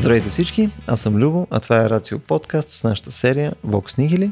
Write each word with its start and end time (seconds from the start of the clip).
Здравейте 0.00 0.30
всички, 0.30 0.70
аз 0.86 1.00
съм 1.00 1.16
Любо, 1.16 1.46
а 1.50 1.60
това 1.60 1.84
е 1.84 1.90
Рацио 1.90 2.18
подкаст 2.18 2.70
с 2.70 2.84
нашата 2.84 3.10
серия 3.10 3.52
Vox 3.66 3.98
Nihili. 3.98 4.30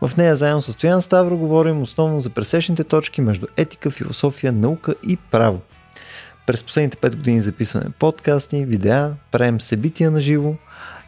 В 0.00 0.16
нея 0.16 0.36
заедно 0.36 0.62
с 0.62 0.72
Стоян 0.72 1.02
Ставро 1.02 1.38
говорим 1.38 1.82
основно 1.82 2.20
за 2.20 2.30
пресечните 2.30 2.84
точки 2.84 3.20
между 3.20 3.46
етика, 3.56 3.90
философия, 3.90 4.52
наука 4.52 4.94
и 5.08 5.16
право. 5.16 5.60
През 6.46 6.64
последните 6.64 6.96
5 6.96 7.16
години 7.16 7.40
записваме 7.40 7.90
подкасти, 7.98 8.64
видеа, 8.64 9.12
правим 9.32 9.60
събития 9.60 10.10
на 10.10 10.20
живо 10.20 10.54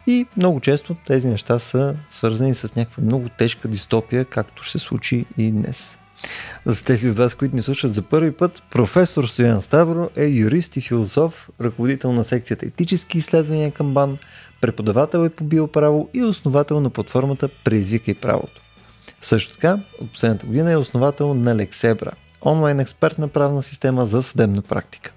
и 0.07 0.25
много 0.37 0.59
често 0.59 0.95
тези 1.07 1.27
неща 1.27 1.59
са 1.59 1.95
свързани 2.09 2.55
с 2.55 2.75
някаква 2.75 3.03
много 3.03 3.29
тежка 3.29 3.67
дистопия, 3.67 4.25
както 4.25 4.63
ще 4.63 4.79
се 4.79 4.85
случи 4.85 5.25
и 5.37 5.51
днес. 5.51 5.97
За 6.65 6.83
тези 6.83 7.09
от 7.09 7.17
вас, 7.17 7.35
които 7.35 7.55
ни 7.55 7.61
слушат 7.61 7.93
за 7.93 8.01
първи 8.01 8.31
път, 8.31 8.63
професор 8.71 9.25
Стоян 9.25 9.61
Ставро 9.61 10.09
е 10.15 10.25
юрист 10.25 10.77
и 10.77 10.81
философ, 10.81 11.49
ръководител 11.61 12.11
на 12.11 12.23
секцията 12.23 12.65
етически 12.65 13.17
изследвания 13.17 13.71
към 13.71 13.93
БАН, 13.93 14.17
преподавател 14.61 15.25
е 15.25 15.29
по 15.29 15.43
биоправо 15.43 16.09
и 16.13 16.23
основател 16.23 16.79
на 16.79 16.89
платформата 16.89 17.49
Преизвикай 17.63 18.13
правото. 18.13 18.61
Също 19.21 19.53
така, 19.53 19.79
от 20.01 20.11
последната 20.11 20.45
година 20.45 20.71
е 20.71 20.77
основател 20.77 21.33
на 21.33 21.55
Лексебра, 21.55 22.11
онлайн 22.45 22.79
експертна 22.79 23.27
правна 23.27 23.61
система 23.61 24.05
за 24.05 24.23
съдебна 24.23 24.61
практика. 24.61 25.11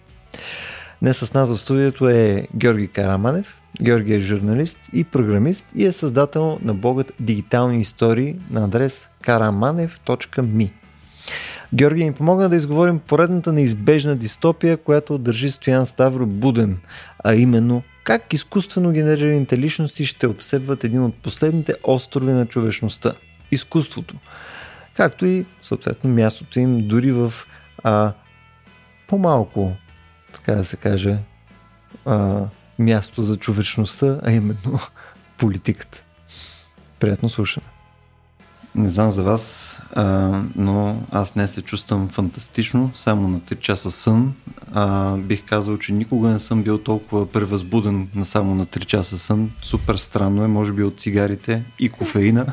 Днес 1.02 1.18
с 1.18 1.34
нас 1.34 1.50
в 1.50 1.58
студиото 1.58 2.08
е 2.08 2.48
Георги 2.56 2.88
Караманев. 2.88 3.60
Георги 3.82 4.14
е 4.14 4.20
журналист 4.20 4.78
и 4.92 5.05
програмист 5.05 5.66
и 5.74 5.84
е 5.86 5.92
създател 5.92 6.58
на 6.62 6.74
блогът 6.74 7.12
Дигитални 7.20 7.80
истории 7.80 8.36
на 8.50 8.64
адрес 8.64 9.08
karamanev.me. 9.24 10.83
Георги 11.75 12.05
ни 12.05 12.12
помогна 12.12 12.48
да 12.48 12.56
изговорим 12.56 12.98
поредната 12.98 13.53
неизбежна 13.53 14.17
дистопия, 14.17 14.77
която 14.77 15.19
държи 15.19 15.50
Стоян 15.50 15.86
Ставро 15.86 16.27
буден, 16.27 16.78
а 17.25 17.34
именно 17.34 17.83
как 18.05 18.33
изкуствено 18.33 18.92
генерираните 18.92 19.58
личности 19.58 20.06
ще 20.06 20.27
обсебват 20.27 20.84
един 20.84 21.02
от 21.02 21.14
последните 21.14 21.75
острови 21.83 22.33
на 22.33 22.47
човечността– 22.47 23.12
изкуството. 23.50 24.14
Както 24.97 25.27
и, 25.27 25.47
съответно, 25.62 26.11
мястото 26.11 26.61
им 26.61 26.89
дори 26.89 27.12
в 27.12 27.34
а, 27.83 28.12
по-малко, 29.06 29.72
така 30.34 30.55
да 30.55 30.64
се 30.64 30.77
каже, 30.77 31.19
а, 32.05 32.42
място 32.78 33.22
за 33.22 33.36
човечността, 33.36 34.20
а 34.22 34.33
именно 34.33 34.80
политиката. 35.39 36.02
Приятно 36.98 37.28
слушане. 37.28 37.67
Не 38.77 38.91
знам 38.91 39.11
за 39.11 39.22
вас, 39.22 39.78
а, 39.92 40.41
но 40.56 41.03
аз 41.11 41.34
не 41.34 41.48
се 41.48 41.62
чувствам 41.62 42.08
фантастично, 42.08 42.91
само 42.94 43.28
на 43.28 43.41
3 43.41 43.58
часа 43.58 43.91
сън. 43.91 44.34
А, 44.72 45.17
бих 45.17 45.44
казал, 45.44 45.78
че 45.78 45.92
никога 45.92 46.28
не 46.28 46.39
съм 46.39 46.62
бил 46.62 46.78
толкова 46.78 47.33
превъзбуден 47.33 48.08
на 48.14 48.25
само 48.25 48.55
на 48.55 48.67
3 48.67 48.84
часа 48.84 49.19
сън. 49.19 49.50
Супер 49.62 49.97
странно 49.97 50.45
е, 50.45 50.48
може 50.48 50.72
би 50.72 50.83
от 50.83 51.00
цигарите 51.00 51.62
и 51.78 51.89
кофеина. 51.89 52.47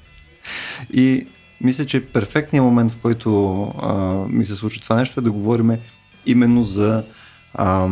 и 0.92 1.26
мисля, 1.60 1.86
че 1.86 2.06
перфектният 2.06 2.64
момент, 2.64 2.92
в 2.92 2.96
който 2.96 3.62
а, 3.62 3.94
ми 4.28 4.46
се 4.46 4.54
случи 4.54 4.80
това 4.80 4.96
нещо 4.96 5.20
е 5.20 5.22
да 5.22 5.30
говорим 5.30 5.76
именно 6.26 6.62
за, 6.62 7.04
а, 7.54 7.88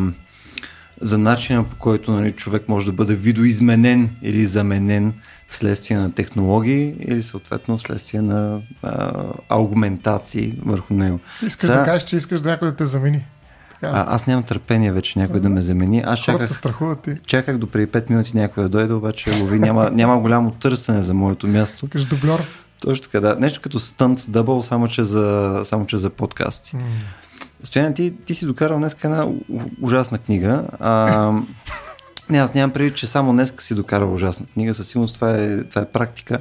за 1.00 1.18
начина 1.18 1.64
по 1.64 1.76
който 1.76 2.12
нали, 2.12 2.32
човек 2.32 2.68
може 2.68 2.86
да 2.86 2.92
бъде 2.92 3.14
видоизменен 3.14 4.10
или 4.22 4.44
заменен 4.44 5.12
вследствие 5.48 5.96
на 5.96 6.12
технологии 6.12 6.94
или 7.00 7.22
съответно 7.22 7.78
вследствие 7.78 8.22
на 8.22 8.60
а, 8.82 9.24
аугментации 9.48 10.54
върху 10.64 10.94
него. 10.94 11.20
Искаш 11.42 11.68
Сега, 11.68 11.78
да 11.78 11.84
кажеш, 11.84 12.04
че 12.04 12.16
искаш 12.16 12.40
да 12.40 12.50
някой 12.50 12.68
да 12.68 12.76
те 12.76 12.86
замени. 12.86 13.24
А, 13.82 14.14
аз 14.14 14.26
нямам 14.26 14.44
търпение 14.44 14.92
вече 14.92 15.18
някой 15.18 15.40
да 15.40 15.48
ме 15.48 15.62
замени. 15.62 16.02
Аз 16.06 16.18
чаках, 16.18 16.48
се 16.48 16.54
страхуват 16.54 17.02
ти. 17.02 17.14
чаках 17.26 17.58
до 17.58 17.66
преди 17.66 17.92
5 17.92 18.10
минути 18.10 18.36
някой 18.36 18.62
да 18.62 18.68
дойде, 18.68 18.92
обаче 18.92 19.40
лови, 19.40 19.58
няма, 19.58 19.90
няма 19.90 20.18
голямо 20.18 20.50
търсене 20.50 21.02
за 21.02 21.14
моето 21.14 21.48
място. 21.48 21.84
Искаш 21.86 22.04
дублер. 22.04 22.48
Точно 22.80 23.02
така, 23.02 23.20
да. 23.20 23.36
Нещо 23.40 23.60
като 23.60 23.78
стънт 23.78 24.24
дъбъл, 24.28 24.62
само 24.62 24.88
че 24.88 25.04
за, 25.04 25.60
само 25.64 25.86
че 25.86 25.98
за 25.98 26.10
подкасти. 26.10 26.76
Mm. 26.76 26.80
Стоян, 27.62 27.94
ти, 27.94 28.14
ти 28.24 28.34
си 28.34 28.46
докарал 28.46 28.78
днес 28.78 28.96
една 29.04 29.26
ужасна 29.82 30.18
книга. 30.18 30.64
А, 30.80 31.32
Не, 32.30 32.38
аз 32.38 32.54
нямам 32.54 32.70
преди, 32.70 32.94
че 32.94 33.06
само 33.06 33.32
днес 33.32 33.54
си 33.58 33.74
докарал 33.74 34.14
ужасна 34.14 34.46
книга, 34.54 34.74
със 34.74 34.88
сигурност 34.88 35.14
това 35.14 35.30
е, 35.30 35.64
това 35.64 35.82
е 35.82 35.84
практика. 35.84 36.38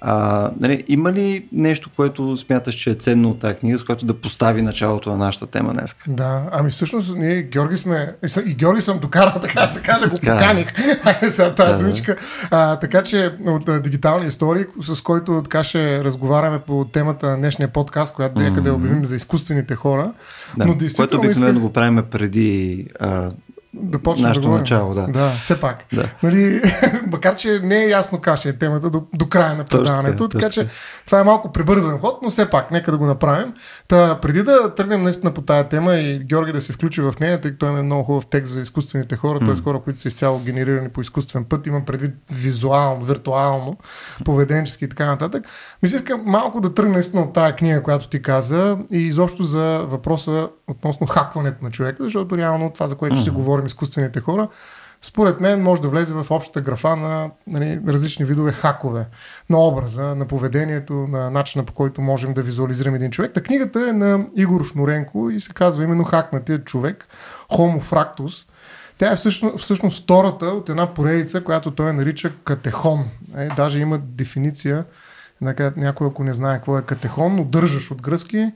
А, 0.00 0.50
нали, 0.60 0.84
има 0.88 1.12
ли 1.12 1.46
нещо, 1.52 1.90
което 1.96 2.36
смяташ, 2.36 2.74
че 2.74 2.90
е 2.90 2.94
ценно 2.94 3.30
от 3.30 3.38
тази 3.38 3.54
книга, 3.54 3.78
с 3.78 3.84
което 3.84 4.06
да 4.06 4.14
постави 4.14 4.62
началото 4.62 5.10
на 5.10 5.16
нашата 5.16 5.46
тема 5.46 5.72
днес? 5.72 5.96
Да, 6.08 6.48
ами 6.52 6.70
всъщност 6.70 7.16
ние 7.16 7.42
Георги 7.42 7.76
сме, 7.76 8.14
и 8.46 8.54
Георги 8.54 8.82
съм 8.82 8.98
докарал, 8.98 9.34
така 9.42 9.66
да 9.66 9.74
се 9.74 9.80
каже, 9.80 10.06
го 10.06 10.16
поканих. 10.16 10.72
Айде 11.04 11.32
сега 11.32 11.54
тази 11.54 11.72
да, 11.72 11.78
думичка. 11.78 12.16
А, 12.50 12.76
така 12.76 13.02
че 13.02 13.32
от 13.46 13.82
дигитални 13.82 14.26
истории, 14.26 14.64
с 14.82 15.02
който 15.02 15.42
така 15.42 15.64
ще 15.64 16.04
разговаряме 16.04 16.58
по 16.58 16.84
темата 16.92 17.30
на 17.30 17.36
днешния 17.36 17.68
подкаст, 17.68 18.14
която 18.14 18.40
mm-hmm. 18.40 18.54
къде 18.54 18.70
обявим 18.70 19.04
за 19.04 19.16
изкуствените 19.16 19.74
хора. 19.74 20.12
Да, 20.56 20.66
но 20.66 20.76
което 20.96 21.18
обикновено 21.18 21.58
исках... 21.58 21.62
го 21.62 21.72
правим 21.72 22.04
преди 22.10 22.86
а, 23.00 23.30
да 23.74 23.98
почнем 23.98 24.28
Нашето 24.28 24.42
да 24.42 24.46
говорим. 24.48 24.62
начало, 24.62 24.94
да. 24.94 25.06
Да, 25.06 25.30
все 25.30 25.60
пак. 25.60 25.84
Да. 25.92 26.04
Нали, 26.22 26.60
макар, 27.06 27.36
че 27.36 27.60
не 27.62 27.84
е 27.84 27.88
ясно 27.88 28.20
каша 28.20 28.48
е 28.48 28.52
темата 28.52 28.90
до, 28.90 29.02
до 29.14 29.28
края 29.28 29.54
на 29.54 29.64
предаването, 29.64 30.28
така, 30.28 30.42
така 30.42 30.52
че 30.52 30.66
това 31.06 31.20
е 31.20 31.24
малко 31.24 31.52
прибързан 31.52 31.98
ход, 31.98 32.18
но 32.22 32.30
все 32.30 32.50
пак, 32.50 32.70
нека 32.70 32.90
да 32.90 32.98
го 32.98 33.06
направим. 33.06 33.52
Та, 33.88 34.20
преди 34.20 34.42
да 34.42 34.74
тръгнем 34.74 35.02
наистина 35.02 35.34
по 35.34 35.42
тая 35.42 35.68
тема 35.68 35.94
и 35.94 36.18
Георги 36.18 36.52
да 36.52 36.60
се 36.60 36.72
включи 36.72 37.00
в 37.00 37.14
нея, 37.20 37.40
тъй 37.40 37.50
като 37.50 37.66
е 37.66 37.82
много 37.82 38.04
хубав 38.04 38.26
текст 38.26 38.52
за 38.52 38.60
изкуствените 38.60 39.16
хора, 39.16 39.40
mm. 39.40 39.46
т.е. 39.46 39.62
хора, 39.62 39.80
които 39.80 40.00
са 40.00 40.08
изцяло 40.08 40.38
генерирани 40.38 40.88
по 40.88 41.00
изкуствен 41.00 41.44
път, 41.44 41.66
имам 41.66 41.84
предвид 41.84 42.12
визуално, 42.32 43.04
виртуално, 43.04 43.76
поведенчески 44.24 44.84
и 44.84 44.88
така 44.88 45.06
нататък. 45.06 45.44
Мисля, 45.82 45.96
искам 45.96 46.22
малко 46.26 46.60
да 46.60 46.74
тръгна 46.74 46.92
наистина 46.92 47.22
от 47.22 47.32
тая 47.32 47.56
книга, 47.56 47.82
която 47.82 48.08
ти 48.08 48.22
каза 48.22 48.78
и 48.92 48.98
изобщо 48.98 49.42
за 49.42 49.84
въпроса 49.88 50.48
относно 50.68 51.06
хакването 51.06 51.64
на 51.64 51.70
човека, 51.70 52.04
защото 52.04 52.36
реално 52.36 52.70
това, 52.70 52.86
за 52.86 52.94
което 52.94 53.16
mm. 53.16 53.20
ще 53.20 53.30
говорим 53.30 53.59
говорим 53.60 53.66
изкуствените 53.66 54.20
хора, 54.20 54.48
според 55.02 55.40
мен 55.40 55.62
може 55.62 55.80
да 55.80 55.88
влезе 55.88 56.14
в 56.14 56.26
общата 56.30 56.60
графа 56.60 56.96
на 56.96 57.30
нали, 57.46 57.80
различни 57.88 58.24
видове 58.24 58.52
хакове 58.52 59.06
на 59.50 59.58
образа, 59.58 60.14
на 60.14 60.26
поведението, 60.26 60.94
на 60.94 61.30
начина 61.30 61.64
по 61.64 61.72
който 61.72 62.00
можем 62.00 62.34
да 62.34 62.42
визуализираме 62.42 62.96
един 62.96 63.10
човек. 63.10 63.32
Та 63.34 63.40
книгата 63.40 63.88
е 63.88 63.92
на 63.92 64.26
Игор 64.36 64.64
Шнуренко 64.64 65.30
и 65.30 65.40
се 65.40 65.52
казва 65.52 65.84
именно 65.84 66.04
Хакнатия 66.04 66.64
човек, 66.64 67.06
Homo 67.50 67.82
Fractus. 67.82 68.46
Тя 68.98 69.12
е 69.12 69.16
всъщност, 69.16 69.58
всъщност 69.58 70.02
втората 70.02 70.46
от 70.46 70.68
една 70.68 70.94
поредица, 70.94 71.44
която 71.44 71.70
той 71.70 71.92
нарича 71.92 72.32
катехон. 72.44 73.04
Е, 73.36 73.48
даже 73.56 73.80
има 73.80 73.98
дефиниция, 73.98 74.84
някой 75.76 76.06
ако 76.06 76.24
не 76.24 76.34
знае 76.34 76.56
какво 76.56 76.78
е 76.78 76.82
катехон, 76.82 77.36
но 77.36 77.44
държаш 77.44 77.90
от 77.90 78.02
гръцки 78.02 78.52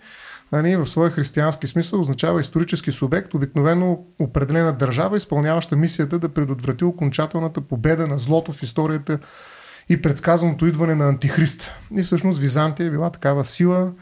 нали, 0.62 0.76
в 0.76 0.86
своя 0.86 1.10
християнски 1.10 1.66
смисъл 1.66 2.00
означава 2.00 2.40
исторически 2.40 2.92
субект, 2.92 3.34
обикновено 3.34 3.98
определена 4.18 4.72
държава, 4.72 5.16
изпълняваща 5.16 5.76
мисията 5.76 6.18
да 6.18 6.28
предотврати 6.28 6.84
окончателната 6.84 7.60
победа 7.60 8.06
на 8.06 8.18
злото 8.18 8.52
в 8.52 8.62
историята 8.62 9.18
и 9.88 10.02
предсказаното 10.02 10.66
идване 10.66 10.94
на 10.94 11.08
антихрист. 11.08 11.70
И 11.96 12.02
всъщност 12.02 12.38
Византия 12.38 12.86
е 12.86 12.90
била 12.90 13.10
такава 13.10 13.44
сила, 13.44 13.92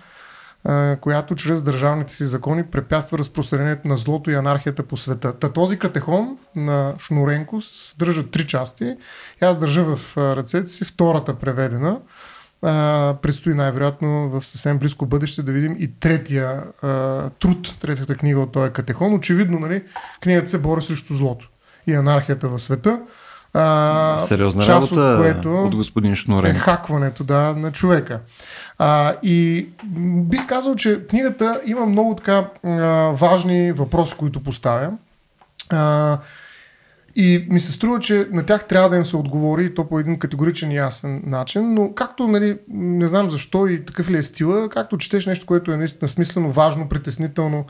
която 1.01 1.35
чрез 1.35 1.63
държавните 1.63 2.15
си 2.15 2.27
закони 2.27 2.63
препятства 2.67 3.19
разпространението 3.19 3.89
на 3.89 3.97
злото 3.97 4.31
и 4.31 4.35
анархията 4.35 4.83
по 4.83 4.97
света. 4.97 5.39
Та 5.39 5.53
този 5.53 5.79
катехон 5.79 6.39
на 6.57 6.95
Шнуренко 6.99 7.61
съдържа 7.61 8.31
три 8.31 8.47
части. 8.47 8.97
Аз 9.41 9.59
държа 9.59 9.97
в 9.97 10.17
ръцете 10.17 10.71
си 10.71 10.85
втората 10.85 11.35
преведена– 11.35 12.01
а, 12.63 13.15
предстои 13.23 13.55
най-вероятно 13.55 14.29
в 14.29 14.45
съвсем 14.45 14.79
близко 14.79 15.07
бъдеще 15.07 15.43
да 15.43 15.53
видим 15.53 15.77
и 15.79 15.91
третия 16.01 16.63
а, 16.83 16.89
труд, 17.31 17.75
третата 17.81 18.15
книга 18.15 18.41
от 18.41 18.53
този 18.53 18.73
катехон. 18.73 19.15
Очевидно, 19.15 19.59
нали, 19.59 19.83
книгата 20.21 20.51
се 20.51 20.59
бори 20.59 20.83
срещу 20.83 21.15
злото 21.15 21.49
и 21.87 21.95
анархията 21.95 22.49
в 22.49 22.59
света. 22.59 23.01
А, 23.55 24.19
Сериозна 24.19 24.63
част 24.63 24.93
работа 24.93 25.01
от, 25.01 25.23
което 25.23 25.65
от 25.65 25.77
господин 25.77 26.17
Шнурен. 26.17 26.57
Е 26.57 26.59
хакването 26.59 27.25
да, 27.25 27.55
на 27.57 27.73
човека. 27.73 28.21
А, 28.79 29.15
и 29.23 29.69
бих 30.05 30.47
казал, 30.47 30.77
че 30.77 31.07
книгата 31.07 31.61
има 31.67 31.87
много 31.87 32.15
така 32.17 32.49
а, 32.65 32.71
важни 33.13 33.73
въпроси, 33.73 34.15
които 34.19 34.43
поставя. 34.43 34.93
А, 35.71 36.19
и 37.17 37.47
ми 37.51 37.61
се 37.61 37.73
струва, 37.73 38.01
че 38.01 38.29
на 38.33 38.47
тях 38.47 38.67
трябва 38.67 38.89
да 38.89 38.97
им 38.97 39.05
се 39.05 39.17
отговори 39.17 39.65
и 39.65 39.75
то 39.75 39.89
по 39.89 39.99
един 39.99 40.19
категоричен 40.19 40.71
и 40.71 40.77
ясен 40.77 41.23
начин, 41.27 41.75
но 41.75 41.95
както, 41.95 42.29
нали, 42.29 42.59
не 42.69 43.09
знам 43.09 43.31
защо 43.31 43.67
и 43.67 43.85
такъв 43.85 44.11
ли 44.11 44.17
е 44.17 44.23
стила, 44.23 44.69
както 44.69 44.99
четеш 44.99 45.27
нещо, 45.27 45.47
което 45.47 45.73
е 45.73 45.77
наистина 45.77 46.09
смислено, 46.09 46.51
важно, 46.51 46.89
притеснително 46.89 47.67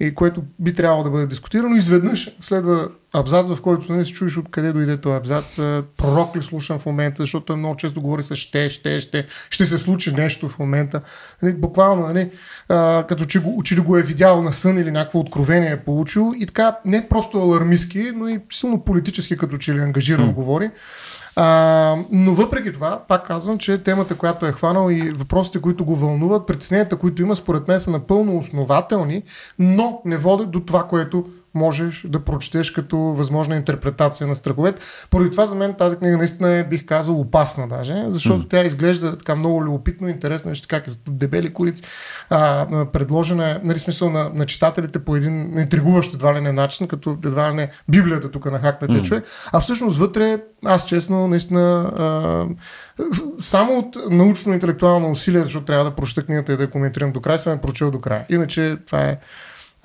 и 0.00 0.14
което 0.14 0.42
би 0.58 0.74
трябвало 0.74 1.04
да 1.04 1.10
бъде 1.10 1.26
дискутирано, 1.26 1.76
изведнъж 1.76 2.36
следва 2.40 2.88
абзац, 3.14 3.48
в 3.48 3.62
който 3.62 3.92
не 3.92 4.04
си 4.04 4.12
чуеш 4.12 4.38
откъде 4.38 4.72
дойде 4.72 4.96
този 4.96 5.16
абзац. 5.16 5.56
Пророк 5.96 6.36
ли 6.36 6.42
слушам 6.42 6.78
в 6.78 6.86
момента, 6.86 7.22
защото 7.22 7.46
той 7.46 7.56
много 7.56 7.76
често 7.76 8.00
говори 8.00 8.22
с 8.22 8.36
ще, 8.36 8.70
ще, 8.70 9.00
ще, 9.00 9.26
ще 9.50 9.66
се 9.66 9.78
случи 9.78 10.12
нещо 10.12 10.48
в 10.48 10.58
момента. 10.58 11.00
Нали, 11.42 11.54
буквално, 11.54 12.06
нали, 12.06 12.30
а, 12.68 13.04
като 13.08 13.24
че, 13.24 13.38
го, 13.38 13.62
че 13.62 13.76
го 13.76 13.96
е 13.96 14.02
видял 14.02 14.42
на 14.42 14.52
сън 14.52 14.78
или 14.78 14.90
някакво 14.90 15.18
откровение 15.18 15.70
е 15.70 15.84
получил 15.84 16.32
и 16.38 16.46
така 16.46 16.78
не 16.84 17.08
просто 17.08 17.38
алармистски, 17.38 18.12
но 18.14 18.28
и 18.28 18.40
силно 18.52 18.84
политически 18.84 19.36
като 19.36 19.56
че 19.56 19.74
ли 19.74 19.78
ангажирано 19.78 20.30
mm. 20.30 20.34
говори. 20.34 20.70
А, 21.36 21.96
но 22.10 22.34
въпреки 22.34 22.72
това, 22.72 23.04
пак 23.08 23.26
казвам, 23.26 23.58
че 23.58 23.78
темата, 23.78 24.14
която 24.14 24.46
е 24.46 24.52
хванал 24.52 24.90
и 24.90 25.10
въпросите, 25.10 25.60
които 25.60 25.84
го 25.84 25.96
вълнуват, 25.96 26.46
притесненията, 26.46 26.96
които 26.96 27.22
има, 27.22 27.36
според 27.36 27.68
мен 27.68 27.80
са 27.80 27.90
напълно 27.90 28.38
основателни, 28.38 29.22
но 29.58 30.00
не 30.04 30.16
водят 30.16 30.50
до 30.50 30.60
това, 30.60 30.82
което 30.82 31.24
можеш 31.54 32.04
да 32.08 32.24
прочетеш 32.24 32.70
като 32.70 32.98
възможна 32.98 33.56
интерпретация 33.56 34.26
на 34.26 34.34
страховете. 34.34 34.82
Поради 35.10 35.30
това 35.30 35.46
за 35.46 35.56
мен 35.56 35.74
тази 35.74 35.96
книга 35.96 36.16
наистина 36.16 36.48
е, 36.48 36.64
бих 36.64 36.86
казал, 36.86 37.20
опасна 37.20 37.68
даже, 37.68 38.04
защото 38.08 38.42
mm. 38.42 38.50
тя 38.50 38.64
изглежда 38.64 39.18
така 39.18 39.34
много 39.34 39.64
любопитно, 39.64 40.08
интересно, 40.08 40.50
вижте 40.50 40.68
как 40.68 40.86
е 40.86 40.90
дебели 41.08 41.52
курици, 41.52 41.82
а, 42.30 42.66
предложена 42.92 43.50
е, 43.50 43.60
нали 43.62 43.78
смисъл 43.78 44.10
на, 44.10 44.30
на 44.34 44.46
читателите 44.46 44.98
по 44.98 45.16
един 45.16 45.58
интригуващ 45.58 46.14
едва 46.14 46.34
ли 46.34 46.40
не 46.40 46.52
начин, 46.52 46.88
като 46.88 47.18
едва 47.24 47.50
ли 47.50 47.54
не 47.54 47.70
Библията 47.88 48.30
тук 48.30 48.50
на 48.50 48.58
хакнете 48.58 48.94
mm. 48.94 49.02
човек, 49.02 49.24
а 49.52 49.60
всъщност 49.60 49.98
вътре, 49.98 50.40
аз 50.64 50.86
честно, 50.86 51.28
наистина 51.28 51.92
а, 51.96 52.46
само 53.38 53.78
от 53.78 53.96
научно-интелектуално 54.10 55.10
усилие, 55.10 55.42
защото 55.42 55.64
трябва 55.64 55.84
да 55.84 55.90
прочета 55.90 56.22
книгата 56.22 56.52
и 56.52 56.56
да 56.56 56.62
я 56.62 56.70
коментирам 56.70 57.12
до 57.12 57.20
края, 57.20 57.38
съм 57.38 57.52
я 57.52 57.60
прочел 57.60 57.90
до 57.90 58.00
края. 58.00 58.26
Иначе 58.28 58.76
това 58.86 59.04
е 59.04 59.18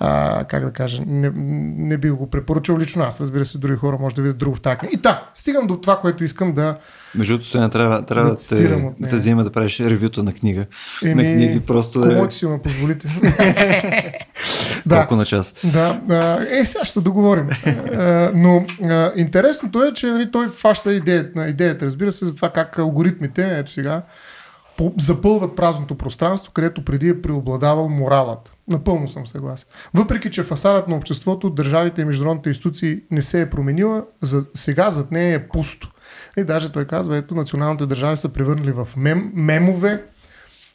а, 0.00 0.44
как 0.44 0.64
да 0.64 0.72
кажа, 0.72 1.02
не, 1.06 1.32
не 1.76 1.96
би 1.96 2.10
го 2.10 2.30
препоръчал 2.30 2.78
лично 2.78 3.04
аз. 3.04 3.20
Разбира 3.20 3.44
се, 3.44 3.58
други 3.58 3.76
хора 3.76 3.96
може 4.00 4.14
да 4.14 4.22
видят 4.22 4.38
друго 4.38 4.56
в 4.56 4.60
тази 4.60 4.76
книга. 4.76 4.94
И 4.94 5.02
та, 5.02 5.28
стигам 5.34 5.66
до 5.66 5.76
това, 5.76 6.00
което 6.00 6.24
искам 6.24 6.52
да. 6.54 6.76
Между 7.14 7.32
другото, 7.32 7.48
сега 7.48 7.68
трябва, 7.68 8.06
трябва 8.06 8.30
да, 8.30 8.36
да, 8.36 8.48
те, 8.48 8.68
да 9.00 9.08
те 9.08 9.16
взима 9.16 9.44
да 9.44 9.52
правиш 9.52 9.80
ревюто 9.80 10.22
на 10.22 10.32
книга. 10.32 10.66
Еми, 11.04 11.14
на 11.14 11.34
книги 11.34 11.60
просто 11.60 12.00
да. 12.00 12.26
Е... 12.28 12.30
си 12.30 12.46
ме 12.46 12.62
позволите. 12.62 13.08
да. 14.86 14.96
Колко 14.96 15.16
на 15.16 15.24
час? 15.24 15.54
Да. 15.64 16.00
Е, 16.50 16.66
сега 16.66 16.84
ще 16.84 16.92
се 16.92 17.00
договорим. 17.00 17.48
Но 18.34 18.64
интересното 19.16 19.82
е, 19.82 19.92
че 19.92 20.06
нали, 20.06 20.30
той 20.30 20.48
фаща 20.48 20.92
идеята, 20.92 21.48
идеята, 21.48 21.86
разбира 21.86 22.12
се, 22.12 22.26
за 22.26 22.34
това 22.34 22.50
как 22.50 22.78
алгоритмите, 22.78 23.58
ето 23.58 23.70
сега, 23.70 24.02
запълват 24.98 25.56
празното 25.56 25.94
пространство, 25.94 26.52
където 26.52 26.84
преди 26.84 27.08
е 27.08 27.22
преобладавал 27.22 27.88
моралът. 27.88 28.52
Напълно 28.68 29.08
съм 29.08 29.26
съгласен. 29.26 29.68
Въпреки, 29.94 30.30
че 30.30 30.42
фасадът 30.42 30.88
на 30.88 30.96
обществото, 30.96 31.50
държавите 31.50 32.00
и 32.00 32.04
международните 32.04 32.48
институции 32.48 33.00
не 33.10 33.22
се 33.22 33.40
е 33.40 33.50
променила, 33.50 34.04
за, 34.22 34.46
сега 34.54 34.90
зад 34.90 35.12
нея 35.12 35.34
е 35.34 35.48
пусто. 35.48 35.90
И 36.36 36.44
даже 36.44 36.72
той 36.72 36.84
казва, 36.84 37.16
ето 37.16 37.34
националните 37.34 37.86
държави 37.86 38.16
са 38.16 38.28
превърнали 38.28 38.72
в 38.72 38.88
мем, 38.96 39.32
мемове, 39.34 40.04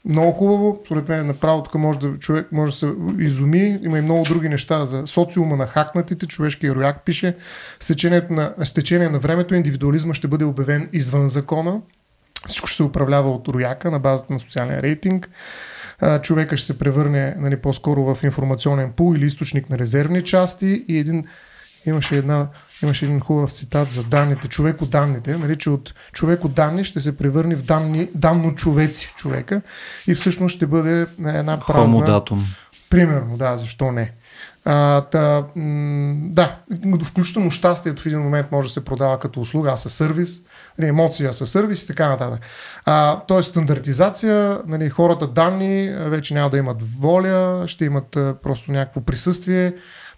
много 0.05 0.31
хубаво. 0.31 0.81
Според 0.85 1.09
мен 1.09 1.27
направо 1.27 1.63
тук 1.63 1.75
може 1.75 1.99
да, 1.99 2.19
човек 2.19 2.51
може 2.51 2.71
да 2.71 2.77
се 2.77 2.93
изуми. 3.19 3.79
Има 3.83 3.99
и 3.99 4.01
много 4.01 4.23
други 4.23 4.49
неща 4.49 4.85
за 4.85 5.07
социума 5.07 5.55
на 5.55 5.67
хакнатите. 5.67 6.27
Човешкия 6.27 6.75
рояк 6.75 7.05
пише. 7.05 7.35
С 7.79 7.95
на, 8.29 8.53
с 8.63 8.73
течение 8.73 9.09
на 9.09 9.19
времето 9.19 9.55
индивидуализма 9.55 10.13
ще 10.13 10.27
бъде 10.27 10.45
обявен 10.45 10.89
извън 10.93 11.29
закона. 11.29 11.81
Всичко 12.47 12.67
ще 12.67 12.77
се 12.77 12.83
управлява 12.83 13.31
от 13.31 13.47
рояка 13.47 13.91
на 13.91 13.99
базата 13.99 14.33
на 14.33 14.39
социален 14.39 14.79
рейтинг. 14.79 15.29
Човека 16.21 16.57
ще 16.57 16.67
се 16.67 16.79
превърне 16.79 17.35
нали, 17.37 17.57
по-скоро 17.57 18.15
в 18.15 18.23
информационен 18.23 18.91
пул 18.91 19.15
или 19.15 19.25
източник 19.25 19.69
на 19.69 19.77
резервни 19.77 20.23
части 20.23 20.85
и 20.87 20.97
един 20.97 21.25
имаше, 21.85 22.17
една, 22.17 22.47
имаше 22.83 23.05
един 23.05 23.19
хубав 23.19 23.51
цитат 23.51 23.91
за 23.91 24.03
данните, 24.03 24.47
човек 24.47 24.81
от 24.81 24.89
данните, 24.89 25.37
нали, 25.37 25.57
че 25.57 25.69
от 25.69 25.93
човек 26.13 26.45
от 26.45 26.53
данни 26.53 26.83
ще 26.83 27.01
се 27.01 27.17
превърне 27.17 27.55
в 27.55 27.65
данни, 27.65 28.09
данно 28.15 28.55
човеци 28.55 29.13
човека 29.17 29.61
и 30.07 30.15
всъщност 30.15 30.55
ще 30.55 30.67
бъде 30.67 31.07
една 31.25 31.57
празна... 31.57 31.83
Хомодатум. 31.83 32.45
Примерно, 32.93 33.37
да, 33.37 33.57
защо 33.57 33.91
не. 33.91 34.11
А, 34.65 35.01
та, 35.01 35.43
м- 35.55 36.15
да, 36.15 36.55
включително 37.05 37.51
щастието 37.51 38.01
в 38.01 38.05
един 38.05 38.19
момент 38.19 38.51
може 38.51 38.67
да 38.67 38.73
се 38.73 38.85
продава 38.85 39.19
като 39.19 39.41
услуга, 39.41 39.71
а 39.73 39.77
със 39.77 39.93
сервис, 39.93 40.41
нали, 40.79 40.89
емоция 40.89 41.33
със 41.33 41.51
сервис 41.51 41.83
и 41.83 41.87
така 41.87 42.09
нататък. 42.09 42.39
А, 42.85 43.21
тоест 43.27 43.49
стандартизация, 43.49 44.59
нали, 44.67 44.89
хората 44.89 45.27
данни 45.27 45.93
вече 45.97 46.33
няма 46.33 46.49
да 46.49 46.57
имат 46.57 46.81
воля, 46.99 47.63
ще 47.67 47.85
имат 47.85 48.15
а, 48.15 48.35
просто 48.43 48.71
някакво 48.71 49.01
присъствие, 49.01 49.73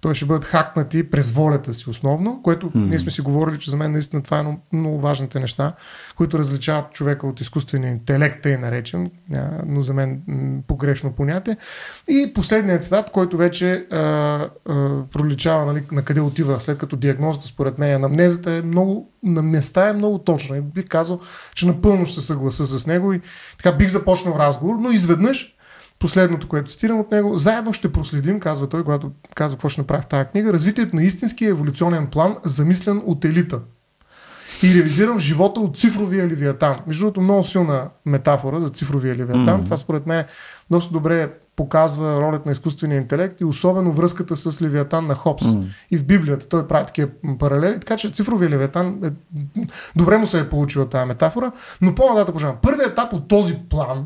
той 0.06 0.16
ще 0.16 0.26
бъдат 0.26 0.46
хакнати 0.46 1.10
през 1.10 1.32
волята 1.32 1.74
си 1.74 1.90
основно, 1.90 2.42
което 2.44 2.70
mm. 2.70 2.90
ние 2.90 3.00
сме 3.00 3.12
си 3.12 3.22
говорили, 3.22 3.60
че 3.60 3.70
за 3.70 3.78
мен 3.78 3.92
наистина 3.92 4.22
това 4.22 4.40
е 4.40 4.42
много, 4.42 4.60
много 4.74 5.00
важните 5.00 5.40
неща, 5.40 5.74
които 6.16 6.40
различават 6.40 6.92
човека 6.92 7.28
от 7.28 7.42
изкуствения 7.42 7.92
интелект, 7.92 8.46
е 8.46 8.58
наречен, 8.58 9.12
но 9.66 9.82
за 9.82 9.94
мен 9.94 10.22
погрешно 10.68 11.12
понятие. 11.12 11.58
И 12.08 12.32
последният 12.36 12.84
цитат, 12.84 13.10
който 13.10 13.38
вече 13.38 13.86
а, 13.92 13.98
а, 14.00 14.50
проличава 15.14 15.66
нали, 15.66 15.84
на 15.92 16.02
къде 16.02 16.22
отива, 16.22 16.60
след 16.60 16.78
като 16.78 16.96
диагнозата 16.96 17.48
според 17.48 17.78
мен 17.78 17.96
анамнезата 17.96 18.52
е 18.52 18.62
много, 18.62 19.12
на 19.24 19.42
места 19.42 19.90
е 19.90 19.94
много 19.94 20.18
точна. 20.18 20.58
И 20.58 20.62
бих 20.62 20.86
казал, 20.86 21.20
че 21.56 21.68
напълно 21.68 22.06
ще 22.06 22.20
се 22.20 22.28
съгласа 22.28 22.66
с 22.66 22.88
него 22.88 23.14
и 23.14 23.22
така 23.58 23.72
бих 23.72 23.90
започнал 23.90 24.36
разговор, 24.40 24.76
но 24.80 24.92
изведнъж 24.92 25.55
последното, 26.00 26.48
което 26.48 26.72
цитирам 26.72 27.00
от 27.00 27.12
него, 27.12 27.38
заедно 27.38 27.74
ще 27.74 27.92
проследим, 27.92 28.40
казва 28.40 28.68
той, 28.68 28.84
когато 28.84 29.12
казва 29.36 29.58
какво 29.58 29.70
ще 29.70 29.82
направи 29.82 30.04
в 30.04 30.08
тази 30.08 30.30
книга, 30.30 30.54
развитието 30.54 30.96
на 30.96 31.04
истинския 31.04 31.50
еволюционен 31.50 32.08
план, 32.08 32.36
замислен 32.44 33.02
от 33.06 33.26
елита. 33.26 33.60
И 34.64 34.74
реализирам 34.76 35.20
живота 35.20 35.60
от 35.60 35.78
цифровия 35.78 36.28
левиатан. 36.28 36.80
Между 36.88 37.02
другото, 37.02 37.22
много 37.22 37.44
силна 37.44 37.90
метафора 38.06 38.62
за 38.62 38.70
цифровия 38.70 39.16
левиатан. 39.16 39.62
Mm-hmm. 39.62 39.66
Това 39.66 39.78
според 39.78 40.08
мен 40.08 40.26
доста 40.70 40.94
добре 40.94 41.30
показва 41.56 42.22
ролята 42.22 42.44
на 42.46 42.52
изкуствения 42.52 42.98
интелект 42.98 43.42
и 43.42 43.46
особено 43.46 43.92
връзката 43.92 44.38
с 44.38 44.62
Левиатан 44.62 45.08
на 45.08 45.16
Хопс. 45.16 45.46
Mm. 45.46 45.64
И 45.92 45.98
в 45.98 46.06
Библията 46.06 46.48
той 46.48 46.68
прави 46.68 46.86
такива 46.86 47.10
паралели, 47.40 47.80
така 47.80 47.98
че 47.98 48.10
цифровия 48.10 48.50
Левиатан 48.50 49.00
е, 49.04 49.12
добре 49.96 50.18
му 50.18 50.26
се 50.26 50.40
е 50.40 50.50
получила 50.50 50.90
тази 50.90 51.08
метафора, 51.08 51.52
но 51.82 51.96
пожелавам. 51.96 52.58
Първият 52.62 52.92
етап 52.92 53.14
от 53.14 53.28
този 53.28 53.60
план 53.70 54.06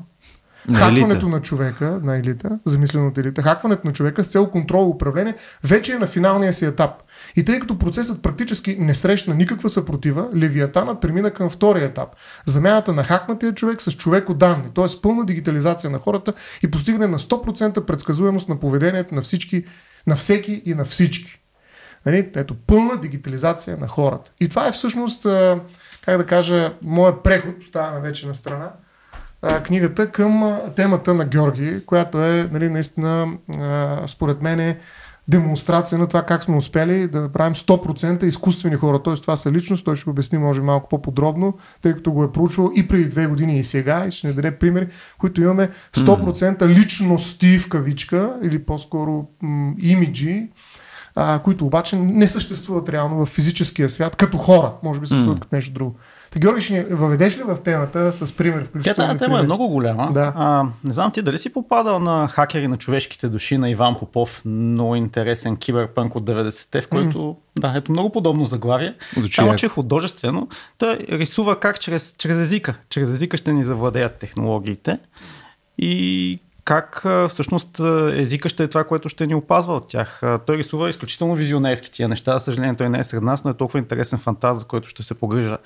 на 0.70 0.80
хакването 0.80 1.28
на 1.28 1.42
човека, 1.42 2.00
на 2.04 2.18
елита, 2.18 2.60
замислено 2.66 3.08
от 3.08 3.18
елита, 3.18 3.42
хакването 3.42 3.88
на 3.88 3.94
човека 3.94 4.24
с 4.24 4.28
цел 4.28 4.50
контрол 4.50 4.86
и 4.86 4.96
управление, 4.96 5.36
вече 5.64 5.94
е 5.94 6.00
на 6.00 6.08
финалния 6.08 6.54
си 6.54 6.66
етап. 6.66 6.92
И 7.36 7.46
тъй 7.46 7.60
като 7.60 7.78
процесът 7.78 8.22
практически 8.22 8.76
не 8.80 8.96
срещна 8.96 9.34
никаква 9.34 9.70
съпротива, 9.70 10.28
Левиатанът 10.36 11.02
премина 11.02 11.32
към 11.32 11.50
втория 11.50 11.86
етап. 11.86 12.10
Замяната 12.46 12.94
на 12.94 13.04
хакнатия 13.04 13.54
човек 13.54 13.82
с 13.82 13.92
човеко 13.92 14.34
данни, 14.34 14.66
т.е. 14.76 15.02
пълна 15.02 15.26
дигитализация 15.26 15.90
на 15.90 16.00
хората 16.00 16.34
и 16.64 16.72
постигане 16.72 17.08
на 17.08 17.20
100% 17.20 17.86
предсказуемост 17.86 18.50
на 18.50 18.60
поведението 18.60 19.16
на 19.16 19.22
всички, 19.22 19.64
на 20.08 20.16
всеки 20.16 20.62
и 20.66 20.74
на 20.74 20.86
всички. 20.86 21.42
Нали? 22.06 22.30
Ето, 22.36 22.56
пълна 22.68 22.98
дигитализация 22.98 23.78
на 23.78 23.88
хората. 23.88 24.32
И 24.40 24.50
това 24.50 24.68
е 24.68 24.72
всъщност, 24.72 25.24
как 26.06 26.18
да 26.18 26.26
кажа, 26.26 26.74
моят 26.84 27.24
преход, 27.24 27.56
оставяме 27.62 28.00
вече 28.00 28.28
на 28.28 28.36
страна, 28.36 28.72
а, 29.42 29.64
книгата 29.64 30.12
към 30.12 30.58
темата 30.76 31.14
на 31.14 31.26
Георги, 31.26 31.86
която 31.86 32.24
е 32.24 32.50
нали, 32.52 32.70
наистина 32.70 33.28
а, 33.50 34.04
според 34.08 34.42
мен 34.42 34.60
е 34.60 34.78
демонстрация 35.30 36.00
на 36.00 36.08
това 36.08 36.26
как 36.26 36.44
сме 36.44 36.56
успели 36.56 37.08
да 37.08 37.22
направим 37.22 37.56
100% 37.56 38.24
изкуствени 38.24 38.76
хора. 38.76 39.04
Т.е. 39.04 39.14
това 39.16 39.38
са 39.38 39.52
личност, 39.52 39.86
той 39.86 39.96
ще 39.96 40.10
обясни 40.10 40.38
може 40.38 40.62
малко 40.62 40.90
по-подробно, 40.90 41.58
тъй 41.82 41.94
като 41.94 42.12
го 42.12 42.24
е 42.24 42.32
проучвал 42.32 42.72
и 42.76 42.88
преди 42.88 43.10
две 43.10 43.28
години 43.28 43.60
и 43.60 43.64
сега 43.64 44.06
и 44.08 44.12
ще 44.12 44.28
не 44.28 44.34
даде 44.34 44.58
примери, 44.58 44.88
които 45.18 45.42
имаме 45.42 45.70
100% 45.94 46.68
личности 46.68 47.60
в 47.60 47.70
кавичка 47.70 48.40
или 48.44 48.64
по-скоро 48.64 49.28
м- 49.42 49.74
имиджи, 49.84 50.50
а, 51.16 51.40
които 51.40 51.66
обаче 51.66 51.96
не 51.96 52.28
съществуват 52.28 52.90
реално 52.90 53.26
в 53.26 53.30
физическия 53.30 53.90
свят 53.90 54.16
като 54.16 54.38
хора. 54.38 54.72
Може 54.84 55.00
би 55.00 55.08
съществуват 55.08 55.40
mm. 55.40 55.42
като 55.42 55.56
нещо 55.56 55.74
друго. 55.74 55.96
Та, 56.32 56.40
Георги, 56.40 56.62
ще 56.62 56.74
ни 56.74 56.84
въведеш 56.84 57.38
ли 57.38 57.44
в 57.44 57.58
темата 57.64 58.14
с 58.14 58.32
пример? 58.38 58.70
Тя 58.84 58.94
тази 58.94 59.18
тема 59.18 59.40
е 59.40 59.44
много 59.44 59.68
голяма. 59.68 60.12
Да. 60.14 60.34
А, 60.36 60.66
не 60.84 60.94
знам 60.94 61.12
ти 61.12 61.22
дали 61.22 61.38
си 61.38 61.54
попадал 61.54 62.00
на 62.00 62.28
хакери 62.28 62.68
на 62.68 62.78
човешките 62.78 63.28
души 63.30 63.58
на 63.58 63.70
Иван 63.70 63.96
Попов, 64.00 64.42
много 64.46 64.96
интересен 64.96 65.58
киберпънк 65.58 66.16
от 66.16 66.24
90-те, 66.24 66.82
в 66.82 66.88
който, 66.88 67.18
mm. 67.18 67.36
да, 67.60 67.74
ето 67.78 67.92
много 67.92 68.12
подобно 68.12 68.46
заглавие. 68.46 68.96
Само, 69.32 69.56
че 69.56 69.66
е 69.66 69.70
художествено. 69.70 70.48
Той 70.78 70.98
рисува 71.12 71.60
как 71.60 71.80
чрез, 71.80 72.16
чрез 72.18 72.38
езика. 72.38 72.76
Чрез 72.90 73.10
езика 73.10 73.38
ще 73.38 73.54
ни 73.54 73.64
завладеят 73.64 74.16
технологиите. 74.16 75.00
И 75.78 76.40
как 76.70 77.06
всъщност 77.30 77.80
езика 78.14 78.50
ще 78.50 78.64
е 78.64 78.68
това, 78.68 78.84
което 78.84 79.10
ще 79.10 79.28
ни 79.28 79.36
опазва 79.36 79.74
от 79.74 79.88
тях. 79.88 80.22
Той 80.46 80.58
рисува 80.58 80.90
изключително 80.90 81.36
визионерски 81.36 81.92
тия 81.92 82.08
неща. 82.08 82.34
За 82.34 82.40
съжаление, 82.40 82.76
той 82.76 82.90
не 82.90 83.00
е 83.00 83.04
сред 83.04 83.24
нас, 83.24 83.44
но 83.44 83.52
е 83.52 83.54
толкова 83.54 83.80
интересен 83.80 84.20
фантаз, 84.20 84.60
за 84.60 84.66
който 84.66 84.88
ще 84.90 85.04
се 85.04 85.14
погрижа. 85.14 85.58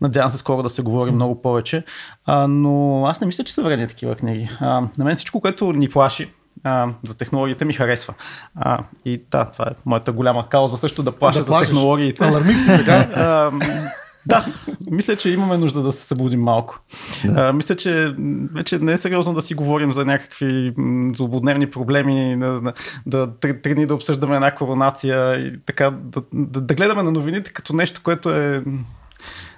Надявам 0.00 0.30
се 0.30 0.38
скоро 0.38 0.62
да 0.62 0.68
се 0.68 0.82
говори 0.82 1.10
много 1.10 1.42
повече. 1.42 1.84
А, 2.26 2.46
но 2.46 3.06
аз 3.06 3.20
не 3.20 3.26
мисля, 3.26 3.44
че 3.44 3.54
са 3.54 3.62
вредни 3.62 3.88
такива 3.88 4.14
книги. 4.14 4.48
А, 4.60 4.66
на 4.98 5.04
мен 5.04 5.16
всичко, 5.16 5.40
което 5.40 5.72
ни 5.72 5.88
плаши, 5.88 6.30
а, 6.64 6.88
за 7.02 7.16
технологиите 7.18 7.64
ми 7.64 7.72
харесва. 7.72 8.14
А, 8.54 8.78
и 9.04 9.22
да, 9.30 9.44
това 9.44 9.64
е 9.64 9.74
моята 9.86 10.12
голяма 10.12 10.48
кауза 10.48 10.76
също 10.76 11.02
да 11.02 11.12
плаша 11.12 11.38
да 11.38 11.44
за 11.44 11.58
технологиите. 11.58 12.24
Алармист 12.24 12.66
така? 12.66 13.50
Да, 14.26 14.46
мисля, 14.90 15.16
че 15.16 15.30
имаме 15.30 15.56
нужда 15.56 15.82
да 15.82 15.92
се 15.92 16.06
събудим 16.06 16.40
малко. 16.40 16.80
Да. 17.24 17.40
А, 17.40 17.52
мисля, 17.52 17.74
че 17.74 18.14
вече 18.54 18.78
не 18.78 18.92
е 18.92 18.96
сериозно 18.96 19.34
да 19.34 19.42
си 19.42 19.54
говорим 19.54 19.90
за 19.90 20.04
някакви 20.04 20.72
злободневни 21.14 21.70
проблеми, 21.70 22.36
да, 22.38 22.72
да, 23.06 23.30
три 23.36 23.74
дни 23.74 23.86
да 23.86 23.94
обсъждаме 23.94 24.34
една 24.34 24.50
коронация 24.50 25.46
и 25.46 25.60
така 25.66 25.90
да, 25.90 26.22
да, 26.32 26.60
да 26.60 26.74
гледаме 26.74 27.02
на 27.02 27.12
новините 27.12 27.52
като 27.52 27.76
нещо, 27.76 28.00
което 28.04 28.30
е 28.30 28.62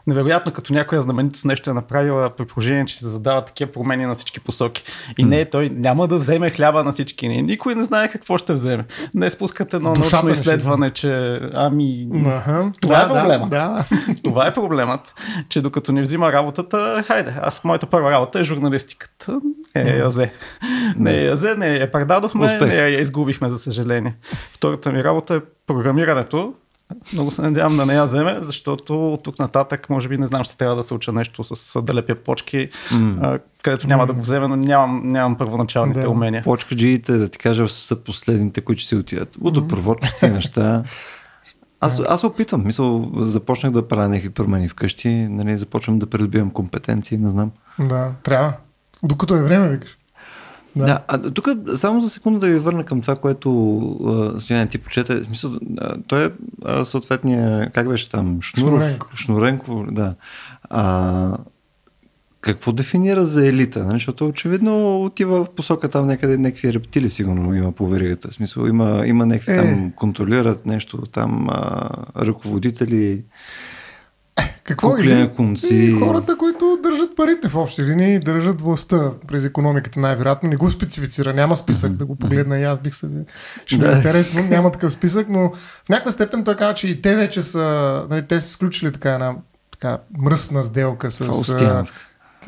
невероятно, 0.09 0.53
като 0.53 0.73
някоя 0.73 1.01
знаменитост 1.01 1.45
нещо 1.45 1.71
е 1.71 1.73
направила, 1.73 2.29
при 2.37 2.45
положение, 2.45 2.85
че 2.85 2.99
се 2.99 3.09
задават 3.09 3.47
такива 3.47 3.73
промени 3.73 4.07
на 4.07 4.15
всички 4.15 4.41
посоки. 4.41 4.85
И 5.19 5.25
не, 5.25 5.45
той 5.45 5.69
няма 5.69 6.09
да 6.09 6.15
вземе 6.15 6.51
хляба 6.51 6.85
на 6.85 6.93
всички. 6.93 7.29
Никой 7.29 7.75
не 7.75 7.83
знае 7.83 8.09
какво 8.09 8.39
ще 8.39 8.53
вземе. 8.53 8.85
Не 9.15 9.31
спускате 9.31 9.77
едно 9.77 9.95
научно 9.95 10.31
изследване, 10.31 10.91
че 10.91 11.41
ами... 11.55 12.09
Ага. 12.27 12.73
Това 12.81 13.05
да, 13.05 13.05
е 13.05 13.09
проблемът. 13.09 13.51
Да, 13.51 13.85
да. 13.91 14.15
Това 14.25 14.47
е 14.47 14.53
проблемът, 14.53 15.15
че 15.49 15.63
докато 15.63 15.93
ни 15.93 16.03
взима 16.03 16.33
работата, 16.33 17.05
хайде, 17.07 17.35
аз 17.43 17.65
моята 17.65 17.87
първа 17.87 18.11
работа 18.11 18.41
е 18.41 18.45
журналистиката. 18.45 19.41
Е, 19.75 19.99
язе. 19.99 20.33
Не 20.97 21.13
е 21.13 21.25
язе, 21.25 21.55
не 21.55 21.77
я 21.77 21.91
предадохме, 21.91 22.47
Успех. 22.47 22.69
не 22.69 22.75
я 22.75 23.01
изгубихме, 23.01 23.49
за 23.49 23.59
съжаление. 23.59 24.17
Втората 24.53 24.93
ми 24.93 25.05
работа 25.05 25.35
е 25.35 25.41
програмирането, 25.67 26.55
много 27.13 27.31
се 27.31 27.43
надявам 27.43 27.77
да 27.77 27.87
не 27.87 27.95
я 27.95 28.05
вземе, 28.05 28.39
защото 28.43 29.13
от 29.13 29.23
тук 29.23 29.39
нататък, 29.39 29.91
може 29.91 30.09
би, 30.09 30.19
не 30.19 30.27
знам, 30.27 30.45
ще 30.45 30.57
трябва 30.57 30.77
да 30.77 30.83
се 30.83 30.95
уча 30.95 31.13
нещо 31.13 31.45
с 31.45 31.83
да 31.83 31.95
лепя 31.95 32.15
почки, 32.15 32.69
mm. 32.91 33.41
където 33.63 33.89
няма 33.89 34.05
mm. 34.05 34.07
да 34.07 34.13
го 34.13 34.21
вземе, 34.21 34.49
но 34.49 34.57
нямам, 34.57 35.09
нямам 35.09 35.37
първоначалните 35.37 36.01
да. 36.01 36.11
умения. 36.11 36.43
Почкаджиите, 36.43 37.13
да 37.13 37.29
ти 37.29 37.39
кажа, 37.39 37.69
са 37.69 37.97
последните, 37.97 38.61
които 38.61 38.83
си 38.83 38.97
отидат. 38.97 39.37
Водопроводчици, 39.41 40.25
mm. 40.25 40.33
неща. 40.35 40.83
Аз, 41.81 42.03
аз 42.09 42.25
опитвам, 42.25 42.67
мисъл, 42.67 43.13
започнах 43.17 43.73
да 43.73 43.89
правя 43.89 44.09
някакви 44.09 44.31
промени 44.31 44.69
вкъщи, 44.69 45.09
нали, 45.09 45.59
започвам 45.59 45.99
да 45.99 46.07
придобивам 46.07 46.51
компетенции, 46.51 47.19
не 47.19 47.31
знам. 47.31 47.51
Да, 47.79 48.13
трябва. 48.23 48.53
Докато 49.03 49.35
е 49.35 49.43
време, 49.43 49.69
викаш. 49.69 49.98
Да. 50.77 50.85
да 50.85 51.01
а, 51.09 51.31
тук 51.31 51.49
само 51.75 52.01
за 52.01 52.11
секунда 52.11 52.39
да 52.39 52.47
ви 52.47 52.59
върна 52.59 52.85
към 52.85 53.01
това, 53.01 53.17
което 53.17 54.37
Стоян 54.39 54.69
ти 54.69 54.79
прочете. 54.79 55.25
Смисъл, 55.25 55.53
а, 55.79 55.95
той 56.07 56.27
е 56.27 56.31
а, 56.65 56.85
съответния, 56.85 57.71
как 57.71 57.89
беше 57.89 58.09
там? 58.09 58.39
Шнуров, 58.43 58.81
Шнуренко. 58.81 59.09
Шнуренко, 59.15 59.85
да. 59.91 60.15
А, 60.71 61.39
какво 62.41 62.73
дефинира 62.73 63.25
за 63.25 63.47
елита? 63.47 63.85
Нали? 63.85 63.95
Защото 63.95 64.27
очевидно 64.27 65.03
отива 65.03 65.45
в 65.45 65.51
посока 65.51 65.89
там 65.89 66.07
някъде 66.07 66.39
някакви 66.39 66.73
рептили 66.73 67.11
сигурно 67.11 67.55
има 67.55 67.73
по 67.73 67.89
веригата. 67.89 68.33
Смисъл 68.33 68.67
има, 68.67 69.03
има 69.07 69.27
някакви 69.27 69.53
е. 69.53 69.57
там 69.57 69.93
контролират 69.97 70.67
нещо, 70.67 70.99
там 70.99 71.49
а, 71.51 71.89
ръководители. 72.17 73.25
Какво 74.65 74.97
е? 74.97 75.33
конци. 75.37 75.93
хората, 75.93 76.37
които 76.37 76.58
държат 76.83 77.17
парите 77.17 77.49
в 77.49 77.57
общи 77.57 77.83
линии, 77.83 78.19
държат 78.19 78.61
властта 78.61 79.11
през 79.29 79.45
економиката 79.45 80.01
най-вероятно. 80.01 80.49
Не 80.49 80.57
го 80.57 80.71
специфицира, 80.71 81.35
няма 81.35 81.57
списък, 81.57 81.93
да 81.93 82.07
го 82.07 82.17
погледна 82.17 82.59
и 82.59 82.65
аз 82.65 82.81
бих 82.81 82.95
се... 82.95 83.07
Ще 83.67 83.77
ми 83.77 83.89
е 83.89 83.93
интересно, 83.93 84.43
няма 84.43 84.73
такъв 84.73 84.93
списък, 84.93 85.27
но 85.29 85.53
в 85.85 85.89
някаква 85.89 86.11
степен 86.11 86.45
той 86.45 86.57
казва, 86.57 86.75
че 86.75 86.89
и 86.89 87.03
те 87.03 87.17
вече 87.17 87.43
са, 87.43 88.07
нали, 88.11 88.27
те 88.27 88.41
са 88.41 88.51
сключили 88.51 88.93
така 88.93 89.15
една 89.15 89.35
така 89.71 89.99
мръсна 90.19 90.65
сделка 90.65 91.11
с 91.11 91.21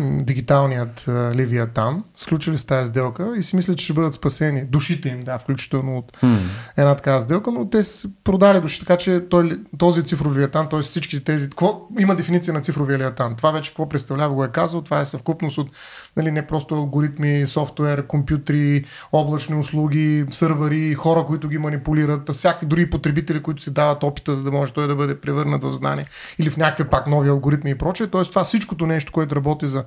дигиталният 0.00 1.04
Левиатан, 1.08 2.04
сключили 2.16 2.58
с 2.58 2.64
тази 2.64 2.88
сделка 2.88 3.32
и 3.36 3.42
си 3.42 3.56
мислят, 3.56 3.78
че 3.78 3.84
ще 3.84 3.92
бъдат 3.92 4.14
спасени. 4.14 4.64
Душите 4.64 5.08
им, 5.08 5.22
да, 5.22 5.38
включително 5.38 5.98
от 5.98 6.12
hmm. 6.12 6.38
една 6.76 6.94
такава 6.94 7.20
сделка, 7.20 7.50
но 7.50 7.70
те 7.70 7.84
са 7.84 8.08
продали 8.24 8.60
души, 8.60 8.80
така 8.80 8.96
че 8.96 9.24
той, 9.30 9.60
този 9.78 10.04
цифров 10.04 10.34
Левиатан, 10.34 10.68
т.е. 10.68 10.80
всички 10.80 11.24
тези... 11.24 11.50
Какво, 11.50 11.88
има 11.98 12.14
дефиниция 12.16 12.54
на 12.54 12.60
цифровия 12.60 12.98
Левиатан. 12.98 13.36
Това 13.36 13.50
вече 13.50 13.70
какво 13.70 13.88
представлява, 13.88 14.34
го 14.34 14.44
е 14.44 14.48
казал. 14.48 14.82
Това 14.82 15.00
е 15.00 15.04
съвкупност 15.04 15.58
от 15.58 15.70
нали, 16.16 16.30
не 16.30 16.46
просто 16.46 16.74
алгоритми, 16.74 17.46
софтуер, 17.46 18.06
компютри, 18.06 18.84
облачни 19.12 19.56
услуги, 19.56 20.24
сървъри, 20.30 20.94
хора, 20.94 21.24
които 21.26 21.48
ги 21.48 21.58
манипулират, 21.58 22.30
всякакви 22.32 22.66
други 22.66 22.90
потребители, 22.90 23.42
които 23.42 23.62
си 23.62 23.74
дават 23.74 24.02
опита, 24.02 24.36
за 24.36 24.42
да 24.42 24.50
може 24.50 24.72
той 24.72 24.86
да 24.86 24.96
бъде 24.96 25.20
превърнат 25.20 25.64
в 25.64 25.72
знание 25.72 26.06
или 26.38 26.50
в 26.50 26.56
някакви 26.56 26.84
пак 26.84 27.06
нови 27.06 27.28
алгоритми 27.28 27.70
и 27.70 27.74
прочее. 27.74 28.06
Тоест 28.06 28.30
това 28.30 28.44
всичкото 28.44 28.86
нещо, 28.86 29.12
което 29.12 29.36
работи 29.36 29.68
за, 29.68 29.79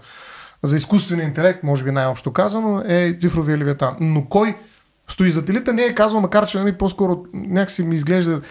за 0.64 0.78
изкуствения 0.78 1.26
интелект, 1.26 1.64
може 1.64 1.84
би 1.84 1.92
най-общо 1.92 2.34
казано, 2.34 2.84
е 2.86 3.16
цифровия 3.20 3.58
левиатан. 3.58 3.96
Но 4.00 4.26
кой 4.26 4.56
стои 5.10 5.32
зад 5.32 5.50
елита 5.50 5.74
не 5.74 5.84
е 5.84 5.96
казал, 5.96 6.22
макар 6.22 6.48
че 6.48 6.60
нали, 6.60 6.78
по-скоро 6.78 7.26
някакси 7.34 7.84
ми 7.84 7.96
изглежда 7.96 8.42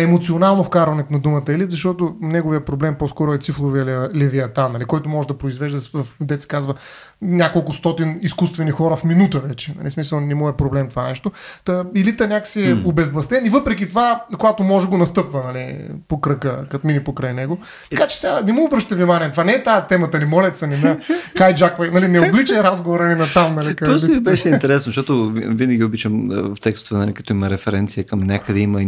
емоционално 0.00 0.64
вкарването 0.64 1.12
на 1.12 1.18
думата 1.18 1.42
елит, 1.48 1.70
защото 1.70 2.14
неговия 2.20 2.64
проблем 2.64 2.94
по-скоро 2.94 3.32
е 3.32 3.38
цифровия 3.38 4.08
левиатан, 4.16 4.72
нали, 4.72 4.84
който 4.84 5.08
може 5.08 5.28
да 5.28 5.38
произвежда 5.38 5.80
в, 5.94 6.16
дет 6.20 6.46
казва, 6.46 6.74
няколко 7.22 7.72
стотин 7.72 8.18
изкуствени 8.22 8.70
хора 8.70 8.96
в 8.96 9.04
минута 9.04 9.40
вече. 9.40 9.74
Нали, 9.78 9.90
смисъл 9.90 10.20
не 10.20 10.34
му 10.34 10.48
е 10.48 10.56
проблем 10.56 10.88
това 10.88 11.08
нещо. 11.08 11.32
Та, 11.64 11.84
елита 11.96 12.28
някакси 12.28 12.62
е 12.62 12.74
mm. 12.74 12.86
обезвластен 12.86 13.46
и 13.46 13.50
въпреки 13.50 13.88
това, 13.88 14.24
когато 14.38 14.62
може 14.62 14.86
го 14.86 14.98
настъпва 14.98 15.42
нали, 15.44 15.78
по 16.08 16.20
кръка, 16.20 16.64
като 16.70 16.86
мини 16.86 17.04
покрай 17.04 17.32
него. 17.32 17.58
Така 17.90 18.06
че 18.06 18.18
сега 18.18 18.40
не 18.46 18.52
му 18.52 18.64
обръща 18.64 18.94
внимание. 18.94 19.30
Това 19.30 19.44
не 19.44 19.52
е 19.52 19.62
тази 19.62 19.86
темата, 19.88 20.18
ни 20.18 20.24
молят 20.24 20.56
се, 20.56 20.66
ни 20.66 20.76
на 20.76 20.96
хайджаква, 21.38 21.90
нали, 21.90 22.08
не 22.08 22.20
облича 22.20 22.62
разговора 22.62 23.08
ни 23.08 23.14
на 23.14 23.26
там. 23.34 23.54
Нали, 23.54 23.76
Просто 23.76 24.10
ми 24.10 24.20
беше 24.20 24.48
интересно, 24.48 24.84
защото 24.84 25.32
винаги 25.34 25.84
обичам 25.84 26.28
в 26.30 26.60
текстове, 26.60 27.00
нали, 27.00 27.12
като 27.12 27.32
има 27.32 27.50
референция 27.50 28.04
към 28.04 28.18
някъде 28.18 28.60
има 28.60 28.82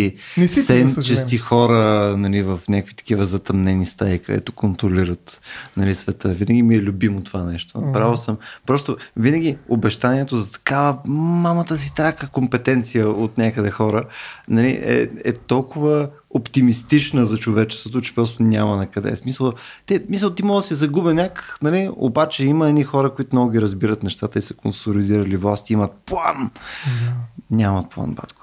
и 0.00 0.16
ни 0.36 0.48
сенчести, 0.48 0.94
сенчести 0.94 1.38
хора 1.38 2.14
нали, 2.18 2.42
в 2.42 2.60
някакви 2.68 2.94
такива 2.94 3.24
затъмнени 3.24 3.86
стаи, 3.86 4.18
където 4.18 4.52
контролират 4.52 5.40
нали, 5.76 5.94
света. 5.94 6.28
Винаги 6.28 6.62
ми 6.62 6.74
е 6.74 6.82
любимо 6.82 7.22
това 7.22 7.44
нещо. 7.44 7.92
Право 7.92 8.16
съм. 8.16 8.36
Просто 8.66 8.96
винаги 9.16 9.56
обещанието 9.68 10.36
за 10.36 10.52
такава 10.52 10.98
мамата 11.06 11.76
си 11.76 11.94
трака 11.94 12.28
компетенция 12.28 13.08
от 13.08 13.38
някъде 13.38 13.70
хора 13.70 14.04
нали, 14.48 14.68
е, 14.68 15.08
е 15.24 15.32
толкова 15.32 16.08
оптимистична 16.30 17.24
за 17.24 17.36
човечеството, 17.36 18.00
че 18.00 18.14
просто 18.14 18.42
няма 18.42 18.76
на 18.76 18.86
къде. 18.86 19.16
Смисъл, 19.16 19.52
те, 19.86 20.04
мисъл, 20.08 20.34
ти 20.34 20.42
може 20.42 20.64
да 20.64 20.68
си 20.68 20.74
загубя 20.74 21.14
някак, 21.14 21.58
нали? 21.62 21.90
обаче 21.96 22.44
има 22.44 22.68
едни 22.68 22.84
хора, 22.84 23.14
които 23.14 23.36
много 23.36 23.50
ги 23.50 23.60
разбират 23.60 24.02
нещата 24.02 24.38
и 24.38 24.42
са 24.42 24.54
консолидирали 24.54 25.36
власти, 25.36 25.72
имат 25.72 25.92
план. 26.06 26.50
Yeah. 26.50 27.12
Нямат 27.50 27.90
план, 27.90 28.14
батко. 28.14 28.39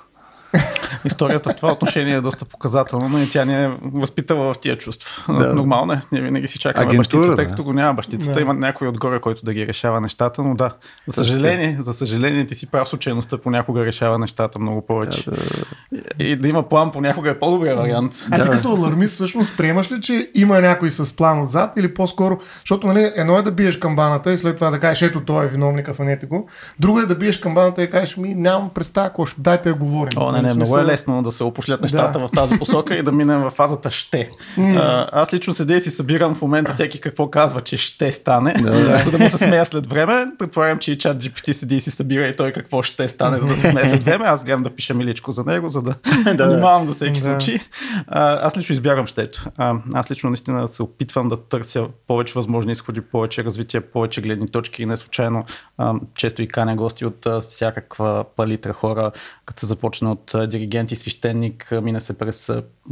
Историята 1.05 1.49
в 1.49 1.55
това 1.55 1.71
отношение 1.71 2.15
е 2.15 2.21
доста 2.21 2.45
показателна, 2.45 3.09
но 3.09 3.19
и 3.19 3.29
тя 3.29 3.45
ни 3.45 3.63
е 3.63 3.71
възпитала 3.93 4.53
в 4.53 4.59
тия 4.59 4.77
чувства. 4.77 5.33
Да. 5.33 5.53
Нормално 5.53 5.93
е. 5.93 6.01
Ние 6.11 6.21
винаги 6.21 6.47
си 6.47 6.59
чакаме 6.59 6.85
Агентура, 6.85 7.19
бащицата, 7.19 7.35
тъй 7.35 7.45
като 7.45 7.63
го 7.63 7.73
няма 7.73 7.93
бащицата. 7.93 8.33
Да. 8.33 8.41
Има 8.41 8.53
някой 8.53 8.87
отгоре, 8.87 9.19
който 9.19 9.45
да 9.45 9.53
ги 9.53 9.67
решава 9.67 10.01
нещата, 10.01 10.43
но 10.43 10.55
да. 10.55 10.71
За 11.07 11.13
съжаление, 11.13 11.77
за 11.79 11.93
съжаление 11.93 12.47
ти 12.47 12.55
си 12.55 12.67
прав, 12.67 12.87
случайността 12.87 13.37
понякога 13.37 13.85
решава 13.85 14.19
нещата 14.19 14.59
много 14.59 14.85
повече. 14.85 15.29
Да, 15.29 15.35
да. 15.35 16.23
И 16.23 16.35
да 16.35 16.47
има 16.47 16.69
план 16.69 16.91
понякога 16.91 17.29
е 17.29 17.39
по-добрия 17.39 17.75
вариант. 17.75 18.13
А 18.31 18.43
ти 18.43 18.49
като 18.49 18.69
алармист 18.69 19.13
всъщност 19.13 19.57
приемаш 19.57 19.91
ли, 19.91 20.01
че 20.01 20.31
има 20.35 20.59
някой 20.59 20.91
с 20.91 21.15
план 21.15 21.41
отзад 21.41 21.77
или 21.77 21.93
по-скоро, 21.93 22.39
защото 22.59 22.87
нали, 22.87 23.11
едно 23.15 23.37
е 23.37 23.41
да 23.41 23.51
биеш 23.51 23.77
камбаната 23.77 24.33
и 24.33 24.37
след 24.37 24.55
това 24.55 24.69
да 24.69 24.79
кажеш, 24.79 25.01
ето 25.09 25.25
той 25.25 25.45
е 25.45 25.47
виновника, 25.47 25.93
фанете 25.93 26.25
го. 26.25 26.49
Друго 26.79 26.99
е 26.99 27.05
да 27.05 27.15
биеш 27.15 27.37
камбаната 27.37 27.83
и 27.83 27.89
кажеш, 27.89 28.17
ми 28.17 28.35
нямам 28.35 28.69
представа, 28.69 29.11
дайте 29.37 29.69
да 29.69 29.75
говорим. 29.75 30.11
О, 30.17 30.31
не, 30.41 30.47
не, 30.47 30.53
много 30.53 30.77
е 30.77 30.85
лесно 30.85 31.23
да 31.23 31.31
се 31.31 31.43
опошлят 31.43 31.81
нещата 31.81 32.19
да. 32.19 32.27
в 32.27 32.31
тази 32.31 32.57
посока 32.59 32.95
и 32.95 33.03
да 33.03 33.11
минем 33.11 33.39
в 33.39 33.49
фазата 33.49 33.91
ще. 33.91 34.29
Mm. 34.57 34.77
А, 34.79 35.09
аз 35.11 35.33
лично 35.33 35.53
седя 35.53 35.75
и 35.75 35.81
си 35.81 35.91
събирам 35.91 36.35
в 36.35 36.41
момента 36.41 36.73
всеки 36.73 36.99
какво 36.99 37.29
казва, 37.29 37.61
че 37.61 37.77
ще 37.77 38.11
стане, 38.11 38.53
да, 38.53 38.71
да. 38.71 39.01
за 39.05 39.11
да 39.11 39.17
му 39.17 39.29
се 39.29 39.37
смея 39.37 39.65
след 39.65 39.87
време. 39.87 40.25
Предполагам, 40.39 40.79
че 40.79 40.91
и 40.91 40.97
чат 40.97 41.23
GPT 41.23 41.51
седи 41.51 41.75
и 41.75 41.79
си 41.79 41.91
събира 41.91 42.27
и 42.27 42.35
той 42.35 42.51
какво 42.51 42.81
ще 42.81 43.07
стане, 43.07 43.39
за 43.39 43.47
да 43.47 43.55
се 43.55 43.69
смея 43.69 43.89
след 43.89 44.03
време. 44.03 44.25
Аз 44.25 44.43
гледам 44.43 44.63
да 44.63 44.69
пиша 44.69 44.93
миличко 44.93 45.31
за 45.31 45.43
него, 45.43 45.69
за 45.69 45.81
да 45.81 45.95
внимавам 46.47 46.85
за 46.85 46.93
всеки 46.93 47.19
случай. 47.19 47.59
А, 48.07 48.47
аз 48.47 48.57
лично 48.57 48.73
избягам 48.73 49.07
щето. 49.07 49.45
А, 49.57 49.75
аз 49.93 50.11
лично 50.11 50.29
наистина 50.29 50.67
се 50.67 50.83
опитвам 50.83 51.29
да 51.29 51.37
търся 51.37 51.85
повече 52.07 52.33
възможни 52.33 52.71
изходи, 52.71 53.01
повече 53.01 53.43
развитие, 53.43 53.81
повече 53.81 54.21
гледни 54.21 54.47
точки 54.47 54.83
и 54.83 54.85
не 54.85 54.97
случайно 54.97 55.45
а, 55.77 55.93
често 56.15 56.41
и 56.41 56.47
каня 56.47 56.75
гости 56.75 57.05
от 57.05 57.25
а, 57.25 57.41
всякаква 57.41 58.25
палитра 58.35 58.73
хора, 58.73 59.11
като 59.45 59.59
се 59.59 59.65
започна 59.65 60.11
от 60.11 60.26
диригенти, 60.35 60.95
свещеник, 60.95 61.71
мине 61.81 61.99
се 61.99 62.17
през 62.17 62.51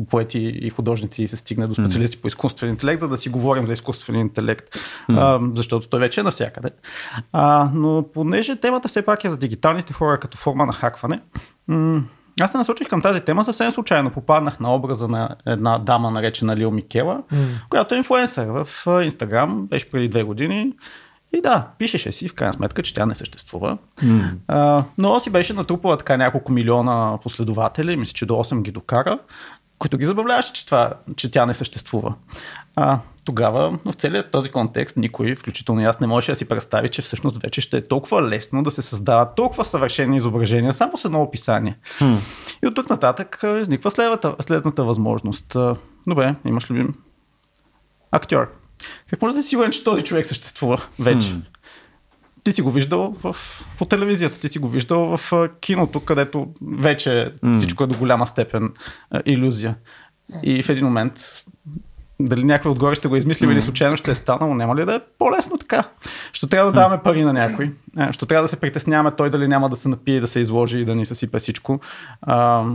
поети 0.09 0.39
и 0.39 0.69
художници 0.69 1.23
и 1.23 1.27
се 1.27 1.37
стигне 1.37 1.67
до 1.67 1.73
специалисти 1.73 2.17
mm. 2.17 2.21
по 2.21 2.27
изкуствен 2.27 2.69
интелект, 2.69 3.01
за 3.01 3.07
да 3.07 3.17
си 3.17 3.29
говорим 3.29 3.65
за 3.65 3.73
изкуствен 3.73 4.15
интелект, 4.15 4.65
mm. 4.73 4.77
а, 5.09 5.51
защото 5.55 5.89
той 5.89 5.99
вече 5.99 6.19
е 6.19 6.23
навсякъде. 6.23 6.69
А, 7.31 7.69
но 7.73 8.05
понеже 8.13 8.55
темата 8.55 8.87
все 8.87 9.01
пак 9.01 9.23
е 9.23 9.29
за 9.29 9.37
дигиталните 9.37 9.93
хора 9.93 10.19
като 10.19 10.37
форма 10.37 10.65
на 10.65 10.73
хакване, 10.73 11.21
м- 11.67 12.03
аз 12.39 12.51
се 12.51 12.57
насочих 12.57 12.87
към 12.87 13.01
тази 13.01 13.21
тема 13.21 13.45
съвсем 13.45 13.71
случайно. 13.71 14.09
Попаднах 14.09 14.59
на 14.59 14.75
образа 14.75 15.07
на 15.07 15.35
една 15.45 15.79
дама, 15.79 16.11
наречена 16.11 16.55
Лил 16.55 16.71
Микела, 16.71 17.23
mm. 17.33 17.45
която 17.69 17.95
е 17.95 17.97
инфлуенсър 17.97 18.47
в 18.47 18.67
Инстаграм, 19.03 19.67
беше 19.67 19.89
преди 19.89 20.09
две 20.09 20.23
години 20.23 20.73
И 21.33 21.41
да, 21.41 21.67
пишеше 21.77 22.11
си 22.11 22.27
в 22.27 22.33
крайна 22.33 22.53
сметка, 22.53 22.83
че 22.83 22.93
тя 22.93 23.05
не 23.05 23.15
съществува. 23.15 23.77
Mm. 24.03 24.31
А, 24.47 24.83
но 24.97 25.19
си 25.19 25.29
беше 25.29 25.53
натрупала 25.53 25.97
така 25.97 26.17
няколко 26.17 26.51
милиона 26.51 27.17
последователи, 27.23 27.97
мисля, 27.97 28.13
че 28.13 28.25
до 28.25 28.33
8 28.33 28.61
ги 28.61 28.71
докара, 28.71 29.19
които 29.79 29.97
ги 29.97 30.05
забавляваше, 30.05 30.53
че, 30.53 30.65
това, 30.65 30.93
че 31.15 31.31
тя 31.31 31.45
не 31.45 31.53
съществува. 31.53 32.13
А, 32.75 32.99
тогава 33.25 33.79
в 33.85 33.93
целият 33.93 34.31
този 34.31 34.49
контекст 34.49 34.97
никой, 34.97 35.35
включително 35.35 35.81
и 35.81 35.83
аз, 35.83 35.99
не 35.99 36.07
можеше 36.07 36.31
да 36.31 36.35
си 36.35 36.45
представи, 36.45 36.89
че 36.89 37.01
всъщност 37.01 37.41
вече 37.41 37.61
ще 37.61 37.77
е 37.77 37.87
толкова 37.87 38.23
лесно 38.23 38.63
да 38.63 38.71
се 38.71 38.81
създават 38.81 39.35
толкова 39.35 39.63
съвършени 39.63 40.17
изображения 40.17 40.73
само 40.73 40.97
с 40.97 41.05
едно 41.05 41.21
описание. 41.21 41.77
Hmm. 41.99 42.17
И 42.63 42.67
от 42.67 42.75
тук 42.75 42.89
нататък 42.89 43.43
изниква 43.61 43.91
следната, 43.91 44.35
следната 44.39 44.83
възможност. 44.83 45.57
Добре, 46.07 46.35
имаш 46.45 46.69
любим 46.69 46.93
актьор. 48.11 48.64
Как 49.09 49.21
може 49.21 49.35
да 49.35 49.41
си 49.41 49.49
сигурен, 49.49 49.71
че 49.71 49.83
този 49.83 50.03
човек 50.03 50.25
съществува 50.25 50.81
вече? 50.99 51.27
Hmm. 51.27 51.41
Ти 52.43 52.51
си 52.51 52.61
го 52.61 52.71
виждал 52.71 53.15
в, 53.23 53.35
по 53.77 53.85
телевизията, 53.85 54.39
ти 54.39 54.49
си 54.49 54.59
го 54.59 54.69
виждал 54.69 55.17
в 55.17 55.49
киното, 55.59 55.99
където 55.99 56.47
вече 56.77 57.31
mm. 57.43 57.57
всичко 57.57 57.83
е 57.83 57.87
до 57.87 57.97
голяма 57.97 58.27
степен 58.27 58.73
а, 59.11 59.21
иллюзия. 59.25 59.75
И 60.43 60.63
в 60.63 60.69
един 60.69 60.85
момент 60.85 61.43
дали 62.19 62.43
някой 62.43 62.71
отгоре 62.71 62.95
ще 62.95 63.07
го 63.07 63.15
измислим 63.15 63.49
mm. 63.49 63.53
или 63.53 63.61
случайно 63.61 63.97
ще 63.97 64.11
е 64.11 64.15
станало, 64.15 64.53
няма 64.53 64.75
ли 64.75 64.85
да 64.85 64.95
е 64.95 64.99
по-лесно 65.19 65.57
така? 65.57 65.83
Ще 66.33 66.47
трябва 66.47 66.71
да 66.71 66.79
даваме 66.79 67.03
пари 67.03 67.23
на 67.23 67.33
някой. 67.33 67.71
Ще 68.11 68.25
трябва 68.25 68.43
да 68.43 68.47
се 68.47 68.59
притесняваме 68.59 69.11
той 69.17 69.29
дали 69.29 69.47
няма 69.47 69.69
да 69.69 69.75
се 69.75 69.89
напие, 69.89 70.19
да 70.19 70.27
се 70.27 70.39
изложи 70.39 70.79
и 70.79 70.85
да 70.85 70.95
ни 70.95 71.05
съсипе 71.05 71.39
всичко. 71.39 71.79
А. 72.21 72.65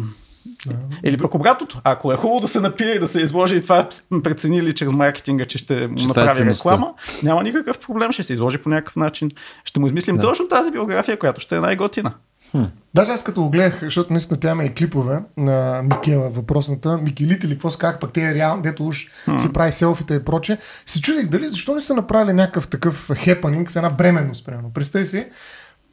Или 1.04 1.16
пък 1.16 1.34
обратното, 1.34 1.80
ако 1.84 2.12
е 2.12 2.16
хубаво 2.16 2.40
да 2.40 2.48
се 2.48 2.60
напие 2.60 2.94
и 2.94 2.98
да 2.98 3.08
се 3.08 3.20
изложи 3.20 3.56
и 3.56 3.62
това 3.62 3.88
преценили 4.24 4.74
чрез 4.74 4.92
маркетинга, 4.92 5.44
че 5.44 5.58
ще 5.58 5.88
му 5.88 6.06
направи 6.06 6.44
реклама, 6.44 6.94
няма 7.22 7.42
никакъв 7.42 7.78
проблем, 7.78 8.12
ще 8.12 8.22
се 8.22 8.32
изложи 8.32 8.58
по 8.58 8.68
някакъв 8.68 8.96
начин. 8.96 9.30
Ще 9.64 9.80
му 9.80 9.86
измислим 9.86 10.16
да. 10.16 10.22
точно 10.22 10.48
тази 10.48 10.70
биография, 10.70 11.18
която 11.18 11.40
ще 11.40 11.56
е 11.56 11.60
най-готина. 11.60 12.14
Хм. 12.50 12.62
Даже 12.94 13.12
аз 13.12 13.24
като 13.24 13.42
го 13.42 13.50
гледах, 13.50 13.80
защото 13.82 14.12
наистина 14.12 14.40
тя 14.40 14.50
има 14.50 14.64
и 14.64 14.74
клипове 14.74 15.20
на 15.36 15.82
Микела, 15.82 16.30
въпросната, 16.30 16.98
Микелите 16.98 17.46
или 17.46 17.54
какво 17.54 17.70
сках, 17.70 17.98
пък 17.98 18.12
те 18.12 18.30
е 18.30 18.34
реално, 18.34 18.62
дето 18.62 18.86
уж 18.86 19.06
хм. 19.24 19.36
си 19.36 19.52
прави 19.52 19.72
селфите 19.72 20.14
и 20.14 20.24
проче, 20.24 20.58
се 20.86 21.00
чудих 21.00 21.28
дали 21.28 21.46
защо 21.46 21.74
не 21.74 21.80
са 21.80 21.94
направили 21.94 22.32
някакъв 22.32 22.68
такъв 22.68 23.10
хепанинг 23.16 23.70
с 23.70 23.76
една 23.76 23.90
бременност, 23.90 24.46
примерно. 24.46 24.72
Представи 24.72 25.06
си, 25.06 25.26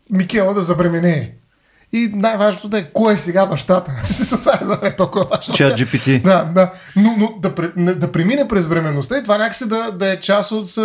Микела 0.10 0.54
да 0.54 0.62
забременее. 0.62 1.34
И 1.94 2.12
най-важното 2.14 2.78
е 2.78 2.90
кой 2.94 3.14
е 3.14 3.18
сега 3.18 3.46
бащата. 3.46 3.92
това 4.42 4.80
е 4.84 4.96
толкова 4.96 5.26
важно. 5.26 5.54
Чат 5.54 5.80
GPT. 5.80 6.22
Да, 6.22 6.44
да. 6.44 6.72
Но, 6.96 7.16
но 7.18 7.34
да, 7.40 7.96
да 7.96 8.12
премине 8.12 8.48
през 8.48 8.66
временността 8.66 9.18
и 9.18 9.24
това 9.24 9.38
някакси 9.38 9.68
да, 9.68 9.92
да 9.92 10.12
е 10.12 10.20
част 10.20 10.52
от 10.52 10.76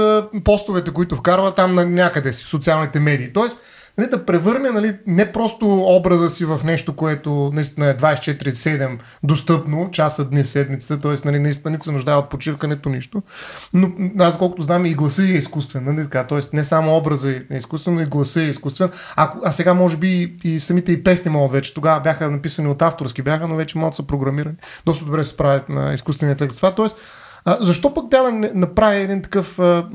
постовете, 0.44 0.90
които 0.90 1.16
вкарва 1.16 1.54
там 1.54 1.74
на 1.74 1.86
някъде 1.86 2.32
си 2.32 2.44
в 2.44 2.48
социалните 2.48 3.00
медии. 3.00 3.32
Тоест, 3.32 3.58
нали, 3.98 4.10
да 4.10 4.26
превърне 4.26 4.70
нали, 4.70 4.96
не 5.06 5.32
просто 5.32 5.82
образа 5.82 6.28
си 6.28 6.44
в 6.44 6.60
нещо, 6.64 6.96
което 6.96 7.50
наистина 7.52 7.86
е 7.86 7.96
24-7 7.96 8.98
достъпно, 9.22 9.90
часа 9.90 10.24
дни 10.24 10.42
в 10.42 10.48
седмицата, 10.48 11.00
т.е. 11.00 11.28
Нали, 11.28 11.38
наистина 11.38 11.70
не 11.70 11.80
се 11.80 11.92
нуждае 11.92 12.14
от 12.14 12.30
почивка, 12.30 12.68
нито 12.68 12.88
нищо. 12.88 13.22
Но 13.74 13.92
аз 14.18 14.38
колкото 14.38 14.62
знам 14.62 14.86
и 14.86 14.94
гласа 14.94 15.22
е 15.22 15.26
изкуствен, 15.26 15.84
нали, 15.84 16.04
така, 16.04 16.26
т.е. 16.26 16.40
не 16.52 16.64
само 16.64 16.96
образа 16.96 17.30
е 17.30 17.56
изкуствен, 17.56 17.94
но 17.94 18.00
и 18.00 18.06
гласа 18.06 18.42
е 18.42 18.48
изкуствен. 18.48 18.88
А, 19.16 19.32
а 19.44 19.52
сега 19.52 19.74
може 19.74 19.96
би 19.96 20.36
и 20.44 20.60
самите 20.60 20.92
и 20.92 21.02
песни 21.02 21.30
могат 21.30 21.52
вече, 21.52 21.74
тогава 21.74 22.00
бяха 22.00 22.30
написани 22.30 22.68
от 22.68 22.82
авторски 22.82 23.22
бяха, 23.22 23.48
но 23.48 23.56
вече 23.56 23.78
могат 23.78 23.96
са 23.96 24.02
програмирани. 24.02 24.54
Доста 24.86 25.04
добре 25.04 25.24
се 25.24 25.30
справят 25.30 25.68
на 25.68 25.94
изкуствения 25.94 26.36
текст. 26.36 26.56
Това, 26.56 26.74
т.е. 26.74 26.86
А, 27.44 27.58
защо 27.60 27.94
пък 27.94 28.04
тя 28.10 28.22
да 28.22 28.32
не 28.32 28.50
направи 28.54 28.96
един 28.96 29.22
такъв 29.22 29.58
а, 29.58 29.86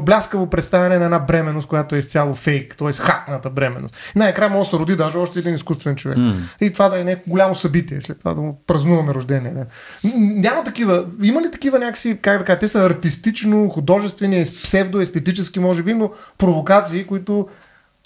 бляскаво 0.00 0.50
представяне 0.50 0.98
на 0.98 1.04
една 1.04 1.18
бременност, 1.18 1.68
която 1.68 1.94
е 1.94 1.98
изцяло 1.98 2.34
фейк, 2.34 2.76
т.е. 2.76 2.92
хакната 2.92 3.50
бременност. 3.50 3.94
Най-накрая 4.16 4.50
може 4.50 4.70
да 4.70 4.76
се 4.76 4.80
роди 4.80 4.96
даже 4.96 5.18
още 5.18 5.38
един 5.38 5.54
изкуствен 5.54 5.96
човек. 5.96 6.18
Mm. 6.18 6.34
И 6.60 6.72
това 6.72 6.88
да 6.88 7.00
е 7.00 7.04
някакво 7.04 7.30
голямо 7.30 7.54
събитие, 7.54 8.00
след 8.02 8.18
това 8.18 8.34
да 8.34 8.40
му 8.40 8.62
празнуваме 8.66 9.14
рождение. 9.14 9.50
Да. 9.50 9.66
Няма 10.14 10.64
такива. 10.64 11.04
Има 11.22 11.42
ли 11.42 11.50
такива 11.50 11.78
някакси, 11.78 12.18
как 12.22 12.38
да 12.38 12.44
кажа, 12.44 12.58
те 12.58 12.68
са 12.68 12.84
артистично, 12.84 13.68
художествени, 13.68 14.44
псевдоестетически, 14.62 15.60
може 15.60 15.82
би, 15.82 15.94
но 15.94 16.10
провокации, 16.38 17.06
които 17.06 17.48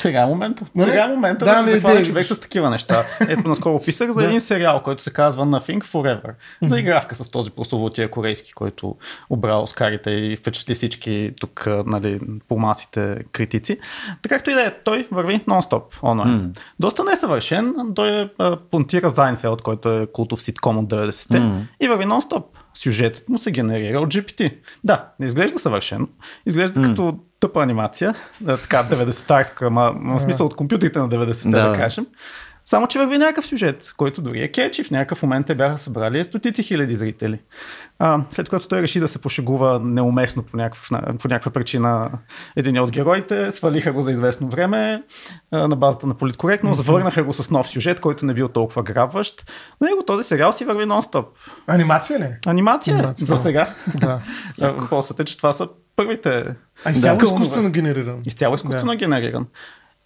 сега 0.03 0.21
е 0.21 0.27
момента. 0.27 0.65
Не? 0.75 0.85
Сега 0.85 1.05
е 1.05 1.09
момента 1.09 1.45
да, 1.45 1.55
да 1.55 1.63
се 1.63 1.71
захване 1.71 2.03
човек 2.03 2.27
с 2.27 2.41
такива 2.41 2.71
неща. 2.71 3.05
Ето 3.29 3.49
наскоро 3.49 3.81
писах 3.85 4.11
за 4.11 4.25
един 4.25 4.41
сериал, 4.41 4.83
който 4.83 5.03
се 5.03 5.13
казва 5.13 5.47
Nothing 5.47 5.85
Forever. 5.85 6.33
За 6.65 6.79
игравка 6.79 7.15
с 7.15 7.29
този 7.29 7.51
прословутия 7.51 8.11
корейски, 8.11 8.53
който 8.53 8.97
обрал 9.31 9.63
Оскарите 9.63 10.11
и 10.11 10.37
впечатли 10.37 10.75
всички 10.75 11.33
тук 11.41 11.69
нали, 11.87 12.21
по 12.49 12.59
масите 12.59 13.19
критици. 13.33 13.79
Така 14.23 14.43
както 14.43 14.51
и 14.51 14.55
да 14.55 14.63
е, 14.63 14.75
той 14.85 15.09
върви 15.11 15.41
нон-стоп 15.49 15.83
онлайн. 16.03 16.41
Mm. 16.41 16.59
Доста 16.81 17.05
несъвършен. 17.05 17.75
Той 17.95 18.21
е 18.21 18.29
понтира 18.71 19.11
Зайнфелд, 19.11 19.63
който 19.63 19.93
е 19.93 20.07
култов 20.07 20.43
ситком 20.43 20.79
от 20.79 20.87
90-те 20.87 21.39
mm. 21.39 21.61
и 21.81 21.89
върви 21.89 22.05
нон-стоп. 22.05 22.45
Сюжетът 22.75 23.29
му 23.29 23.39
се 23.39 23.51
генерира 23.51 24.01
от 24.01 24.15
GPT. 24.15 24.57
Да, 24.85 25.09
не 25.21 25.27
изглежда 25.27 25.59
съвършено. 25.59 26.09
Изглежда 26.47 26.81
mm. 26.81 26.89
като 26.89 27.19
тъпа 27.41 27.63
анимация, 27.63 28.15
така 28.47 28.85
90-тарска, 28.85 29.69
ма, 29.69 29.93
ма 29.97 30.21
смисъл 30.21 30.47
от 30.47 30.57
компютрите 30.57 30.99
на 30.99 31.09
90-те, 31.09 31.49
да. 31.49 31.71
да 31.71 31.77
кажем. 31.77 32.07
Само, 32.65 32.87
че 32.87 32.99
върви 32.99 33.19
някакъв 33.19 33.47
сюжет, 33.47 33.93
който 33.97 34.23
дори 34.23 34.43
е 34.43 34.49
кетчи. 34.49 34.85
В 34.85 34.91
някакъв 34.91 35.23
момент 35.23 35.47
те 35.47 35.55
бяха 35.55 35.79
събрали 35.79 36.25
стотици 36.25 36.63
хиляди 36.63 36.97
зрители. 36.97 37.41
А, 37.99 38.25
след 38.31 38.49
което 38.49 38.69
той 38.69 38.83
реши 38.83 39.01
да 39.01 39.09
се 39.09 39.19
пошегува 39.19 39.81
неуместно 39.85 40.43
по, 40.43 40.57
някакъв, 40.57 40.89
по 41.19 41.29
някаква 41.29 41.51
причина 41.51 42.11
един 42.57 42.81
от 42.81 42.91
героите, 42.91 43.53
свалиха 43.53 43.93
го 43.93 44.03
за 44.03 44.13
известно 44.13 44.49
време 44.49 45.03
а, 45.51 45.69
на 45.69 45.77
базата 45.77 46.07
на 46.07 46.15
политкоректност, 46.15 46.77
завърнаха 46.77 47.25
го 47.25 47.33
с 47.33 47.51
нов 47.51 47.69
сюжет, 47.69 48.01
който 48.01 48.27
не 48.27 48.35
бил 48.35 48.49
толкова 48.49 48.83
грабващ. 48.83 49.53
Но 49.81 49.87
него 49.87 50.03
този 50.03 50.29
сериал 50.29 50.53
си 50.53 50.65
върви 50.65 50.85
нон-стоп. 50.85 51.27
Анимация 51.67 52.19
ли? 52.19 52.29
Анимация, 52.47 52.95
Анимация. 52.95 53.27
за 53.27 53.37
сега. 53.37 53.75
Да. 53.95 54.21
Въпросът 54.61 55.21
е, 55.21 55.25
че 55.25 55.37
това 55.37 55.53
са 55.53 55.69
първите. 55.97 56.55
А 56.85 56.91
изцяло 56.91 57.19
да, 57.19 57.25
изкуствено 57.25 57.71
генериран. 57.71 58.23
Изцяло 58.27 58.55
изкуствено 58.55 58.93
да. 58.93 58.97
генериран. 58.97 59.47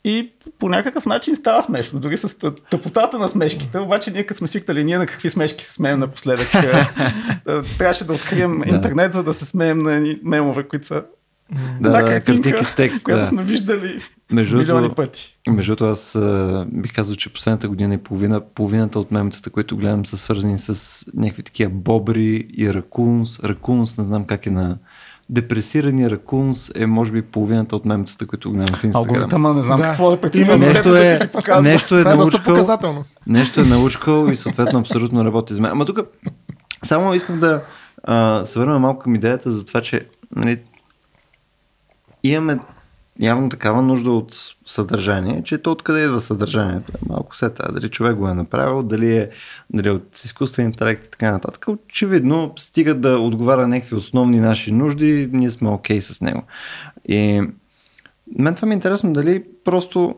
И 0.07 0.33
по 0.59 0.69
някакъв 0.69 1.07
начин 1.07 1.37
става 1.37 1.63
смешно, 1.63 2.01
дори 2.01 2.17
с 2.17 2.39
тъпотата 2.71 3.19
на 3.19 3.29
смешките, 3.29 3.79
обаче 3.79 4.11
ние 4.11 4.27
като 4.27 4.39
сме 4.39 4.49
свикнали 4.49 4.85
ние 4.85 4.99
на 4.99 5.07
какви 5.07 5.31
смешки 5.31 5.65
се 5.65 5.73
смеем 5.73 5.99
напоследък. 5.99 6.49
Трябваше 7.79 8.05
да 8.05 8.13
открием 8.13 8.63
интернет, 8.67 9.13
за 9.13 9.23
да 9.23 9.35
се 9.35 9.45
смеем 9.45 9.79
на 9.79 10.17
мемове, 10.23 10.69
които 10.69 10.87
са 10.87 11.03
да, 11.81 11.91
да, 11.91 12.05
картинки 12.07 12.65
с 12.65 12.75
текст. 12.75 13.05
Която 13.05 13.21
да. 13.21 13.27
сме 13.27 13.43
виждали 13.43 13.99
между 14.33 14.57
милиони 14.59 14.91
пъти. 14.91 15.39
Между 15.49 15.71
другото, 15.71 15.85
аз 15.85 16.15
а, 16.15 16.67
бих 16.73 16.95
казал, 16.95 17.17
че 17.17 17.33
последната 17.33 17.69
година 17.69 17.95
и 17.95 17.99
половина, 17.99 18.41
половината 18.41 19.01
от 19.01 19.11
мемотата, 19.11 19.51
които 19.51 19.77
гледам, 19.77 20.07
са 20.07 20.17
свързани 20.17 20.59
с 20.59 21.05
някакви 21.15 21.43
такива 21.43 21.71
бобри 21.71 22.47
и 22.57 22.75
ракунс. 22.75 23.41
Ракунс, 23.41 23.99
не 23.99 24.05
знам 24.05 24.25
как 24.25 24.47
е 24.47 24.51
на, 24.51 24.79
депресирани 25.31 26.11
ракунс 26.11 26.71
е 26.75 26.87
може 26.87 27.13
би 27.13 27.23
половината 27.23 27.77
от 27.77 27.85
мемотата, 27.85 28.27
които 28.27 28.53
гледам 28.53 28.75
в 28.75 28.85
Инстаграм. 28.85 29.15
Алгоритъма 29.15 29.53
не 29.53 29.63
знам 29.63 29.81
да. 29.81 29.83
какво 29.83 30.13
е 30.13 30.21
преценил. 30.21 30.59
Нещо 30.59 30.97
е, 30.97 31.21
нещо 31.63 31.99
е, 31.99 32.01
е 32.01 32.05
научкал, 32.05 33.05
нещо 33.27 33.61
е 33.61 33.65
научкал 33.65 34.29
и 34.31 34.37
съответно 34.37 34.79
абсолютно 34.79 35.25
работи 35.25 35.55
за 35.55 35.63
мен. 35.63 35.71
Ама 35.71 35.85
тук 35.85 36.01
само 36.83 37.15
искам 37.15 37.41
да 37.41 37.63
а, 38.05 38.45
се 38.45 38.59
върна 38.59 38.79
малко 38.79 39.03
към 39.03 39.15
идеята 39.15 39.53
за 39.53 39.67
това, 39.67 39.81
че 39.81 40.07
нали, 40.37 40.61
имаме 42.23 42.59
явно 43.21 43.49
такава 43.49 43.83
нужда 43.83 44.11
от 44.11 44.37
съдържание, 44.67 45.43
че 45.45 45.59
то 45.59 45.73
откъде 45.73 46.05
идва 46.05 46.21
съдържанието. 46.21 46.93
Малко 47.09 47.37
се 47.37 47.51
тази, 47.51 47.75
дали 47.75 47.89
човек 47.89 48.17
го 48.17 48.29
е 48.29 48.35
направил, 48.35 48.83
дали 48.83 49.17
е 49.17 49.31
дали 49.71 49.91
от 49.91 50.19
изкуствен 50.25 50.67
интелект 50.67 51.07
и 51.07 51.11
така 51.11 51.33
нататък. 51.33 51.65
Очевидно, 51.69 52.53
стига 52.57 52.95
да 52.95 53.19
отговаря 53.19 53.69
някакви 53.69 53.97
основни 53.97 54.41
наши 54.41 54.73
нужди, 54.73 55.29
ние 55.33 55.51
сме 55.51 55.69
окей 55.69 55.99
okay 55.99 56.01
с 56.01 56.21
него. 56.21 56.43
И 57.09 57.43
мен 58.39 58.55
това 58.55 58.67
ми 58.67 58.73
е 58.73 58.75
интересно 58.75 59.13
дали 59.13 59.45
просто 59.65 60.15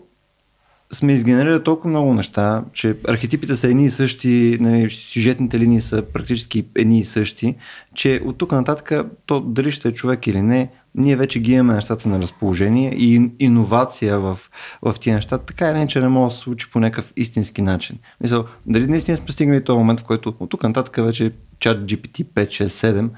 сме 0.93 1.13
изгенерирали 1.13 1.65
толкова 1.65 1.91
много 1.91 2.15
неща, 2.15 2.65
че 2.73 2.97
архетипите 3.09 3.57
са 3.57 3.69
едни 3.69 3.85
и 3.85 3.91
същи, 3.91 4.59
нали, 4.61 4.91
сюжетните 4.91 5.59
линии 5.59 5.81
са 5.81 6.03
практически 6.13 6.67
едни 6.75 6.99
и 6.99 7.05
същи, 7.05 7.57
че 7.95 8.21
от 8.25 8.39
тук 8.39 8.53
нататък 8.53 8.93
то 9.27 9.41
дали 9.41 9.71
ще 9.71 9.89
е 9.89 9.93
човек 9.93 10.27
или 10.27 10.43
не, 10.43 10.71
ние 10.99 11.17
вече 11.17 11.41
ги 11.41 11.53
имаме 11.53 11.75
нещата 11.75 12.09
на 12.09 12.23
разположение 12.23 12.95
и 12.95 13.31
иновация 13.39 14.21
в, 14.21 14.39
в 14.83 14.95
тия 15.01 15.15
неща, 15.15 15.39
така 15.39 15.71
или 15.71 15.77
иначе 15.77 16.01
не 16.01 16.09
може 16.09 16.33
да 16.33 16.37
се 16.37 16.43
случи 16.43 16.71
по 16.71 16.81
някакъв 16.81 17.13
истински 17.17 17.63
начин. 17.63 17.99
Мисъл, 18.21 18.45
дали 18.67 18.87
наистина 18.87 19.17
сме 19.17 19.33
стигнали 19.33 19.65
този 19.65 19.79
момент, 19.79 20.01
в 20.01 20.05
който 20.05 20.35
от 20.41 20.51
тук 20.51 20.63
нататък 20.63 20.97
вече 21.05 21.33
чат 21.59 21.79
GPT 21.79 22.25
5, 22.25 22.47
6, 22.47 22.67
7 22.67 23.09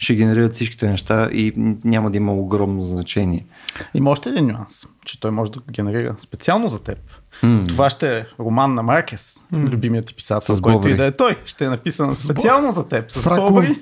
ще 0.00 0.14
генерират 0.14 0.54
всичките 0.54 0.90
неща 0.90 1.28
и 1.32 1.52
няма 1.84 2.10
да 2.10 2.16
има 2.16 2.32
огромно 2.32 2.82
значение. 2.82 3.46
Има 3.94 4.10
още 4.10 4.28
един 4.28 4.46
нюанс, 4.46 4.86
че 5.04 5.20
той 5.20 5.30
може 5.30 5.52
да 5.52 5.60
генерира 5.70 6.14
специално 6.18 6.68
за 6.68 6.82
теб. 6.82 6.98
Mm. 7.42 7.68
Това 7.68 7.90
ще 7.90 8.18
е 8.18 8.24
роман 8.40 8.74
на 8.74 8.82
Маркес, 8.82 9.38
mm. 9.54 9.70
любимият 9.70 10.06
ти 10.06 10.14
писател, 10.14 10.54
с 10.54 10.60
който 10.60 10.88
и 10.88 10.96
да 10.96 11.06
е 11.06 11.12
той. 11.12 11.36
Ще 11.44 11.64
е 11.64 11.68
написан 11.68 12.14
специално 12.14 12.72
за 12.72 12.88
теб. 12.88 13.10
С, 13.10 13.22
с 13.22 13.36
бобри. 13.36 13.78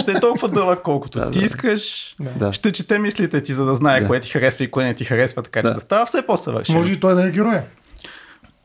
Ще 0.00 0.12
е 0.12 0.20
толкова 0.20 0.48
дълъг, 0.48 0.80
колкото 0.82 1.18
да, 1.18 1.30
ти 1.30 1.38
да. 1.38 1.44
искаш. 1.44 2.16
Да. 2.36 2.52
Ще 2.52 2.72
чете 2.72 2.98
мислите 2.98 3.40
ти, 3.40 3.52
за 3.54 3.64
да 3.64 3.74
знае 3.74 4.00
да. 4.00 4.06
кое 4.06 4.20
ти 4.20 4.30
харесва 4.30 4.64
и 4.64 4.70
кое 4.70 4.84
не 4.84 4.94
ти 4.94 5.04
харесва, 5.04 5.42
така 5.42 5.62
да. 5.62 5.68
че 5.68 5.74
да 5.74 5.80
става 5.80 6.06
все 6.06 6.22
по-съвършен. 6.26 6.74
Може 6.74 6.92
и 6.92 7.00
той 7.00 7.14
да 7.14 7.26
е 7.26 7.30
героя. 7.30 7.64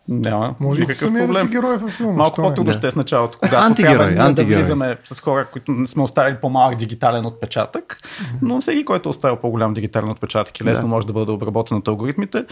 Няма 0.08 0.56
Може 0.60 0.82
никакъв 0.82 1.08
проблем. 1.08 1.28
Да 1.28 1.40
си 1.40 1.48
герой 1.48 1.78
във 1.78 1.92
филма. 1.92 2.14
Малко 2.14 2.42
по-трудно 2.42 2.74
ще 2.74 2.88
е 2.88 2.92
в 2.92 2.96
началото, 2.96 3.38
когато 3.42 3.64
антигерой, 3.64 3.96
трябва 3.96 4.24
антигерой. 4.24 4.52
да 4.52 4.56
влизаме 4.56 4.98
с 5.04 5.22
хора, 5.22 5.46
които 5.46 5.88
сме 5.88 6.04
оставили 6.04 6.36
по-малък 6.42 6.76
дигитален 6.76 7.26
отпечатък, 7.26 8.00
но 8.42 8.62
всеки, 8.62 8.86
който 8.86 9.10
е 9.10 9.12
оставил 9.12 9.36
по-голям 9.36 9.74
дигитален 9.74 10.10
отпечатък 10.10 10.60
и 10.60 10.64
лесно 10.64 10.82
да. 10.82 10.88
може 10.88 11.08
да 11.08 11.14
бъде 11.14 11.32
обработен 11.32 11.78
от 11.78 11.88
алгоритмите, 11.88 12.46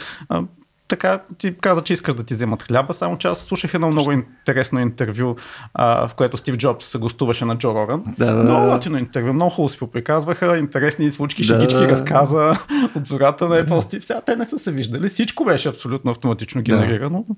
така 0.91 1.19
ти 1.37 1.55
каза, 1.61 1.81
че 1.81 1.93
искаш 1.93 2.15
да 2.15 2.23
ти 2.23 2.33
вземат 2.33 2.63
хляба, 2.63 2.93
само 2.93 3.17
че 3.17 3.27
аз 3.27 3.39
слушах 3.39 3.73
едно 3.73 3.87
много 3.87 4.11
интересно 4.11 4.79
интервю, 4.79 5.35
а, 5.73 6.07
в 6.07 6.15
което 6.15 6.37
Стив 6.37 6.57
Джобс 6.57 6.85
се 6.85 6.97
гостуваше 6.97 7.45
на 7.45 7.57
Джо 7.57 7.75
Роган. 7.75 8.03
Да, 8.19 8.33
да, 8.35 8.43
много 8.43 8.67
латино 8.67 8.97
интервю, 8.97 9.33
много 9.33 9.51
хубаво 9.51 9.69
си 9.69 9.79
поприказваха, 9.79 10.57
интересни 10.57 11.11
случки, 11.11 11.41
да, 11.41 11.47
шегички 11.47 11.79
да, 11.79 11.87
разказа 11.87 12.55
от 12.95 13.05
зората 13.05 13.47
на 13.47 13.65
Apple 13.65 13.79
Стив. 13.79 14.05
Сега 14.05 14.21
те 14.21 14.35
не 14.35 14.45
са 14.45 14.59
се 14.59 14.71
виждали, 14.71 15.09
всичко 15.09 15.45
беше 15.45 15.69
абсолютно 15.69 16.11
автоматично 16.11 16.61
генерирано. 16.61 17.25
Да. 17.29 17.35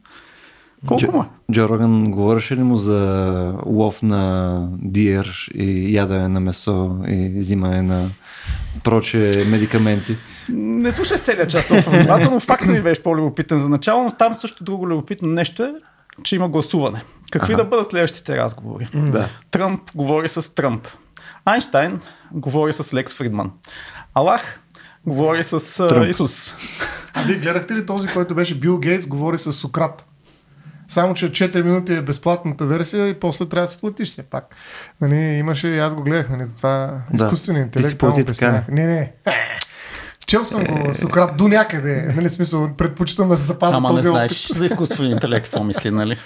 Колко 0.88 1.12
му 1.12 1.22
е? 1.22 1.54
Джо 1.54 1.70
Роган 1.70 2.12
говореше 2.12 2.56
ли 2.56 2.64
му 2.64 2.78
за 2.78 3.54
лов 3.66 4.04
на 4.04 4.68
диер 4.82 5.50
и 5.54 5.96
ядене 5.96 6.28
на 6.28 6.40
месо 6.40 6.98
и 7.08 7.34
взимане 7.38 7.82
на 7.82 8.10
проче 8.84 9.46
медикаменти? 9.48 10.18
Не 10.50 10.92
слушай 10.92 11.18
целият 11.18 11.50
част 11.50 11.72
от 11.72 11.80
формата, 11.80 12.30
но 12.32 12.40
факта 12.40 12.66
ми 12.66 12.82
беше 12.82 13.04
по-любопитен 13.04 13.60
за 13.60 13.70
начало, 13.70 14.04
но 14.04 14.12
там 14.12 14.36
също 14.36 14.64
друго 14.64 14.88
любопитно 14.88 15.28
нещо 15.28 15.64
е, 15.64 15.74
че 16.24 16.36
има 16.36 16.50
гласуване. 16.50 17.04
Какви 17.32 17.54
ага. 17.54 17.64
да 17.64 17.70
бъдат 17.70 17.90
следващите 17.90 18.38
разговори? 18.38 18.88
Да. 18.94 19.30
Тръмп 19.52 19.82
говори 19.96 20.30
с 20.30 20.56
Тръмп. 20.56 20.88
Айнштайн 21.46 22.00
говори 22.32 22.74
с 22.74 22.94
Лекс 22.94 23.14
Фридман. 23.14 23.52
Аллах 24.14 24.62
говори 25.06 25.44
с 25.44 25.88
Тръмп. 25.88 26.10
Исус. 26.10 26.56
А 27.14 27.22
вие 27.22 27.36
гледахте 27.36 27.76
ли 27.76 27.86
този, 27.86 28.08
който 28.08 28.36
беше 28.36 28.60
Бил 28.60 28.78
Гейтс, 28.78 29.08
говори 29.08 29.38
с 29.38 29.54
Сократ? 29.54 30.06
Само, 30.88 31.14
че 31.14 31.32
4 31.32 31.62
минути 31.62 31.94
е 31.94 32.02
безплатната 32.02 32.66
версия 32.66 33.08
и 33.08 33.20
после 33.20 33.50
трябва 33.50 33.68
да 33.68 33.72
си 33.72 33.78
платиш 33.78 34.10
все 34.10 34.24
пак. 34.24 34.56
Нали, 35.02 35.16
имаше 35.16 35.68
и 35.68 35.80
аз 35.80 35.96
го 35.96 36.04
гледах, 36.04 36.30
нали, 36.30 36.44
това 36.58 37.02
да. 37.14 37.26
изкуствен 37.26 37.56
интелект. 37.56 37.88
Ти 37.88 37.92
си 37.92 37.98
плати 37.98 38.26
така. 38.26 38.64
Не, 38.70 38.86
не. 38.86 39.14
Чел 40.26 40.46
съм 40.46 40.64
го 40.64 40.96
Сократ 40.96 41.38
до 41.38 41.48
някъде. 41.48 42.14
Нали, 42.16 42.30
смисъл, 42.30 42.70
предпочитам 42.78 43.30
да 43.30 43.38
се 43.38 43.44
запазя 43.44 43.78
Ама 43.78 43.90
този 43.90 44.04
не 44.04 44.10
знаеш 44.10 44.46
опит. 44.46 44.58
за 44.58 44.66
изкуствен 44.66 45.12
интелект 45.12 45.44
какво 45.44 45.64
мисли, 45.64 45.92
нали? 45.92 46.18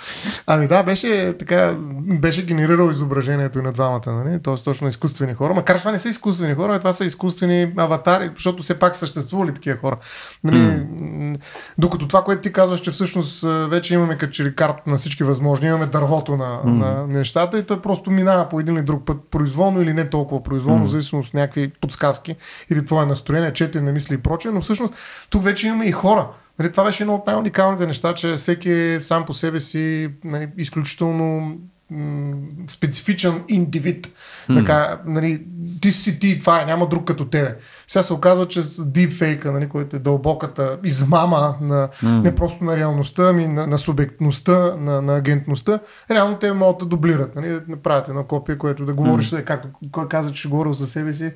Ами 0.48 0.68
да, 0.68 0.84
беше 0.84 1.36
така, 1.40 1.76
беше 2.02 2.46
генерирал 2.46 2.90
изображението 2.90 3.60
и 3.60 3.62
на 3.62 3.72
двамата, 3.72 4.02
нали? 4.08 4.40
Тоест 4.44 4.66
точно 4.66 4.88
изкуствени 4.88 5.34
хора. 5.34 5.54
Макар 5.54 5.78
това 5.78 5.92
не 5.92 6.00
са 6.00 6.10
изкуствени 6.10 6.54
хора, 6.54 6.80
това 6.80 6.94
са 6.94 7.06
изкуствени 7.06 7.74
аватари, 7.78 8.32
защото 8.36 8.64
все 8.64 8.80
пак 8.80 8.96
съществували 8.96 9.54
такива 9.54 9.78
хора. 9.78 9.98
Нали, 10.44 10.58
mm. 10.58 11.38
Докато 11.78 12.08
това, 12.08 12.24
което 12.24 12.42
ти 12.42 12.54
казваш, 12.54 12.80
че 12.80 12.92
всъщност 12.92 13.46
вече 13.70 13.94
имаме 13.94 14.18
като 14.18 14.34
че 14.34 14.56
карта 14.56 14.82
на 14.88 14.96
всички 14.96 15.24
възможни, 15.24 15.68
имаме 15.68 15.86
дървото 15.86 16.38
на, 16.38 16.62
mm. 16.66 16.66
на 16.66 17.08
нещата 17.08 17.60
и 17.60 17.64
той 17.64 17.82
просто 17.82 18.12
минава 18.12 18.50
по 18.50 18.60
един 18.60 18.76
или 18.76 18.84
друг 18.84 19.06
път 19.06 19.18
произволно 19.32 19.82
или 19.82 19.94
не 19.94 20.10
толкова 20.10 20.44
произволно, 20.44 20.84
mm. 20.84 20.88
зависимост 20.88 21.30
от 21.30 21.34
някакви 21.34 21.72
подсказки 21.82 22.36
или 22.72 22.86
твое 22.86 23.06
настроение, 23.06 23.54
четене 23.54 23.87
мисли 23.92 24.14
и 24.14 24.18
прочее, 24.18 24.52
но 24.52 24.62
всъщност 24.62 24.94
тук 25.30 25.44
вече 25.44 25.68
имаме 25.68 25.86
и 25.86 25.92
хора. 25.92 26.28
Нали, 26.60 26.72
това 26.72 26.84
беше 26.84 27.04
едно 27.04 27.16
от 27.16 27.28
най-уникалните 27.28 27.88
неща, 27.88 28.14
че 28.14 28.36
всеки 28.36 28.72
е 28.72 29.00
сам 29.00 29.26
по 29.26 29.34
себе 29.34 29.60
си 29.60 30.10
нали, 30.24 30.50
изключително 30.58 31.58
м- 31.92 32.36
специфичен 32.68 33.44
индивид. 33.48 34.08
Mm. 34.50 34.60
Така, 34.60 35.00
нали, 35.06 35.46
ти 35.82 35.92
си 35.92 36.20
ти, 36.20 36.40
това 36.40 36.62
е, 36.62 36.66
няма 36.66 36.88
друг 36.88 37.08
като 37.08 37.26
тебе. 37.26 37.56
Сега 37.88 38.04
се 38.04 38.14
оказва, 38.14 38.48
че 38.48 38.64
с 38.64 38.86
дипфейка, 38.86 39.52
нали, 39.52 39.70
който 39.70 39.96
е 39.96 40.00
дълбоката 40.00 40.80
измама 40.84 41.56
на, 41.62 41.90
mm. 42.04 42.22
не 42.22 42.36
просто 42.36 42.64
на 42.64 42.78
реалността, 42.78 43.30
ами 43.30 43.48
на, 43.48 43.68
на 43.68 43.78
субектността, 43.78 44.76
на, 44.78 45.02
на 45.02 45.16
агентността, 45.16 45.80
реално 46.12 46.38
те 46.38 46.54
могат 46.54 46.78
да 46.78 46.86
дублират. 46.86 47.36
Нали, 47.36 47.50
да 47.50 47.62
направят 47.68 48.08
едно 48.08 48.24
копие, 48.24 48.58
което 48.58 48.86
да 48.86 48.94
говориш, 48.94 49.30
mm. 49.30 49.44
както 49.44 49.68
кой 49.92 50.08
каза, 50.08 50.32
че 50.32 50.50
говорил 50.50 50.74
за 50.74 50.88
себе 50.88 51.14
си, 51.14 51.32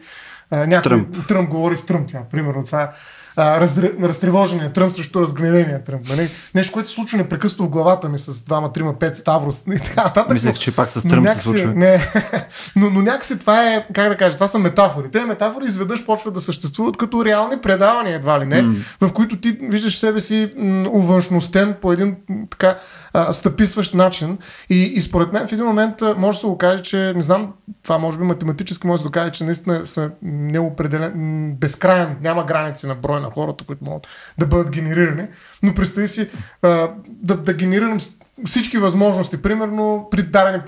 някой 0.51 0.81
Тръмп. 0.81 1.27
Тръмп 1.27 1.49
говори 1.49 1.77
с 1.77 1.85
Тръмп, 1.85 2.07
тя, 2.07 2.23
примерно. 2.31 2.63
Това 2.63 2.91
разтревожения 3.37 4.73
Тръмп 4.73 4.93
срещу 4.95 5.21
разгневения 5.21 5.83
Тръмп. 5.83 6.09
Нали? 6.09 6.29
Нещо, 6.55 6.73
което 6.73 6.89
се 6.89 6.95
случва 6.95 7.17
непрекъснато 7.17 7.63
в 7.63 7.69
главата 7.69 8.09
ми 8.09 8.19
с 8.19 8.43
двама, 8.43 8.73
трима, 8.73 8.99
пет 8.99 9.17
Ставрос 9.17 9.63
и 9.75 9.79
така 9.79 10.03
нататък. 10.03 10.33
Мислех, 10.33 10.55
че 10.55 10.75
пак 10.75 10.89
с 10.89 11.07
Тръмп 11.07 11.29
се 11.29 11.41
случва. 11.41 11.73
Не, 11.75 12.01
но, 12.75 12.89
но 12.89 13.01
някакси 13.01 13.39
това 13.39 13.73
е, 13.73 13.87
как 13.93 14.09
да 14.09 14.17
кажа, 14.17 14.35
това 14.35 14.47
са 14.47 14.59
метафори. 14.59 15.11
Те 15.11 15.25
метафори 15.25 15.65
изведнъж 15.65 16.05
почват 16.05 16.33
да 16.33 16.41
съществуват 16.41 16.97
като 16.97 17.25
реални 17.25 17.61
предавания, 17.61 18.15
едва 18.15 18.39
ли 18.39 18.45
не, 18.45 18.63
mm. 18.63 18.97
в 19.01 19.13
които 19.13 19.37
ти 19.37 19.57
виждаш 19.61 19.99
себе 19.99 20.19
си 20.19 20.53
увъншностен 20.91 21.75
по 21.81 21.93
един 21.93 22.15
така 22.49 22.77
а, 23.13 23.33
стъписващ 23.33 23.93
начин. 23.93 24.37
И, 24.69 24.83
и 24.83 25.01
според 25.01 25.33
мен 25.33 25.47
в 25.47 25.51
един 25.51 25.65
момент 25.65 25.95
може 26.17 26.37
да 26.37 26.39
се 26.39 26.47
окаже, 26.47 26.83
че 26.83 27.13
не 27.15 27.21
знам, 27.21 27.53
това 27.83 27.97
може 27.97 28.17
би 28.17 28.23
математически 28.23 28.87
може 28.87 29.03
да 29.03 29.09
докаже, 29.09 29.31
че 29.31 29.43
наистина 29.43 29.87
са 29.87 30.11
неопределен, 30.21 31.55
безкрайен, 31.59 32.17
няма 32.21 32.45
граници 32.45 32.87
на 32.87 32.95
брой 32.95 33.21
на 33.21 33.30
хората, 33.33 33.63
които 33.63 33.85
могат 33.85 34.07
да 34.37 34.45
бъдат 34.45 34.71
генерирани. 34.71 35.27
Но 35.63 35.73
представи 35.73 36.07
си 36.07 36.29
а, 36.61 36.91
да, 37.07 37.37
да 37.37 37.53
генерирам 37.53 37.99
всички 38.45 38.77
възможности, 38.77 39.41
примерно 39.41 40.07
при 40.11 40.23
дадени 40.23 40.63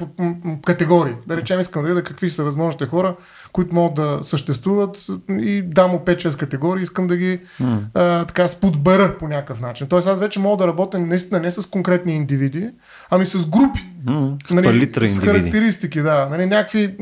категории. 0.65 1.13
Да 1.27 1.37
речем, 1.37 1.59
искам 1.59 1.81
да 1.81 1.87
видя 1.87 2.03
какви 2.03 2.29
са 2.29 2.43
възможните 2.43 2.85
хора, 2.85 3.15
които 3.53 3.75
могат 3.75 3.95
да 3.95 4.19
съществуват 4.23 5.07
и 5.29 5.61
дам 5.61 5.91
му 5.91 5.97
5-6 5.97 6.39
категории, 6.39 6.83
искам 6.83 7.07
да 7.07 7.17
ги 7.17 7.39
mm. 7.61 7.79
а, 7.93 8.25
така 8.25 8.47
сподбера 8.47 9.17
по 9.17 9.27
някакъв 9.27 9.61
начин. 9.61 9.87
Тоест 9.87 10.07
аз 10.07 10.19
вече 10.19 10.39
мога 10.39 10.57
да 10.57 10.67
работя 10.67 10.99
наистина 10.99 11.39
не 11.39 11.51
с 11.51 11.69
конкретни 11.69 12.15
индивиди, 12.15 12.69
ами 13.09 13.25
с 13.25 13.45
групи. 13.45 13.89
Mm, 14.05 14.47
с 14.47 14.53
нали, 14.53 15.09
с 15.09 15.19
характеристики, 15.19 16.01
да. 16.01 16.27
Нали, 16.31 16.45
някакви 16.45 16.95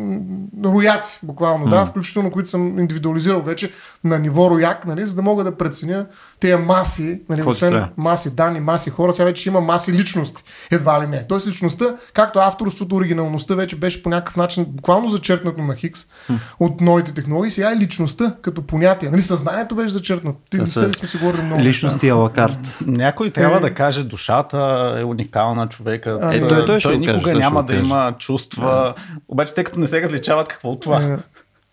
рояци, 0.63 1.19
буквално, 1.23 1.65
mm. 1.65 1.69
да, 1.69 1.85
включително 1.85 2.31
които 2.31 2.49
съм 2.49 2.79
индивидуализирал 2.79 3.41
вече 3.41 3.71
на 4.03 4.19
ниво 4.19 4.49
рояк, 4.51 4.85
нали, 4.85 5.05
за 5.05 5.15
да 5.15 5.21
мога 5.21 5.43
да 5.43 5.57
преценя 5.57 6.05
тези 6.39 6.55
маси, 6.55 7.21
нали, 7.29 7.43
освен 7.43 7.85
маси 7.97 8.35
данни, 8.35 8.59
маси 8.59 8.89
хора, 8.89 9.13
сега 9.13 9.25
вече 9.25 9.49
има 9.49 9.61
маси 9.61 9.93
личности, 9.93 10.43
едва 10.71 11.03
ли 11.03 11.07
не. 11.07 11.27
Тоест 11.27 11.47
личността, 11.47 11.95
както 12.13 12.39
авторството, 12.39 12.95
оригиналността 12.95 13.55
вече 13.55 13.75
беше 13.75 14.03
по 14.03 14.09
някакъв 14.09 14.37
начин 14.37 14.65
буквално 14.65 15.09
зачеркнато 15.09 15.61
на 15.61 15.75
Хикс 15.75 16.05
mm. 16.31 16.37
От 16.59 16.81
новите 16.81 17.13
технологии, 17.13 17.51
сега 17.51 17.71
е 17.71 17.75
личността 17.75 18.35
като 18.41 18.61
понятие. 18.61 19.09
Нали, 19.09 19.21
съзнанието 19.21 19.75
беше 19.75 19.89
зачеркнато. 19.89 20.37
Ти 20.51 20.57
да 20.57 20.67
сме 20.67 21.07
си 21.07 21.17
говорили 21.17 21.41
много. 21.41 21.61
Личности 21.61 22.09
алакарт. 22.09 22.77
Някой 22.87 23.29
трябва 23.29 23.57
е... 23.57 23.59
да 23.59 23.73
каже, 23.73 24.03
душата 24.03 24.95
е 24.99 25.03
уникална 25.03 25.67
човека. 25.67 26.19
Е, 26.33 26.39
той, 26.39 26.65
той, 26.65 26.79
той 26.79 26.97
никога 26.97 27.23
каже, 27.23 27.37
няма 27.37 27.63
да 27.63 27.75
има 27.75 28.15
чувства. 28.19 28.93
Yeah. 28.97 29.19
Обаче, 29.27 29.53
тъй 29.53 29.63
като 29.63 29.79
не 29.79 29.87
се 29.87 30.01
различават, 30.01 30.47
какво 30.47 30.69
от 30.69 30.81
това? 30.81 31.01
Yeah. 31.01 31.19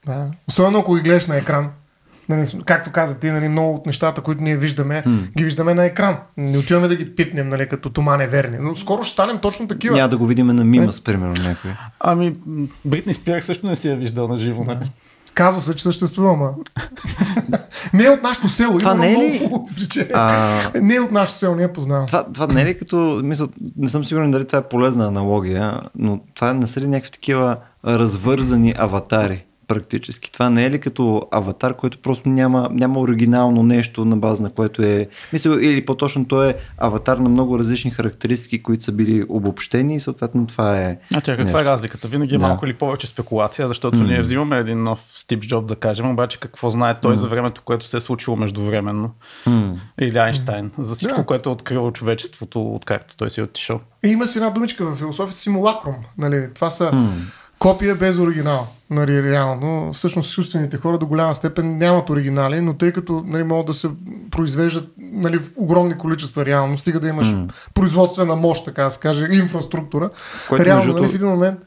Да. 0.06 0.30
Особено 0.48 0.78
ако 0.78 0.94
ги 0.94 1.02
гледаш 1.02 1.26
на 1.26 1.36
екран. 1.36 1.70
Нали, 2.28 2.46
както 2.64 2.92
каза 2.92 3.14
ти, 3.14 3.30
нали, 3.30 3.48
много 3.48 3.74
от 3.74 3.86
нещата, 3.86 4.20
които 4.20 4.42
ние 4.42 4.56
виждаме, 4.56 5.02
hmm. 5.06 5.34
ги 5.36 5.44
виждаме 5.44 5.74
на 5.74 5.84
екран. 5.84 6.16
Не 6.36 6.58
отиваме 6.58 6.88
да 6.88 6.96
ги 6.96 7.14
пипнем, 7.14 7.48
нали, 7.48 7.68
като 7.68 7.90
тумане 7.90 8.26
верни. 8.26 8.58
Но 8.60 8.76
скоро 8.76 9.02
ще 9.02 9.12
станем 9.12 9.38
точно 9.38 9.68
такива. 9.68 9.96
Няма 9.96 10.08
да 10.08 10.16
го 10.16 10.26
видим 10.26 10.46
на 10.46 10.64
Мимас, 10.64 11.00
примерно, 11.00 11.34
някой. 11.42 11.70
Ами, 12.00 12.32
Бритни 12.84 13.14
Спирак 13.14 13.44
също 13.44 13.66
не 13.66 13.76
си 13.76 13.88
е 13.88 13.96
виждал 13.96 14.28
на 14.28 14.38
живо. 14.38 14.64
Нали? 14.64 14.90
Казва 15.34 15.60
се, 15.60 15.74
че 15.74 15.82
съществува, 15.82 16.36
ма. 16.36 16.50
не 17.94 18.04
е 18.04 18.10
от 18.10 18.22
нашото 18.22 18.48
село. 18.48 18.78
Това 18.78 18.94
не 18.94 19.12
е 19.12 19.16
ли? 19.16 19.50
А... 20.14 20.70
Не 20.74 20.94
е 20.94 21.00
от 21.00 21.12
нашото 21.12 21.38
село, 21.38 21.54
не 21.54 21.62
е 21.62 21.72
познавам. 21.72 22.06
Това, 22.06 22.24
това 22.34 22.46
не 22.46 22.62
е 22.62 22.64
ли 22.64 22.78
като, 22.78 23.20
мисъл, 23.24 23.48
не 23.76 23.88
съм 23.88 24.04
сигурен 24.04 24.30
дали 24.30 24.44
това 24.44 24.58
е 24.58 24.68
полезна 24.68 25.06
аналогия, 25.06 25.80
но 25.98 26.20
това 26.34 26.54
не 26.54 26.66
са 26.66 26.80
ли 26.80 26.88
някакви 26.88 27.10
такива 27.10 27.56
развързани 27.84 28.74
аватари? 28.78 29.44
Практически. 29.68 30.32
Това 30.32 30.50
не 30.50 30.66
е 30.66 30.70
ли 30.70 30.80
като 30.80 31.22
аватар, 31.30 31.76
който 31.76 31.98
просто 31.98 32.28
няма, 32.28 32.68
няма 32.72 33.00
оригинално 33.00 33.62
нещо 33.62 34.04
на 34.04 34.16
база 34.16 34.42
на 34.42 34.50
което 34.50 34.82
е... 34.82 35.08
Мисля, 35.32 35.64
или 35.64 35.84
по-точно 35.84 36.24
той 36.24 36.48
е 36.48 36.54
аватар 36.78 37.16
на 37.16 37.28
много 37.28 37.58
различни 37.58 37.90
характеристики, 37.90 38.62
които 38.62 38.84
са 38.84 38.92
били 38.92 39.24
обобщени 39.28 39.94
и 39.94 40.00
съответно 40.00 40.46
това 40.46 40.80
е... 40.80 40.98
А 41.14 41.20
тя, 41.20 41.36
каква 41.36 41.60
е 41.60 41.64
разликата? 41.64 42.08
Винаги 42.08 42.34
е 42.34 42.38
да. 42.38 42.46
малко 42.46 42.66
или 42.66 42.74
повече 42.74 43.06
спекулация, 43.06 43.68
защото 43.68 43.96
mm. 43.96 44.06
ние 44.06 44.20
взимаме 44.20 44.58
един 44.58 44.82
нов 44.82 45.12
Стив 45.14 45.40
Джоб, 45.40 45.66
да 45.66 45.76
кажем, 45.76 46.10
обаче 46.10 46.40
какво 46.40 46.70
знае 46.70 47.00
той 47.00 47.14
mm. 47.14 47.18
за 47.18 47.28
времето, 47.28 47.62
което 47.64 47.86
се 47.86 47.96
е 47.96 48.00
случило 48.00 48.36
междувременно. 48.36 49.10
Mm. 49.46 49.74
Или 50.00 50.18
Айнштайн, 50.18 50.70
за 50.78 50.94
всичко, 50.94 51.20
yeah. 51.20 51.24
което 51.24 51.48
е 51.48 51.52
открило 51.52 51.90
човечеството, 51.90 52.74
откакто 52.74 53.16
той 53.16 53.30
си 53.30 53.40
е 53.40 53.42
отишъл. 53.42 53.80
И 54.04 54.08
има 54.08 54.26
си 54.26 54.38
една 54.38 54.50
думичка 54.50 54.86
в 54.86 54.96
философията 54.96 55.40
симулакрум. 55.40 55.94
Нали? 56.18 56.48
Това 56.54 56.70
са 56.70 56.90
mm 56.90 57.08
копия 57.58 57.94
без 57.94 58.18
оригинал. 58.18 58.66
Нали, 58.90 59.22
реално. 59.22 59.92
Всъщност 59.92 60.30
изкуствените 60.30 60.76
хора 60.76 60.98
до 60.98 61.06
голяма 61.06 61.34
степен 61.34 61.78
нямат 61.78 62.10
оригинали, 62.10 62.60
но 62.60 62.74
тъй 62.74 62.92
като 62.92 63.22
нали, 63.26 63.42
могат 63.42 63.66
да 63.66 63.74
се 63.74 63.88
произвеждат 64.30 64.88
нали, 64.98 65.38
в 65.38 65.52
огромни 65.56 65.98
количества 65.98 66.46
реално, 66.46 66.78
стига 66.78 67.00
да 67.00 67.08
имаш 67.08 67.26
mm. 67.26 67.50
производствена 67.74 68.36
мощ, 68.36 68.64
така 68.64 68.82
да 68.84 68.90
се 68.90 69.00
каже, 69.00 69.28
инфраструктура. 69.30 70.10
Което, 70.48 70.64
реално, 70.64 70.92
нали, 70.92 71.08
в 71.08 71.14
един 71.14 71.28
момент 71.28 71.58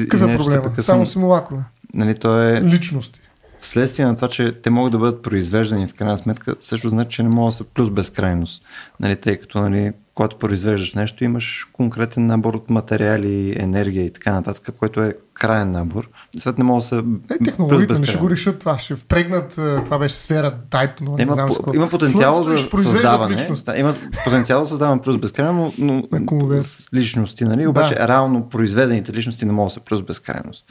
какъв 0.00 0.22
е 0.22 0.36
проблема? 0.36 0.72
Само 0.78 1.06
симулакрове. 1.06 1.62
Нали, 1.94 2.18
то 2.18 2.42
е... 2.42 2.62
Личности 2.62 3.20
вследствие 3.64 4.06
на 4.06 4.16
това, 4.16 4.28
че 4.28 4.52
те 4.62 4.70
могат 4.70 4.92
да 4.92 4.98
бъдат 4.98 5.22
произвеждани 5.22 5.86
в 5.86 5.94
крайна 5.94 6.18
сметка, 6.18 6.54
също 6.60 6.88
значи, 6.88 7.10
че 7.10 7.22
не 7.22 7.28
могат 7.28 7.48
да 7.48 7.56
са 7.56 7.64
плюс 7.64 7.90
безкрайност. 7.90 8.62
Нали, 9.00 9.16
тъй 9.16 9.36
като 9.36 9.60
нали, 9.60 9.92
когато 10.14 10.38
произвеждаш 10.38 10.94
нещо, 10.94 11.24
имаш 11.24 11.68
конкретен 11.72 12.26
набор 12.26 12.54
от 12.54 12.70
материали, 12.70 13.56
енергия 13.58 14.04
и 14.04 14.10
така 14.10 14.32
нататък, 14.32 14.74
което 14.78 15.02
е 15.02 15.14
крайен 15.34 15.70
набор. 15.70 16.08
След 16.38 16.58
не 16.58 16.64
мога 16.64 16.80
да 16.80 16.86
са. 16.86 17.04
Е, 17.30 17.44
технологиите 17.44 17.98
не 17.98 18.06
ще 18.06 18.16
го 18.16 18.30
решат 18.30 18.58
това. 18.58 18.78
Ще 18.78 18.96
впрегнат, 18.96 19.48
това 19.84 19.98
беше 19.98 20.14
сфера, 20.14 20.54
тайто, 20.70 21.04
но 21.04 21.16
не 21.16 21.22
има, 21.22 21.32
знам 21.32 21.50
по, 21.64 21.74
има 21.74 21.88
потенциал 21.88 22.42
за 22.42 22.56
създаване. 22.76 23.36
Да, 23.66 23.78
има 23.78 23.94
потенциал 24.24 24.60
за 24.60 24.68
създаване 24.68 25.02
плюс 25.02 25.18
безкрайно, 25.18 25.72
но, 25.78 26.02
но 26.12 26.62
с 26.62 26.88
личности, 26.94 27.44
нали? 27.44 27.66
Обаче 27.66 27.94
да. 27.94 28.08
реално 28.08 28.48
произведените 28.48 29.12
личности 29.12 29.44
не 29.44 29.52
могат 29.52 29.70
да 29.70 29.74
са 29.74 29.80
плюс 29.80 30.02
безкрайност. 30.02 30.64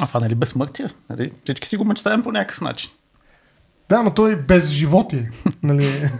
А 0.00 0.06
това 0.06 0.20
нали 0.20 0.34
безсмъртие? 0.34 0.88
Нали? 1.10 1.32
Всички 1.44 1.68
си 1.68 1.76
го 1.76 1.84
мечтаем 1.84 2.22
по 2.22 2.32
някакъв 2.32 2.60
начин. 2.60 2.90
Да, 3.88 4.02
но 4.02 4.10
той 4.10 4.36
без 4.36 4.68
животи. 4.68 5.28
Нали? 5.62 5.86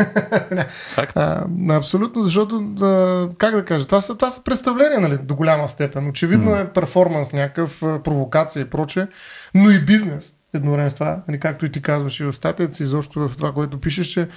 а, 1.15 1.45
абсолютно, 1.71 2.23
защото, 2.23 2.75
а, 2.83 3.29
как 3.39 3.55
да 3.55 3.65
кажа, 3.65 3.87
това 3.87 4.01
са, 4.01 4.15
това 4.15 4.31
са 4.31 4.43
представления 4.45 5.01
нали, 5.01 5.19
до 5.19 5.35
голяма 5.35 5.69
степен. 5.69 6.09
Очевидно 6.09 6.51
mm. 6.51 6.63
е 6.63 6.69
перформанс, 6.69 7.33
някакъв 7.33 7.81
провокация 7.81 8.63
и 8.63 8.71
проче, 8.71 9.09
но 9.55 9.71
и 9.71 9.85
бизнес 9.85 10.37
едновременно 10.55 10.91
с 10.91 10.95
това, 10.95 11.23
нали, 11.29 11.41
както 11.41 11.67
и 11.67 11.73
ти 11.73 11.83
казваш 11.83 12.21
и 12.21 12.25
в 12.25 12.33
статията 12.33 12.75
си, 12.75 12.83
изобщо 12.83 13.29
в 13.29 13.37
това, 13.37 13.53
което 13.53 13.81
пишеш, 13.81 14.07
че 14.07 14.29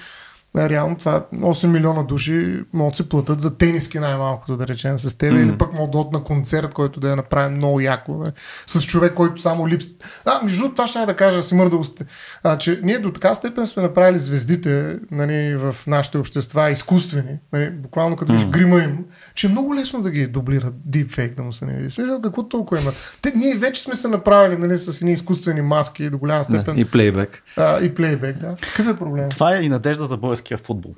реално 0.55 0.95
това 0.95 1.25
8 1.33 1.67
милиона 1.67 2.03
души 2.03 2.59
могат 2.73 2.93
да 2.93 2.97
се 2.97 3.09
платят 3.09 3.41
за 3.41 3.57
тениски 3.57 3.99
най-малкото, 3.99 4.57
да 4.57 4.67
речем, 4.67 4.99
с 4.99 5.17
теб, 5.17 5.33
mm-hmm. 5.33 5.49
или 5.49 5.57
пък 5.57 5.73
могат 5.73 5.91
да 5.91 5.97
от 5.97 6.13
на 6.13 6.23
концерт, 6.23 6.73
който 6.73 6.99
да 6.99 7.09
я 7.09 7.15
направим 7.15 7.57
много 7.57 7.79
яко, 7.79 8.23
не? 8.25 8.31
с 8.67 8.81
човек, 8.81 9.13
който 9.13 9.41
само 9.41 9.67
липс. 9.67 9.85
А, 10.25 10.43
между 10.43 10.69
това 10.69 10.87
ще 10.87 11.05
да 11.05 11.15
кажа, 11.15 11.43
си 11.43 11.55
мърдалостите, 11.55 12.05
а, 12.43 12.57
че 12.57 12.79
ние 12.83 12.99
до 12.99 13.11
така 13.11 13.35
степен 13.35 13.65
сме 13.65 13.83
направили 13.83 14.19
звездите 14.19 14.97
нали, 15.11 15.55
в 15.55 15.75
нашите 15.87 16.17
общества 16.17 16.71
изкуствени, 16.71 17.37
нали, 17.53 17.69
буквално 17.69 18.15
като 18.15 18.33
mm-hmm. 18.33 18.49
грима 18.49 18.79
им, 18.79 19.05
че 19.35 19.47
е 19.47 19.49
много 19.49 19.75
лесно 19.75 20.01
да 20.01 20.11
ги 20.11 20.27
дублират 20.27 20.73
дипфейк, 20.85 21.35
да 21.35 21.43
му 21.43 21.53
се 21.53 21.65
не 21.65 21.73
види. 21.73 21.91
Смисъл, 21.91 22.21
какво 22.21 22.43
толкова 22.43 22.81
има? 22.81 22.91
Те, 23.21 23.33
ние 23.35 23.55
вече 23.55 23.81
сме 23.81 23.95
се 23.95 24.07
направили 24.07 24.57
нали, 24.57 24.77
с 24.77 25.01
едни 25.01 25.13
изкуствени 25.13 25.61
маски 25.61 26.09
до 26.09 26.17
голяма 26.17 26.43
степен. 26.43 26.75
Да, 26.75 26.81
и 26.81 26.85
плейбек. 26.85 27.43
А, 27.57 27.83
и 27.83 27.95
плейбек, 27.95 28.37
да. 28.37 28.53
Какъв 28.61 28.87
е 28.87 28.95
проблем? 28.95 29.29
Това 29.29 29.55
е 29.55 29.61
и 29.61 29.69
надежда 29.69 30.05
за 30.05 30.17
българския 30.39 30.57
футбол. 30.57 30.95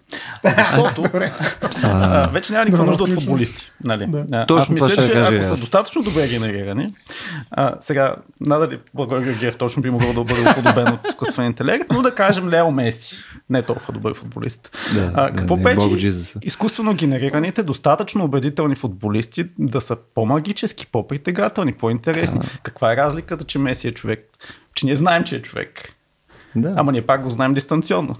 Защото 0.57 1.03
а, 1.83 2.29
вече 2.29 2.53
няма 2.53 2.65
никаква 2.65 2.85
нужда 2.85 3.03
от 3.03 3.13
футболисти. 3.13 3.71
Нали? 3.83 4.05
Да. 4.07 4.45
Аз 4.49 4.69
мисля, 4.69 4.89
че 4.89 5.17
ако 5.17 5.43
са 5.43 5.49
достатъчно 5.49 6.03
добре 6.03 6.27
генерирани, 6.27 6.93
а, 7.51 7.75
сега, 7.79 8.15
надали 8.41 8.79
Благой 8.93 9.23
Георгиев 9.23 9.57
точно 9.57 9.81
би 9.81 9.89
могъл 9.89 10.13
да 10.13 10.23
бъде 10.23 10.49
уподобен 10.49 10.87
от 10.87 11.07
изкуствен 11.09 11.45
интелект, 11.45 11.91
но 11.91 12.01
да 12.01 12.15
кажем 12.15 12.49
Лео 12.49 12.71
Меси, 12.71 13.15
не 13.49 13.61
толкова 13.61 13.93
добър 13.93 14.13
футболист. 14.13 14.77
Да, 14.93 15.11
а, 15.15 15.33
какво 15.33 15.57
да, 15.57 15.63
печи 15.63 16.11
изкуствено 16.41 16.93
генерираните, 16.93 17.63
достатъчно 17.63 18.23
убедителни 18.23 18.75
футболисти 18.75 19.45
да 19.59 19.81
са 19.81 19.97
по-магически, 20.15 20.87
по-притегателни, 20.91 21.73
по-интересни? 21.73 22.39
Каква 22.63 22.93
е 22.93 22.97
разликата, 22.97 23.43
че 23.43 23.59
Меси 23.59 23.87
е 23.87 23.91
човек? 23.91 24.29
Че 24.75 24.85
ние 24.85 24.95
знаем, 24.95 25.23
че 25.23 25.35
е 25.35 25.41
човек. 25.41 25.95
Да. 26.55 26.73
Ама 26.77 26.91
ние 26.91 27.01
пак 27.01 27.23
го 27.23 27.29
знаем 27.29 27.53
дистанционно. 27.53 28.15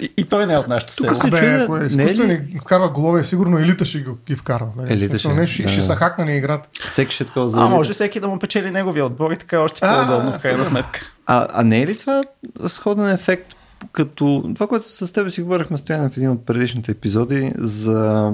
И, 0.00 0.12
и 0.16 0.24
той 0.24 0.46
не 0.46 0.54
е 0.54 0.58
от 0.58 0.68
нашото 0.68 0.92
село. 0.92 1.08
Тук 1.08 1.38
се 1.38 1.62
ако 1.62 1.76
е 1.76 1.84
изкуствен 1.86 2.26
не 2.28 2.34
е 2.34 2.36
ли... 2.36 2.58
вкарва 2.60 2.88
голове, 2.88 3.24
сигурно 3.24 3.58
елита 3.58 3.84
ще 3.84 4.04
ги 4.26 4.36
вкарва. 4.36 4.68
Нали? 4.76 4.92
Елита 4.92 5.18
ще, 5.18 5.28
не, 5.28 5.46
ще, 5.46 5.62
да. 5.62 5.68
ще 5.68 5.82
са 5.82 5.96
хакнали 5.96 6.32
играта. 6.32 6.68
Всеки 6.88 7.14
ще 7.14 7.24
такова 7.24 7.64
А 7.64 7.68
може 7.68 7.92
всеки 7.92 8.20
да 8.20 8.28
му 8.28 8.38
печели 8.38 8.70
неговия 8.70 9.06
отбор 9.06 9.30
и 9.30 9.36
така 9.36 9.60
още 9.60 9.80
по-удобно 9.80 10.32
в 10.32 10.42
крайна 10.42 10.64
сметка. 10.64 11.00
А, 11.26 11.48
а 11.52 11.64
не 11.64 11.82
е 11.82 11.86
ли 11.86 11.96
това 11.96 12.22
сходен 12.66 13.10
ефект 13.10 13.54
като 13.92 14.50
това, 14.54 14.66
което 14.66 14.88
с 14.88 15.12
теб 15.12 15.30
си 15.30 15.42
говорихме 15.42 15.76
стояне 15.76 16.08
в 16.08 16.16
един 16.16 16.30
от 16.30 16.46
предишните 16.46 16.92
епизоди 16.92 17.52
за 17.58 18.32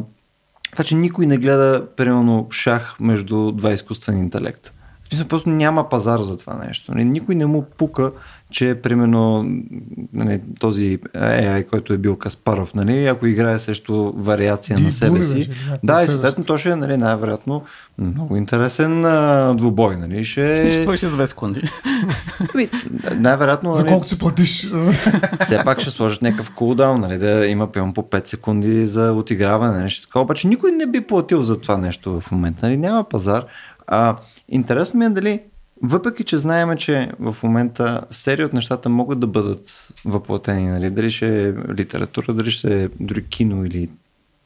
това, 0.73 0.85
че 0.85 0.95
никой 0.95 1.27
не 1.27 1.37
гледа 1.37 1.87
примерно 1.97 2.47
шах 2.51 2.97
между 3.01 3.53
два 3.53 3.73
изкуствени 3.73 4.21
интелекта. 4.21 4.73
В 5.03 5.09
смисъл, 5.09 5.29
просто 5.29 5.51
няма 5.51 5.89
пазар 5.89 6.21
за 6.21 6.39
това 6.39 6.55
нещо. 6.67 6.95
Нали, 6.95 7.05
никой 7.05 7.35
не 7.35 7.47
му 7.47 7.63
пука 7.63 8.13
че 8.51 8.75
примерно 8.83 9.51
нали, 10.13 10.41
този 10.61 10.99
AI, 11.17 11.67
който 11.67 11.93
е 11.93 11.99
бил 11.99 12.17
Каспаров, 12.17 12.75
нали, 12.75 13.07
ако 13.07 13.27
играе 13.27 13.59
срещу 13.59 14.13
вариация 14.13 14.77
Ди, 14.77 14.85
на 14.85 14.93
себе 14.93 15.23
си, 15.23 15.49
беше, 15.49 15.81
да, 15.85 16.03
и 16.03 16.09
съответно 16.09 16.45
то 16.45 16.59
ще 16.59 16.71
е 16.71 16.77
нали, 16.77 16.97
най-вероятно 16.97 17.63
много 17.99 18.37
интересен 18.37 19.05
а, 19.05 19.55
двубой. 19.55 19.97
Нали, 19.97 20.25
ще... 20.25 20.73
ще 20.73 20.83
свърши 20.83 21.07
за 21.07 21.13
две 21.13 21.27
секунди. 21.27 21.63
Ами, 22.55 22.69
най-вероятно... 23.17 23.75
За 23.75 23.83
нали, 23.83 23.93
колко 23.93 24.07
си 24.07 24.19
платиш? 24.19 24.71
все 25.41 25.65
пак 25.65 25.81
ще 25.81 25.91
сложат 25.91 26.23
някакъв 26.23 26.55
кулдаун, 26.55 27.01
нали, 27.01 27.19
да 27.19 27.47
има 27.47 27.73
пион 27.73 27.95
по 27.95 28.03
5 28.03 28.29
секунди 28.29 28.87
за 28.87 29.13
отиграване, 29.13 29.83
нещо 29.83 30.03
такова. 30.03 30.23
Обаче 30.23 30.49
никой 30.49 30.73
не 30.73 30.87
би 30.87 31.01
платил 31.01 31.43
за 31.43 31.61
това 31.61 31.77
нещо 31.77 32.21
в 32.21 32.31
момента. 32.31 32.67
Нали, 32.67 32.77
няма 32.77 33.05
пазар. 33.05 33.45
А, 33.87 34.17
интересно 34.49 34.99
ми 34.99 35.05
е 35.05 35.09
дали 35.09 35.41
въпреки, 35.83 36.25
че 36.25 36.39
знаеме, 36.39 36.77
че 36.77 37.11
в 37.21 37.37
момента 37.43 38.05
серия 38.11 38.47
от 38.47 38.53
нещата 38.53 38.89
могат 38.89 39.21
да 39.21 39.27
бъдат 39.27 39.93
въплатени, 40.05 40.69
нали? 40.69 40.91
дали 40.91 41.11
ще 41.11 41.49
е 41.49 41.53
литература, 41.53 42.35
дали 42.35 42.51
ще 42.51 42.83
е 42.83 42.89
дори 43.01 43.27
кино 43.27 43.65
или 43.65 43.91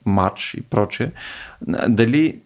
матч 0.06 0.54
и 0.54 0.62
проче, 0.62 1.12
дали 1.88 2.40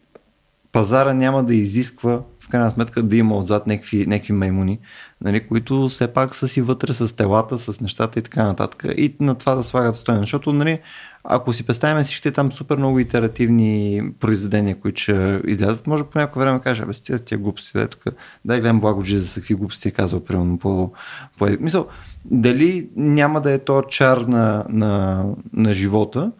пазара 0.72 1.14
няма 1.14 1.44
да 1.44 1.54
изисква 1.54 2.20
в 2.46 2.48
крайна 2.48 2.70
сметка 2.70 3.02
да 3.02 3.16
има 3.16 3.36
отзад 3.36 3.66
някакви, 3.66 4.06
някакви 4.06 4.32
маймуни, 4.32 4.78
нали, 5.20 5.46
които 5.46 5.88
все 5.88 6.06
пак 6.12 6.34
са 6.34 6.48
си 6.48 6.62
вътре 6.62 6.92
с 6.92 7.16
телата, 7.16 7.58
с 7.58 7.80
нещата 7.80 8.18
и 8.18 8.22
така 8.22 8.44
нататък. 8.44 8.84
И 8.96 9.16
на 9.20 9.34
това 9.34 9.54
да 9.54 9.62
слагат 9.62 9.96
стоеност. 9.96 10.22
Защото 10.22 10.52
нали, 10.52 10.80
ако 11.24 11.52
си 11.52 11.66
представим 11.66 12.02
всички 12.02 12.32
там 12.32 12.52
супер 12.52 12.76
много 12.76 12.98
итеративни 12.98 14.02
произведения, 14.20 14.80
които 14.80 15.00
ще 15.00 15.40
излязат, 15.46 15.86
може 15.86 16.04
по 16.04 16.18
някое 16.18 16.44
време 16.44 16.60
кажа, 16.60 16.86
бе, 16.86 16.94
с 16.94 17.00
тия, 17.00 17.38
глупости, 17.38 17.78
да, 17.78 17.88
тук, 17.88 18.04
дай 18.44 18.60
гледам 18.60 18.80
благо 18.80 19.02
за 19.04 19.40
какви 19.40 19.54
глупости 19.54 19.88
е 19.88 19.90
казал, 19.90 20.20
примерно, 20.20 20.58
по, 20.58 20.92
по... 21.38 21.48
Мисъл, 21.60 21.86
дали 22.24 22.88
няма 22.96 23.40
да 23.40 23.52
е 23.52 23.58
то 23.58 23.82
чар 23.82 24.18
на, 24.18 24.64
на, 24.68 25.24
на 25.52 25.72
живота, 25.72 26.32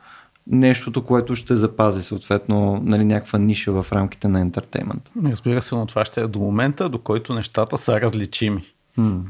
нещото, 0.46 1.04
което 1.04 1.34
ще 1.34 1.56
запази 1.56 2.02
съответно 2.02 2.80
нали, 2.84 3.04
някаква 3.04 3.38
ниша 3.38 3.82
в 3.82 3.92
рамките 3.92 4.28
на 4.28 4.40
ентертеймента. 4.40 5.10
Разбира 5.24 5.62
се, 5.62 5.74
но 5.74 5.86
това 5.86 6.04
ще 6.04 6.20
е 6.20 6.26
до 6.26 6.38
момента, 6.38 6.88
до 6.88 6.98
който 6.98 7.34
нещата 7.34 7.78
са 7.78 8.00
различими. 8.00 8.62
Hmm 8.98 9.22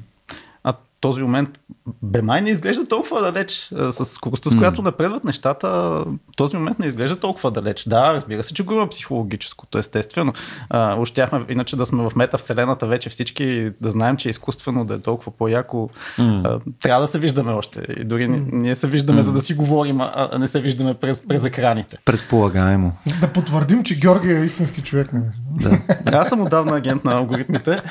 този 1.01 1.23
момент 1.23 1.61
бе 2.03 2.23
май 2.23 2.41
не 2.41 2.51
изглежда 2.51 2.85
толкова 2.85 3.21
далеч. 3.33 3.73
С 3.91 4.05
скоростта, 4.05 4.51
с 4.51 4.59
която 4.59 4.83
mm. 4.83 4.85
напредват 4.85 5.25
нещата, 5.25 6.05
този 6.37 6.57
момент 6.57 6.79
не 6.79 6.87
изглежда 6.87 7.17
толкова 7.17 7.51
далеч. 7.51 7.85
Да, 7.85 8.13
разбира 8.15 8.43
се, 8.43 8.55
че 8.55 8.63
го 8.63 8.75
има 8.75 8.89
психологическото, 8.89 9.79
естествено. 9.79 10.33
А, 10.71 10.95
ощяхме 10.95 11.45
иначе 11.49 11.77
да 11.77 11.87
сме 11.87 12.09
в 12.11 12.17
метавселената 12.17 12.87
вече 12.87 13.11
всички, 13.11 13.71
да 13.81 13.91
знаем, 13.91 14.17
че 14.17 14.29
е 14.29 14.31
изкуствено 14.31 14.85
да 14.85 14.95
е 14.95 14.99
толкова 14.99 15.33
по-яко. 15.33 15.89
Mm. 16.19 16.45
А, 16.45 16.61
трябва 16.83 17.01
да 17.01 17.07
се 17.07 17.19
виждаме 17.19 17.53
още. 17.53 17.83
И 17.97 18.05
дори 18.05 18.29
mm. 18.29 18.49
ние 18.53 18.75
се 18.75 18.87
виждаме, 18.87 19.21
mm. 19.21 19.25
за 19.25 19.33
да 19.33 19.41
си 19.41 19.55
говорим, 19.55 20.01
а 20.01 20.39
не 20.39 20.49
се 20.49 20.61
виждаме 20.61 20.95
през, 20.95 21.23
през 21.29 21.45
екраните. 21.45 21.97
Предполагаемо. 22.05 22.93
Да 23.21 23.33
потвърдим, 23.33 23.83
че 23.83 23.97
Георги 23.97 24.33
е 24.33 24.45
истински 24.45 24.83
човек. 24.83 25.13
Не? 25.13 25.23
Да. 25.51 25.79
Аз 26.19 26.29
съм 26.29 26.41
отдавна 26.41 26.77
агент 26.77 27.05
на 27.05 27.13
алгоритмите. 27.13 27.83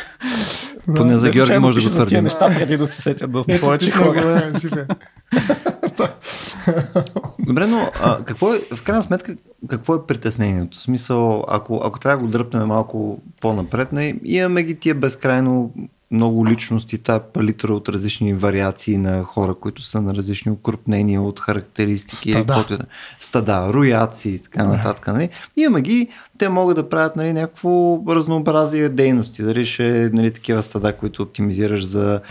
Поне 0.95 1.17
за 1.17 1.30
Георги 1.30 1.58
може 1.58 1.80
да 1.80 1.86
го 1.89 1.95
твърдим. 1.95 2.24
неща 2.24 2.48
преди 2.58 2.78
да 2.78 2.88
се 2.88 3.02
сетят 3.02 3.32
доста 3.32 3.60
повече 3.60 3.91
хора. 3.91 4.52
Добре, 7.39 7.67
но 7.67 7.91
а, 8.04 8.24
какво 8.24 8.54
е, 8.54 8.62
в 8.76 8.84
крайна 8.84 9.04
сметка, 9.04 9.36
какво 9.67 9.95
е 9.95 10.06
притеснението? 10.08 10.78
В 10.78 10.82
смисъл, 10.82 11.45
ако, 11.48 11.82
ако 11.84 12.00
трябва 12.00 12.17
да 12.17 12.26
го 12.26 12.32
дръпнем 12.32 12.67
малко 12.67 13.21
по-напред, 13.41 13.91
не, 13.91 14.19
имаме 14.24 14.63
ги 14.63 14.76
тия 14.76 14.95
безкрайно 14.95 15.74
много 16.15 16.47
личности, 16.47 16.97
тази 16.97 17.19
палитра 17.34 17.73
от 17.73 17.89
различни 17.89 18.34
вариации 18.34 18.97
на 18.97 19.23
хора, 19.23 19.56
които 19.56 19.82
са 19.82 20.01
на 20.01 20.15
различни 20.15 20.51
укрупнения 20.51 21.21
от 21.21 21.39
характеристики, 21.39 22.32
стада, 22.32 22.65
е. 22.71 22.78
стада 23.19 23.73
рояци 23.73 24.30
и 24.30 24.39
така 24.39 24.63
нататък. 24.63 25.08
Нали? 25.08 25.30
Имаме 25.56 25.82
ги, 25.82 26.08
те 26.38 26.49
могат 26.49 26.75
да 26.75 26.89
правят 26.89 27.15
нали, 27.15 27.34
някакво 27.34 27.99
разнообразие 28.08 28.89
дейности. 28.89 29.43
Дали 29.43 29.65
ще 29.65 30.10
нали, 30.13 30.32
такива 30.32 30.63
стада, 30.63 30.97
които 30.97 31.23
оптимизираш 31.23 31.86
за 31.86 32.21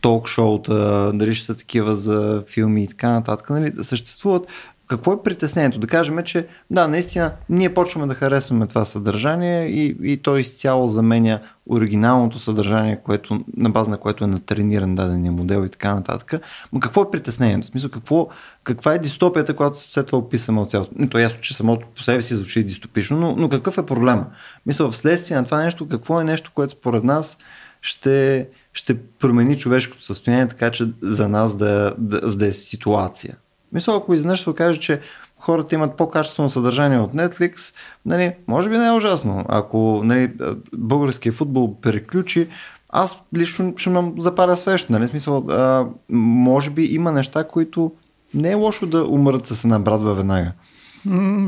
ток-шоута, 0.00 1.12
дали 1.14 1.34
ще 1.34 1.46
са 1.46 1.56
такива 1.56 1.96
за 1.96 2.42
филми 2.48 2.82
и 2.82 2.88
така 2.88 3.10
нататък. 3.10 3.50
Нали? 3.50 3.72
Съществуват 3.82 4.46
какво 4.88 5.12
е 5.12 5.22
притеснението? 5.22 5.78
Да 5.78 5.86
кажем, 5.86 6.22
че 6.24 6.46
да, 6.70 6.88
наистина, 6.88 7.32
ние 7.48 7.74
почваме 7.74 8.06
да 8.06 8.14
харесваме 8.14 8.66
това 8.66 8.84
съдържание 8.84 9.66
и, 9.66 9.96
и 10.02 10.16
то 10.16 10.36
изцяло 10.36 10.88
заменя 10.88 11.40
оригиналното 11.70 12.38
съдържание, 12.38 13.00
което, 13.04 13.44
на 13.56 13.70
база 13.70 13.90
на 13.90 13.98
което 13.98 14.24
е 14.24 14.26
натрениран 14.26 14.94
дадения 14.94 15.32
модел 15.32 15.64
и 15.66 15.68
така 15.68 15.94
нататък. 15.94 16.42
Но 16.72 16.80
какво 16.80 17.02
е 17.02 17.10
притеснението? 17.10 17.66
В 17.66 17.70
смисъл, 17.70 17.90
какво, 17.90 18.28
каква 18.64 18.94
е 18.94 18.98
дистопията, 18.98 19.56
която 19.56 19.78
след 19.78 20.06
това 20.06 20.18
описаме 20.18 20.60
от 20.60 20.70
цялото? 20.70 20.90
Не, 20.96 21.08
то 21.08 21.18
е 21.18 21.22
ясно, 21.22 21.40
че 21.40 21.54
самото 21.54 21.86
по 21.96 22.02
себе 22.02 22.22
си 22.22 22.34
звучи 22.34 22.64
дистопично, 22.64 23.16
но, 23.20 23.36
но 23.36 23.48
какъв 23.48 23.78
е 23.78 23.86
проблема? 23.86 24.26
Мисля, 24.66 24.90
вследствие 24.90 25.36
на 25.36 25.44
това 25.44 25.62
нещо, 25.62 25.88
какво 25.88 26.20
е 26.20 26.24
нещо, 26.24 26.50
което 26.54 26.72
според 26.72 27.04
нас 27.04 27.38
ще, 27.80 28.48
ще 28.72 28.98
промени 28.98 29.58
човешкото 29.58 30.04
състояние, 30.04 30.48
така 30.48 30.70
че 30.70 30.92
за 31.02 31.28
нас 31.28 31.56
да, 31.56 31.94
да, 31.98 32.20
да 32.20 32.46
е 32.46 32.52
ситуация. 32.52 33.36
Мисля, 33.74 33.96
ако 33.96 34.14
изведнъж 34.14 34.42
се 34.42 34.50
окаже, 34.50 34.80
че 34.80 35.00
хората 35.38 35.74
имат 35.74 35.96
по-качествено 35.96 36.50
съдържание 36.50 36.98
от 36.98 37.12
Netflix, 37.12 37.74
нали, 38.06 38.34
може 38.46 38.68
би 38.68 38.78
не 38.78 38.86
е 38.86 38.92
ужасно. 38.92 39.44
Ако 39.48 40.00
нали, 40.04 40.32
българския 40.72 41.32
футбол 41.32 41.80
приключи, 41.80 42.48
аз 42.88 43.22
лично 43.36 43.74
ще 43.76 43.90
ме 43.90 44.12
запаля 44.18 44.56
свещо. 44.56 44.92
Нали? 44.92 45.08
Смисъл, 45.08 45.46
а, 45.48 45.86
може 46.10 46.70
би 46.70 46.84
има 46.84 47.12
неща, 47.12 47.44
които 47.44 47.92
не 48.34 48.50
е 48.50 48.54
лошо 48.54 48.86
да 48.86 49.04
умрат 49.04 49.46
с 49.46 49.64
една 49.64 49.78
брадва 49.78 50.14
веднага. 50.14 50.52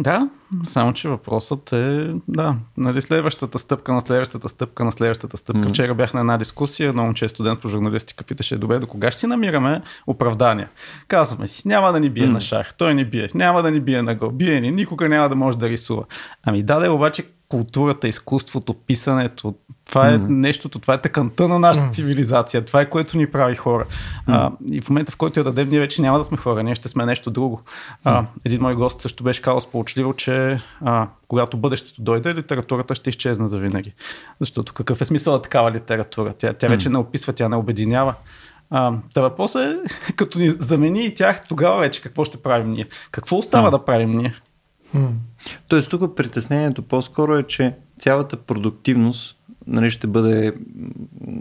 Да, 0.03 0.29
само 0.65 0.93
че 0.93 1.09
въпросът 1.09 1.73
е, 1.73 2.15
да, 2.29 2.57
нали, 2.77 3.01
следващата 3.01 3.59
стъпка 3.59 3.93
на 3.93 4.01
следващата 4.01 4.49
стъпка 4.49 4.85
на 4.85 4.93
следващата 4.93 5.37
стъпка. 5.37 5.69
Вчера 5.69 5.95
бях 5.95 6.15
на 6.15 6.21
една 6.21 6.39
дискусия, 6.39 6.93
много 6.93 7.15
че 7.15 7.29
студент 7.29 7.61
по 7.61 7.69
журналистика 7.69 8.25
питаше, 8.25 8.59
добре, 8.59 8.79
до 8.79 8.87
кога 8.87 9.11
ще 9.11 9.21
си 9.21 9.27
намираме 9.27 9.83
оправдания? 10.07 10.69
Казваме 11.09 11.47
си, 11.47 11.69
няма 11.69 11.93
да 11.93 12.01
ни 12.01 12.11
бие 12.11 12.27
на 12.27 12.41
шах, 12.41 12.75
той 12.75 12.95
ни 12.95 13.05
бие, 13.05 13.29
няма 13.35 13.63
да 13.63 13.71
ни 13.71 13.81
бие 13.81 14.03
на 14.03 14.15
гол, 14.15 14.31
бие 14.31 14.61
ни, 14.61 14.71
никога 14.71 15.09
няма 15.09 15.29
да 15.29 15.35
може 15.35 15.59
да 15.59 15.69
рисува. 15.69 16.05
Ами 16.43 16.63
даде 16.63 16.89
обаче 16.89 17.25
културата, 17.49 18.09
изкуството, 18.09 18.75
писането. 18.75 19.55
Това 19.85 20.09
е 20.09 20.19
mm. 20.19 20.29
нещото, 20.29 20.79
това 20.79 20.95
е 20.95 21.01
тъканта 21.01 21.49
на 21.49 21.59
нашата 21.59 21.87
mm. 21.87 21.93
цивилизация. 21.93 22.65
Това 22.65 22.81
е 22.81 22.91
което 22.91 23.19
ни 23.19 23.31
прави 23.31 23.57
хора. 23.57 23.85
Mm. 23.85 24.23
А, 24.27 24.53
и 24.73 24.81
в 24.81 24.91
момента, 24.91 25.13
в 25.13 25.17
който 25.17 25.41
я 25.41 25.45
дадем, 25.45 25.69
ние 25.69 25.81
вече 25.81 26.03
няма 26.03 26.19
да 26.19 26.25
сме 26.25 26.37
хора, 26.37 26.63
ние 26.63 26.75
ще 26.75 26.89
сме 26.89 27.07
нещо 27.07 27.31
друго. 27.31 27.61
А, 28.05 28.25
един 28.45 28.63
мой 28.63 28.75
гост 28.75 29.01
също 29.01 29.25
беше 29.25 29.43
казал 29.43 29.61
сполучливо, 29.61 30.15
че 30.15 30.61
а, 30.85 31.09
когато 31.29 31.57
бъдещето 31.57 32.03
дойде, 32.03 32.35
литературата 32.35 32.95
ще 32.95 33.11
изчезне 33.11 33.49
за 33.49 33.59
винаги. 33.59 33.93
Защото 34.41 34.73
какъв 34.73 35.01
е 35.01 35.05
смисъл 35.05 35.33
на 35.33 35.43
такава 35.43 35.71
литература? 35.73 36.35
Тя, 36.39 36.53
тя 36.53 36.69
вече 36.69 36.89
mm. 36.89 36.93
не 36.93 36.99
описва, 36.99 37.33
тя 37.33 37.49
не 37.49 37.57
обединява. 37.57 38.15
А, 38.71 38.93
та 39.15 39.23
въпросът 39.23 39.63
е, 39.63 39.77
като 40.17 40.39
ни 40.39 40.51
замени 40.51 41.05
и 41.05 41.15
тях, 41.15 41.49
тогава 41.49 41.81
вече 41.81 42.03
какво 42.03 42.25
ще 42.25 42.37
правим 42.37 42.71
ние? 42.71 42.87
Какво 43.11 43.39
остава 43.39 43.69
mm. 43.69 43.71
да 43.71 43.85
правим 43.85 44.13
ние? 44.13 44.35
Тоест 45.69 45.91
тук 45.91 46.17
притеснението 46.17 46.83
по-скоро 46.83 47.37
е, 47.37 47.43
че 47.43 47.75
цялата 47.99 48.37
продуктивност 48.37 49.37
нали, 49.67 49.91
ще 49.91 50.07
бъде 50.07 50.55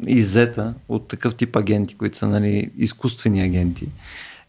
иззета 0.08 0.74
от 0.90 1.08
такъв 1.08 1.36
тип 1.36 1.56
агенти, 1.56 1.96
които 1.98 2.18
са 2.18 2.28
нали, 2.28 2.72
изкуствени 2.78 3.42
агенти. 3.42 3.90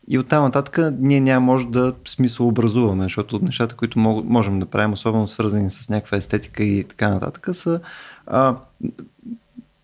И 0.09 0.19
оттам 0.19 0.45
нататък 0.45 0.79
ние 0.99 1.21
няма 1.21 1.47
може 1.47 1.67
да 1.67 1.93
смисъл 2.09 2.49
образуваме, 2.49 3.05
защото 3.05 3.45
нещата, 3.45 3.75
които 3.75 3.99
можем 3.99 4.59
да 4.59 4.67
правим, 4.67 4.93
особено 4.93 5.27
свързани 5.27 5.71
с 5.71 5.89
някаква 5.89 6.17
естетика 6.17 6.65
и 6.65 6.85
така 6.85 7.11
нататък, 7.11 7.49
са 7.53 7.81
а, 8.27 8.57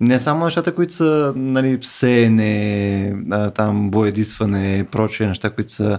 не 0.02 0.18
само 0.18 0.44
нещата, 0.44 0.74
които 0.74 0.94
са 0.94 1.32
нали, 1.36 1.78
всеене, 1.78 3.14
там 3.54 3.90
боядисване, 3.90 4.86
прочие 4.90 5.26
неща, 5.26 5.50
които 5.50 5.72
са 5.72 5.98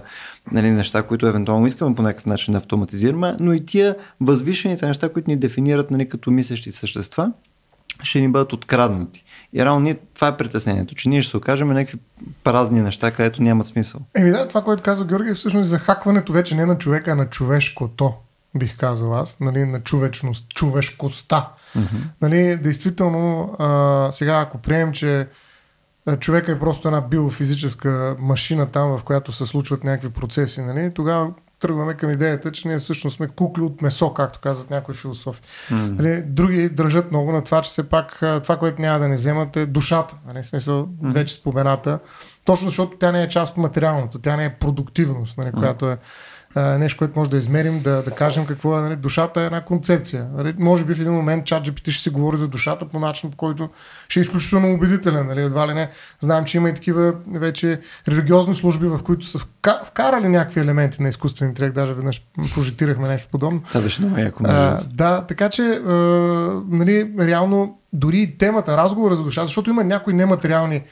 нали, 0.52 0.70
неща, 0.70 1.02
които 1.02 1.26
евентуално 1.26 1.66
искаме 1.66 1.94
по 1.94 2.02
някакъв 2.02 2.26
начин 2.26 2.52
да 2.52 2.58
автоматизираме, 2.58 3.36
но 3.40 3.52
и 3.52 3.66
тия 3.66 3.96
възвишените 4.20 4.86
неща, 4.86 5.08
които 5.08 5.30
ни 5.30 5.36
дефинират 5.36 5.90
нали, 5.90 6.08
като 6.08 6.30
мислещи 6.30 6.72
същества, 6.72 7.32
ще 8.02 8.20
ни 8.20 8.28
бъдат 8.28 8.52
откраднати. 8.52 9.24
И 9.52 9.64
реално 9.64 9.80
ние, 9.80 9.94
това 10.14 10.28
е 10.28 10.36
притеснението, 10.36 10.94
че 10.94 11.08
ние 11.08 11.22
ще 11.22 11.30
се 11.30 11.36
окажем 11.36 11.68
някакви 11.68 11.98
празни 12.44 12.80
неща, 12.80 13.10
където 13.10 13.42
нямат 13.42 13.66
смисъл. 13.66 14.00
Еми 14.14 14.30
да, 14.30 14.48
това, 14.48 14.62
което 14.62 14.82
казва 14.82 15.06
Георги, 15.06 15.30
е 15.30 15.34
всъщност 15.34 15.70
захакването 15.70 16.32
вече 16.32 16.54
не 16.54 16.66
на 16.66 16.78
човека, 16.78 17.10
а 17.10 17.14
на 17.14 17.26
човешкото, 17.26 18.14
бих 18.58 18.76
казал 18.76 19.16
аз, 19.16 19.36
нали, 19.40 19.64
на 19.64 19.80
човечност, 19.82 20.48
човешкостта. 20.48 21.48
Mm-hmm. 21.76 21.82
Нали, 22.22 22.56
действително, 22.56 23.56
а, 23.58 24.08
сега 24.12 24.40
ако 24.40 24.58
приемем, 24.58 24.92
че 24.92 25.28
човека 26.20 26.52
е 26.52 26.58
просто 26.58 26.88
една 26.88 27.00
биофизическа 27.00 28.16
машина 28.18 28.66
там, 28.66 28.98
в 28.98 29.04
която 29.04 29.32
се 29.32 29.46
случват 29.46 29.84
някакви 29.84 30.10
процеси, 30.10 30.60
нали, 30.60 30.90
тогава 30.94 31.30
тръгваме 31.60 31.94
към 31.94 32.10
идеята, 32.10 32.52
че 32.52 32.68
ние 32.68 32.78
всъщност 32.78 33.16
сме 33.16 33.28
кукли 33.28 33.62
от 33.62 33.82
месо, 33.82 34.14
както 34.14 34.40
казват 34.40 34.70
някои 34.70 34.94
философи. 34.94 35.42
Mm. 35.70 35.98
Нали, 35.98 36.22
други 36.22 36.68
държат 36.68 37.10
много 37.10 37.32
на 37.32 37.44
това, 37.44 37.62
че 37.62 37.70
все 37.70 37.88
пак 37.88 38.18
това, 38.42 38.58
което 38.58 38.82
няма 38.82 38.98
да 38.98 39.08
не 39.08 39.14
вземат 39.14 39.56
е 39.56 39.66
душата. 39.66 40.16
Нали, 40.26 40.44
смисъл, 40.44 40.86
mm. 40.86 41.12
вече 41.12 41.34
спомената. 41.34 41.98
Точно 42.44 42.68
защото 42.68 42.96
тя 42.96 43.12
не 43.12 43.22
е 43.22 43.28
част 43.28 43.52
от 43.52 43.56
материалното, 43.56 44.18
тя 44.18 44.36
не 44.36 44.44
е 44.44 44.54
продуктивност, 44.54 45.38
нали, 45.38 45.48
mm. 45.48 45.58
която 45.58 45.90
е 45.90 45.98
нещо, 46.56 46.98
което 46.98 47.18
може 47.18 47.30
да 47.30 47.36
измерим, 47.36 47.80
да, 47.80 48.02
да 48.02 48.10
кажем 48.10 48.46
какво 48.46 48.78
е. 48.78 48.80
Нали, 48.80 48.96
душата 48.96 49.40
е 49.40 49.44
една 49.44 49.64
концепция. 49.64 50.26
Нали, 50.36 50.54
може 50.58 50.84
би 50.84 50.94
в 50.94 51.00
един 51.00 51.12
момент 51.12 51.44
чат 51.44 51.66
GPT 51.66 51.90
ще 51.90 52.02
си 52.02 52.10
говори 52.10 52.36
за 52.36 52.48
душата 52.48 52.88
по 52.88 52.98
начин, 52.98 53.30
по 53.30 53.36
който 53.36 53.68
ще 54.08 54.20
е 54.20 54.22
изключително 54.22 54.74
убедителен. 54.74 55.26
Нали, 55.26 55.42
едва 55.42 55.68
ли 55.68 55.74
не. 55.74 55.90
Знаем, 56.20 56.44
че 56.44 56.56
има 56.56 56.68
и 56.68 56.74
такива 56.74 57.14
вече 57.34 57.80
религиозни 58.08 58.54
служби, 58.54 58.86
в 58.86 59.02
които 59.02 59.26
са 59.26 59.38
вкарали 59.86 60.28
някакви 60.28 60.60
елементи 60.60 61.02
на 61.02 61.08
изкуствен 61.08 61.48
интелект. 61.48 61.74
Даже 61.74 61.94
веднъж 61.94 62.22
прожектирахме 62.54 63.08
нещо 63.08 63.28
подобно. 63.30 63.62
Това 63.62 63.80
беше 63.80 64.02
много 64.02 64.18
яко. 64.18 64.42
А, 64.46 64.78
да, 64.94 65.26
така 65.26 65.48
че 65.48 65.62
а, 65.62 65.92
нали, 66.68 67.12
реално 67.18 67.78
дори 67.92 68.18
и 68.18 68.38
темата, 68.38 68.76
разговора 68.76 69.16
за 69.16 69.22
душата, 69.22 69.46
защото 69.46 69.70
има 69.70 69.84
някои 69.84 70.14
нематериални 70.14 70.82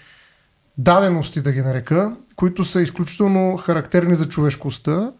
дадености, 0.79 1.40
да 1.40 1.53
ги 1.53 1.61
нарека, 1.61 2.12
които 2.37 2.64
са 2.64 2.83
изключително 2.83 3.57
характерни 3.57 4.14
за 4.14 4.29
човешкостта 4.29 5.12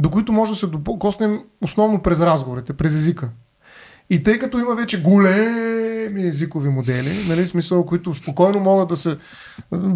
до 0.00 0.10
които 0.10 0.32
може 0.32 0.52
да 0.52 0.58
се 0.58 0.66
докоснем 0.66 1.40
основно 1.60 2.02
през 2.02 2.20
разговорите, 2.20 2.72
през 2.72 2.94
езика. 2.94 3.30
И 4.10 4.22
тъй 4.22 4.38
като 4.38 4.58
има 4.58 4.74
вече 4.74 5.02
големи 5.02 6.28
езикови 6.28 6.68
модели, 6.68 7.26
нали, 7.28 7.46
смисъл, 7.46 7.86
които 7.86 8.14
спокойно 8.14 8.60
могат 8.60 8.88
да 8.88 8.96
се 8.96 9.16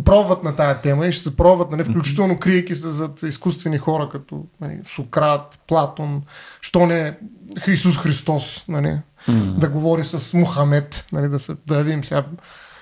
пробват 0.04 0.44
на 0.44 0.56
тая 0.56 0.80
тема 0.80 1.06
и 1.06 1.12
ще 1.12 1.22
се 1.22 1.37
пробват, 1.37 1.70
нали, 1.70 1.84
включително 1.84 2.38
криейки 2.38 2.74
се 2.74 2.88
зад 2.88 3.22
изкуствени 3.22 3.78
хора, 3.78 4.08
като 4.12 4.44
нали, 4.61 4.78
Сократ, 4.87 5.58
Платон, 5.66 6.22
що 6.61 6.87
не 6.87 7.18
Христос 7.58 7.98
Христос, 7.98 8.64
нали, 8.68 8.98
mm-hmm. 9.28 9.58
да 9.58 9.68
говори 9.68 10.04
с 10.04 10.34
Мухамед, 10.34 11.06
нали, 11.12 11.28
да, 11.28 11.38
се, 11.38 11.56
да 11.66 11.84
видим 11.84 12.04
сега 12.04 12.24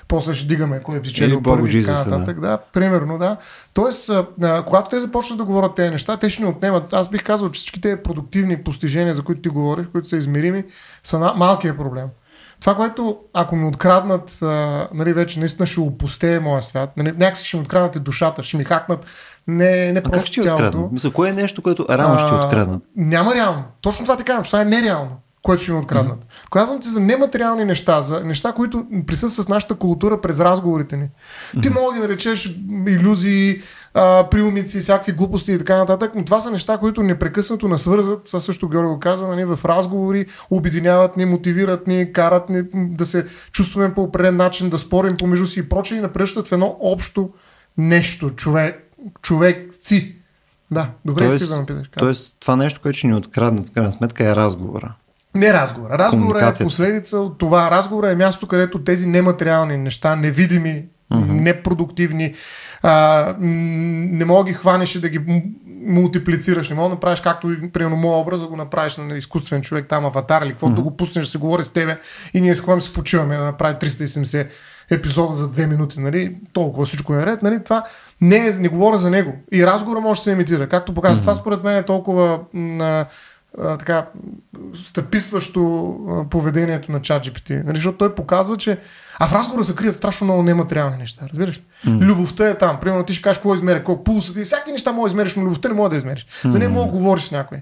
после 0.08 0.34
ще 0.34 0.46
дигаме 0.46 0.80
кой 0.80 0.96
е 0.96 1.02
печелил 1.02 1.42
първи 1.42 1.78
и 1.78 1.84
така 1.84 2.04
нататък. 2.04 2.40
Да. 2.40 2.48
да, 2.48 2.58
примерно, 2.72 3.18
да. 3.18 3.36
Тоест, 3.74 4.10
а, 4.42 4.62
когато 4.66 4.88
те 4.88 5.00
започнат 5.00 5.38
да 5.38 5.44
говорят 5.44 5.74
тези 5.74 5.90
неща, 5.90 6.16
те 6.16 6.30
ще 6.30 6.42
ни 6.42 6.48
отнемат. 6.48 6.92
Аз 6.92 7.08
бих 7.08 7.24
казал, 7.24 7.48
че 7.48 7.58
всички 7.58 7.80
тези 7.80 7.96
продуктивни 7.96 8.62
постижения, 8.62 9.14
за 9.14 9.22
които 9.22 9.40
ти 9.40 9.48
говориш, 9.48 9.86
които 9.92 10.08
са 10.08 10.16
измерими, 10.16 10.64
са 11.02 11.18
на 11.18 11.34
малкия 11.34 11.76
проблем. 11.76 12.06
Това, 12.60 12.74
което 12.74 13.18
ако 13.34 13.56
ми 13.56 13.68
откраднат, 13.68 14.38
а, 14.42 14.88
нали, 14.94 15.12
вече 15.12 15.40
наистина 15.40 15.66
ще 15.66 15.80
опустее 15.80 16.40
моя 16.40 16.62
свят, 16.62 16.96
нали, 16.96 17.12
някакси 17.12 17.46
ще 17.46 17.56
ми 17.56 17.62
откраднат 17.62 17.96
и 17.96 18.00
душата, 18.00 18.42
ще 18.42 18.56
ми 18.56 18.64
хакнат 18.64 19.06
не, 19.48 19.92
не 19.92 19.98
а 19.98 20.02
просто 20.02 20.18
как 20.18 20.26
ще 20.26 20.42
тялото. 20.42 20.88
Мисля, 20.92 21.10
кое 21.10 21.30
е 21.30 21.32
нещо, 21.32 21.62
което 21.62 21.86
реално 21.90 22.18
ще 22.18 22.34
откраднат? 22.34 22.82
Няма 22.96 23.34
реално. 23.34 23.64
Точно 23.80 24.04
това 24.04 24.16
така, 24.16 24.42
това 24.42 24.60
е 24.60 24.64
нереално 24.64 25.16
което 25.46 25.62
ще 25.62 25.72
им 25.72 25.78
откраднат. 25.78 26.18
Mm-hmm. 26.18 26.50
Казвам 26.50 26.80
ти 26.80 26.88
за 26.88 27.00
нематериални 27.00 27.64
неща, 27.64 28.00
за 28.00 28.24
неща, 28.24 28.52
които 28.52 28.86
присъстват 29.06 29.46
в 29.46 29.48
нашата 29.48 29.74
култура 29.74 30.20
през 30.20 30.40
разговорите 30.40 30.96
ни. 30.96 31.04
Mm-hmm. 31.04 31.62
Ти 31.62 31.70
мога 31.70 32.00
да 32.00 32.08
речеш 32.08 32.58
иллюзии, 32.88 33.62
а, 33.94 34.26
приумици, 34.30 34.80
всякакви 34.80 35.12
глупости 35.12 35.52
и 35.52 35.58
така 35.58 35.76
нататък, 35.76 36.12
но 36.14 36.24
това 36.24 36.40
са 36.40 36.50
неща, 36.50 36.78
които 36.78 37.02
непрекъснато 37.02 37.68
насвързват, 37.68 38.24
това 38.24 38.40
също 38.40 38.68
Георги 38.68 38.88
го 38.88 39.00
каза, 39.00 39.28
нали, 39.28 39.44
в 39.44 39.58
разговори, 39.64 40.26
обединяват 40.50 41.16
ни, 41.16 41.24
мотивират 41.24 41.86
ни, 41.86 42.12
карат 42.12 42.48
ни 42.48 42.62
да 42.74 43.06
се 43.06 43.26
чувстваме 43.52 43.94
по 43.94 44.02
определен 44.02 44.36
начин, 44.36 44.70
да 44.70 44.78
спорим 44.78 45.16
помежду 45.18 45.46
си 45.46 45.60
и 45.60 45.68
прочее 45.68 45.98
и 45.98 46.00
напръщат 46.00 46.46
в 46.46 46.52
едно 46.52 46.76
общо 46.80 47.30
нещо, 47.78 48.30
човек, 48.30 48.92
човекци. 49.22 50.16
Да, 50.70 50.90
добре 51.04 51.28
тоест, 51.28 51.48
да 51.48 51.60
ме 51.60 51.66
питаш. 51.66 51.88
Тоест, 51.98 52.36
това 52.40 52.56
нещо, 52.56 52.80
което 52.82 52.98
ще 52.98 53.06
ни 53.06 53.14
откраднат 53.14 53.68
в 53.68 53.72
крайна 53.72 53.92
сметка 53.92 54.30
е 54.30 54.36
разговора. 54.36 54.94
Не 55.36 55.52
разговора. 55.52 55.98
Разговора 55.98 56.52
е 56.60 56.64
последица 56.64 57.18
от 57.18 57.38
това. 57.38 57.70
Разговора 57.70 58.10
е 58.10 58.16
място, 58.16 58.46
където 58.46 58.84
тези 58.84 59.08
нематериални 59.08 59.76
неща, 59.76 60.16
невидими 60.16 60.84
mm-hmm. 61.12 61.40
непродуктивни, 61.40 62.34
а, 62.82 63.34
не 63.38 64.24
мога 64.24 64.44
ги 64.44 64.52
хванеш 64.52 64.94
и 64.94 65.00
да 65.00 65.08
ги 65.08 65.20
мултиплицираш, 65.86 66.70
не 66.70 66.76
мога 66.76 66.88
да 66.88 66.94
направиш 66.94 67.20
както 67.20 67.56
примерно 67.72 67.96
моят 67.96 68.22
образ, 68.22 68.40
да 68.40 68.46
го 68.46 68.56
направиш 68.56 68.96
на 68.96 69.16
изкуствен 69.16 69.62
човек, 69.62 69.86
там 69.88 70.06
аватар 70.06 70.42
или 70.42 70.50
какво, 70.50 70.66
mm-hmm. 70.66 70.74
да 70.74 70.82
го 70.82 70.96
пуснеш 70.96 71.26
да 71.26 71.30
се 71.30 71.38
говори 71.38 71.64
с 71.64 71.70
тебе 71.70 71.98
и 72.34 72.40
ние 72.40 72.54
с 72.54 72.60
ходим 72.60 72.80
се 72.80 72.92
почиваме 72.92 73.36
да 73.36 73.44
направи 73.44 73.74
370 73.74 74.48
епизода 74.90 75.34
за 75.34 75.48
две 75.48 75.66
минути, 75.66 76.00
нали, 76.00 76.36
толкова 76.52 76.86
всичко 76.86 77.14
е 77.14 77.26
ред, 77.26 77.42
нали, 77.42 77.64
това 77.64 77.84
не, 78.20 78.36
е, 78.36 78.50
не 78.50 78.68
говоря 78.68 78.98
за 78.98 79.10
него. 79.10 79.34
И 79.52 79.66
разговора 79.66 80.00
може 80.00 80.20
да 80.20 80.24
се 80.24 80.30
имитира. 80.30 80.68
Както 80.68 80.94
показва, 80.94 81.16
mm-hmm. 81.16 81.20
това 81.20 81.34
според 81.34 81.64
мен 81.64 81.76
е 81.76 81.84
толкова 81.84 82.40
а, 82.80 83.06
а, 83.60 83.76
така 83.76 84.06
стъписващо 84.84 85.88
а, 86.10 86.28
поведението 86.28 86.92
на 86.92 87.00
ChatGPT. 87.00 87.64
Нали, 87.64 87.76
защото 87.76 87.98
той 87.98 88.14
показва, 88.14 88.56
че 88.56 88.78
а 89.18 89.26
в 89.26 89.32
разговора 89.32 89.64
се 89.64 89.74
крият 89.74 89.96
страшно 89.96 90.24
много 90.24 90.42
нематериални 90.42 90.96
неща. 90.96 91.26
Разбираш? 91.28 91.60
Mm. 91.86 92.00
Любовта 92.00 92.48
е 92.48 92.58
там. 92.58 92.80
Примерно 92.80 93.04
ти 93.04 93.14
ще 93.14 93.22
кажеш 93.22 93.38
какво 93.38 93.54
измеря, 93.54 93.78
какво 93.78 94.04
пулсът 94.04 94.36
и 94.36 94.44
всяки 94.44 94.72
неща 94.72 94.92
може 94.92 95.12
да 95.12 95.16
измериш, 95.16 95.36
но 95.36 95.42
любовта 95.42 95.68
не 95.68 95.74
може 95.74 95.90
да 95.90 95.96
измериш. 95.96 96.26
Mm. 96.26 96.48
За 96.48 96.58
нея 96.58 96.70
може 96.70 96.86
да 96.86 96.92
говориш 96.92 97.24
с 97.24 97.30
някой. 97.30 97.58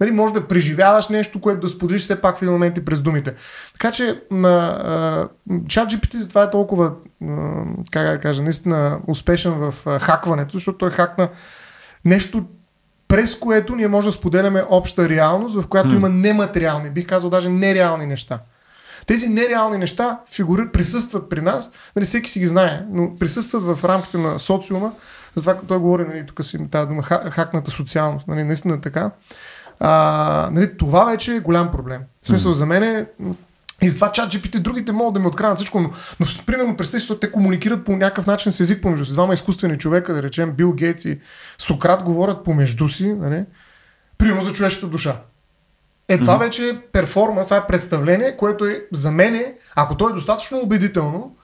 Нали, 0.00 0.10
може 0.10 0.32
да 0.32 0.48
преживяваш 0.48 1.08
нещо, 1.08 1.40
което 1.40 1.60
да 1.60 1.68
споделиш 1.68 2.02
все 2.02 2.20
пак 2.20 2.38
в 2.38 2.42
един 2.42 2.52
момент 2.52 2.78
и 2.78 2.84
през 2.84 3.02
думите. 3.02 3.34
Така 3.72 3.92
че 3.92 4.20
на 4.30 5.28
ChatGPT 5.50 6.18
затова 6.18 6.42
е 6.42 6.50
толкова, 6.50 6.92
как 7.90 8.06
да 8.06 8.18
кажа, 8.18 8.42
наистина 8.42 8.98
успешен 9.06 9.52
в 9.52 9.74
а, 9.86 9.98
хакването, 9.98 10.52
защото 10.52 10.78
той 10.78 10.90
хакна 10.90 11.28
нещо, 12.04 12.44
през 13.12 13.38
което 13.38 13.76
ние 13.76 13.88
може 13.88 14.08
да 14.08 14.12
споделяме 14.12 14.62
обща 14.68 15.08
реалност, 15.08 15.60
в 15.60 15.68
която 15.68 15.88
mm. 15.88 15.96
има 15.96 16.08
нематериални, 16.08 16.90
бих 16.90 17.06
казал 17.06 17.30
даже 17.30 17.48
нереални 17.48 18.06
неща. 18.06 18.38
Тези 19.06 19.28
нереални 19.28 19.78
неща 19.78 20.20
фигури, 20.30 20.68
присъстват 20.68 21.28
при 21.28 21.40
нас, 21.40 21.70
нали, 21.96 22.06
всеки 22.06 22.30
си 22.30 22.40
ги 22.40 22.46
знае, 22.46 22.84
но 22.90 23.16
присъстват 23.18 23.62
в 23.62 23.84
рамките 23.84 24.18
на 24.18 24.38
социума, 24.38 24.92
затова 25.34 25.54
той 25.68 25.78
говори, 25.78 26.04
нали, 26.08 26.26
тук 26.26 26.44
си 26.44 26.70
тази 26.70 26.88
дума, 26.88 27.02
хакната 27.02 27.70
социалност, 27.70 28.28
нали, 28.28 28.44
наистина 28.44 28.80
така. 28.80 29.10
А, 29.80 30.48
нали, 30.52 30.76
това 30.76 31.04
вече 31.04 31.34
е 31.34 31.40
голям 31.40 31.70
проблем. 31.70 32.00
В 32.22 32.26
смисъл, 32.26 32.52
mm. 32.52 32.56
за 32.56 32.66
мен 32.66 32.82
е 32.82 33.06
и 33.82 33.90
с 33.90 33.94
това 33.94 34.12
чат 34.12 34.32
GPT 34.32 34.58
другите 34.58 34.92
могат 34.92 35.14
да 35.14 35.20
ми 35.20 35.26
откранат 35.26 35.58
всичко, 35.58 35.80
но, 35.80 35.90
но 36.20 36.26
примерно 36.46 36.76
представи 36.76 37.00
си, 37.00 37.20
те 37.20 37.32
комуникират 37.32 37.84
по 37.84 37.96
някакъв 37.96 38.26
начин 38.26 38.52
с 38.52 38.60
език 38.60 38.82
помежду 38.82 39.04
си. 39.04 39.12
Двама 39.12 39.34
изкуствени 39.34 39.78
човека, 39.78 40.14
да 40.14 40.22
речем 40.22 40.52
Бил 40.52 40.72
Гейтс 40.72 41.04
и 41.04 41.18
Сократ 41.58 42.02
говорят 42.02 42.44
помежду 42.44 42.88
си, 42.88 43.12
нали? 43.12 43.44
примерно 44.18 44.44
за 44.44 44.52
човешката 44.52 44.86
душа. 44.86 45.20
Е, 46.08 46.18
това 46.18 46.34
mm-hmm. 46.34 46.40
вече 46.40 46.68
е 46.68 46.80
перформанс, 46.92 47.46
това 47.46 47.56
е 47.56 47.66
представление, 47.66 48.36
което 48.36 48.64
е 48.64 48.84
за 48.92 49.10
мен, 49.10 49.44
ако 49.74 49.96
то 49.96 50.08
е 50.08 50.12
достатъчно 50.12 50.58
убедително, 50.58 51.36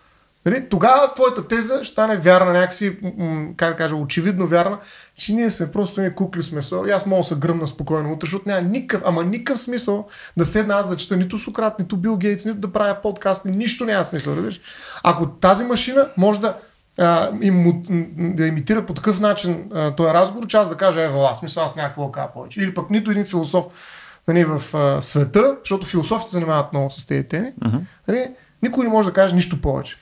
нали, 0.47 0.69
тогава 0.69 1.15
твоята 1.15 1.49
теза 1.49 1.85
ще 1.85 1.93
стане 1.93 2.17
вярна 2.17 2.53
някакси, 2.53 2.99
как 3.57 3.71
да 3.71 3.77
кажа, 3.77 3.97
очевидно 3.97 4.47
вярна, 4.47 4.79
че 5.17 5.35
ние 5.35 5.51
сме 5.51 5.73
просто 5.73 6.01
ние 6.01 6.15
кукли 6.15 6.43
с 6.43 6.53
месо 6.53 6.85
и 6.87 6.91
аз 6.91 7.07
мога 7.07 7.21
да 7.21 7.25
се 7.25 7.35
гръмна 7.35 7.67
спокойно 7.67 8.13
утре, 8.13 8.27
защото 8.27 8.49
няма 8.49 8.61
никакъв, 8.61 9.03
ама 9.09 9.25
никакъв 9.25 9.61
смисъл 9.61 10.09
да 10.37 10.45
седна 10.45 10.75
аз 10.75 10.89
да 10.89 10.97
чета 10.97 11.17
нито 11.17 11.39
Сократ, 11.39 11.79
нито 11.79 11.97
Бил 11.97 12.17
Гейтс, 12.17 12.45
нито 12.45 12.59
да 12.59 12.73
правя 12.73 12.97
подкаст, 13.03 13.45
нищо 13.45 13.85
няма 13.85 14.05
смисъл, 14.05 14.35
видиш. 14.35 14.61
Ако 15.03 15.27
тази 15.27 15.65
машина 15.65 16.09
може 16.17 16.41
да 16.41 16.57
а, 16.99 17.31
им, 17.43 17.83
да 18.37 18.47
имитира 18.47 18.87
по 18.87 18.95
такъв 18.95 19.21
начин 19.21 19.71
а, 19.75 19.95
този 19.95 20.15
разговор, 20.15 20.47
че 20.47 20.57
аз 20.57 20.69
да 20.69 20.77
кажа, 20.77 21.03
ева, 21.03 21.29
аз 21.31 21.39
смисъл, 21.39 21.65
аз 21.65 21.77
някакво 21.77 22.13
кажа 22.13 22.29
повече. 22.35 22.61
Или 22.61 22.75
пък 22.75 22.91
нито 22.91 23.11
един 23.11 23.25
философ 23.25 23.65
нали, 24.29 24.45
в 24.45 24.75
а, 24.75 25.03
света, 25.03 25.57
защото 25.65 25.87
философите 25.87 26.31
се 26.31 26.37
занимават 26.37 26.73
много 26.73 26.91
с 26.91 27.07
тези 27.07 27.29
теми, 27.29 27.53
uh-huh. 27.65 27.81
нали, 28.09 28.31
никой 28.63 28.85
не 28.85 28.91
може 28.91 29.09
да 29.09 29.15
каже 29.15 29.35
нищо 29.35 29.61
повече. 29.61 29.97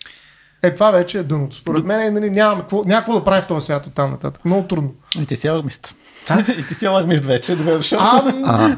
Е, 0.63 0.75
това 0.75 0.91
вече 0.91 1.19
е 1.19 1.23
дъното. 1.23 1.57
Според 1.57 1.85
мен 1.85 2.15
нали, 2.15 2.31
няма 2.31 2.61
какво, 2.61 2.85
какво 2.85 3.15
да 3.15 3.25
правим 3.25 3.43
в 3.43 3.47
този 3.47 3.65
свят 3.65 3.87
от 3.87 3.95
там 3.95 4.11
нататък. 4.11 4.45
Много 4.45 4.69
трудно. 4.69 4.95
И 5.21 5.27
ти 5.27 5.37
си 5.37 5.49
алагмист. 5.49 5.95
И 6.59 6.67
ти 6.69 6.75
си 6.75 6.87
алагмист 6.87 7.25
вече, 7.25 7.57
добре 7.57 7.75
дошъл. 7.75 7.99
А, 8.03 8.77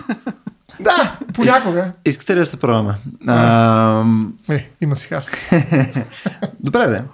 да, 0.81 1.19
понякога. 1.35 1.93
Искате 2.05 2.35
ли 2.35 2.39
да 2.39 2.47
се 2.47 2.61
пробваме? 2.61 2.95
А... 3.27 4.05
Е, 4.51 4.71
има 4.81 4.97
си 4.97 5.15
аз. 5.15 5.31
добре, 6.61 6.87
да. 6.87 7.05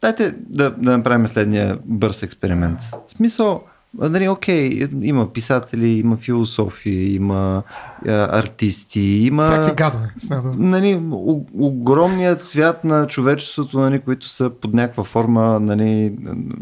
Дайте 0.00 0.34
да, 0.38 0.70
да 0.70 0.96
направим 0.96 1.26
следния 1.26 1.78
бърз 1.84 2.22
експеримент. 2.22 2.80
В 2.80 3.10
смисъл, 3.10 3.64
нали, 3.98 4.28
окей, 4.28 4.88
има 5.02 5.32
писатели, 5.32 5.88
има 5.88 6.16
философи, 6.16 6.90
има 6.90 7.62
а, 8.06 8.38
артисти, 8.38 9.00
има... 9.00 9.42
Всяки 9.42 9.74
гадове. 9.74 10.10
Нали, 10.58 11.02
огромният 11.54 12.44
свят 12.44 12.84
на 12.84 13.06
човечеството, 13.06 13.78
нали, 13.78 14.00
които 14.00 14.28
са 14.28 14.50
под 14.50 14.74
някаква 14.74 15.04
форма, 15.04 15.60
нали, 15.60 16.14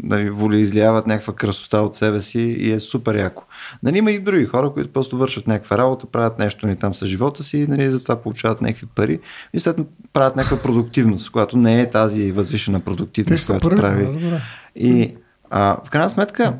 нали, 0.03 0.29
волеизлияват 0.29 1.07
някаква 1.07 1.33
красота 1.33 1.81
от 1.81 1.95
себе 1.95 2.21
си 2.21 2.41
и 2.41 2.71
е 2.71 2.79
супер 2.79 3.15
яко. 3.15 3.43
Нали, 3.83 3.97
има 3.97 4.11
и 4.11 4.19
други 4.19 4.45
хора, 4.45 4.71
които 4.73 4.93
просто 4.93 5.17
вършат 5.17 5.47
някаква 5.47 5.77
работа, 5.77 6.05
правят 6.05 6.39
нещо 6.39 6.65
ни 6.65 6.69
нали, 6.69 6.79
там 6.79 6.95
с 6.95 7.05
живота 7.05 7.43
си, 7.43 7.65
нали, 7.69 7.91
затова 7.91 8.15
получават 8.15 8.61
някакви 8.61 8.85
пари 8.95 9.19
и 9.53 9.59
след 9.59 9.77
правят 10.13 10.35
някаква 10.35 10.57
продуктивност, 10.57 11.31
която 11.31 11.57
не 11.57 11.81
е 11.81 11.89
тази 11.89 12.31
възвишена 12.31 12.79
продуктивност, 12.79 13.47
която 13.47 13.69
прави. 13.69 14.29
Да, 14.29 14.41
и 14.75 15.15
а, 15.49 15.77
в 15.85 15.89
крайна 15.89 16.09
сметка, 16.09 16.53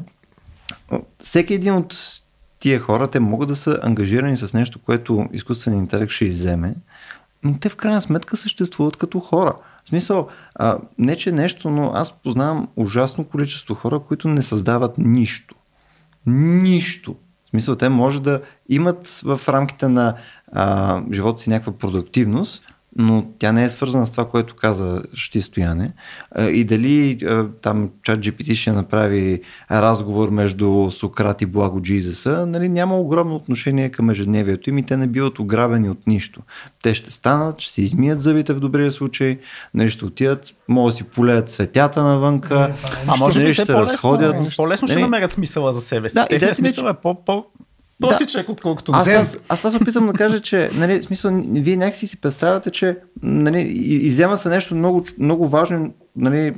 всеки 1.19 1.53
един 1.53 1.73
от 1.73 1.95
тия 2.59 2.79
хора, 2.79 3.07
те 3.07 3.19
могат 3.19 3.47
да 3.47 3.55
са 3.55 3.79
ангажирани 3.83 4.37
с 4.37 4.53
нещо, 4.53 4.79
което 4.79 5.25
изкуственият 5.33 5.81
интелект 5.81 6.11
ще 6.11 6.25
изземе, 6.25 6.75
но 7.43 7.57
те 7.59 7.69
в 7.69 7.75
крайна 7.75 8.01
сметка 8.01 8.37
съществуват 8.37 8.97
като 8.97 9.19
хора. 9.19 9.53
В 9.85 9.89
смисъл, 9.89 10.27
а, 10.55 10.77
не 10.97 11.17
че 11.17 11.31
нещо, 11.31 11.69
но 11.69 11.91
аз 11.93 12.11
познавам 12.11 12.67
ужасно 12.75 13.25
количество 13.25 13.75
хора, 13.75 13.99
които 13.99 14.27
не 14.27 14.41
създават 14.41 14.97
нищо. 14.97 15.55
Нищо. 16.25 17.15
В 17.45 17.49
смисъл, 17.49 17.75
те 17.75 17.89
може 17.89 18.21
да 18.21 18.41
имат 18.69 19.21
в 19.23 19.41
рамките 19.47 19.87
на 19.87 20.15
а, 20.51 21.01
живота 21.11 21.41
си 21.41 21.49
някаква 21.49 21.73
продуктивност, 21.73 22.63
но 22.97 23.25
тя 23.39 23.51
не 23.51 23.63
е 23.63 23.69
свързана 23.69 24.05
с 24.05 24.11
това, 24.11 24.29
което 24.29 24.55
каза 24.55 25.01
Шти 25.15 25.41
Стояне. 25.41 25.93
И 26.39 26.63
дали 26.63 27.19
там 27.61 27.89
чат 28.03 28.19
GPT 28.19 28.55
ще 28.55 28.71
направи 28.71 29.41
разговор 29.71 30.29
между 30.29 30.91
Сократ 30.91 31.41
и 31.41 31.45
Благо 31.45 31.81
Джизеса, 31.81 32.45
нали, 32.45 32.69
няма 32.69 32.97
огромно 32.97 33.35
отношение 33.35 33.89
към 33.89 34.09
ежедневието 34.09 34.69
им 34.69 34.77
и 34.77 34.83
те 34.83 34.97
не 34.97 35.07
биват 35.07 35.39
ограбени 35.39 35.89
от 35.89 36.07
нищо. 36.07 36.41
Те 36.83 36.93
ще 36.93 37.11
станат, 37.11 37.61
ще 37.61 37.73
си 37.73 37.81
измият 37.81 38.19
зъбите 38.19 38.53
в 38.53 38.59
добрия 38.59 38.91
случай, 38.91 39.39
нали, 39.73 39.89
ще 39.89 40.05
отидат, 40.05 40.53
могат 40.67 40.93
да 40.93 40.97
си 40.97 41.03
полеят 41.03 41.49
цветята 41.49 42.03
навънка, 42.03 42.59
не, 42.59 42.65
е 42.65 42.73
а 43.07 43.15
може 43.17 43.39
нали, 43.39 43.53
ще 43.53 43.65
се 43.65 43.73
разходят. 43.73 44.35
По-лесно 44.57 44.87
ще 44.87 44.95
нали? 44.95 45.03
намерят 45.03 45.31
смисъла 45.31 45.73
за 45.73 45.81
себе 45.81 46.09
си. 46.09 46.13
Да, 46.15 46.27
Техният 46.27 46.55
смисъл 46.55 46.87
е 46.87 46.93
по, 46.93 47.45
Простичък, 48.01 48.45
да. 48.45 48.51
отколкото 48.51 48.91
аз, 48.95 49.07
аз, 49.07 49.37
аз 49.49 49.59
това 49.59 49.71
се 49.71 49.77
опитвам 49.77 50.07
да 50.07 50.13
кажа, 50.13 50.39
че 50.39 50.69
нали, 50.73 51.03
смисъл, 51.03 51.41
вие 51.51 51.77
някакси 51.77 52.07
си 52.07 52.21
представяте, 52.21 52.71
че 52.71 52.97
нали, 53.21 53.61
иззема 53.61 54.37
се 54.37 54.49
нещо 54.49 54.75
много, 54.75 55.05
много 55.19 55.47
важно, 55.47 55.93
нали, 56.15 56.53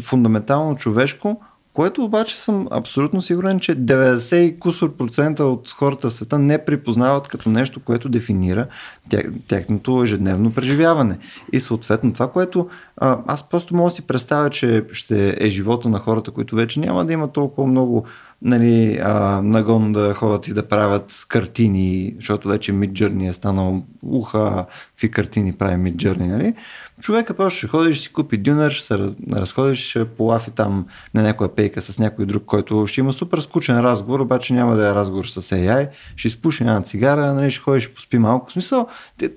фундаментално 0.00 0.76
човешко, 0.76 1.40
което 1.72 2.04
обаче 2.04 2.40
съм 2.40 2.68
абсолютно 2.70 3.22
сигурен, 3.22 3.60
че 3.60 3.76
90 3.76 4.36
и 4.36 4.58
кусор 4.58 4.96
процента 4.96 5.44
от 5.44 5.70
хората 5.70 6.10
в 6.10 6.12
света 6.12 6.38
не 6.38 6.64
припознават 6.64 7.28
като 7.28 7.48
нещо, 7.48 7.80
което 7.80 8.08
дефинира 8.08 8.66
тях, 9.10 9.24
тяхното 9.48 10.02
ежедневно 10.02 10.52
преживяване. 10.52 11.18
И 11.52 11.60
съответно 11.60 12.12
това, 12.12 12.30
което 12.30 12.68
а, 12.96 13.18
аз 13.26 13.48
просто 13.48 13.76
мога 13.76 13.90
да 13.90 13.94
си 13.94 14.06
представя, 14.06 14.50
че 14.50 14.84
ще 14.92 15.36
е 15.40 15.48
живота 15.48 15.88
на 15.88 15.98
хората, 15.98 16.30
които 16.30 16.56
вече 16.56 16.80
няма 16.80 17.04
да 17.04 17.12
има 17.12 17.28
толкова 17.28 17.66
много 17.66 18.06
нали, 18.42 19.00
а, 19.02 19.42
нагон 19.42 19.92
да 19.92 20.14
ходят 20.14 20.48
и 20.48 20.54
да 20.54 20.68
правят 20.68 21.26
картини, 21.28 22.14
защото 22.16 22.48
вече 22.48 22.72
Midjourney 22.72 23.28
е 23.28 23.32
станал 23.32 23.82
уха, 24.02 24.66
какви 24.90 25.10
картини 25.10 25.52
прави 25.52 25.74
Midjourney, 25.74 26.26
нали? 26.26 26.54
Човека 27.00 27.34
просто 27.34 27.58
ще 27.58 27.66
ходи, 27.66 27.94
ще 27.94 28.02
си 28.02 28.12
купи 28.12 28.36
дюнер, 28.36 28.70
ще 28.70 28.86
се 28.86 28.98
разходиш, 29.32 29.88
ще 29.88 30.04
полафи 30.04 30.50
там 30.50 30.86
на 31.14 31.22
някоя 31.22 31.54
пейка 31.54 31.82
с 31.82 31.98
някой 31.98 32.26
друг, 32.26 32.44
който 32.44 32.86
ще 32.86 33.00
има 33.00 33.12
супер 33.12 33.38
скучен 33.38 33.80
разговор, 33.80 34.20
обаче 34.20 34.54
няма 34.54 34.76
да 34.76 34.88
е 34.88 34.94
разговор 34.94 35.24
с 35.24 35.42
AI, 35.42 35.88
ще 36.16 36.28
изпуши 36.28 36.62
една 36.62 36.82
цигара, 36.82 37.34
нали, 37.34 37.50
ще 37.50 37.62
ходиш, 37.62 37.84
ще 37.84 37.94
поспи 37.94 38.18
малко. 38.18 38.48
В 38.48 38.52
смисъл, 38.52 38.86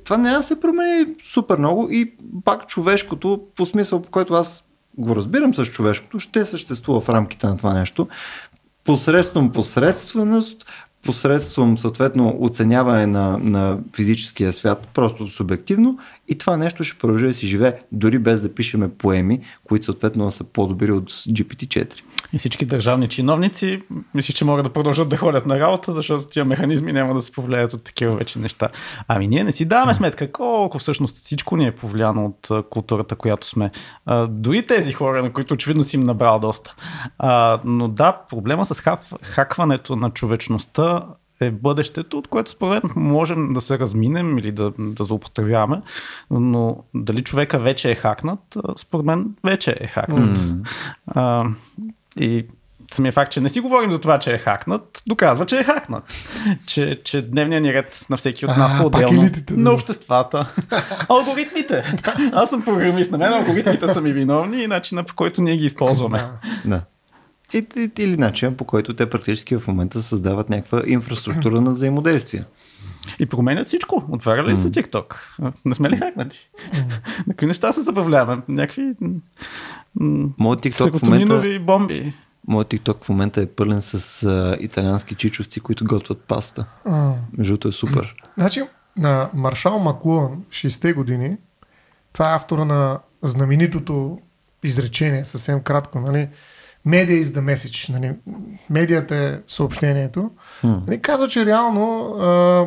това 0.04 0.18
няма 0.18 0.38
да 0.38 0.44
се 0.44 0.60
промени 0.60 1.06
супер 1.24 1.58
много 1.58 1.88
и 1.92 2.14
пак 2.46 2.68
човешкото, 2.68 3.42
по 3.56 3.66
смисъл, 3.66 4.02
по 4.02 4.12
който 4.12 4.34
аз 4.34 4.64
го 4.98 5.16
разбирам 5.16 5.56
с 5.56 5.66
човешкото, 5.66 6.20
ще 6.20 6.46
съществува 6.46 7.02
в 7.02 7.10
рамките 7.10 7.48
на 7.48 7.58
това 7.58 7.74
нещо 7.74 8.08
посредством 8.84 9.52
посредственост, 9.52 10.66
посредством 11.04 11.78
съответно 11.78 12.38
оценяване 12.40 13.08
на, 13.08 13.38
на 13.38 13.80
физическия 13.96 14.54
свят, 14.54 14.88
просто 14.94 15.30
субективно 15.30 15.98
и 16.28 16.38
това 16.38 16.58
нещо 16.58 16.84
ще 16.84 17.00
продължи 17.00 17.28
да 17.28 17.34
си 17.34 17.48
живее, 17.48 17.74
дори 17.92 18.20
без 18.20 18.42
да 18.42 18.54
пишеме 18.54 18.90
поеми, 18.90 19.42
които 19.64 19.86
съответно 19.86 20.32
са 20.32 20.44
по-добри 20.44 20.92
от 20.92 21.12
GPT-4. 21.12 22.02
И 22.34 22.38
всички 22.38 22.66
държавни 22.66 23.08
чиновници, 23.08 23.80
мислиш, 24.14 24.36
че 24.36 24.46
могат 24.46 24.66
да 24.66 24.74
продължат 24.74 25.10
да 25.10 25.18
ходят 25.18 25.46
на 25.46 25.60
работа, 25.60 25.94
защото 25.94 26.28
тия 26.28 26.46
механизми 26.46 26.94
няма 26.94 27.14
да 27.14 27.22
се 27.22 27.32
повлияят 27.32 27.74
от 27.74 27.84
такива 27.84 28.16
вече 28.16 28.40
неща. 28.40 28.70
Ами 29.08 29.28
ние 29.28 29.44
не 29.44 29.52
си 29.52 29.66
даваме 29.66 29.94
сметка 29.94 30.32
колко 30.32 30.80
всъщност 30.80 31.16
всичко 31.16 31.58
ни 31.58 31.68
е 31.68 31.76
повлияно 31.76 32.26
от 32.26 32.68
културата, 32.70 33.16
която 33.16 33.48
сме. 33.48 33.72
А, 34.06 34.28
дори 34.28 34.66
тези 34.66 34.94
хора, 34.94 35.24
на 35.24 35.34
които 35.34 35.54
очевидно 35.54 35.84
си 35.84 35.96
им 35.96 36.04
набрал 36.04 36.40
доста. 36.40 36.76
А, 37.18 37.60
но 37.64 37.88
да, 37.88 38.22
проблема 38.30 38.66
с 38.66 38.82
хак, 38.82 39.02
хакването 39.24 39.96
на 39.96 40.10
човечността 40.10 41.04
е 41.40 41.52
бъдещето, 41.52 42.18
от 42.18 42.28
което 42.28 42.52
според 42.52 42.84
мен 42.84 42.94
можем 42.96 43.54
да 43.54 43.62
се 43.62 43.80
разминем 43.80 44.38
или 44.38 44.52
да, 44.52 44.72
да 44.80 45.04
злоупотребяваме, 45.04 45.82
но 46.32 46.84
дали 46.94 47.24
човека 47.24 47.60
вече 47.60 47.92
е 47.92 47.96
хакнат, 47.96 48.58
според 48.78 49.06
мен 49.06 49.36
вече 49.44 49.76
е 49.80 49.88
хакнат. 49.88 50.38
Mm. 50.38 50.70
А, 51.08 51.46
и 52.20 52.46
самия 52.92 53.12
факт, 53.12 53.32
че 53.32 53.42
не 53.42 53.50
си 53.50 53.60
говорим 53.60 53.92
за 53.92 54.00
това, 54.00 54.20
че 54.20 54.34
е 54.34 54.38
хакнат, 54.38 55.02
доказва, 55.08 55.46
че 55.46 55.60
е 55.60 55.64
хакнат. 55.64 56.04
че, 56.66 57.02
че 57.04 57.22
дневният 57.22 57.64
ни 57.64 57.74
ред 57.74 58.06
на 58.10 58.18
всеки 58.18 58.46
от 58.46 58.58
нас 58.58 58.78
по-отделно, 58.78 59.30
на 59.50 59.72
обществата, 59.72 60.54
алгоритмите. 61.10 61.96
Аз 62.34 62.50
съм 62.50 62.66
програмист, 62.66 63.12
на 63.12 63.18
мен 63.18 63.34
алгоритмите 63.34 63.88
са 63.88 64.02
ми 64.02 64.14
виновни 64.14 64.64
и 64.64 64.68
начина 64.68 65.04
по 65.04 65.16
който 65.16 65.42
ние 65.42 65.58
ги 65.58 65.66
използваме. 65.66 66.22
Да. 66.66 66.82
И, 67.54 67.66
и, 67.78 67.92
или 68.04 68.18
начин 68.18 68.58
по 68.58 68.66
който 68.66 68.96
те 68.96 69.10
практически 69.10 69.58
в 69.58 69.68
момента 69.68 70.04
създават 70.04 70.50
някаква 70.50 70.82
инфраструктура 70.86 71.62
на 71.62 71.72
взаимодействие. 71.72 72.44
И 73.20 73.26
променят 73.26 73.68
всичко. 73.68 74.06
Отваря 74.10 74.44
ли 74.44 74.58
се 74.58 74.72
TikTok? 74.72 75.16
Не 75.66 75.76
сме 75.76 75.90
ли 75.90 75.98
хакнати? 75.98 76.50
На 77.28 77.34
какви 77.34 77.46
неща 77.46 77.72
се 77.72 77.82
забавляваме? 77.82 78.42
Някакви 78.48 78.94
Моят 80.00 80.62
TikTok 80.62 81.00
в 81.00 81.04
момента... 81.04 81.60
бомби. 81.62 82.14
Моят 82.48 82.68
TikTok 82.68 83.04
в 83.04 83.10
момента 83.10 83.42
е 83.42 83.46
пълен 83.46 83.82
с 83.82 84.24
а, 84.24 84.58
италиански 84.60 85.16
чичовци, 85.16 85.60
които 85.60 85.86
готвят 85.86 86.22
паста. 86.22 86.66
А. 86.86 87.14
Между 87.38 87.68
е 87.68 87.72
супер. 87.72 88.16
Значи, 88.38 88.62
на 88.98 89.30
Маршал 89.34 89.80
Маклуан, 89.80 90.44
60-те 90.50 90.94
години, 90.94 91.38
това 92.14 92.32
е 92.32 92.36
автора 92.36 92.66
на 92.66 93.00
знаменитото 93.24 94.20
изречение, 94.64 95.26
съвсем 95.26 95.62
кратко, 95.62 96.00
нали? 96.00 96.30
Media 96.88 97.24
is 97.24 97.24
the 97.24 97.54
message. 97.54 97.94
Нали? 97.94 98.16
Медията 98.70 99.16
е 99.16 99.40
съобщението. 99.48 100.32
Нали? 100.64 101.02
Казва, 101.02 101.28
че 101.28 101.46
реално 101.46 102.16
а, 102.20 102.66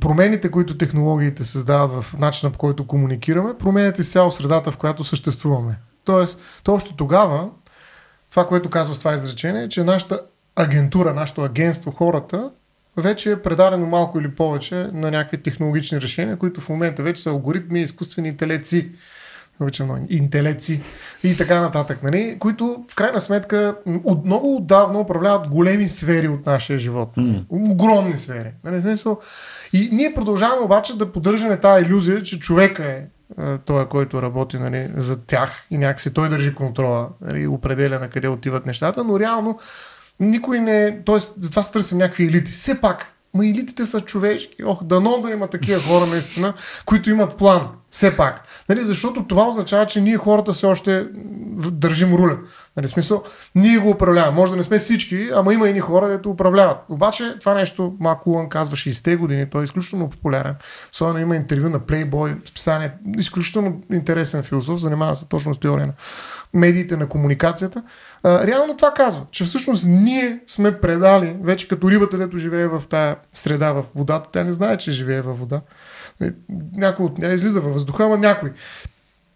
промените, 0.00 0.50
които 0.50 0.78
технологиите 0.78 1.44
създават 1.44 2.04
в 2.04 2.14
начина 2.18 2.52
по 2.52 2.58
който 2.58 2.86
комуникираме, 2.86 3.58
променят 3.58 3.98
изцяло 3.98 4.30
средата, 4.30 4.72
в 4.72 4.76
която 4.76 5.04
съществуваме. 5.04 5.78
Тоест, 6.04 6.40
то 6.62 6.74
още 6.74 6.94
тогава, 6.96 7.50
това, 8.30 8.48
което 8.48 8.70
казва 8.70 8.94
с 8.94 8.98
това 8.98 9.14
изречение, 9.14 9.62
е, 9.62 9.68
че 9.68 9.84
нашата 9.84 10.20
агентура, 10.56 11.14
нашето 11.14 11.42
агентство, 11.42 11.90
хората, 11.90 12.50
вече 12.96 13.32
е 13.32 13.42
предадено 13.42 13.86
малко 13.86 14.20
или 14.20 14.34
повече 14.34 14.74
на 14.74 15.10
някакви 15.10 15.42
технологични 15.42 16.00
решения, 16.00 16.36
които 16.36 16.60
в 16.60 16.68
момента 16.68 17.02
вече 17.02 17.22
са 17.22 17.30
алгоритми, 17.30 17.82
изкуствени 17.82 18.28
интелеци 18.28 18.90
обичам 19.60 19.86
много, 19.86 20.06
интелеци 20.08 20.80
и 21.24 21.36
така 21.36 21.60
нататък, 21.60 22.02
нали, 22.02 22.36
които 22.38 22.84
в 22.88 22.94
крайна 22.94 23.20
сметка 23.20 23.76
от, 24.04 24.24
много 24.24 24.56
отдавна 24.56 25.00
управляват 25.00 25.48
големи 25.48 25.88
сфери 25.88 26.28
от 26.28 26.46
нашия 26.46 26.78
живот. 26.78 27.16
Mm. 27.16 27.44
Огромни 27.48 28.18
сфери. 28.18 28.50
Нали, 28.64 28.80
смисъл. 28.80 29.20
И 29.72 29.88
ние 29.92 30.14
продължаваме 30.14 30.62
обаче 30.62 30.98
да 30.98 31.12
поддържаме 31.12 31.60
тази 31.60 31.86
иллюзия, 31.86 32.22
че 32.22 32.40
човека 32.40 32.84
е, 32.84 33.06
е 33.42 33.58
той, 33.58 33.88
който 33.88 34.22
работи 34.22 34.58
нали, 34.58 34.90
за 34.96 35.16
тях 35.16 35.66
и 35.70 35.78
някакси 35.78 36.14
той 36.14 36.28
държи 36.28 36.54
контрола, 36.54 37.08
нали, 37.20 37.46
определя 37.46 37.98
на 37.98 38.08
къде 38.08 38.28
отиват 38.28 38.66
нещата, 38.66 39.04
но 39.04 39.20
реално 39.20 39.58
никой 40.20 40.60
не... 40.60 41.02
Тоест, 41.04 41.34
затова 41.38 41.62
се 41.62 41.72
търсим 41.72 41.98
някакви 41.98 42.24
елити. 42.24 42.52
Все 42.52 42.80
пак, 42.80 43.14
Ма 43.34 43.46
елитите 43.46 43.86
са 43.86 44.00
човешки. 44.00 44.64
Ох, 44.64 44.84
дано 44.84 45.18
да 45.18 45.30
има 45.30 45.48
такива 45.48 45.80
хора 45.80 46.06
наистина, 46.06 46.54
които 46.84 47.10
имат 47.10 47.36
план. 47.36 47.68
Все 47.94 48.16
пак. 48.16 48.46
Нали, 48.68 48.84
защото 48.84 49.26
това 49.26 49.48
означава, 49.48 49.86
че 49.86 50.00
ние 50.00 50.16
хората 50.16 50.52
все 50.52 50.66
още 50.66 51.06
държим 51.72 52.14
руля. 52.14 52.38
Нали, 52.76 52.88
смисъл, 52.88 53.22
ние 53.54 53.78
го 53.78 53.90
управляваме. 53.90 54.36
Може 54.36 54.52
да 54.52 54.56
не 54.56 54.62
сме 54.62 54.78
всички, 54.78 55.30
ама 55.34 55.54
има 55.54 55.68
и 55.68 55.72
ни 55.72 55.80
хора, 55.80 56.08
дето 56.08 56.30
управляват. 56.30 56.76
Обаче 56.88 57.34
това 57.40 57.54
нещо, 57.54 57.94
Мак 58.00 58.26
Луан 58.26 58.48
казва 58.48 58.76
60-те 58.76 59.16
години, 59.16 59.50
той 59.50 59.60
е 59.60 59.64
изключително 59.64 60.10
популярен. 60.10 60.54
Особено 60.92 61.18
има 61.18 61.36
интервю 61.36 61.68
на 61.68 61.80
Playboy, 61.80 62.48
списание, 62.48 62.92
изключително 63.18 63.82
интересен 63.92 64.42
философ, 64.42 64.80
занимава 64.80 65.14
се 65.14 65.28
точно 65.28 65.54
с 65.54 65.58
теория 65.58 65.86
на 65.86 65.92
медиите, 66.54 66.96
на 66.96 67.08
комуникацията. 67.08 67.82
А, 68.22 68.46
реално 68.46 68.76
това 68.76 68.90
казва, 68.90 69.26
че 69.30 69.44
всъщност 69.44 69.84
ние 69.88 70.40
сме 70.46 70.80
предали, 70.80 71.36
вече 71.42 71.68
като 71.68 71.90
рибата, 71.90 72.18
дето 72.18 72.38
живее 72.38 72.66
в 72.66 72.82
тая 72.90 73.16
среда 73.32 73.72
в 73.72 73.84
водата, 73.94 74.28
тя 74.32 74.44
не 74.44 74.52
знае, 74.52 74.76
че 74.76 74.90
живее 74.90 75.20
във 75.20 75.38
вода. 75.38 75.60
Нали, 76.20 76.32
някой 76.76 77.06
от 77.06 77.18
нея 77.18 77.34
излиза 77.34 77.60
във 77.60 77.72
въздуха, 77.72 78.04
ама 78.04 78.18
някой. 78.18 78.52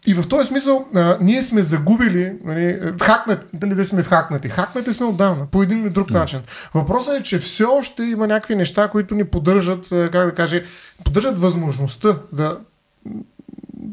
И 0.07 0.15
в 0.15 0.29
този 0.29 0.49
смисъл 0.49 0.87
а, 0.95 1.19
ние 1.21 1.43
сме 1.43 1.63
загубили, 1.63 2.33
нали, 2.45 2.81
хакнати, 3.03 3.47
дали 3.55 3.75
да 3.75 3.85
сме 3.85 4.03
вхакнати. 4.03 4.49
Хакнати 4.49 4.93
сме 4.93 5.07
отдавна, 5.07 5.47
по 5.47 5.63
един 5.63 5.83
или 5.83 5.91
друг 5.91 6.11
начин. 6.11 6.41
Въпросът 6.75 7.21
е, 7.21 7.23
че 7.23 7.39
все 7.39 7.65
още 7.65 8.03
има 8.03 8.27
някакви 8.27 8.55
неща, 8.55 8.89
които 8.89 9.15
ни 9.15 9.25
поддържат, 9.25 9.89
как 9.89 10.27
да 10.27 10.35
кажа, 10.35 10.63
поддържат 11.05 11.39
възможността 11.39 12.19
да 12.33 12.59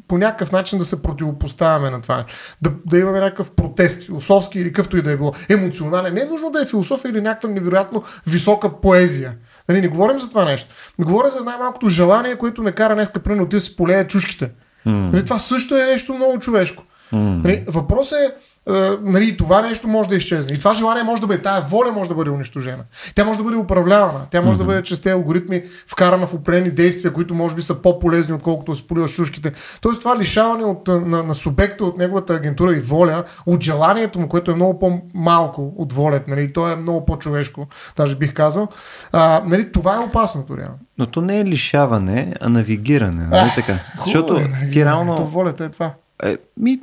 по 0.07 0.17
някакъв 0.17 0.51
начин 0.51 0.79
да 0.79 0.85
се 0.85 1.01
противопоставяме 1.01 1.89
на 1.89 2.01
това. 2.01 2.25
Да, 2.61 2.71
да 2.85 2.99
имаме 2.99 3.19
някакъв 3.19 3.51
протест, 3.51 4.03
философски 4.03 4.59
или 4.59 4.69
какъвто 4.69 4.97
и 4.97 5.01
да 5.01 5.11
е 5.11 5.17
било. 5.17 5.33
Емоционален. 5.49 6.13
Не 6.13 6.21
е 6.21 6.25
нужно 6.25 6.51
да 6.51 6.61
е 6.61 6.65
философия 6.65 7.09
или 7.09 7.21
някаква 7.21 7.49
невероятно 7.49 8.03
висока 8.27 8.81
поезия. 8.81 9.33
Нали, 9.69 9.81
не 9.81 9.87
говорим 9.87 10.19
за 10.19 10.29
това 10.29 10.45
нещо. 10.45 10.69
Не 10.99 11.05
говоря 11.05 11.29
за 11.29 11.43
най-малкото 11.43 11.89
желание, 11.89 12.37
което 12.37 12.63
ме 12.63 12.71
кара 12.71 12.95
днес 12.95 13.09
примерно 13.09 13.45
да 13.45 13.59
си 13.59 13.75
полее 13.75 14.07
чушките. 14.07 14.45
Mm. 14.45 15.11
Нали, 15.11 15.23
това 15.25 15.39
също 15.39 15.75
е 15.75 15.85
нещо 15.85 16.13
много 16.13 16.39
човешко. 16.39 16.83
Mm. 17.13 17.43
Нали, 17.43 17.63
въпросът 17.67 18.19
е 18.19 18.31
е, 18.69 18.91
нали, 19.01 19.37
това 19.37 19.61
нещо 19.61 19.87
може 19.87 20.09
да 20.09 20.15
изчезне. 20.15 20.55
И 20.55 20.59
това 20.59 20.73
желание 20.73 21.03
може 21.03 21.21
да 21.21 21.27
бъде, 21.27 21.41
тая 21.41 21.61
воля 21.61 21.91
може 21.91 22.09
да 22.09 22.15
бъде 22.15 22.29
унищожена. 22.29 22.83
Тя 23.15 23.25
може 23.25 23.37
да 23.37 23.43
бъде 23.43 23.57
управлявана. 23.57 24.25
Тя 24.31 24.41
може 24.41 24.55
mm-hmm. 24.55 24.57
да 24.57 24.63
бъде 24.63 24.83
чрез 24.83 24.99
тези 24.99 25.13
алгоритми 25.13 25.63
вкарана 25.87 26.27
в 26.27 26.33
определени 26.33 26.71
действия, 26.71 27.13
които 27.13 27.35
може 27.35 27.55
би 27.55 27.61
са 27.61 27.81
по-полезни, 27.81 28.35
отколкото 28.35 28.71
да 28.71 28.87
полива 28.87 29.07
шушките. 29.07 29.51
Тоест 29.81 29.99
това 29.99 30.19
лишаване 30.19 30.63
от, 30.63 30.87
на, 30.87 31.23
на 31.23 31.33
субекта 31.33 31.85
от 31.85 31.97
неговата 31.97 32.33
агентура 32.33 32.75
и 32.75 32.79
воля, 32.79 33.23
от 33.45 33.63
желанието 33.63 34.19
му, 34.19 34.29
което 34.29 34.51
е 34.51 34.55
много 34.55 34.79
по-малко 34.79 35.73
от 35.77 35.93
волят, 35.93 36.27
нали, 36.27 36.53
то 36.53 36.69
е 36.69 36.75
много 36.75 37.05
по-човешко, 37.05 37.67
даже 37.97 38.15
бих 38.15 38.33
казал. 38.33 38.67
А, 39.11 39.41
нали, 39.45 39.71
това 39.71 39.95
е 39.95 39.99
опасното 39.99 40.57
реално. 40.57 40.79
Но 40.97 41.05
то 41.05 41.21
не 41.21 41.39
е 41.39 41.45
лишаване, 41.45 42.33
а 42.41 42.49
навигиране, 42.49 43.27
нали 43.27 43.51
така? 43.55 43.79
Защото 44.01 44.35
е, 44.35 44.69
ти 44.71 44.85
реално... 44.85 45.27
волята 45.27 45.65
е 45.65 45.69
това. 45.69 45.91
Е, 46.23 46.37
ми, 46.57 46.79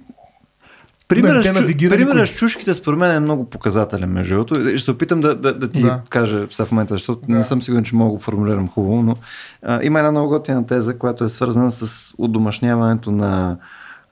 Примерът, 1.08 1.44
да, 1.44 1.90
примерът 1.90 2.28
с 2.28 2.34
чушките 2.34 2.74
според 2.74 2.98
мен 2.98 3.10
е 3.10 3.20
много 3.20 3.50
показателен, 3.50 4.10
между 4.10 4.34
другото. 4.34 4.54
Ще 4.54 4.78
се 4.78 4.90
опитам 4.90 5.20
да, 5.20 5.34
да, 5.34 5.54
да 5.54 5.68
ти 5.68 5.82
да. 5.82 6.02
кажа 6.08 6.46
сега 6.50 6.66
в 6.66 6.72
момента, 6.72 6.94
защото 6.94 7.26
да. 7.28 7.34
не 7.34 7.42
съм 7.42 7.62
сигурен, 7.62 7.84
че 7.84 7.96
мога 7.96 8.08
да 8.08 8.12
го 8.12 8.18
формулирам 8.18 8.68
хубаво, 8.68 9.02
но 9.02 9.16
а, 9.62 9.80
има 9.82 9.98
една 9.98 10.10
много 10.10 10.28
готина 10.28 10.66
теза, 10.66 10.98
която 10.98 11.24
е 11.24 11.28
свързана 11.28 11.70
с 11.70 12.14
удомашняването 12.18 13.10
на 13.10 13.56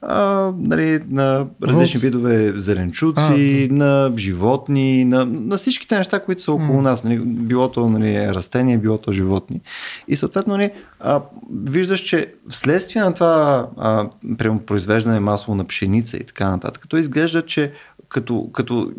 а, 0.02 0.52
нали, 0.58 1.00
на 1.08 1.46
различни 1.62 1.76
Вълци. 1.76 1.98
видове 1.98 2.52
зеленчуци, 2.56 3.68
а, 3.70 3.74
на 3.74 4.12
животни, 4.16 5.04
на, 5.04 5.24
на 5.24 5.56
всичките 5.56 5.98
неща, 5.98 6.20
които 6.20 6.42
са 6.42 6.52
около 6.52 6.78
mm. 6.78 6.82
нас. 6.82 7.04
Нали, 7.04 7.18
билото 7.18 7.88
нали, 7.88 8.28
растение, 8.28 8.78
билото 8.78 9.12
животни. 9.12 9.60
И 10.08 10.16
съответно 10.16 10.56
нали, 10.56 10.70
а, 11.00 11.20
виждаш, 11.52 12.00
че 12.00 12.34
вследствие 12.48 13.02
на 13.02 13.14
това 13.14 13.66
а, 13.76 14.08
произвеждане 14.66 15.20
масово 15.20 15.54
на 15.54 15.64
пшеница 15.64 16.16
и 16.16 16.24
така 16.24 16.50
нататък, 16.50 16.88
то 16.88 16.96
изглежда, 16.96 17.42
че 17.42 17.72
като, 18.08 18.50
като 18.52 18.92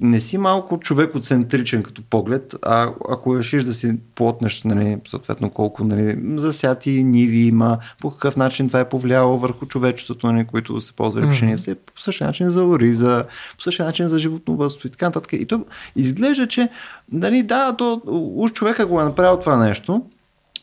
не 0.00 0.20
си 0.20 0.38
малко 0.38 0.80
човекоцентричен 0.80 1.82
като 1.82 2.02
поглед, 2.10 2.54
а 2.62 2.90
ако 3.08 3.38
решиш 3.38 3.64
да 3.64 3.74
си 3.74 3.98
плотнеш, 4.14 4.62
нали, 4.62 4.98
съответно 5.08 5.50
колко 5.50 5.84
нали, 5.84 6.18
засяти 6.36 7.04
ниви 7.04 7.38
има, 7.38 7.78
по 8.00 8.10
какъв 8.10 8.36
начин 8.36 8.68
това 8.68 8.80
е 8.80 8.88
повлияло 8.88 9.38
върху 9.38 9.66
човечеството, 9.66 10.32
нали, 10.32 10.46
които 10.46 10.80
се 10.80 10.92
ползвали 10.92 11.26
mm-hmm. 11.26 11.30
пшеница, 11.30 11.74
по 11.74 12.00
същия 12.00 12.26
начин 12.26 12.50
за 12.50 12.64
ориза, 12.64 13.24
по 13.56 13.62
същия 13.62 13.86
начин 13.86 14.08
за 14.08 14.18
животновътство 14.18 14.88
и 14.88 14.90
така 14.90 15.06
нататък. 15.06 15.32
И 15.32 15.46
то 15.46 15.64
изглежда, 15.96 16.46
че 16.46 16.68
нали, 17.12 17.42
да, 17.42 17.76
то 17.76 18.02
уж 18.36 18.52
човека 18.52 18.86
го 18.86 19.00
е 19.00 19.04
направил 19.04 19.36
това 19.36 19.66
нещо, 19.66 20.02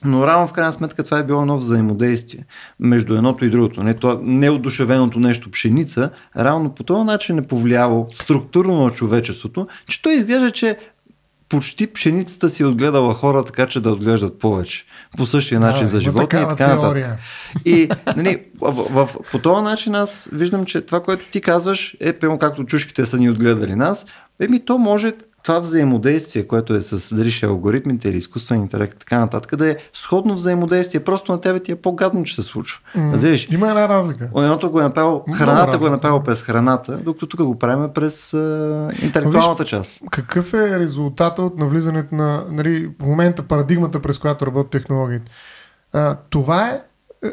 но 0.06 0.28
рано 0.28 0.48
в 0.48 0.54
крайна 0.54 0.74
сметка 0.74 1.04
това 1.04 1.20
е 1.20 1.24
било 1.24 1.42
едно 1.42 1.58
взаимодействие 1.58 2.46
между 2.80 3.16
едното 3.16 3.46
и 3.46 3.50
другото. 3.50 3.84
Не, 3.84 3.94
това 3.94 4.20
неодушевеното 4.22 5.20
нещо 5.20 5.52
пшеница, 5.52 6.10
равно 6.38 6.76
по 6.76 6.84
този 6.84 7.04
начин 7.04 7.38
е 7.38 7.48
повлияло 7.48 8.08
структурно 8.16 8.84
на 8.84 8.92
човечеството, 8.92 9.68
че 9.88 10.02
той 10.02 10.14
изглежда, 10.14 10.52
че 10.52 10.78
почти 11.50 11.88
пшеницата 11.88 12.50
си 12.50 12.64
отгледала 12.64 13.14
хора, 13.14 13.46
така 13.46 13.68
че 13.68 13.80
да 13.80 13.92
отглеждат 13.92 14.40
повече. 14.40 14.86
По 15.18 15.26
същия 15.26 15.60
начин 15.60 15.84
да, 15.84 15.88
за 15.88 16.00
животни 16.00 16.42
и 16.42 16.48
така 16.50 16.76
нататък. 16.76 17.20
И 17.66 17.90
нали, 18.18 18.42
в, 18.62 18.72
в, 18.72 19.10
по 19.32 19.40
този 19.40 19.64
начин 19.64 19.96
аз 19.96 20.30
виждам, 20.34 20.66
че 20.66 20.82
това, 20.82 21.04
което 21.04 21.26
ти 21.32 21.42
казваш, 21.42 21.96
е 22.00 22.14
прямо 22.14 22.40
както 22.40 22.66
чушките 22.66 23.06
са 23.06 23.18
ни 23.18 23.30
отгледали 23.30 23.76
нас, 23.76 24.06
еми 24.40 24.66
то 24.66 24.78
може 24.78 25.14
това 25.44 25.60
взаимодействие, 25.60 26.48
което 26.48 26.74
е 26.74 26.82
с 26.82 27.16
дали 27.16 27.32
ще 27.32 27.46
алгоритмите 27.46 28.10
или 28.10 28.18
изкуствен 28.18 28.62
интелект 28.62 28.94
и 28.94 29.00
така 29.00 29.20
нататък, 29.20 29.56
да 29.56 29.70
е 29.70 29.78
сходно 29.94 30.34
взаимодействие. 30.34 31.04
Просто 31.04 31.32
на 31.32 31.42
тебе 31.42 31.60
ти 31.60 31.72
е 31.72 31.76
по-гадно, 31.76 32.24
че 32.24 32.36
се 32.36 32.44
случва. 32.44 32.82
Mm, 32.96 33.54
има 33.54 33.70
една 33.70 33.90
разлика. 33.90 34.30
Едното 34.38 34.72
го 34.72 34.80
е 34.80 34.84
направил, 34.84 35.24
храната 35.34 35.78
го 35.78 35.88
е 35.88 35.90
направил 35.90 36.24
през 36.24 36.44
храната, 36.44 36.98
докато 36.98 37.28
тук 37.28 37.44
го 37.44 37.60
правим 37.60 37.94
през 37.94 38.34
а, 38.34 38.92
интелектуалната 39.02 39.66
част. 39.66 40.02
Какъв 40.12 40.54
е 40.54 40.80
резултата 40.80 41.42
от 41.42 41.58
навлизането 41.58 42.16
на 42.16 42.46
нали, 42.52 42.92
в 43.02 43.06
момента 43.06 43.44
парадигмата, 43.44 44.02
през 44.02 44.18
която 44.18 44.48
работят 44.48 44.72
технологиите? 44.72 45.32
А, 45.94 46.18
това 46.30 46.70
е, 46.70 46.82
е 47.26 47.32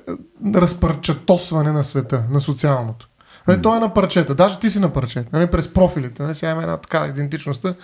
разпърчатосване 0.55 1.73
на 1.73 1.85
света, 1.85 2.25
на 2.31 2.41
социалното. 2.41 3.10
Нали, 3.51 3.63
той 3.63 3.77
е 3.77 3.81
на 3.81 3.95
парчета. 3.95 4.35
Даже 4.35 4.59
ти 4.59 4.71
си 4.71 4.81
на 4.81 4.93
парчета. 4.93 5.29
Нали, 5.33 5.47
през 5.47 5.73
профилите. 5.73 6.23
Нали, 6.23 6.35
сега 6.35 6.53
има 6.53 6.63
една 6.63 6.77
така 6.77 7.07
идентичността. 7.07 7.75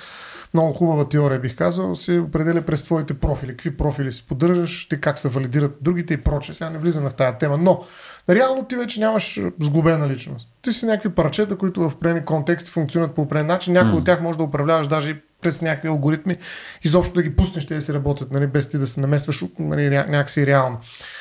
Много 0.55 0.73
хубава 0.73 1.09
теория 1.09 1.41
бих 1.41 1.57
казал. 1.57 1.97
Се 1.97 2.19
определя 2.19 2.63
през 2.63 2.85
твоите 2.85 3.15
профили. 3.15 3.51
Какви 3.51 3.77
профили 3.77 4.13
си 4.13 4.27
поддържаш, 4.27 4.89
ти 4.89 5.01
как 5.01 5.19
се 5.19 5.29
валидират 5.29 5.77
другите 5.81 6.15
и 6.15 6.17
проче. 6.17 6.55
Сега 6.55 6.71
не 6.71 6.79
влизам 6.79 7.11
в 7.11 7.15
тази 7.15 7.39
тема. 7.39 7.59
Но 7.59 7.85
реално 8.31 8.65
ти 8.65 8.77
вече 8.77 9.01
нямаш 9.01 9.41
сглобена 9.61 10.09
личност. 10.09 10.49
Ти 10.63 10.73
си 10.73 10.87
някакви 10.87 11.09
парчета, 11.09 11.57
които 11.57 11.81
в 11.81 11.95
определени 11.95 12.25
контексти 12.25 12.71
функционират 12.71 13.15
по 13.15 13.23
определен 13.23 13.47
начин. 13.47 13.73
Някои 13.73 13.93
mm. 13.93 13.99
от 13.99 14.05
тях 14.05 14.21
може 14.21 14.39
да 14.39 14.45
управляваш 14.45 14.87
даже 14.87 15.21
през 15.43 15.63
някакви 15.63 15.89
алгоритми, 15.89 16.37
изобщо 16.85 17.15
да 17.15 17.23
ги 17.23 17.37
пуснеш, 17.37 17.67
те 17.67 17.75
да 17.75 17.83
си 17.83 17.95
работят, 17.95 18.33
нали, 18.33 18.47
без 18.47 18.69
ти 18.69 18.79
да 18.79 18.87
се 18.87 19.01
намесваш 19.01 19.45
нали, 19.59 19.91
някакси 19.91 20.47
реално 20.47 20.79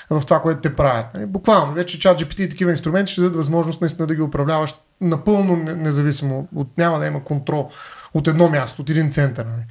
в 0.09 0.21
това, 0.25 0.41
което 0.41 0.61
те 0.61 0.75
правят. 0.75 1.13
Нали. 1.13 1.25
Буквално, 1.25 1.73
вече 1.73 1.99
чат 1.99 2.21
GPT 2.21 2.41
и 2.41 2.49
такива 2.49 2.71
инструменти 2.71 3.11
ще 3.11 3.21
дадат 3.21 3.35
възможност 3.35 3.81
наистина 3.81 4.07
да 4.07 4.15
ги 4.15 4.21
управляваш 4.21 4.75
напълно 5.01 5.55
независимо, 5.55 6.47
от, 6.55 6.77
няма 6.77 6.99
да 6.99 7.05
има 7.05 7.23
контрол 7.23 7.69
от 8.13 8.27
едно 8.27 8.49
място, 8.49 8.81
от 8.81 8.89
един 8.89 9.11
център. 9.11 9.45
Нали. 9.45 9.63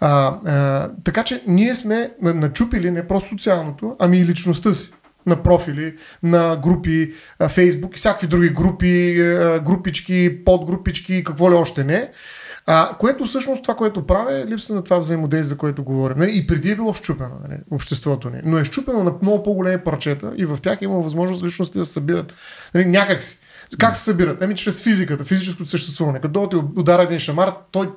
А, 0.00 0.38
а, 0.46 0.90
така 1.04 1.24
че 1.24 1.42
ние 1.46 1.74
сме 1.74 2.10
начупили 2.22 2.90
не 2.90 3.06
просто 3.06 3.28
социалното, 3.28 3.96
ами 3.98 4.18
и 4.18 4.26
личността 4.26 4.74
си 4.74 4.90
на 5.26 5.42
профили, 5.42 5.96
на 6.22 6.56
групи, 6.56 7.12
Фейсбук 7.48 7.94
и 7.94 7.98
всякакви 7.98 8.26
други 8.26 8.48
групи, 8.48 9.14
групички, 9.64 10.44
подгрупички, 10.44 11.24
какво 11.24 11.50
ли 11.50 11.54
още 11.54 11.84
не. 11.84 12.10
А, 12.66 12.96
което 12.98 13.24
всъщност 13.24 13.62
това, 13.62 13.74
което 13.74 14.06
прави, 14.06 14.40
е 14.40 14.46
липса 14.46 14.74
на 14.74 14.84
това 14.84 14.98
взаимодействие, 14.98 15.48
за 15.48 15.56
което 15.56 15.84
говорим. 15.84 16.18
Нали? 16.18 16.36
И 16.36 16.46
преди 16.46 16.70
е 16.70 16.76
било 16.76 16.94
щупено 16.94 17.34
нали? 17.48 17.60
обществото 17.70 18.30
ни, 18.30 18.40
но 18.44 18.58
е 18.58 18.64
щупено 18.64 19.04
на 19.04 19.12
много 19.22 19.42
по-големи 19.42 19.78
парчета 19.78 20.32
и 20.36 20.44
в 20.44 20.58
тях 20.62 20.82
има 20.82 21.00
възможност 21.00 21.44
личности 21.44 21.78
да 21.78 21.84
се 21.84 21.92
събират 21.92 22.34
нали? 22.74 22.84
някакси. 22.84 23.38
Как 23.78 23.96
се 23.96 24.04
събират? 24.04 24.42
Еми 24.42 24.54
чрез 24.54 24.82
физиката, 24.82 25.24
физическото 25.24 25.70
съществуване. 25.70 26.20
Като 26.20 26.48
ти 26.48 26.56
удара 26.56 27.02
един 27.02 27.18
шамар, 27.18 27.52
той, 27.70 27.90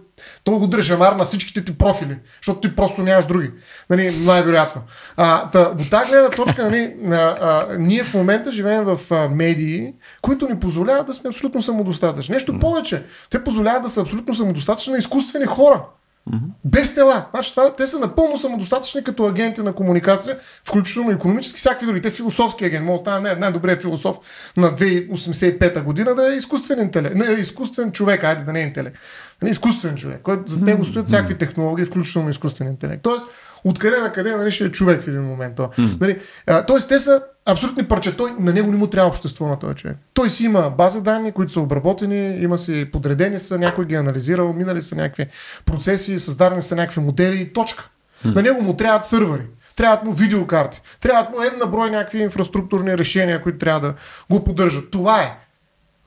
той 0.43 0.55
удря 0.55 0.83
шамар 0.83 1.13
на 1.13 1.23
всичките 1.23 1.63
ти 1.63 1.77
профили, 1.77 2.17
защото 2.41 2.59
ти 2.59 2.75
просто 2.75 3.01
нямаш 3.01 3.25
други. 3.25 3.51
Нали, 3.89 4.17
най-вероятно. 4.25 4.81
А, 5.17 5.49
та, 5.49 5.59
от 5.59 5.89
тази 5.89 6.11
гледна 6.11 6.29
точка, 6.29 6.63
нали, 6.63 6.95
а, 7.11 7.15
а, 7.15 7.67
ние 7.79 8.03
в 8.03 8.13
момента 8.13 8.51
живеем 8.51 8.83
в 8.83 8.99
а, 9.11 9.29
медии, 9.29 9.93
които 10.21 10.49
ни 10.49 10.59
позволяват 10.59 11.07
да 11.07 11.13
сме 11.13 11.29
абсолютно 11.29 11.61
самодостатъчни. 11.61 12.33
Нещо 12.33 12.59
повече. 12.59 13.03
Те 13.29 13.43
позволяват 13.43 13.81
да 13.81 13.89
са 13.89 14.01
абсолютно 14.01 14.35
самодостатъчни 14.35 14.91
на 14.91 14.97
изкуствени 14.97 15.45
хора. 15.45 15.81
Mm-hmm. 16.29 16.49
Без 16.65 16.95
тела. 16.95 17.25
Значи, 17.31 17.51
това, 17.51 17.73
те 17.73 17.87
са 17.87 17.99
напълно 17.99 18.37
самодостатъчни 18.37 19.03
като 19.03 19.25
агенти 19.25 19.61
на 19.61 19.73
комуникация, 19.73 20.37
включително 20.63 21.11
економически, 21.11 21.59
всякакви 21.59 21.85
други. 21.85 22.01
Те 22.01 22.11
философски 22.11 22.65
агент. 22.65 22.85
Може 22.85 22.97
да 22.97 23.01
стане 23.01 23.29
най- 23.29 23.39
най-добрият 23.39 23.81
философ 23.81 24.17
на 24.57 24.75
2085 24.75 25.83
година 25.83 26.15
да 26.15 26.33
е 26.33 26.37
изкуствен 26.37 26.79
интелект. 26.79 27.15
Не, 27.15 27.25
изкуствен 27.25 27.91
човек, 27.91 28.23
айде 28.23 28.43
да 28.43 28.53
не 28.53 28.59
е 28.59 28.63
интелект. 28.63 28.97
Не, 29.43 29.49
изкуствен 29.49 29.95
човек, 29.95 30.19
който 30.23 30.51
за 30.51 30.59
него 30.59 30.85
стоят 30.85 31.07
всякакви 31.07 31.37
технологии, 31.37 31.85
включително 31.85 32.29
изкуствен 32.29 32.67
интелект. 32.67 33.03
Тоест, 33.03 33.27
откъде 33.63 33.97
на 33.97 34.11
къде 34.11 34.35
нали, 34.35 34.51
ще 34.51 34.63
е 34.63 34.71
човек 34.71 35.03
в 35.03 35.07
един 35.07 35.23
момент. 35.23 35.57
Mm. 35.57 36.01
Нали, 36.01 36.19
а, 36.47 36.65
тоест, 36.65 36.89
те 36.89 36.99
са 36.99 37.21
абсолютни 37.45 37.83
парче. 37.83 38.17
Той, 38.17 38.31
на 38.39 38.53
него 38.53 38.71
не 38.71 38.77
му 38.77 38.87
трябва 38.87 39.09
общество 39.09 39.47
на 39.47 39.59
този 39.59 39.75
човек. 39.75 39.97
Той 40.13 40.29
си 40.29 40.45
има 40.45 40.73
база 40.77 41.01
данни, 41.01 41.31
които 41.31 41.51
са 41.51 41.61
обработени, 41.61 42.37
има 42.37 42.57
си 42.57 42.89
подредени 42.91 43.39
са, 43.39 43.59
някой 43.59 43.85
ги 43.85 43.95
е 43.95 43.97
анализирал, 43.97 44.53
минали 44.53 44.81
са 44.81 44.95
някакви 44.95 45.27
процеси, 45.65 46.19
създадени 46.19 46.61
са 46.61 46.75
някакви 46.75 47.01
модели 47.01 47.41
и 47.41 47.53
точка. 47.53 47.89
Mm. 48.25 48.35
На 48.35 48.41
него 48.41 48.61
му 48.61 48.75
трябват 48.75 49.05
сървъри. 49.05 49.43
Трябват 49.75 50.03
му 50.03 50.13
видеокарти. 50.13 50.81
Трябват 51.01 51.29
му 51.29 51.41
една 51.41 51.65
брой 51.65 51.91
някакви 51.91 52.21
инфраструктурни 52.21 52.97
решения, 52.97 53.41
които 53.41 53.57
трябва 53.57 53.79
да 53.79 53.93
го 54.29 54.43
поддържат. 54.43 54.91
Това 54.91 55.21
е. 55.21 55.37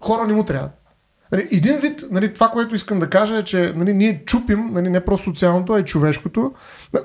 Хора 0.00 0.26
не 0.26 0.34
му 0.34 0.44
трябват. 0.44 0.70
Нали, 1.32 1.48
един 1.52 1.76
вид, 1.76 2.04
нали, 2.10 2.34
това, 2.34 2.48
което 2.48 2.74
искам 2.74 2.98
да 2.98 3.10
кажа 3.10 3.36
е, 3.36 3.44
че 3.44 3.72
нали, 3.76 3.94
ние 3.94 4.22
чупим 4.26 4.70
нали, 4.72 4.88
не 4.88 5.04
просто 5.04 5.24
социалното, 5.24 5.72
а 5.72 5.80
и 5.80 5.84
човешкото, 5.84 6.52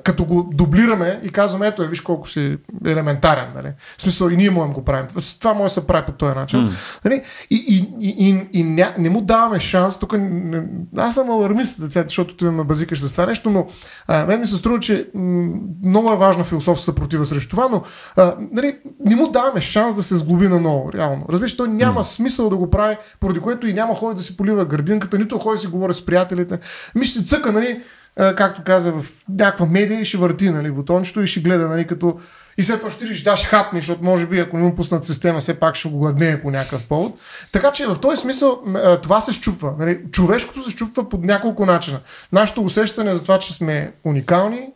като 0.04 0.26
го 0.26 0.50
дублираме 0.54 1.20
и 1.24 1.30
казваме, 1.30 1.68
ето 1.68 1.84
е, 1.84 1.88
виж 1.88 2.02
колко 2.02 2.30
си 2.30 2.58
елементарен. 2.86 3.48
Нали. 3.56 3.74
В 3.98 4.02
смисъл 4.02 4.30
и 4.30 4.38
ние 4.38 4.50
можем 4.50 4.74
го 4.74 4.86
правим. 4.86 5.08
Това 5.40 5.54
може 5.54 5.74
да 5.74 5.82
се 5.82 5.88
прави 5.88 6.06
по 6.06 6.12
този 6.12 6.36
начин. 6.36 6.60
Mm. 6.60 6.72
Нали, 7.06 7.22
и, 7.50 7.56
и, 7.56 8.08
и, 8.08 8.30
и, 8.30 8.48
и 8.60 8.64
ня, 8.64 8.94
не 8.98 9.10
му 9.10 9.22
даваме 9.22 9.60
шанс. 9.60 10.00
Тук 10.00 10.14
не, 10.18 10.64
аз 10.98 11.14
съм 11.16 11.30
алармист, 11.30 11.80
защото 11.94 12.36
ти 12.36 12.46
ме 12.46 12.64
базикаш 12.64 13.00
с 13.00 13.12
това 13.12 13.26
нещо, 13.26 13.50
но 13.50 13.68
а, 14.08 14.26
мен 14.26 14.40
ми 14.40 14.46
се 14.46 14.56
струва, 14.56 14.80
че 14.80 15.10
м- 15.14 15.54
много 15.84 16.12
е 16.12 16.18
важна 16.18 16.44
философска 16.44 16.86
съпротива 16.86 17.26
срещу 17.26 17.50
това, 17.50 17.68
но 17.72 17.84
а, 18.16 18.36
нали, 18.52 18.78
не 19.06 19.16
му 19.16 19.28
даваме 19.28 19.62
шанс 19.62 19.96
да 19.96 20.04
се 20.04 20.18
сглоби 20.18 20.48
на 20.48 20.60
ново. 20.60 20.94
Реално. 20.94 21.26
Разбираш, 21.30 21.58
той 21.58 21.68
няма 21.68 22.00
mm. 22.00 22.04
смисъл 22.04 22.50
да 22.50 22.58
го 22.58 22.70
прави, 22.70 22.98
поради 23.20 23.40
което 23.40 23.68
и 23.68 23.74
няма 23.74 23.96
хора 23.96 24.11
ходи 24.12 24.18
да 24.18 24.24
си 24.24 24.38
полива 24.38 24.66
градинката, 24.66 25.18
нито 25.18 25.40
ходи 25.40 25.56
да 25.56 25.62
си 25.62 25.68
говори 25.68 25.94
с 25.94 26.06
приятелите. 26.06 26.60
Ми 26.96 27.06
ще 27.06 27.26
цъка, 27.26 27.52
нали, 27.52 27.82
както 28.16 28.64
каза 28.64 28.92
в 28.92 29.06
някаква 29.30 29.66
медия 29.66 30.02
и 30.02 30.06
ще 30.06 30.18
върти 30.18 30.50
нали, 30.50 30.72
бутончето 30.72 31.22
и 31.22 31.28
ще 31.28 31.40
гледа, 31.40 31.68
нали, 31.68 31.88
като 31.88 32.20
и 32.58 32.64
след 32.64 32.80
това 32.80 32.92
ще 32.92 33.06
ти 33.06 33.24
даш 33.24 33.46
хапни, 33.46 33.80
защото 33.80 34.04
може 34.04 34.28
би 34.28 34.40
ако 34.40 34.58
не 34.58 34.64
му 34.64 34.76
пуснат 34.76 35.06
система, 35.06 35.40
все 35.40 35.54
пак 35.54 35.76
ще 35.76 35.90
го 35.90 36.00
гладнее 36.00 36.42
по 36.42 36.52
някакъв 36.52 36.88
повод. 36.88 37.20
Така 37.52 37.72
че 37.72 37.88
в 37.88 38.00
този 38.00 38.22
смисъл 38.22 38.64
това 39.04 39.22
се 39.22 39.34
щупва. 39.34 39.74
Нали? 39.80 40.00
Човешкото 40.12 40.64
се 40.64 40.72
щупва 40.72 41.10
по 41.10 41.18
няколко 41.18 41.66
начина. 41.66 42.00
Нашето 42.32 42.64
усещане 42.64 43.16
за 43.16 43.24
това, 43.24 43.40
че 43.40 43.54
сме 43.54 43.94
уникални, 44.04 44.70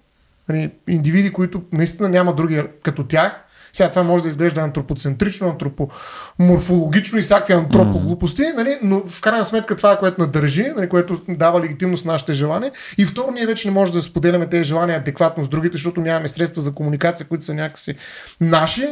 нали, 0.49 0.71
индивиди, 0.87 1.33
които 1.33 1.61
наистина 1.71 2.09
няма 2.09 2.35
други 2.35 2.63
като 2.83 3.03
тях, 3.03 3.44
сега 3.75 3.89
това 3.89 4.03
може 4.03 4.23
да 4.23 4.29
изглежда 4.29 4.61
антропоцентрично, 4.61 5.49
антропоморфологично 5.49 7.19
и 7.19 7.21
всякакви 7.21 7.53
антропоглупости, 7.53 8.43
нали? 8.55 8.77
но 8.83 9.01
в 9.05 9.21
крайна 9.21 9.45
сметка 9.45 9.75
това 9.75 9.91
е 9.91 9.99
което 9.99 10.21
надържи, 10.21 10.73
нали? 10.75 10.89
което 10.89 11.21
дава 11.29 11.61
легитимност 11.61 12.05
на 12.05 12.11
нашите 12.11 12.33
желания. 12.33 12.71
И 12.97 13.05
второ, 13.05 13.31
ние 13.31 13.45
вече 13.45 13.67
не 13.67 13.73
можем 13.73 13.93
да 13.93 14.01
споделяме 14.01 14.49
тези 14.49 14.63
желания 14.63 14.97
адекватно 14.97 15.43
с 15.43 15.49
другите, 15.49 15.77
защото 15.77 16.01
нямаме 16.01 16.27
средства 16.27 16.61
за 16.61 16.73
комуникация, 16.75 17.27
които 17.27 17.45
са 17.45 17.53
някакси 17.53 17.95
наши 18.41 18.87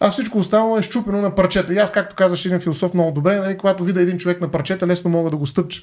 а 0.00 0.10
всичко 0.10 0.38
останало 0.38 0.78
е 0.78 0.82
щупено 0.82 1.20
на 1.20 1.34
парчета. 1.34 1.74
И 1.74 1.78
аз, 1.78 1.92
както 1.92 2.16
казваш 2.16 2.44
един 2.44 2.60
философ 2.60 2.94
много 2.94 3.12
добре, 3.12 3.36
нали, 3.36 3.58
когато 3.58 3.84
видя 3.84 4.00
един 4.00 4.18
човек 4.18 4.40
на 4.40 4.50
парчета, 4.50 4.86
лесно 4.86 5.10
мога 5.10 5.30
да 5.30 5.36
го 5.36 5.46
стъпча. 5.46 5.82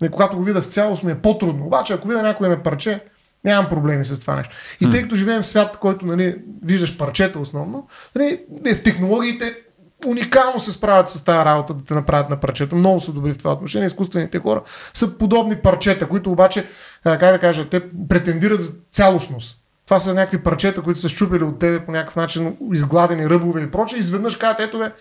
Нали, 0.00 0.10
когато 0.10 0.36
го 0.36 0.42
видя 0.42 0.62
в 0.62 0.66
цялост 0.66 1.02
ми 1.02 1.12
е 1.12 1.14
по-трудно. 1.14 1.66
Обаче, 1.66 1.92
ако 1.92 2.08
видя 2.08 2.22
някой 2.22 2.48
на 2.48 2.62
парче, 2.62 3.00
Нямам 3.44 3.68
проблеми 3.68 4.04
с 4.04 4.20
това 4.20 4.36
нещо. 4.36 4.56
И 4.80 4.90
тъй 4.90 5.02
като 5.02 5.16
живеем 5.16 5.42
в 5.42 5.46
свят, 5.46 5.76
който 5.76 6.06
нали, 6.06 6.36
виждаш 6.64 6.96
парчета 6.96 7.38
основно, 7.38 7.88
нали, 8.16 8.40
е, 8.66 8.74
в 8.74 8.82
технологиите 8.82 9.56
уникално 10.06 10.60
се 10.60 10.72
справят 10.72 11.08
с 11.08 11.24
тази 11.24 11.44
работа 11.44 11.74
да 11.74 11.84
те 11.84 11.94
направят 11.94 12.30
на 12.30 12.40
парчета. 12.40 12.76
Много 12.76 13.00
са 13.00 13.12
добри 13.12 13.32
в 13.32 13.38
това 13.38 13.52
отношение. 13.52 13.86
Изкуствените 13.86 14.38
хора 14.38 14.62
са 14.94 15.18
подобни 15.18 15.56
парчета, 15.56 16.08
които 16.08 16.32
обаче, 16.32 16.66
как 17.02 17.20
да 17.20 17.38
кажа, 17.38 17.68
те 17.68 17.82
претендират 18.08 18.60
за 18.60 18.72
цялостност. 18.92 19.58
Това 19.84 20.00
са 20.00 20.14
някакви 20.14 20.42
парчета, 20.42 20.82
които 20.82 21.00
са 21.00 21.08
щупили 21.08 21.44
от 21.44 21.58
тебе 21.58 21.84
по 21.84 21.92
някакъв 21.92 22.16
начин, 22.16 22.56
изгладени 22.72 23.30
ръбове 23.30 23.62
и 23.62 23.70
прочее. 23.70 23.98
Изведнъж 23.98 24.36
казват, 24.36 24.60
ето 24.60 24.78
бе, 24.78 24.92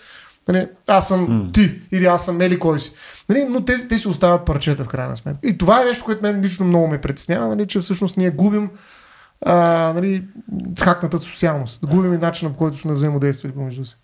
Нали, 0.48 0.68
аз 0.88 1.08
съм 1.08 1.28
mm. 1.28 1.54
ти 1.54 1.82
или 1.92 2.06
аз 2.06 2.26
съм 2.26 2.42
Ели 2.42 2.60
кой 2.60 2.80
си. 2.80 2.92
Нали, 3.30 3.46
но 3.50 3.66
те, 3.66 3.88
те 3.88 4.00
си 4.00 4.08
остават 4.08 4.46
парчета 4.46 4.84
в 4.84 4.88
крайна 4.88 5.18
сметка. 5.18 5.48
И 5.48 5.58
това 5.58 5.82
е 5.82 5.86
нещо, 5.86 6.06
което 6.06 6.22
мен 6.22 6.42
лично 6.42 6.66
много 6.66 6.88
ме 6.88 7.02
притеснява, 7.02 7.48
нали, 7.48 7.68
че 7.68 7.80
всъщност 7.80 8.18
ние 8.18 8.30
губим 8.30 8.70
а, 9.42 9.56
нали, 9.96 10.24
хакната 10.80 11.20
социалност. 11.20 11.80
Губим 11.86 12.14
и 12.14 12.18
начина 12.18 12.52
по 12.52 12.58
който 12.58 12.78
сме 12.78 12.94
взаимодействали 12.94 13.54
помежду 13.54 13.86
си. 13.86 13.98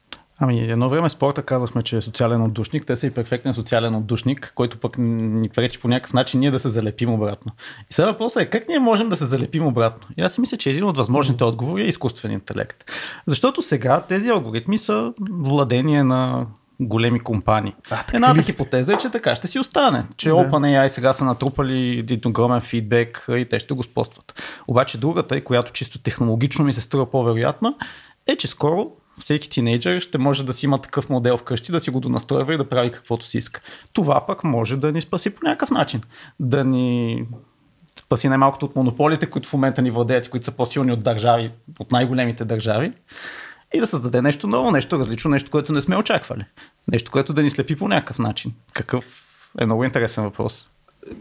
Ами, 0.43 0.59
едно 0.59 0.89
време 0.89 1.09
спорта 1.09 1.43
казахме, 1.43 1.81
че 1.81 1.97
е 1.97 2.01
социален 2.01 2.41
отдушник. 2.41 2.85
Те 2.85 2.95
са 2.95 3.07
и 3.07 3.11
перфектен 3.11 3.53
социален 3.53 3.95
отдушник, 3.95 4.51
който 4.55 4.77
пък 4.77 4.95
ни 4.97 5.49
пречи 5.49 5.79
по 5.79 5.87
някакъв 5.87 6.13
начин 6.13 6.39
ние 6.39 6.51
да 6.51 6.59
се 6.59 6.69
залепим 6.69 7.13
обратно. 7.13 7.51
И 7.91 7.93
сега 7.93 8.11
въпросът 8.11 8.43
е 8.43 8.45
как 8.45 8.67
ние 8.69 8.79
можем 8.79 9.09
да 9.09 9.15
се 9.15 9.25
залепим 9.25 9.67
обратно? 9.67 10.07
И 10.17 10.21
аз 10.21 10.33
си 10.33 10.41
мисля, 10.41 10.57
че 10.57 10.69
един 10.69 10.83
от 10.83 10.97
възможните 10.97 11.43
отговори 11.43 11.83
е 11.83 11.87
изкуствен 11.87 12.31
интелект. 12.31 12.91
Защото 13.27 13.61
сега 13.61 14.01
тези 14.01 14.29
алгоритми 14.29 14.77
са 14.77 15.13
владение 15.31 16.03
на 16.03 16.45
големи 16.79 17.19
компании. 17.19 17.75
А, 17.91 18.03
Едната 18.13 18.41
хипотеза 18.41 18.93
е, 18.93 18.97
че 18.97 19.09
така 19.09 19.35
ще 19.35 19.47
си 19.47 19.59
остане. 19.59 20.03
Че 20.17 20.29
да. 20.29 20.35
OpenAI 20.35 20.87
сега 20.87 21.13
са 21.13 21.25
натрупали 21.25 21.99
един 21.99 22.19
огромен 22.25 22.61
фидбек 22.61 23.25
и 23.29 23.45
те 23.45 23.59
ще 23.59 23.73
го 23.73 23.83
спостват. 23.83 24.41
Обаче 24.67 24.97
другата, 24.97 25.43
която 25.43 25.71
чисто 25.71 25.99
технологично 25.99 26.65
ми 26.65 26.73
се 26.73 26.81
струва 26.81 27.11
по-вероятна, 27.11 27.73
е, 28.27 28.35
че 28.35 28.47
скоро 28.47 28.91
всеки 29.21 29.49
тинейджър 29.49 29.99
ще 29.99 30.17
може 30.17 30.45
да 30.45 30.53
си 30.53 30.65
има 30.65 30.81
такъв 30.81 31.09
модел 31.09 31.37
вкъщи, 31.37 31.71
да 31.71 31.79
си 31.79 31.89
го 31.89 31.99
донастройва 31.99 32.53
и 32.53 32.57
да 32.57 32.69
прави 32.69 32.91
каквото 32.91 33.25
си 33.25 33.37
иска. 33.37 33.61
Това 33.93 34.25
пък 34.25 34.43
може 34.43 34.77
да 34.77 34.91
ни 34.91 35.01
спаси 35.01 35.29
по 35.29 35.45
някакъв 35.45 35.69
начин. 35.69 36.01
Да 36.39 36.63
ни 36.63 37.25
спаси 37.99 38.29
най-малкото 38.29 38.65
от 38.65 38.75
монополите, 38.75 39.25
които 39.25 39.49
в 39.49 39.53
момента 39.53 39.81
ни 39.81 39.91
владеят 39.91 40.29
които 40.29 40.45
са 40.45 40.51
по-силни 40.51 40.91
от 40.91 41.03
държави, 41.03 41.51
от 41.79 41.91
най-големите 41.91 42.45
държави. 42.45 42.93
И 43.73 43.79
да 43.79 43.87
създаде 43.87 44.21
нещо 44.21 44.47
ново, 44.47 44.71
нещо 44.71 44.99
различно, 44.99 45.31
нещо, 45.31 45.51
което 45.51 45.73
не 45.73 45.81
сме 45.81 45.97
очаквали. 45.97 46.45
Нещо, 46.87 47.11
което 47.11 47.33
да 47.33 47.43
ни 47.43 47.49
слепи 47.49 47.75
по 47.75 47.87
някакъв 47.87 48.19
начин. 48.19 48.53
Какъв 48.73 49.25
е 49.59 49.65
много 49.65 49.83
интересен 49.83 50.23
въпрос. 50.23 50.67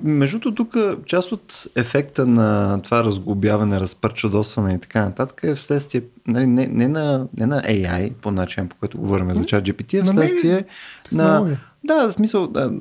Между 0.03 0.41
тук 0.41 0.77
част 1.07 1.33
от 1.33 1.67
ефекта 1.77 2.27
на 2.27 2.81
това 2.83 3.05
разглобяване, 3.05 3.81
разпърчадосване 3.81 4.75
и 4.75 4.79
така 4.79 5.05
нататък 5.05 5.41
е 5.45 5.55
вследствие 5.55 6.03
нали, 6.27 6.47
не, 6.47 6.67
не, 6.67 6.89
на, 6.89 7.27
не 7.37 7.47
на 7.47 7.63
AI, 7.63 8.13
по 8.13 8.31
начин 8.31 8.69
по 8.69 8.77
който 8.77 8.99
говорим 8.99 9.35
за 9.35 9.45
чат 9.45 9.65
GPT, 9.65 10.03
а 10.03 10.05
вследствие 10.05 10.65
на, 11.13 11.41
на 11.41 11.57
да, 11.85 12.09
в 12.09 12.13
смисъл, 12.13 12.47
да, 12.47 12.73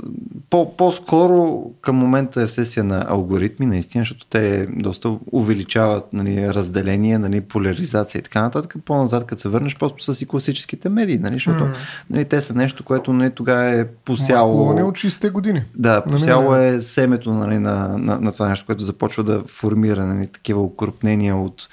по, 0.49 0.77
по-скоро 0.77 1.63
към 1.81 1.95
момента 1.95 2.41
е 2.41 2.47
вследствие 2.47 2.83
на 2.83 3.05
алгоритми, 3.09 3.65
наистина, 3.65 4.01
защото 4.01 4.25
те 4.25 4.67
доста 4.67 5.17
увеличават 5.31 6.13
нали, 6.13 6.53
разделение, 6.53 7.19
нали, 7.19 7.41
поляризация 7.41 8.19
и 8.19 8.21
така 8.21 8.41
нататък. 8.41 8.75
По-назад, 8.85 9.25
като 9.25 9.41
се 9.41 9.49
върнеш, 9.49 9.77
просто 9.77 10.13
с 10.13 10.21
и 10.21 10.25
класическите 10.25 10.89
медии, 10.89 11.17
нали, 11.17 11.33
защото 11.33 11.63
mm. 11.63 11.73
нали, 12.09 12.25
те 12.25 12.41
са 12.41 12.53
нещо, 12.53 12.83
което 12.83 13.13
не 13.13 13.29
тогава 13.29 13.65
е 13.65 13.85
посяло... 13.87 14.73
Не 14.73 14.83
от 14.83 14.95
60 14.95 15.31
години. 15.31 15.63
Да, 15.75 16.03
посяло 16.03 16.55
е 16.55 16.81
семето 16.81 17.33
нали, 17.33 17.59
на, 17.59 17.97
на, 17.97 18.19
на 18.21 18.31
това 18.31 18.49
нещо, 18.49 18.65
което 18.65 18.83
започва 18.83 19.23
да 19.23 19.43
формира 19.47 20.05
нали, 20.05 20.27
такива 20.27 20.61
укрупнения 20.61 21.37
от, 21.37 21.69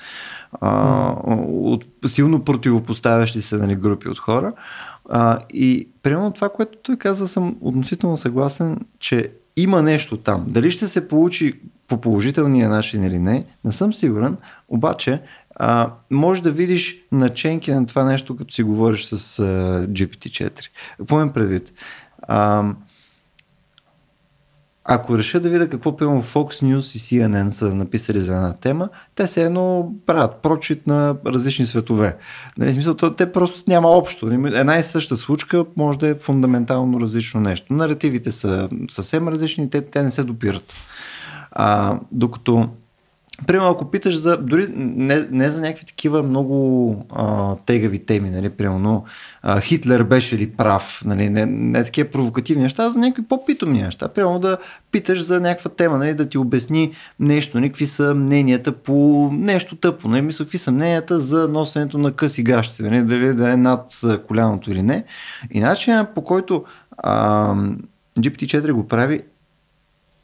а, 0.61 1.13
от 1.49 1.85
силно 2.07 2.45
противопоставящи 2.45 3.41
се 3.41 3.57
нали, 3.57 3.77
групи 3.77 4.09
от 4.09 4.19
хора. 4.19 4.53
А, 5.09 5.39
и 5.53 5.89
примерно 6.03 6.31
това, 6.31 6.49
което 6.49 6.79
той 6.83 6.97
каза, 6.97 7.29
съм 7.29 7.57
относително 7.61 8.17
съгласен, 8.17 8.81
че 8.99 9.31
има 9.57 9.83
нещо 9.83 10.17
там. 10.17 10.45
Дали 10.49 10.71
ще 10.71 10.89
се 10.89 11.09
получи 11.09 11.61
по 11.89 12.01
положителния 12.01 12.69
начин 12.69 13.05
или 13.05 13.19
не, 13.19 13.45
не 13.65 13.73
съм 13.73 13.95
сигурен, 13.95 14.37
обаче 14.69 15.23
а, 15.59 15.91
може 16.11 16.43
да 16.43 16.51
видиш 16.51 16.97
наченки 17.13 17.73
на 17.73 17.87
това 17.87 18.05
нещо, 18.05 18.37
като 18.37 18.55
си 18.55 18.63
говориш 18.63 19.05
с 19.05 19.39
а, 19.39 19.43
GPT-4. 19.87 20.61
Какво 20.99 21.21
им 21.21 21.31
предвид? 21.31 21.73
А, 22.23 22.65
ако 24.89 25.19
реша 25.19 25.41
да 25.41 25.49
видя 25.49 25.69
какво 25.69 25.97
примерно 25.97 26.23
Fox 26.23 26.65
News 26.65 26.97
и 26.97 26.99
CNN 26.99 27.49
са 27.49 27.75
написали 27.75 28.21
за 28.21 28.35
една 28.35 28.53
тема, 28.53 28.89
те 29.15 29.27
се 29.27 29.45
едно 29.45 29.93
правят 30.07 30.43
прочит 30.43 30.87
на 30.87 31.17
различни 31.27 31.67
светове. 31.67 32.17
Нали, 32.59 32.73
смисъл, 32.73 32.95
те 32.95 33.33
просто 33.33 33.71
няма 33.71 33.89
общо. 33.89 34.31
Една 34.31 34.79
и 34.79 34.83
съща 34.83 35.17
случка 35.17 35.65
може 35.77 35.99
да 35.99 36.09
е 36.09 36.15
фундаментално 36.15 37.01
различно 37.01 37.41
нещо. 37.41 37.73
Наративите 37.73 38.33
са 38.33 38.69
съвсем 38.91 39.29
различни, 39.29 39.71
те, 39.71 39.81
те 39.81 40.03
не 40.03 40.11
се 40.11 40.25
допират. 40.25 40.75
А, 41.53 41.99
докато 42.13 42.69
Примерно, 43.47 43.71
ако 43.71 43.91
питаш 43.91 44.19
за, 44.19 44.37
дори 44.37 44.67
не, 44.77 45.27
не 45.31 45.51
за 45.51 45.61
някакви 45.61 45.85
такива 45.85 46.23
много 46.23 47.07
а, 47.11 47.57
тегави 47.57 47.99
теми, 47.99 48.31
нали, 48.31 48.51
примерно 48.51 49.05
а, 49.43 49.61
Хитлер 49.61 50.03
беше 50.03 50.39
ли 50.39 50.51
прав, 50.51 51.03
нали, 51.05 51.31
не, 51.31 51.47
не 51.47 51.85
такива 51.85 52.11
провокативни 52.11 52.63
неща, 52.63 52.85
а 52.85 52.91
за 52.91 52.99
някакви 52.99 53.23
по-питомни 53.23 53.83
неща. 53.83 54.09
Примерно 54.09 54.39
да 54.39 54.59
питаш 54.91 55.23
за 55.23 55.41
някаква 55.41 55.71
тема, 55.71 55.99
нали, 55.99 56.15
да 56.15 56.29
ти 56.29 56.39
обясни 56.39 56.93
нещо, 57.21 57.59
нали, 57.59 57.69
какви 57.69 57.87
са 57.87 58.15
мненията 58.15 58.73
по 58.73 59.29
нещо 59.33 59.77
тъпо, 59.77 60.09
нали, 60.09 60.23
мисля, 60.23 60.45
какви 60.45 60.59
са 60.59 60.73
мненията 60.73 61.21
за 61.21 61.49
носенето 61.49 61.99
на 61.99 62.13
къси 62.13 62.43
гащи, 62.43 62.83
нали, 62.83 63.03
дали 63.03 63.35
да 63.35 63.53
е 63.53 63.57
над 63.57 63.91
коляното 64.29 64.71
или 64.71 64.83
не. 64.83 65.05
И 65.51 65.61
начинът 65.61 66.15
по 66.15 66.25
който 66.25 66.65
а, 66.99 67.55
GPT-4 68.19 68.73
го 68.73 68.89
прави 68.89 69.23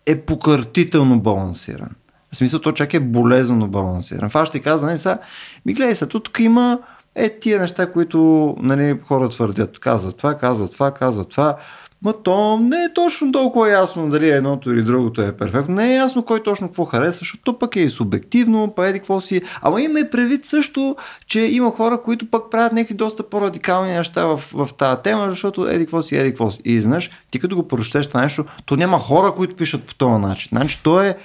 е 0.06 0.20
покъртително 0.20 1.20
балансиран. 1.20 1.90
В 2.32 2.36
смисъл, 2.36 2.60
то 2.60 2.72
чак 2.72 2.94
е 2.94 3.00
болезнено 3.00 3.66
балансиран. 3.66 4.28
Това 4.28 4.46
ще 4.46 4.60
каза, 4.60 4.86
нали, 4.86 4.98
сега, 4.98 5.18
ми 5.66 5.72
гледай 5.72 5.94
се, 5.94 6.06
тук 6.06 6.40
има 6.40 6.78
е 7.14 7.38
тия 7.38 7.60
неща, 7.60 7.92
които 7.92 8.56
нали, 8.60 8.98
хора 9.04 9.28
твърдят. 9.28 9.78
Казват 9.78 10.16
това, 10.16 10.34
казват 10.34 10.72
това, 10.72 10.90
казват 10.90 11.28
това. 11.28 11.56
Ма 12.02 12.14
то 12.22 12.58
не 12.58 12.76
е 12.76 12.94
точно 12.94 13.32
толкова 13.32 13.70
ясно 13.70 14.10
дали 14.10 14.30
едното 14.30 14.72
или 14.72 14.82
другото 14.82 15.22
е 15.22 15.36
перфектно. 15.36 15.74
Не 15.74 15.92
е 15.92 15.96
ясно 15.96 16.22
кой 16.22 16.42
точно 16.42 16.68
какво 16.68 16.84
харесва, 16.84 17.18
защото 17.18 17.42
то 17.44 17.58
пък 17.58 17.76
е 17.76 17.80
и 17.80 17.90
субективно, 17.90 18.72
па 18.76 18.88
еди 18.88 18.98
какво 18.98 19.20
си. 19.20 19.42
Ама 19.62 19.82
има 19.82 20.00
и 20.00 20.10
предвид 20.10 20.44
също, 20.44 20.96
че 21.26 21.40
има 21.40 21.70
хора, 21.70 22.02
които 22.04 22.30
пък 22.30 22.50
правят 22.50 22.72
някакви 22.72 22.94
доста 22.94 23.22
по-радикални 23.22 23.92
неща 23.92 24.26
в, 24.26 24.42
в 24.52 24.68
тази 24.78 25.02
тема, 25.02 25.26
защото 25.30 25.68
еди 25.68 25.84
какво 25.84 26.02
си, 26.02 26.16
еди 26.16 26.28
какво 26.28 26.50
си. 26.50 26.60
И 26.64 26.80
знаеш, 26.80 27.10
ти 27.30 27.40
като 27.40 27.56
го 27.56 27.68
прочетеш 27.68 28.06
това 28.06 28.22
нещо, 28.22 28.44
то 28.66 28.76
няма 28.76 28.98
хора, 28.98 29.32
които 29.36 29.56
пишат 29.56 29.84
по 29.84 29.94
този 29.94 30.20
начин. 30.20 30.48
Значи 30.52 30.80
то 30.82 31.00
е 31.00 31.16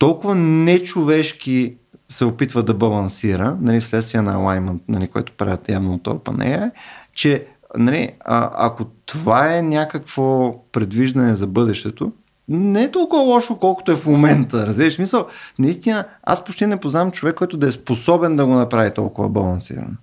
толкова 0.00 0.34
нечовешки 0.34 1.74
се 2.08 2.24
опитва 2.24 2.62
да 2.62 2.74
балансира, 2.74 3.56
нали, 3.60 3.80
вследствие 3.80 4.22
на 4.22 4.36
alignment, 4.36 4.80
нали, 4.88 5.08
което 5.08 5.32
правят 5.32 5.68
явно 5.68 5.94
от 5.94 6.02
OpenAI, 6.02 6.70
че 7.14 7.46
нали, 7.76 8.10
а, 8.20 8.50
ако 8.54 8.84
това 9.06 9.56
е 9.56 9.62
някакво 9.62 10.56
предвиждане 10.72 11.34
за 11.34 11.46
бъдещето, 11.46 12.12
не 12.48 12.82
е 12.82 12.90
толкова 12.90 13.22
лошо, 13.22 13.58
колкото 13.58 13.92
е 13.92 13.96
в 13.96 14.06
момента. 14.06 14.66
Разбираш 14.66 14.98
мисъл? 14.98 15.26
Наистина, 15.58 16.04
аз 16.22 16.44
почти 16.44 16.66
не 16.66 16.80
познавам 16.80 17.10
човек, 17.10 17.36
който 17.36 17.56
да 17.56 17.66
е 17.66 17.72
способен 17.72 18.36
да 18.36 18.46
го 18.46 18.54
направи 18.54 18.94
толкова 18.94 19.28
балансиран. 19.28 19.96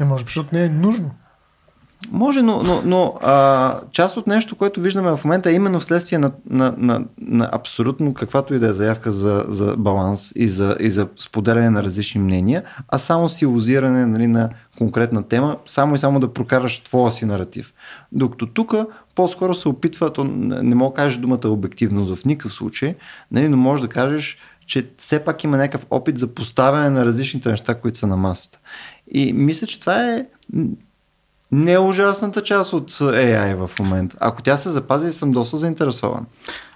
Не 0.00 0.06
може, 0.06 0.24
защото 0.24 0.48
не 0.52 0.64
е 0.64 0.68
нужно. 0.68 1.10
Може, 2.10 2.42
но, 2.42 2.62
но, 2.62 2.82
но 2.84 3.14
а, 3.22 3.80
част 3.92 4.16
от 4.16 4.26
нещо, 4.26 4.56
което 4.56 4.80
виждаме 4.80 5.16
в 5.16 5.24
момента 5.24 5.50
е 5.50 5.54
именно 5.54 5.80
вследствие 5.80 6.18
на, 6.18 6.32
на, 6.50 6.74
на, 6.78 7.04
на 7.18 7.48
абсолютно 7.52 8.14
каквато 8.14 8.54
и 8.54 8.58
да 8.58 8.66
е 8.66 8.72
заявка 8.72 9.12
за, 9.12 9.44
за 9.48 9.76
баланс 9.76 10.32
и 10.36 10.48
за, 10.48 10.76
и 10.80 10.90
за 10.90 11.08
споделяне 11.18 11.70
на 11.70 11.82
различни 11.82 12.20
мнения, 12.20 12.62
а 12.88 12.98
само 12.98 13.28
силозиране 13.28 14.06
нали, 14.06 14.26
на 14.26 14.50
конкретна 14.78 15.22
тема, 15.22 15.56
само 15.66 15.94
и 15.94 15.98
само 15.98 16.20
да 16.20 16.32
прокараш 16.32 16.78
твоя 16.78 17.12
си 17.12 17.24
наратив. 17.24 17.72
Докато 18.12 18.46
тук 18.46 18.74
по-скоро 19.14 19.54
се 19.54 19.68
опитва, 19.68 20.12
то 20.12 20.24
не 20.24 20.74
мога 20.74 20.90
да 20.90 21.02
кажеш 21.02 21.18
думата 21.18 21.40
обективност 21.44 22.16
в 22.16 22.24
никакъв 22.24 22.52
случай, 22.52 22.94
нали, 23.30 23.48
но 23.48 23.56
можеш 23.56 23.82
да 23.82 23.88
кажеш, 23.88 24.38
че 24.66 24.90
все 24.98 25.24
пак 25.24 25.44
има 25.44 25.56
някакъв 25.56 25.86
опит 25.90 26.18
за 26.18 26.34
поставяне 26.34 26.90
на 26.90 27.04
различните 27.04 27.50
неща, 27.50 27.74
които 27.74 27.98
са 27.98 28.06
на 28.06 28.16
масата. 28.16 28.58
И 29.10 29.32
мисля, 29.32 29.66
че 29.66 29.80
това 29.80 30.04
е 30.04 30.26
не 31.52 31.72
е 31.72 31.78
ужасната 31.78 32.42
част 32.42 32.72
от 32.72 32.90
AI 32.90 33.66
в 33.66 33.78
момента. 33.78 34.16
Ако 34.20 34.42
тя 34.42 34.56
се 34.56 34.70
запази, 34.70 35.12
съм 35.12 35.30
доста 35.30 35.56
заинтересован. 35.56 36.26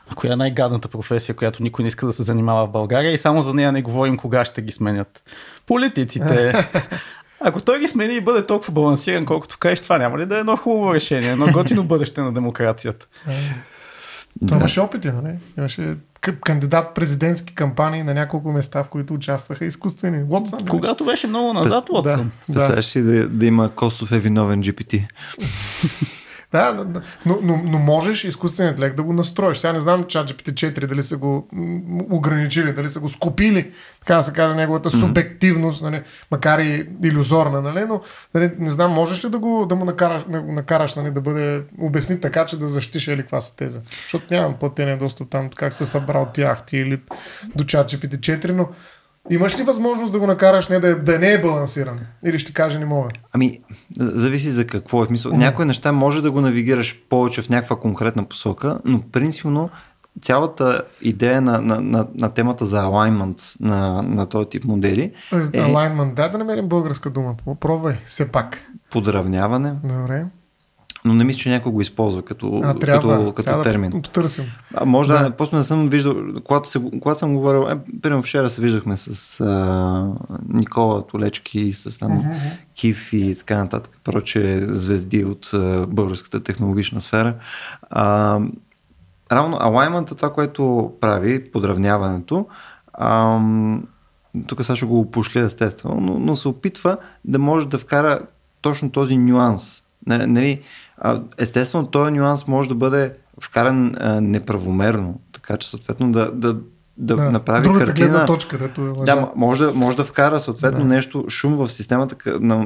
А 0.09 0.15
коя 0.15 0.33
е 0.33 0.37
най-гадната 0.37 0.89
професия, 0.89 1.37
която 1.37 1.63
никой 1.63 1.83
не 1.83 1.89
иска 1.89 2.07
да 2.07 2.13
се 2.13 2.23
занимава 2.23 2.67
в 2.67 2.71
България 2.71 3.13
и 3.13 3.19
само 3.19 3.43
за 3.43 3.55
нея 3.55 3.73
не 3.73 3.83
говорим 3.83 4.17
кога 4.17 4.45
ще 4.45 4.63
ги 4.63 4.73
сменят? 4.73 5.23
Политиците. 5.67 6.53
Ако 7.41 7.61
той 7.61 7.81
ги 7.81 7.89
смени 7.89 8.15
и 8.15 8.21
бъде 8.21 8.47
толкова 8.47 8.73
балансиран, 8.73 9.27
колкото 9.27 9.59
кажеш, 9.59 9.81
това 9.81 9.99
няма 9.99 10.19
ли 10.19 10.27
да 10.27 10.37
е 10.37 10.41
едно 10.41 10.57
хубаво 10.57 10.95
решение, 10.95 11.31
едно 11.31 11.47
готино 11.53 11.85
бъдеще 11.85 12.21
на 12.21 12.33
демокрацията? 12.33 13.07
Той 14.49 14.59
имаше 14.59 14.81
опити, 14.81 15.09
нали? 15.09 15.35
Имаше 15.59 15.97
кандидат 16.21 16.95
президентски 16.95 17.55
кампании 17.55 18.03
на 18.03 18.15
няколко 18.15 18.53
места, 18.53 18.85
в 18.85 18.89
които 18.89 19.15
участваха 19.15 19.65
изкуствени. 19.65 20.25
Уотсън. 20.29 20.59
Когато 20.71 21.05
беше 21.05 21.27
много 21.27 21.53
назад, 21.53 21.89
Уотсън. 21.91 22.31
Да, 22.49 22.55
Представяш 22.55 22.97
ли 22.97 23.03
да, 23.03 23.29
да 23.29 23.47
има 23.47 23.71
Косов 23.75 24.13
е 24.13 24.19
виновен 24.19 24.63
GPT? 24.63 25.07
Да, 26.55 26.87
но, 27.27 27.39
но, 27.43 27.63
но 27.65 27.79
можеш 27.79 28.25
изкуственият 28.25 28.75
интелект 28.75 28.97
да 28.97 29.03
го 29.03 29.13
настроиш. 29.13 29.59
Сега 29.59 29.73
не 29.73 29.79
знам 29.79 30.05
чат 30.05 30.31
GPT-4 30.31 30.87
дали 30.87 31.03
са 31.03 31.17
го 31.17 31.49
ограничили, 32.11 32.73
дали 32.73 32.91
са 32.91 33.01
го 33.01 33.09
скупили, 33.09 33.71
така 34.01 34.17
да 34.17 34.23
се 34.23 34.33
каже, 34.33 34.55
неговата 34.55 34.91
mm-hmm. 34.91 35.01
субективност, 35.01 35.83
нали, 35.83 36.03
макар 36.31 36.59
и 36.59 36.89
иллюзорна, 37.05 37.61
нали, 37.61 37.85
но 37.89 38.01
нали, 38.35 38.51
не 38.59 38.71
знам, 38.71 38.93
можеш 38.93 39.25
ли 39.25 39.29
да, 39.29 39.39
го, 39.39 39.67
да 39.67 39.75
му 39.75 39.85
накараш, 39.85 40.23
да 40.29 40.41
го 40.41 40.53
накараш 40.53 40.95
нали, 40.95 41.11
да 41.11 41.21
бъде 41.21 41.63
обясни 41.81 42.21
така, 42.21 42.47
че 42.47 42.59
да 42.59 42.67
защитиш 42.69 43.09
или 43.09 43.23
каква 43.23 43.41
са 43.41 43.57
теза. 43.57 43.81
Защото 44.03 44.35
нямам 44.35 44.55
платения 44.55 44.99
достъп 44.99 45.31
там, 45.31 45.51
как 45.51 45.73
се 45.73 45.87
събрал 45.87 46.31
тяхти 46.35 46.77
или 46.77 47.01
до 47.55 47.65
чат 47.65 47.93
GPT-4, 47.93 48.51
но 48.51 48.69
Имаш 49.31 49.59
ли 49.59 49.63
възможност 49.63 50.13
да 50.13 50.19
го 50.19 50.27
накараш 50.27 50.69
не 50.69 50.81
да, 50.81 50.89
е, 50.89 50.95
да 50.95 51.19
не 51.19 51.33
е 51.33 51.41
балансиран? 51.41 51.99
Или 52.25 52.39
ще 52.39 52.53
каже 52.53 52.79
не 52.79 52.85
мога? 52.85 53.09
Ами, 53.33 53.61
зависи 53.99 54.51
за 54.51 54.67
какво 54.67 55.05
е. 55.05 55.07
Мисъл, 55.11 55.33
mm. 55.33 55.37
Някои 55.37 55.65
неща 55.65 55.93
може 55.93 56.23
да 56.23 56.31
го 56.31 56.41
навигираш 56.41 57.03
повече 57.09 57.43
в 57.43 57.49
някаква 57.49 57.77
конкретна 57.77 58.25
посока, 58.25 58.79
но 58.85 59.01
принципно 59.13 59.71
цялата 60.23 60.83
идея 61.03 61.41
на, 61.41 61.61
на, 61.61 61.81
на, 61.81 62.07
на 62.15 62.31
темата 62.31 62.65
за 62.65 62.77
alignment 62.77 63.57
на, 63.61 64.03
на 64.03 64.27
този 64.27 64.49
тип 64.49 64.65
модели. 64.65 65.13
Е, 65.33 65.37
alignment, 65.37 66.15
да 66.15 66.29
да 66.29 66.39
намерим 66.39 66.69
българска 66.69 67.11
дума. 67.11 67.35
Попробвай, 67.45 67.99
все 68.07 68.29
пак. 68.33 68.65
Подравняване. 68.91 69.75
Добре. 69.85 70.27
Но 71.05 71.15
не 71.15 71.25
мисля, 71.25 71.39
че 71.39 71.51
някой 71.51 71.73
го 71.73 71.81
използва 71.81 72.23
като, 72.23 72.61
а, 72.65 72.79
трябва, 72.79 73.17
като, 73.19 73.33
като 73.33 73.45
трябва 73.45 73.63
термин. 73.63 73.91
Да 73.91 74.01
потърсим. 74.03 74.45
А, 74.75 74.85
може 74.85 75.13
да, 75.13 75.23
да 75.23 75.31
просто 75.31 75.57
не 75.57 75.63
съм 75.63 75.89
виждал, 75.89 76.17
когато, 76.45 76.69
се, 76.69 76.81
когато 77.01 77.19
съм 77.19 77.35
говорил, 77.35 77.69
е, 77.71 78.01
примерно 78.03 78.23
вчера 78.23 78.51
се 78.51 78.61
виждахме 78.63 78.97
с 78.97 79.41
а, 79.41 80.09
Никола 80.49 81.07
Толечки, 81.07 81.73
с 81.73 81.99
там 81.99 82.11
uh-huh. 82.11 82.51
Киф 82.75 83.13
и 83.13 83.35
така 83.39 83.57
нататък, 83.57 83.99
проче 84.05 84.65
звезди 84.69 85.25
от 85.25 85.51
а, 85.55 85.87
българската 85.89 86.43
технологична 86.43 87.01
сфера. 87.01 87.35
А, 87.91 88.41
равно 89.33 89.57
алаймента, 89.61 90.15
това, 90.15 90.33
което 90.33 90.93
прави, 91.01 91.51
подравняването, 91.51 92.47
а, 92.93 93.41
тук 94.47 94.63
ще 94.63 94.87
го 94.87 95.01
опошля 95.01 95.41
естествено, 95.41 96.01
но, 96.01 96.19
но 96.19 96.37
се 96.37 96.49
опитва 96.49 96.97
да 97.25 97.39
може 97.39 97.69
да 97.69 97.79
вкара 97.79 98.19
точно 98.61 98.91
този 98.91 99.17
нюанс. 99.17 99.81
Нали, 100.07 100.61
естествено, 101.39 101.87
този 101.87 102.13
нюанс 102.13 102.47
може 102.47 102.69
да 102.69 102.75
бъде 102.75 103.13
вкаран 103.41 103.95
неправомерно, 104.21 105.21
така 105.33 105.57
че 105.57 105.69
съответно 105.69 106.13
да, 106.13 106.31
да, 106.33 106.57
да, 106.97 107.17
да 107.17 107.31
направи 107.31 107.65
другата 107.65 107.87
картина. 107.87 108.27
точка, 108.27 108.59
дето 108.59 108.81
е 108.81 108.89
лъжа. 108.89 109.05
Да, 109.05 109.33
може 109.37 109.65
да, 109.65 109.75
може 109.75 109.97
да 109.97 110.05
вкара 110.05 110.41
съответно 110.41 110.81
да. 110.81 110.87
нещо, 110.87 111.25
шум 111.29 111.57
в 111.57 111.69
системата, 111.69 112.17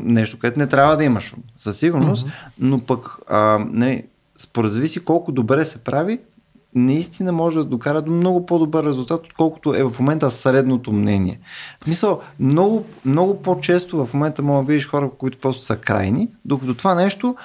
нещо, 0.03 0.39
което 0.41 0.59
не 0.59 0.67
трябва 0.67 0.97
да 0.97 1.05
има 1.05 1.21
шум, 1.21 1.39
със 1.57 1.79
сигурност, 1.79 2.27
mm-hmm. 2.27 2.53
но 2.59 2.81
пък 2.81 3.19
а, 3.29 3.59
не, 3.71 4.07
според 4.39 4.73
зависи 4.73 5.05
колко 5.05 5.33
добре 5.33 5.65
се 5.65 5.79
прави, 5.79 6.19
наистина 6.75 7.33
може 7.33 7.59
да 7.59 7.65
докара 7.65 8.03
до 8.03 8.11
много 8.11 8.47
по-добър 8.47 8.85
резултат, 8.85 9.27
отколкото 9.27 9.75
е 9.75 9.85
в 9.85 9.99
момента 9.99 10.31
средното 10.31 10.93
мнение. 10.93 11.41
В 11.81 11.85
смисъл, 11.85 12.21
много, 12.41 12.87
много 13.05 13.43
по-често 13.43 14.07
в 14.07 14.15
момента 14.15 14.43
мога 14.43 14.63
да 14.63 14.67
видиш 14.67 14.89
хора, 14.89 15.11
които 15.19 15.39
просто 15.39 15.65
са 15.65 15.77
крайни, 15.77 16.29
докато 16.45 16.75
това 16.75 16.95
нещо 16.95 17.37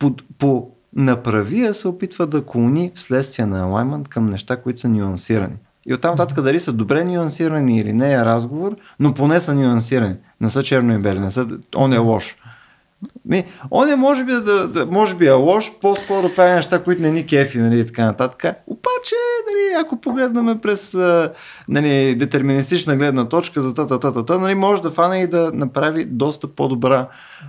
по, 0.00 0.14
по 0.38 0.70
направия 0.96 1.74
се 1.74 1.88
опитва 1.88 2.26
да 2.26 2.44
клони 2.44 2.92
вследствие 2.94 3.46
на 3.46 3.64
алаймент 3.64 4.08
към 4.08 4.26
неща, 4.26 4.56
които 4.56 4.80
са 4.80 4.88
нюансирани. 4.88 5.56
И 5.86 5.94
оттам 5.94 6.10
нататък 6.10 6.44
дали 6.44 6.60
са 6.60 6.72
добре 6.72 7.04
нюансирани 7.04 7.78
или 7.78 7.92
не 7.92 8.12
е 8.12 8.24
разговор, 8.24 8.76
но 9.00 9.14
поне 9.14 9.40
са 9.40 9.54
нюансирани. 9.54 10.16
Не 10.40 10.50
са 10.50 10.62
черно 10.62 10.94
и 10.94 10.98
бели, 10.98 11.18
не 11.18 11.30
са, 11.30 11.48
он 11.76 11.92
е 11.92 11.98
лош. 11.98 12.36
Ми, 13.24 13.44
он 13.70 13.88
е 13.88 13.96
може 13.96 14.24
би, 14.24 14.32
да, 14.32 14.68
да, 14.68 14.86
може 14.86 15.14
би 15.14 15.26
е 15.26 15.32
лош, 15.32 15.72
по-скоро 15.80 16.34
прави 16.36 16.50
неща, 16.50 16.82
които 16.82 17.02
не 17.02 17.10
ни 17.10 17.26
кефи, 17.26 17.58
нали, 17.58 17.80
и 17.80 17.86
така 17.86 18.04
нататък. 18.04 18.38
Обаче, 18.66 19.14
нали, 19.48 19.84
ако 19.84 20.00
погледнем 20.00 20.58
през 20.62 20.94
нали, 21.68 22.14
детерминистична 22.14 22.96
гледна 22.96 23.28
точка 23.28 23.62
за 23.62 23.74
та-та-та-та, 23.74 24.38
нали, 24.38 24.54
може 24.54 24.82
да 24.82 24.90
фане 24.90 25.22
и 25.22 25.26
да 25.26 25.50
направи 25.54 26.04
доста 26.04 26.46
по-добра 26.46 27.06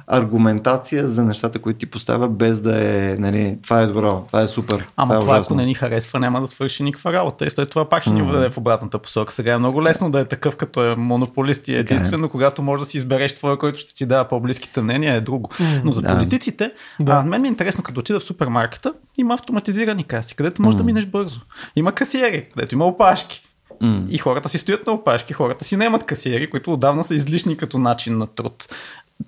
аргументация 0.07 1.09
за 1.09 1.23
нещата, 1.23 1.59
които 1.59 1.79
ти 1.79 1.85
поставя, 1.85 2.29
без 2.29 2.61
да 2.61 2.87
е, 2.87 3.15
нали, 3.19 3.57
това 3.63 3.81
е 3.81 3.87
добро, 3.87 4.23
това 4.27 4.41
е 4.41 4.47
супер. 4.47 4.87
Ама 4.97 5.19
това, 5.19 5.37
е 5.37 5.39
ако 5.39 5.55
не 5.55 5.65
ни 5.65 5.73
харесва, 5.73 6.19
няма 6.19 6.41
да 6.41 6.47
свърши 6.47 6.83
никаква 6.83 7.13
работа. 7.13 7.45
И 7.45 7.49
след 7.49 7.69
това 7.69 7.89
пак 7.89 8.01
ще 8.01 8.11
ни 8.11 8.21
въведе 8.21 8.49
в 8.49 8.57
обратната 8.57 8.99
посока. 8.99 9.33
Сега 9.33 9.53
е 9.53 9.57
много 9.57 9.83
лесно 9.83 10.11
да 10.11 10.19
е 10.19 10.25
такъв, 10.25 10.55
като 10.55 10.83
е 10.83 10.95
монополист 10.95 11.67
и 11.67 11.75
е. 11.75 11.79
единствено, 11.79 12.29
когато 12.29 12.61
можеш 12.61 12.85
да 12.85 12.89
си 12.89 12.97
избереш 12.97 13.35
твоя, 13.35 13.57
който 13.57 13.79
ще 13.79 13.95
ти 13.95 14.05
дава 14.05 14.27
по-близките 14.27 14.81
мнения, 14.81 15.15
е 15.15 15.21
друго. 15.21 15.49
Но 15.83 15.91
за 15.91 16.01
политиците, 16.01 16.71
да. 16.99 17.13
а, 17.13 17.23
мен 17.23 17.41
ми 17.41 17.47
е 17.47 17.49
интересно, 17.49 17.83
като 17.83 17.99
отида 17.99 18.19
в 18.19 18.23
супермаркета, 18.23 18.93
има 19.17 19.33
автоматизирани 19.33 20.03
каси, 20.03 20.35
където 20.35 20.61
можеш 20.61 20.77
да 20.77 20.83
минеш 20.83 21.05
бързо. 21.05 21.41
Има 21.75 21.91
касиери, 21.91 22.49
където 22.53 22.75
има 22.75 22.85
опашки. 22.85 23.47
Mm. 23.81 24.09
И 24.09 24.17
хората 24.17 24.49
си 24.49 24.57
стоят 24.57 24.87
на 24.87 24.93
опашки, 24.93 25.33
хората 25.33 25.65
си 25.65 25.77
немат 25.77 26.03
касиери, 26.03 26.49
които 26.49 26.73
отдавна 26.73 27.03
са 27.03 27.15
излишни 27.15 27.57
като 27.57 27.77
начин 27.77 28.17
на 28.17 28.27
труд. 28.27 28.75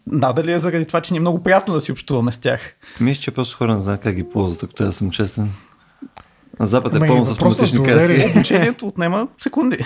Надали 0.07 0.51
е 0.51 0.59
заради 0.59 0.86
това, 0.86 1.01
че 1.01 1.13
ни 1.13 1.17
е 1.17 1.21
много 1.21 1.43
приятно 1.43 1.73
да 1.73 1.81
си 1.81 1.91
общуваме 1.91 2.31
с 2.31 2.38
тях. 2.38 2.75
Мисля, 2.99 3.21
че 3.21 3.31
просто 3.31 3.57
хора 3.57 3.73
не 3.73 3.81
знаят 3.81 4.01
как 4.01 4.15
ги 4.15 4.29
ползват, 4.29 4.63
ако 4.63 4.73
трябва 4.73 4.89
да 4.89 4.93
съм 4.93 5.11
честен. 5.11 5.51
На 6.59 6.67
Запад 6.67 6.95
е 6.95 6.99
пълно 6.99 7.25
с 7.25 7.31
автоматични 7.31 7.84
каси. 7.84 8.25
Обучението 8.36 8.88
отнема 8.88 9.27
секунди. 9.38 9.77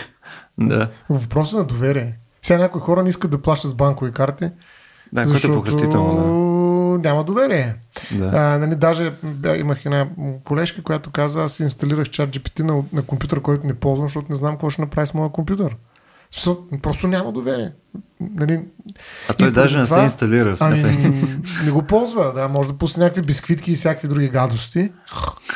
Да. 0.58 0.90
Въпросът 1.10 1.60
на 1.60 1.66
доверие. 1.66 2.18
Сега 2.42 2.60
някои 2.60 2.82
хора 2.82 3.04
не 3.04 3.10
искат 3.10 3.32
да 3.32 3.42
плащат 3.42 3.72
с 3.72 3.74
банкови 3.74 4.12
карти. 4.12 4.50
Да, 5.14 5.26
защото 5.26 5.64
което 5.64 5.84
е 5.84 5.88
да. 5.88 5.98
няма 7.10 7.24
доверие. 7.24 7.76
Да. 8.12 8.32
А, 8.34 8.58
нали, 8.58 8.76
даже 8.76 9.14
имах 9.58 9.86
една 9.86 10.08
колежка, 10.44 10.84
която 10.84 11.12
каза, 11.12 11.44
аз 11.44 11.60
инсталирах 11.60 12.10
чат 12.10 12.30
GPT 12.30 12.60
на, 12.64 12.84
на 12.94 13.02
компютър, 13.02 13.42
който 13.42 13.68
не 13.68 13.74
ползвам, 13.74 14.08
защото 14.08 14.28
не 14.30 14.36
знам 14.36 14.54
какво 14.54 14.70
ще 14.70 14.82
направи 14.82 15.08
с 15.08 15.14
моя 15.14 15.30
компютър. 15.30 15.76
Просто 16.82 17.08
няма 17.08 17.32
доверие. 17.32 17.72
Нали, 18.20 18.62
а 19.30 19.34
той 19.34 19.52
даже 19.52 19.78
не 19.78 19.86
това, 19.86 19.98
се 19.98 20.04
инсталира. 20.04 20.56
Ами, 20.60 20.84
не 21.66 21.72
го 21.72 21.82
ползва, 21.82 22.34
да, 22.34 22.48
може 22.48 22.70
да 22.70 22.78
пусне 22.78 23.04
някакви 23.04 23.22
бисквитки 23.22 23.72
и 23.72 23.76
всякакви 23.76 24.08
други 24.08 24.30
гадости. 24.30 24.92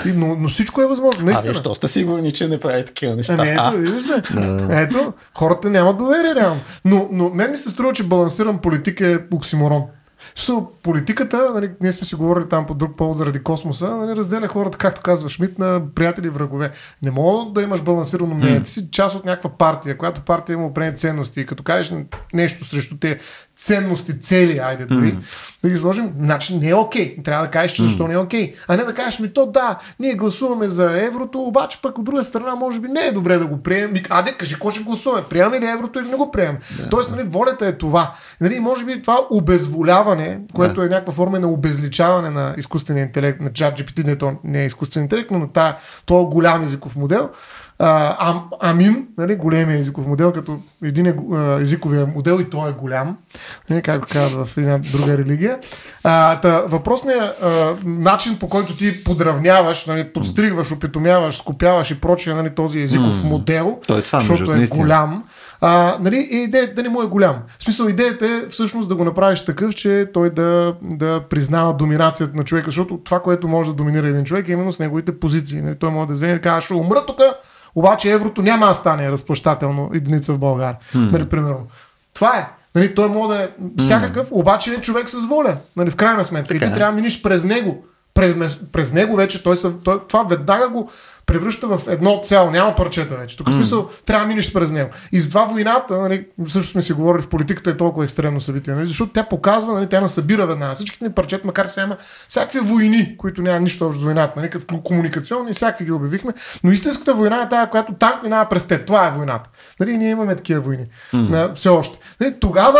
И, 0.06 0.12
но, 0.12 0.36
но 0.36 0.50
всичко 0.50 0.82
е 0.82 0.88
възможно. 0.88 1.26
Наистина. 1.26 1.52
А 1.52 1.54
защо 1.54 1.76
сте 1.76 1.88
сигурни, 1.88 2.32
че 2.32 2.48
не 2.48 2.60
прави 2.60 2.86
такива 2.86 3.16
неща? 3.16 3.36
Ами 3.40 3.50
ето, 3.50 3.92
виждаш 3.92 4.24
ето, 4.70 5.14
хората 5.38 5.70
нямат 5.70 5.98
доверие 5.98 6.36
реално. 6.36 6.62
Но, 6.86 7.10
но 7.12 7.30
мен 7.30 7.52
ми 7.52 7.58
се 7.58 7.70
струва, 7.70 7.94
че 7.94 8.04
балансиран 8.04 8.58
политика 8.58 9.08
е 9.08 9.20
оксиморон. 9.36 9.84
Смисъл, 10.36 10.72
политиката, 10.84 11.52
нали, 11.54 11.72
ние 11.82 11.92
сме 11.92 12.08
си 12.08 12.16
говорили 12.16 12.50
там 12.50 12.66
по 12.66 12.74
друг 12.74 12.96
повод 12.96 13.18
заради 13.18 13.44
космоса, 13.44 13.90
нали, 13.90 14.16
разделя 14.16 14.48
хората, 14.48 14.78
както 14.78 15.02
казва 15.02 15.30
Шмидт, 15.30 15.60
на 15.60 15.82
приятели 15.96 16.28
и 16.28 16.30
врагове. 16.30 16.72
Не 17.02 17.12
мога 17.12 17.52
да 17.52 17.62
имаш 17.62 17.82
балансирано 17.82 18.36
мнение. 18.36 18.64
Ти 18.64 18.72
си 18.72 18.92
част 18.92 19.16
от 19.16 19.26
някаква 19.26 19.50
партия, 19.50 19.98
която 19.98 20.22
партия 20.22 20.54
има 20.54 20.66
определени 20.66 20.98
ценности. 20.98 21.42
И 21.42 21.46
като 21.46 21.64
кажеш 21.64 21.94
нещо 22.34 22.66
срещу 22.66 22.98
те 22.98 23.20
ценности, 23.62 24.20
цели, 24.20 24.58
айде 24.58 24.86
дори, 24.86 25.14
mm. 25.14 25.20
да 25.64 25.70
ги 25.70 25.76
изложим, 25.76 26.12
значи 26.20 26.58
не 26.58 26.70
е 26.70 26.76
окей. 26.76 27.16
Okay. 27.18 27.24
Трябва 27.26 27.46
да 27.46 27.52
кажеш, 27.52 27.72
че 27.72 27.84
защо 27.84 28.08
не 28.08 28.14
е 28.14 28.18
окей. 28.18 28.52
Okay. 28.52 28.56
А 28.68 28.78
не 28.78 28.84
да 28.84 28.94
кажеш 28.94 29.20
ми 29.20 29.34
то 29.34 29.46
да, 29.46 29.80
ние 30.00 30.14
гласуваме 30.14 30.70
за 30.70 31.06
еврото, 31.06 31.42
обаче 31.42 31.80
пък 31.82 31.98
от 31.98 32.06
друга 32.06 32.24
страна 32.24 32.56
може 32.56 32.80
би 32.80 32.88
не 32.88 33.00
е 33.00 33.12
добре 33.12 33.38
да 33.38 33.46
го 33.46 33.64
приемем. 33.64 34.04
Аде, 34.10 34.32
кажи, 34.32 34.54
какво 34.54 34.72
ще 34.72 34.84
гласуваме? 34.84 35.24
Приемаме 35.30 35.60
ли 35.60 35.66
еврото 35.66 36.00
или 36.00 36.08
не 36.08 36.16
го 36.16 36.32
приемем? 36.32 36.58
Да, 36.78 36.90
Тоест, 36.90 37.12
нали, 37.12 37.24
волята 37.24 37.68
е 37.68 37.78
това. 37.78 38.14
Нали, 38.42 38.60
може 38.60 38.86
би 38.86 39.02
това 39.02 39.20
обезволяване, 39.32 40.40
което 40.54 40.80
да. 40.80 40.86
е 40.86 40.90
някаква 40.90 41.14
форма 41.14 41.40
на 41.40 41.48
обезличаване 41.48 42.30
на 42.30 42.56
изкуствения 42.58 43.04
интелект, 43.04 43.42
на 43.42 43.54
чат 43.54 43.80
GPT, 43.80 44.06
не, 44.06 44.16
то 44.16 44.34
не 44.44 44.64
е 44.64 44.66
изкуствен 44.66 45.04
интелект, 45.04 45.32
но 45.32 45.40
на 45.40 45.76
този 46.06 46.26
голям 46.26 46.64
езиков 46.64 46.96
модел, 46.96 47.30
а, 47.84 48.42
Амин, 48.60 49.08
нали, 49.18 49.36
големия 49.36 49.80
езиков 49.80 50.08
модел, 50.08 50.34
като 50.34 50.58
един 50.84 51.06
е 51.06 51.16
езиковия 51.62 52.06
модел 52.16 52.40
и 52.42 52.50
той 52.50 52.70
е 52.70 52.74
голям, 52.74 53.18
нали, 53.70 53.82
както 53.82 54.08
казват 54.12 54.48
в 54.48 54.58
една 54.58 54.78
друга 54.78 55.18
религия. 55.18 55.58
А, 56.04 56.40
та, 56.40 56.62
въпросният 56.62 57.44
а, 57.44 57.76
начин 57.86 58.40
по 58.40 58.50
който 58.50 58.78
ти 58.78 59.04
подравняваш, 59.04 59.86
нали, 59.86 60.14
подстригваш, 60.14 60.72
опитомяваш, 60.72 61.38
скопяваш 61.38 61.92
и 61.92 62.02
прочее 62.02 62.34
нали, 62.34 62.50
този 62.50 62.80
езиков 62.80 63.24
модел, 63.24 63.80
той 63.88 64.00
е 64.00 64.02
това, 64.02 64.20
защото 64.20 64.54
е 64.54 64.68
голям, 64.68 65.24
а, 65.62 65.98
нали, 66.00 66.28
и 66.32 66.38
идеята 66.38 66.74
да 66.74 66.84
не 66.84 66.90
му 66.90 67.02
е 67.02 67.06
голям. 67.06 67.36
В 67.60 67.64
смисъл, 67.64 67.88
идеята 67.88 68.26
е 68.26 68.50
всъщност 68.50 68.90
да 68.90 68.96
го 68.96 69.04
направиш 69.04 69.46
такъв, 69.46 69.76
че 69.76 70.08
той 70.14 70.30
да, 70.30 70.76
да 70.82 71.22
признава 71.30 71.74
доминацията 71.74 72.38
на 72.38 72.44
човека, 72.44 72.68
защото 72.68 72.98
това, 72.98 73.20
което 73.20 73.48
може 73.48 73.70
да 73.70 73.76
доминира 73.76 74.08
един 74.08 74.24
човек 74.24 74.50
е 74.50 74.52
именно 74.52 74.74
с 74.74 74.80
неговите 74.80 75.20
позиции. 75.20 75.62
Нали, 75.62 75.76
той 75.76 75.92
може 75.92 76.08
да 76.08 76.14
вземе 76.14 76.32
и 76.32 76.36
да 76.36 76.42
каже, 76.42 76.66
ще 76.66 76.74
умра 76.74 77.06
тук, 77.08 77.22
обаче 77.76 78.12
еврото 78.12 78.42
няма 78.42 78.68
да 78.68 78.74
стане 78.74 79.12
разплащателно 79.12 79.90
единица 79.94 80.34
в 80.34 80.40
България. 80.40 80.78
Hmm. 80.94 81.12
Нали, 81.12 81.30
примерно. 81.30 81.68
Това 82.14 82.38
е. 82.38 82.48
Нали, 82.76 82.96
той 82.96 83.10
може 83.10 83.38
да 83.38 83.44
е 83.44 83.50
всякакъв, 83.78 84.30
mm. 84.30 84.34
обаче 84.34 84.72
е 84.74 84.82
човек 84.82 85.10
с 85.10 85.26
воля. 85.26 85.58
Нали, 85.76 85.92
в 85.92 85.96
крайна 85.96 86.26
сметка. 86.26 86.54
Така. 86.54 86.66
И 86.66 86.70
ти 86.70 86.76
трябва 86.76 86.92
да 86.92 86.96
миниш 86.96 87.22
през 87.22 87.44
него. 87.44 87.86
През, 88.14 88.36
през 88.72 88.94
него 88.94 89.16
вече 89.16 89.44
той, 89.44 89.58
са, 89.58 89.74
той 89.84 90.08
това 90.08 90.24
веднага 90.24 90.70
го 90.70 90.90
превръща 91.26 91.68
в 91.68 91.82
едно 91.88 92.22
цяло, 92.24 92.52
няма 92.52 92.76
парчета 92.76 93.16
вече. 93.16 93.38
Тук 93.38 93.48
mm. 93.48 93.52
смисъл 93.52 93.90
трябва 94.06 94.26
да 94.26 94.30
минеш 94.30 94.54
през 94.54 94.72
него. 94.72 94.90
И 95.12 95.20
с 95.20 95.30
това 95.30 95.46
войната, 95.46 95.98
нали, 95.98 96.26
също 96.48 96.72
сме 96.72 96.82
си 96.82 96.94
говорили 96.94 97.22
в 97.22 97.28
политиката 97.28 97.70
е 97.70 97.78
толкова 97.78 98.04
екстремно 98.04 98.42
събитие, 98.42 98.74
нали, 98.74 98.86
защото 98.86 99.14
тя 99.14 99.24
показва, 99.24 99.74
нали, 99.74 99.90
тя 99.90 100.02
насъбира 100.02 100.48
веднага 100.48 100.76
всичките 100.76 101.06
ни 101.06 101.12
парчета, 101.12 101.48
макар 101.48 101.74
че 101.74 101.82
има 101.82 101.98
всякакви 102.28 102.60
войни, 102.60 103.18
които 103.18 103.42
няма 103.42 103.60
нищо 103.60 103.86
общо 103.86 104.02
с 104.02 104.04
войната, 104.04 104.34
нали, 104.40 104.50
като 104.50 104.82
комуникационни, 104.82 105.54
всякакви 105.54 105.86
ги 105.86 105.92
обявихме, 105.92 106.34
но 106.64 106.72
истинската 106.72 107.14
война 107.14 107.42
е 107.42 107.50
тази, 107.50 107.70
която 107.70 107.94
танк 107.94 108.24
минава 108.24 108.50
през 108.50 108.66
теб. 108.66 108.88
Това 108.88 109.08
е 109.08 109.12
войната. 109.12 109.50
Нали, 109.80 109.98
ние 109.98 110.10
имаме 110.10 110.36
такива 110.36 110.62
войни. 110.62 110.86
Mm. 111.14 111.54
Все 111.54 111.70
още. 111.70 112.00
Нали, 112.22 112.40
тогава 112.40 112.80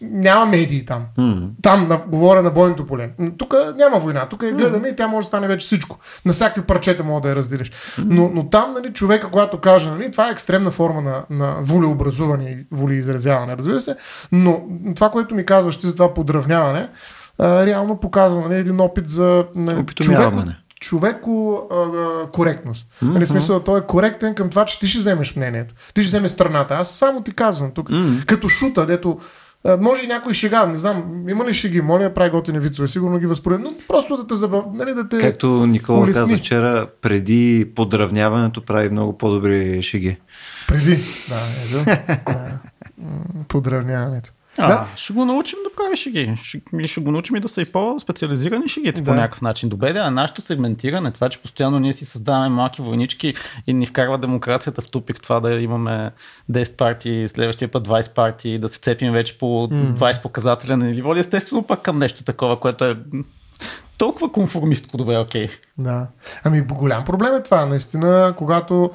няма 0.00 0.46
медии 0.46 0.86
там. 0.86 1.04
Mm. 1.18 1.48
Там 1.62 1.88
на, 1.88 1.96
говоря 1.96 2.42
на 2.42 2.50
бойното 2.50 2.86
поле. 2.86 3.10
Тук 3.38 3.54
няма 3.76 3.98
война. 3.98 4.28
Тук 4.28 4.42
я 4.42 4.52
гледаме 4.52 4.88
mm. 4.88 4.92
и 4.92 4.96
тя 4.96 5.06
може 5.06 5.24
да 5.24 5.28
стане 5.28 5.48
вече 5.48 5.66
всичко. 5.66 5.98
На 6.24 6.32
всякакви 6.32 6.62
парчета 6.62 7.04
мога 7.04 7.20
да 7.20 7.28
я 7.28 7.36
разделиш. 7.58 7.96
Но, 8.06 8.30
но 8.34 8.48
там, 8.48 8.72
нали, 8.72 8.92
човека, 8.92 9.28
когато 9.28 9.58
каже, 9.58 9.90
нали, 9.90 10.10
това 10.10 10.28
е 10.28 10.30
екстремна 10.30 10.70
форма 10.70 11.00
на, 11.00 11.24
на 11.30 11.56
волеобразуване 11.60 12.50
и 12.50 12.66
волеизразяване, 12.72 13.56
разбира 13.56 13.80
се, 13.80 13.96
но 14.32 14.62
това, 14.94 15.10
което 15.10 15.34
ми 15.34 15.46
казваш 15.46 15.76
ти 15.76 15.86
за 15.86 15.92
това 15.92 16.14
подравняване, 16.14 16.88
а, 17.38 17.66
реално 17.66 18.00
показва 18.00 18.40
нали, 18.40 18.54
един 18.54 18.80
опит 18.80 19.08
за 19.08 19.44
нали, 19.54 19.84
човеко, 19.86 20.42
човеко 20.80 21.62
а, 21.70 22.30
коректност. 22.30 22.86
Mm-hmm. 22.86 23.12
Нали, 23.12 23.26
смисъл, 23.26 23.60
той 23.60 23.78
е 23.78 23.82
коректен 23.82 24.34
към 24.34 24.50
това, 24.50 24.64
че 24.64 24.80
ти 24.80 24.86
ще 24.86 24.98
вземеш 24.98 25.36
мнението. 25.36 25.74
Ти 25.94 26.02
ще 26.02 26.08
вземеш 26.08 26.30
страната. 26.30 26.74
Аз 26.74 26.90
само 26.90 27.22
ти 27.22 27.34
казвам 27.34 27.70
тук. 27.70 27.90
Mm-hmm. 27.90 28.24
Като 28.24 28.48
шута, 28.48 28.86
дето 28.86 29.18
а, 29.64 29.76
може 29.76 30.02
и 30.02 30.06
някой 30.06 30.34
шега, 30.34 30.66
не 30.66 30.76
знам, 30.76 31.24
има 31.28 31.44
ли 31.44 31.54
шеги, 31.54 31.80
моля, 31.80 32.14
прави 32.14 32.30
готини 32.30 32.58
вицове, 32.58 32.88
сигурно 32.88 33.18
ги 33.18 33.26
възпоред, 33.26 33.60
но 33.60 33.74
просто 33.88 34.16
да 34.16 34.26
те 34.26 34.34
забав... 34.34 34.64
нали, 34.74 34.94
да 34.94 35.08
те 35.08 35.18
Както 35.18 35.66
Никола 35.66 35.98
улесни. 35.98 36.14
каза 36.14 36.36
вчера, 36.36 36.86
преди 37.02 37.72
подравняването 37.74 38.64
прави 38.64 38.90
много 38.90 39.18
по-добри 39.18 39.82
шеги. 39.82 40.16
Преди, 40.68 40.98
да, 41.28 41.40
ето. 41.64 42.00
подравняването. 43.48 44.32
А, 44.58 44.66
да. 44.66 44.88
Ще 44.96 45.12
го 45.12 45.24
научим 45.24 45.58
да 45.64 45.76
прави 45.76 45.96
шеги. 45.96 46.36
Ще, 46.42 46.60
ще 46.84 47.00
го 47.00 47.10
научим 47.10 47.36
и 47.36 47.40
да 47.40 47.48
са 47.48 47.60
и 47.60 47.64
по-специализирани 47.64 48.68
шегите 48.68 49.00
да. 49.00 49.10
по 49.10 49.14
някакъв 49.14 49.42
начин. 49.42 49.68
Добре, 49.68 49.92
да, 49.92 50.10
нашето 50.10 50.42
сегментиране, 50.42 51.10
това, 51.10 51.28
че 51.28 51.38
постоянно 51.38 51.78
ние 51.78 51.92
си 51.92 52.04
създаваме 52.04 52.48
малки 52.48 52.82
войнички 52.82 53.34
и 53.66 53.74
ни 53.74 53.86
вкарва 53.86 54.18
демокрацията 54.18 54.82
в 54.82 54.90
тупик, 54.90 55.22
това 55.22 55.40
да 55.40 55.54
имаме 55.54 56.10
10 56.50 56.76
партии, 56.76 57.28
следващия 57.28 57.70
път 57.70 57.88
20 57.88 58.14
партии, 58.14 58.58
да 58.58 58.68
се 58.68 58.78
цепим 58.78 59.12
вече 59.12 59.38
по 59.38 59.46
20 59.46 60.22
показателя 60.22 60.76
на 60.76 60.84
ниво, 60.84 61.14
естествено 61.14 61.62
пък 61.62 61.82
към 61.82 61.98
нещо 61.98 62.24
такова, 62.24 62.60
което 62.60 62.84
е 62.84 62.96
толкова 63.98 64.32
конформистко 64.32 64.96
добре, 64.96 65.18
окей. 65.18 65.46
Okay. 65.46 65.50
Да. 65.78 66.06
Ами 66.44 66.60
голям 66.60 67.04
проблем 67.04 67.34
е 67.34 67.42
това, 67.42 67.66
наистина, 67.66 68.34
когато 68.36 68.90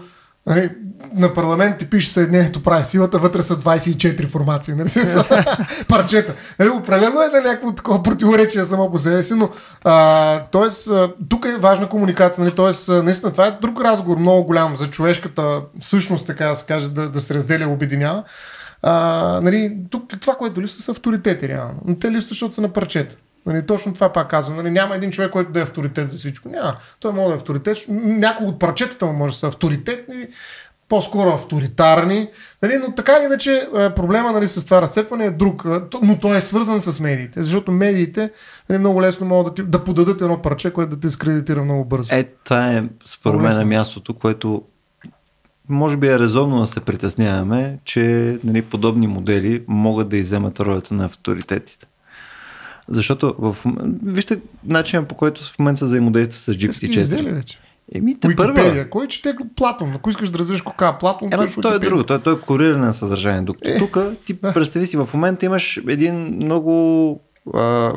Нали, 0.46 0.70
на 1.14 1.34
парламент 1.34 1.78
ти 1.78 1.90
пише 1.90 2.10
Съединението 2.10 2.64
прави 2.64 2.86
силата, 2.86 3.20
вътре 3.20 3.44
са 3.44 3.58
24 3.58 4.28
формации, 4.28 4.74
нали, 4.74 4.90
парчета. 5.88 6.34
Нали, 6.60 6.70
определено 6.70 7.22
е 7.22 7.28
на 7.28 7.42
някакво 7.42 7.72
такова 7.72 8.04
противоречие 8.04 8.64
само 8.64 8.92
по 8.92 8.98
себе 8.98 9.24
си, 9.24 9.34
но 9.34 9.50
а, 9.84 10.46
тоест, 10.52 10.90
тук 11.30 11.46
е 11.46 11.58
важна 11.58 11.90
комуникация, 11.90 12.44
нали, 12.44 12.56
тоест, 12.56 12.90
наистина 12.90 13.32
това 13.32 13.48
е 13.48 13.58
друг 13.62 13.82
разговор 13.82 14.18
много 14.18 14.44
голям 14.44 14.78
за 14.78 14.90
човешката 14.90 15.62
същност, 15.82 16.28
така 16.28 16.48
да 16.48 16.56
се 16.56 16.66
каже, 16.66 16.90
да, 16.90 17.10
да 17.10 17.22
се 17.22 17.34
разделя, 17.34 17.68
обединява. 17.68 18.24
А, 18.82 19.40
нали, 19.44 19.78
тук 19.90 20.20
това, 20.22 20.36
което 20.36 20.62
липсва 20.62 20.82
са 20.82 20.92
авторитети, 20.92 21.48
реално. 21.48 21.82
Но 21.86 21.96
те 21.96 22.12
липсват, 22.12 22.30
защото 22.30 22.56
са 22.56 22.62
на 22.62 22.70
парчета. 22.70 23.16
Нали, 23.46 23.66
точно 23.66 23.94
това 23.94 24.14
пак 24.14 24.30
казвам. 24.30 24.58
Нали, 24.58 24.72
няма 24.72 24.96
един 24.96 25.12
човек, 25.12 25.32
който 25.32 25.52
да 25.52 25.60
е 25.60 25.64
авторитет 25.64 26.10
за 26.10 26.18
всичко. 26.18 26.50
Няма. 26.50 26.76
Той 27.00 27.14
може 27.14 27.28
да 27.28 27.34
е 27.34 27.36
авторитет. 27.36 27.78
Някои 27.90 28.48
от 28.48 28.60
парчетата 28.60 29.06
му 29.06 29.14
може 29.14 29.34
да 29.34 29.40
са 29.40 29.48
авторитетни, 29.48 30.28
по-скоро 30.90 31.30
авторитарни. 31.30 32.30
Нали, 32.62 32.78
но 32.78 32.96
така 32.96 33.12
или 33.20 33.26
иначе 33.26 33.70
проблема 33.74 34.32
нали, 34.32 34.48
с 34.48 34.66
това 34.66 34.82
разцепване 34.82 35.26
е 35.26 35.32
друг. 35.32 35.66
Но 36.04 36.18
той 36.18 36.38
е 36.38 36.42
свързан 36.42 36.82
с 36.82 37.00
медиите. 37.00 37.44
Защото 37.44 37.72
медиите 37.72 38.32
нали, 38.70 38.80
много 38.80 39.02
лесно 39.02 39.28
могат 39.28 39.56
да, 39.56 39.64
ти, 39.64 39.70
да 39.70 39.84
подадат 39.84 40.22
едно 40.22 40.42
парче, 40.42 40.74
което 40.74 40.96
да 40.96 41.00
те 41.00 41.10
скредитира 41.10 41.64
много 41.64 41.86
бързо. 41.86 42.16
Е, 42.16 42.24
това 42.24 42.74
е 42.74 42.84
според 43.06 43.42
мен 43.42 43.68
мястото, 43.68 44.14
което 44.14 44.64
може 45.70 45.98
би 45.98 46.08
е 46.08 46.20
резонно 46.20 46.60
да 46.60 46.68
се 46.68 46.80
притесняваме, 46.80 47.80
че 47.86 48.38
нали, 48.44 48.62
подобни 48.62 49.08
модели 49.08 49.64
могат 49.68 50.10
да 50.10 50.18
иземат 50.18 50.60
ролята 50.60 50.94
на 50.94 51.06
авторитетите. 51.06 51.88
Защото 52.90 53.36
в... 53.40 53.58
вижте 54.04 54.40
начинът 54.66 55.08
по 55.08 55.16
който 55.16 55.44
в 55.44 55.60
момента 55.60 55.80
се 55.80 55.86
взаимодейства 55.86 56.54
с 56.54 56.58
GPT-4. 56.58 57.34
вече? 57.34 57.60
Еми, 57.96 58.20
те 58.20 58.36
първа. 58.36 58.90
Кой 58.90 59.08
чете 59.08 59.36
Платон? 59.56 59.94
Ако 59.96 60.10
искаш 60.10 60.30
да 60.30 60.40
развиш 60.40 60.62
кока 60.62 60.98
Платон, 60.98 61.34
Ема, 61.34 61.48
той 61.62 61.76
е 61.76 61.80
друго. 61.80 62.04
Той, 62.04 62.22
той 62.22 62.34
е 62.34 62.40
кориране 62.40 62.86
на 62.86 62.94
съдържание. 62.94 63.42
Докато 63.42 63.70
е, 63.70 63.78
тук 63.78 63.98
ти 64.26 64.34
да. 64.34 64.54
представи 64.54 64.86
си, 64.86 64.98
в 64.98 65.10
момента 65.14 65.46
имаш 65.46 65.82
един 65.88 66.16
много 66.16 67.22
а, 67.54 67.94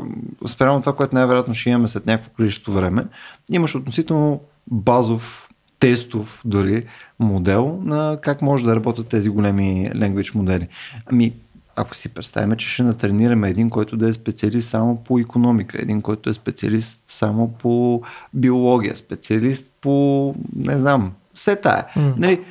спрямо 0.46 0.80
това, 0.80 0.92
което 0.92 1.14
най-вероятно 1.14 1.54
ще 1.54 1.70
имаме 1.70 1.88
след 1.88 2.06
някакво 2.06 2.30
количество 2.30 2.72
време, 2.72 3.04
имаш 3.50 3.74
относително 3.74 4.40
базов 4.70 5.48
тестов 5.80 6.42
дори 6.44 6.84
модел 7.18 7.80
на 7.84 8.18
как 8.22 8.42
може 8.42 8.64
да 8.64 8.76
работят 8.76 9.08
тези 9.08 9.28
големи 9.28 9.90
language 9.94 10.34
модели. 10.34 10.68
Ами, 11.06 11.32
ако 11.76 11.96
си 11.96 12.08
представим, 12.08 12.56
че 12.56 12.68
ще 12.68 12.82
натренираме 12.82 13.50
един, 13.50 13.70
който 13.70 13.96
да 13.96 14.08
е 14.08 14.12
специалист 14.12 14.68
само 14.68 14.96
по 14.96 15.18
економика, 15.18 15.78
един, 15.82 16.02
който 16.02 16.30
е 16.30 16.34
специалист 16.34 17.02
само 17.06 17.48
по 17.48 18.02
биология, 18.34 18.96
специалист 18.96 19.70
по, 19.80 20.34
не 20.56 20.78
знам, 20.78 21.12
все 21.34 21.56
тая. 21.56 21.86
Mm. 21.96 22.14
Нали, 22.16 22.44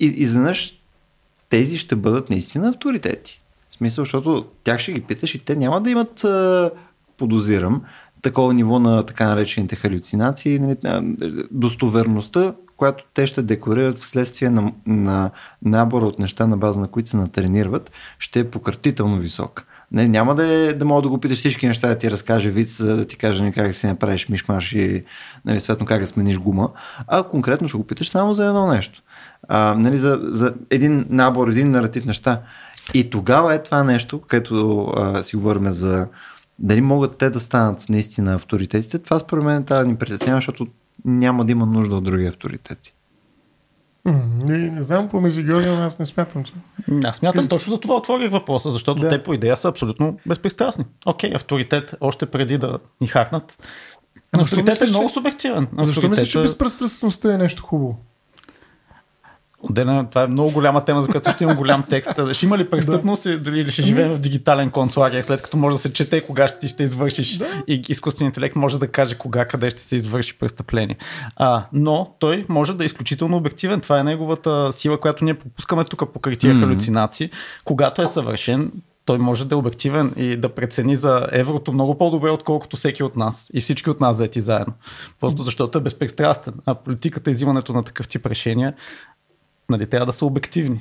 и, 0.00 0.06
изведнъж 0.06 0.80
тези 1.48 1.78
ще 1.78 1.96
бъдат 1.96 2.30
наистина 2.30 2.68
авторитети. 2.68 3.42
В 3.68 3.74
смисъл, 3.74 4.04
защото 4.04 4.46
тях 4.64 4.78
ще 4.78 4.92
ги 4.92 5.00
питаш 5.00 5.34
и 5.34 5.38
те 5.38 5.56
няма 5.56 5.80
да 5.80 5.90
имат, 5.90 6.24
подозирам, 7.16 7.82
такова 8.22 8.54
ниво 8.54 8.78
на 8.78 9.02
така 9.02 9.28
наречените 9.28 9.76
халюцинации, 9.76 10.58
нали, 10.58 10.76
достоверността 11.50 12.54
която 12.76 13.04
те 13.14 13.26
ще 13.26 13.42
декорират 13.42 13.98
вследствие 13.98 14.50
на, 14.50 14.72
на 14.86 15.30
набора 15.62 16.06
от 16.06 16.18
неща, 16.18 16.46
на 16.46 16.56
база 16.56 16.80
на 16.80 16.88
които 16.88 17.08
се 17.08 17.16
натренират, 17.16 17.90
ще 18.18 18.40
е 18.40 18.50
пократително 18.50 19.16
висок. 19.16 19.66
Не, 19.92 20.08
няма 20.08 20.34
да, 20.34 20.46
е, 20.46 20.72
да 20.72 20.84
мога 20.84 21.02
да 21.02 21.08
го 21.08 21.20
питаш 21.20 21.38
всички 21.38 21.66
неща, 21.66 21.88
да 21.88 21.98
ти 21.98 22.10
разкаже 22.10 22.50
вид, 22.50 22.68
да 22.80 23.06
ти 23.06 23.16
каже 23.16 23.42
нали, 23.42 23.52
как 23.52 23.74
си 23.74 23.86
направиш 23.86 24.28
мишмаш 24.28 24.72
и 24.72 25.04
нали, 25.44 25.60
съответно 25.60 25.86
как 25.86 26.00
да 26.00 26.06
смениш 26.06 26.38
гума, 26.38 26.70
а 27.06 27.22
конкретно 27.22 27.68
ще 27.68 27.78
го 27.78 27.86
питаш 27.86 28.10
само 28.10 28.34
за 28.34 28.46
едно 28.46 28.66
нещо. 28.66 29.02
А, 29.48 29.74
нали, 29.74 29.98
за, 29.98 30.20
за 30.22 30.54
един 30.70 31.06
набор, 31.08 31.48
един 31.48 31.70
наратив 31.70 32.06
неща. 32.06 32.42
И 32.94 33.10
тогава 33.10 33.54
е 33.54 33.62
това 33.62 33.84
нещо, 33.84 34.20
където 34.20 34.86
а, 34.96 35.22
си 35.22 35.36
говорим 35.36 35.70
за 35.70 36.08
дали 36.58 36.80
могат 36.80 37.16
те 37.16 37.30
да 37.30 37.40
станат 37.40 37.88
наистина 37.88 38.34
авторитетите, 38.34 38.98
това 38.98 39.18
според 39.18 39.44
мен 39.44 39.64
трябва 39.64 39.84
да 39.84 39.90
ни 39.90 39.96
притеснява, 39.96 40.36
защото 40.36 40.66
няма 41.04 41.44
да 41.44 41.52
има 41.52 41.66
нужда 41.66 41.96
от 41.96 42.04
други 42.04 42.26
авторитети. 42.26 42.94
Не, 44.44 44.58
не 44.70 44.82
знам, 44.82 45.08
по 45.08 45.20
Георгия, 45.20 45.72
но 45.72 45.82
аз 45.82 45.98
не 45.98 46.06
смятам, 46.06 46.44
че. 46.44 46.52
Аз 47.04 47.16
смятам, 47.16 47.48
точно 47.48 47.72
за 47.72 47.80
това 47.80 47.94
отворих 47.94 48.30
въпроса, 48.30 48.70
защото 48.70 49.00
да. 49.00 49.08
те 49.08 49.22
по 49.22 49.34
идея 49.34 49.56
са 49.56 49.68
абсолютно 49.68 50.18
безпристрастни. 50.26 50.84
Окей, 51.06 51.32
авторитет, 51.34 51.94
още 52.00 52.26
преди 52.26 52.58
да 52.58 52.78
ни 53.00 53.06
хакнат. 53.06 53.66
Авторитет 54.32 54.80
е 54.80 54.86
много 54.86 55.08
субективен. 55.08 55.68
Защо 55.78 56.08
мислиш, 56.08 56.28
че 56.28 56.42
безпристрастността 56.42 57.34
е 57.34 57.38
нещо 57.38 57.62
хубаво? 57.62 57.98
Отделена, 59.70 60.10
това 60.10 60.22
е 60.22 60.26
много 60.26 60.50
голяма 60.50 60.84
тема, 60.84 61.00
за 61.00 61.06
която 61.06 61.30
ще 61.30 61.44
имам 61.44 61.56
голям 61.56 61.84
текст. 61.90 62.10
Ще 62.32 62.46
има 62.46 62.58
ли 62.58 62.70
престъпност 62.70 63.22
да. 63.22 63.50
или 63.50 63.70
ще 63.70 63.82
живеем 63.82 64.12
в 64.12 64.18
дигитален 64.18 64.70
концлагер, 64.70 65.22
след 65.22 65.42
като 65.42 65.56
може 65.56 65.74
да 65.74 65.82
се 65.82 65.92
чете 65.92 66.20
кога 66.20 66.48
ще 66.48 66.58
ти 66.58 66.68
ще 66.68 66.82
извършиш 66.82 67.36
да. 67.36 67.62
и 67.68 67.82
изкуственият 67.88 68.36
интелект 68.36 68.56
може 68.56 68.78
да 68.78 68.88
каже 68.88 69.14
кога, 69.14 69.44
къде 69.44 69.70
ще 69.70 69.82
се 69.82 69.96
извърши 69.96 70.38
престъпление. 70.38 70.96
А, 71.36 71.64
но 71.72 72.14
той 72.18 72.44
може 72.48 72.74
да 72.74 72.84
е 72.84 72.86
изключително 72.86 73.36
обективен. 73.36 73.80
Това 73.80 74.00
е 74.00 74.04
неговата 74.04 74.72
сила, 74.72 75.00
която 75.00 75.24
ние 75.24 75.34
пропускаме 75.34 75.84
тук 75.84 76.12
по 76.12 76.20
mm-hmm. 76.20 76.60
халюцинации. 76.60 77.30
Когато 77.64 78.02
е 78.02 78.06
съвършен, 78.06 78.72
той 79.06 79.18
може 79.18 79.44
да 79.44 79.54
е 79.54 79.58
обективен 79.58 80.12
и 80.16 80.36
да 80.36 80.48
прецени 80.48 80.96
за 80.96 81.26
еврото 81.32 81.72
много 81.72 81.98
по-добре, 81.98 82.30
отколкото 82.30 82.76
всеки 82.76 83.02
от 83.02 83.16
нас 83.16 83.50
и 83.54 83.60
всички 83.60 83.90
от 83.90 84.00
нас 84.00 84.16
заети 84.16 84.40
заедно. 84.40 84.74
Просто 85.20 85.42
защото 85.42 85.78
е 85.78 85.80
безпристрастен. 85.80 86.54
А 86.66 86.74
политиката 86.74 87.30
и 87.30 87.34
взимането 87.34 87.72
на 87.72 87.82
такъв 87.82 88.08
тип 88.08 88.26
решения 88.26 88.74
нали, 89.70 89.86
трябва 89.86 90.06
да 90.06 90.12
са 90.12 90.26
обективни. 90.26 90.80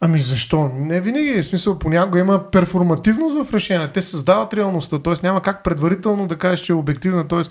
Ами 0.00 0.18
защо? 0.18 0.70
Не 0.74 1.00
винаги. 1.00 1.42
В 1.42 1.46
смисъл, 1.46 1.78
понякога 1.78 2.18
има 2.18 2.50
перформативност 2.50 3.44
в 3.44 3.54
решение. 3.54 3.90
Те 3.94 4.02
създават 4.02 4.54
реалността. 4.54 4.98
Т.е. 4.98 5.14
няма 5.22 5.42
как 5.42 5.64
предварително 5.64 6.26
да 6.26 6.38
кажеш, 6.38 6.60
че 6.60 6.72
е 6.72 6.76
обективна. 6.76 7.28
Т.е. 7.28 7.42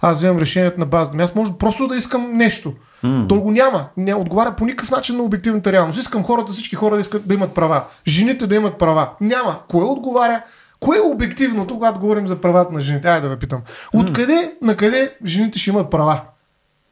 аз 0.00 0.16
вземам 0.16 0.38
решението 0.38 0.80
на 0.80 0.86
базата. 0.86 1.22
Аз 1.22 1.34
може 1.34 1.52
просто 1.58 1.86
да 1.86 1.96
искам 1.96 2.32
нещо. 2.32 2.74
Mm. 3.04 3.28
Той 3.28 3.38
го 3.38 3.50
няма. 3.50 3.86
Не 3.96 4.14
отговаря 4.14 4.56
по 4.56 4.64
никакъв 4.64 4.90
начин 4.90 5.16
на 5.16 5.22
обективната 5.22 5.72
реалност. 5.72 5.98
Искам 5.98 6.24
хората, 6.24 6.52
всички 6.52 6.76
хора 6.76 6.94
да 6.94 7.00
искат 7.00 7.28
да 7.28 7.34
имат 7.34 7.54
права. 7.54 7.84
Жените 8.06 8.46
да 8.46 8.54
имат 8.54 8.78
права. 8.78 9.10
Няма. 9.20 9.58
Кое 9.68 9.84
отговаря? 9.84 10.42
Кое 10.80 10.96
е 10.96 11.12
обективното, 11.14 11.74
когато 11.74 12.00
говорим 12.00 12.28
за 12.28 12.40
правата 12.40 12.74
на 12.74 12.80
жените? 12.80 13.08
Айде 13.08 13.28
да 13.28 13.34
ви 13.34 13.38
питам. 13.38 13.62
Откъде, 13.94 14.32
mm. 14.32 14.66
на 14.66 14.76
къде 14.76 15.14
жените 15.24 15.58
ще 15.58 15.70
имат 15.70 15.90
права? 15.90 16.20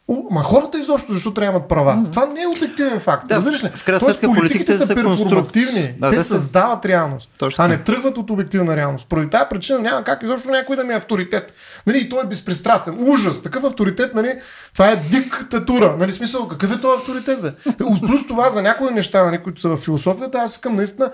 Ма 0.08 0.42
хората 0.42 0.78
изобщо 0.78 1.12
защо 1.12 1.34
трябва 1.34 1.52
да 1.52 1.56
имат 1.58 1.68
права? 1.68 1.96
Mm-hmm. 1.96 2.10
Това 2.10 2.26
не 2.26 2.42
е 2.42 2.46
обективен 2.46 3.00
факт. 3.00 3.28
Да, 3.28 3.36
Разбираш 3.36 3.64
ли? 3.64 3.68
В 3.74 3.84
крайна 3.84 4.00
сметка 4.00 4.26
политиките 4.26 4.74
са 4.74 4.94
перформативни. 4.94 5.94
Да, 5.98 6.10
те 6.10 6.16
да 6.16 6.24
създават 6.24 6.84
реалност. 6.84 7.30
Точно. 7.38 7.64
А 7.64 7.68
не 7.68 7.78
тръгват 7.78 8.18
от 8.18 8.30
обективна 8.30 8.76
реалност. 8.76 9.06
Поради 9.08 9.30
тази 9.30 9.44
причина 9.50 9.78
няма 9.78 10.04
как 10.04 10.22
изобщо 10.22 10.50
някой 10.50 10.76
да 10.76 10.84
ми 10.84 10.92
е 10.92 10.96
авторитет. 10.96 11.52
Нали, 11.86 11.98
и 11.98 12.08
той 12.08 12.22
е 12.22 12.26
безпристрастен. 12.26 12.96
Ужас. 13.08 13.42
Такъв 13.42 13.64
авторитет, 13.64 14.14
нали, 14.14 14.34
това 14.72 14.90
е 14.90 14.96
диктатура. 14.96 15.96
Нали, 15.98 16.12
смисъл, 16.12 16.48
какъв 16.48 16.76
е 16.76 16.80
този 16.80 17.00
авторитет? 17.00 17.42
Бе? 17.42 17.52
Плюс 18.06 18.26
това 18.26 18.50
за 18.50 18.62
някои 18.62 18.90
неща, 18.90 19.24
нали, 19.24 19.42
които 19.42 19.60
са 19.60 19.68
в 19.68 19.76
философията, 19.76 20.38
аз 20.38 20.52
искам 20.54 20.76
наистина 20.76 21.10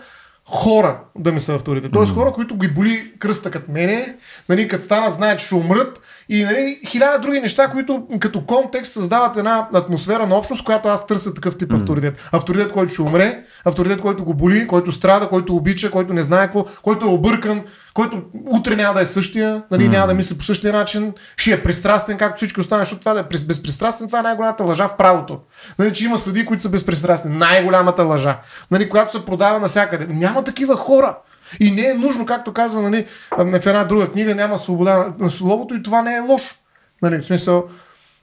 хора 0.51 1.01
да 1.19 1.33
ми 1.33 1.41
са 1.41 1.55
авторитет. 1.55 1.93
Тоест 1.93 2.15
хора, 2.15 2.33
които 2.33 2.57
ги 2.57 2.69
боли 2.69 3.13
кръста 3.19 3.51
като 3.51 3.73
мене, 3.73 4.17
нали, 4.49 4.69
като 4.69 4.85
станат, 4.85 5.15
знаят, 5.15 5.39
че 5.39 5.47
ще 5.47 5.55
умрат 5.55 6.01
и 6.29 6.45
нали, 6.45 6.81
хиляда 6.87 7.19
други 7.19 7.41
неща, 7.41 7.69
които 7.69 8.07
като 8.21 8.47
контекст 8.47 8.93
създават 8.93 9.37
една 9.37 9.69
атмосфера 9.75 10.27
на 10.27 10.37
общност, 10.37 10.65
която 10.65 10.89
аз 10.89 11.07
търся 11.07 11.35
такъв 11.35 11.57
тип 11.57 11.73
авторитет. 11.73 12.29
Авторитет, 12.33 12.73
който 12.73 12.93
ще 12.93 13.03
умре, 13.03 13.45
авторитет, 13.65 14.01
който 14.01 14.25
го 14.25 14.35
боли, 14.35 14.67
който 14.67 14.93
страда, 14.93 15.29
който 15.29 15.57
обича, 15.57 15.91
който 15.91 16.15
не 16.15 16.23
знае 16.23 16.47
какво, 16.47 16.65
който 16.83 17.07
е 17.07 17.09
объркан, 17.09 17.63
който 17.99 18.23
утре 18.47 18.77
няма 18.77 18.95
да 18.95 19.01
е 19.01 19.07
същия, 19.07 19.63
нали, 19.71 19.85
mm. 19.85 19.91
няма 19.91 20.07
да 20.07 20.15
мисли 20.15 20.39
по 20.39 20.45
същия 20.45 20.73
начин, 20.73 21.13
ще 21.37 21.53
е 21.53 21.63
пристрастен, 21.63 22.19
както 22.19 22.37
всички 22.37 22.61
останали, 22.61 22.85
защото 22.85 23.01
това 23.01 23.15
да 23.15 23.21
е 23.21 23.23
безпристрастен, 23.23 24.07
това 24.07 24.19
е 24.19 24.23
най-голямата 24.23 24.65
лъжа 24.65 24.89
в 24.89 24.97
правото. 24.97 25.41
Нали, 25.79 25.95
че 25.95 26.05
има 26.05 26.19
съди, 26.19 26.47
които 26.47 26.63
са 26.63 26.69
безпристрастни. 26.69 27.37
Най-голямата 27.37 28.03
лъжа. 28.03 28.41
Нали, 28.71 28.89
която 28.89 29.13
се 29.13 29.25
продава 29.25 29.59
навсякъде. 29.59 30.07
Няма 30.15 30.45
такива 30.45 30.77
хора. 30.77 31.19
И 31.61 31.71
не 31.71 31.83
е 31.83 31.95
нужно, 31.95 32.27
както 32.27 32.53
казва 32.53 32.83
нали, 32.83 33.07
в 33.39 33.67
една 33.67 33.85
друга 33.85 34.11
книга, 34.11 34.35
няма 34.35 34.59
свобода 34.59 35.07
на 35.19 35.31
словото 35.31 35.75
и 35.75 35.83
това 35.83 36.03
не 36.03 36.17
е 36.17 36.21
лошо. 36.21 36.55
Нали, 37.03 37.19
в 37.19 37.25
смисъл 37.25 37.65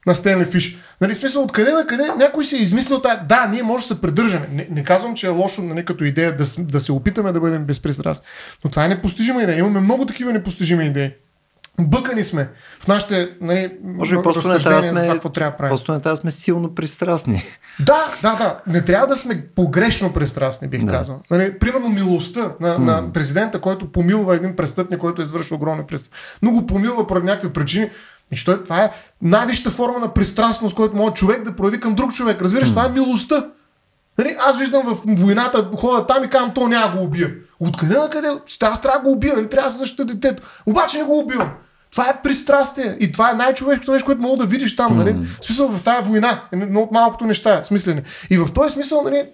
на 0.06 0.14
Стенли 0.14 0.44
Фиш. 0.44 0.78
Нали, 1.00 1.14
в 1.14 1.18
смисъл, 1.18 1.42
откъде 1.42 1.72
на 1.72 1.86
къде 1.86 2.04
някой 2.18 2.44
си 2.44 2.56
е 2.56 2.60
измислил 2.60 3.00
тая. 3.00 3.24
Да, 3.28 3.46
ние 3.46 3.62
може 3.62 3.88
да 3.88 3.94
се 3.94 4.00
придържаме. 4.00 4.48
Не, 4.52 4.66
не 4.70 4.84
казвам, 4.84 5.14
че 5.14 5.26
е 5.26 5.30
лошо 5.30 5.62
нали, 5.62 5.84
като 5.84 6.04
идея 6.04 6.36
да, 6.36 6.44
да 6.58 6.80
се 6.80 6.92
опитаме 6.92 7.32
да 7.32 7.40
бъдем 7.40 7.64
безпристрастни. 7.64 8.26
Но 8.64 8.70
това 8.70 8.84
е 8.84 8.88
непостижима 8.88 9.42
идея. 9.42 9.58
Имаме 9.58 9.80
много 9.80 10.06
такива 10.06 10.32
непостижими 10.32 10.86
идеи. 10.86 11.12
Бъкани 11.80 12.24
сме 12.24 12.48
в 12.80 12.88
нашите 12.88 13.30
нали, 13.40 13.72
Може 13.84 14.16
би 14.16 14.22
просто 14.22 14.48
не 14.48 14.58
трябва 14.58 14.82
сме, 14.82 15.08
какво 15.08 15.28
трябва 15.28 15.50
да 15.50 15.56
правим. 15.56 15.70
Просто 15.70 15.92
не 15.92 16.00
трябва 16.00 16.14
да 16.14 16.20
сме 16.20 16.30
силно 16.30 16.74
пристрастни. 16.74 17.42
Да, 17.80 18.06
да, 18.22 18.34
да. 18.34 18.60
Не 18.66 18.84
трябва 18.84 19.06
да 19.06 19.16
сме 19.16 19.46
погрешно 19.54 20.12
пристрастни, 20.12 20.68
бих 20.68 20.84
да. 20.84 20.92
казал. 20.92 21.20
Нали, 21.30 21.58
примерно 21.58 21.88
милостта 21.88 22.52
на, 22.60 22.68
mm. 22.68 22.78
на 22.78 23.12
президента, 23.12 23.60
който 23.60 23.92
помилва 23.92 24.36
един 24.36 24.56
престъпник, 24.56 25.00
който 25.00 25.22
извършил 25.22 25.56
огромни 25.56 25.84
престъпни. 25.86 26.18
Но 26.42 26.50
го 26.50 26.66
помилва 26.66 27.06
поради 27.06 27.26
някакви 27.26 27.52
причини. 27.52 27.90
Що 28.32 28.52
е, 28.52 28.64
това 28.64 28.84
е 28.84 28.90
най-висшата 29.22 29.70
форма 29.70 29.98
на 29.98 30.14
пристрастност, 30.14 30.76
който 30.76 30.96
може 30.96 31.14
човек 31.14 31.42
да 31.42 31.56
прояви 31.56 31.80
към 31.80 31.94
друг 31.94 32.12
човек. 32.12 32.42
Разбираш, 32.42 32.68
mm. 32.68 32.70
това 32.70 32.86
е 32.86 32.88
милостта. 32.88 33.46
Нали, 34.18 34.36
аз 34.38 34.58
виждам 34.58 34.82
в 34.86 35.00
войната, 35.06 35.70
хода 35.78 36.06
там 36.06 36.24
и 36.24 36.30
казвам, 36.30 36.54
то 36.54 36.68
няма 36.68 36.96
го 36.96 37.02
убия. 37.02 37.34
Откъде 37.60 37.98
на 37.98 38.10
къде? 38.10 38.28
Аз 38.62 38.80
трябва 38.80 38.98
да 38.98 39.04
го 39.04 39.12
убия, 39.12 39.36
нали? 39.36 39.48
трябва 39.48 39.68
да 39.68 39.72
се 39.72 39.78
защита 39.78 40.04
детето. 40.04 40.42
Обаче 40.66 40.98
не 40.98 41.04
го 41.04 41.18
убивам. 41.18 41.50
Това 41.92 42.08
е 42.08 42.22
пристрастие. 42.22 42.96
И 43.00 43.12
това 43.12 43.30
е 43.30 43.34
най-човешкото 43.34 43.92
нещо, 43.92 44.06
което 44.06 44.22
мога 44.22 44.36
да 44.36 44.46
видиш 44.46 44.76
там. 44.76 44.96
Нали? 44.96 45.12
В 45.12 45.44
смисъл 45.44 45.68
в 45.68 45.82
тази 45.82 46.08
война. 46.08 46.40
Едно 46.52 46.80
от 46.80 46.92
малкото 46.92 47.24
неща, 47.24 47.64
смислени. 47.64 48.02
И 48.30 48.38
в 48.38 48.48
този 48.54 48.72
смисъл, 48.72 49.02
нали, 49.02 49.24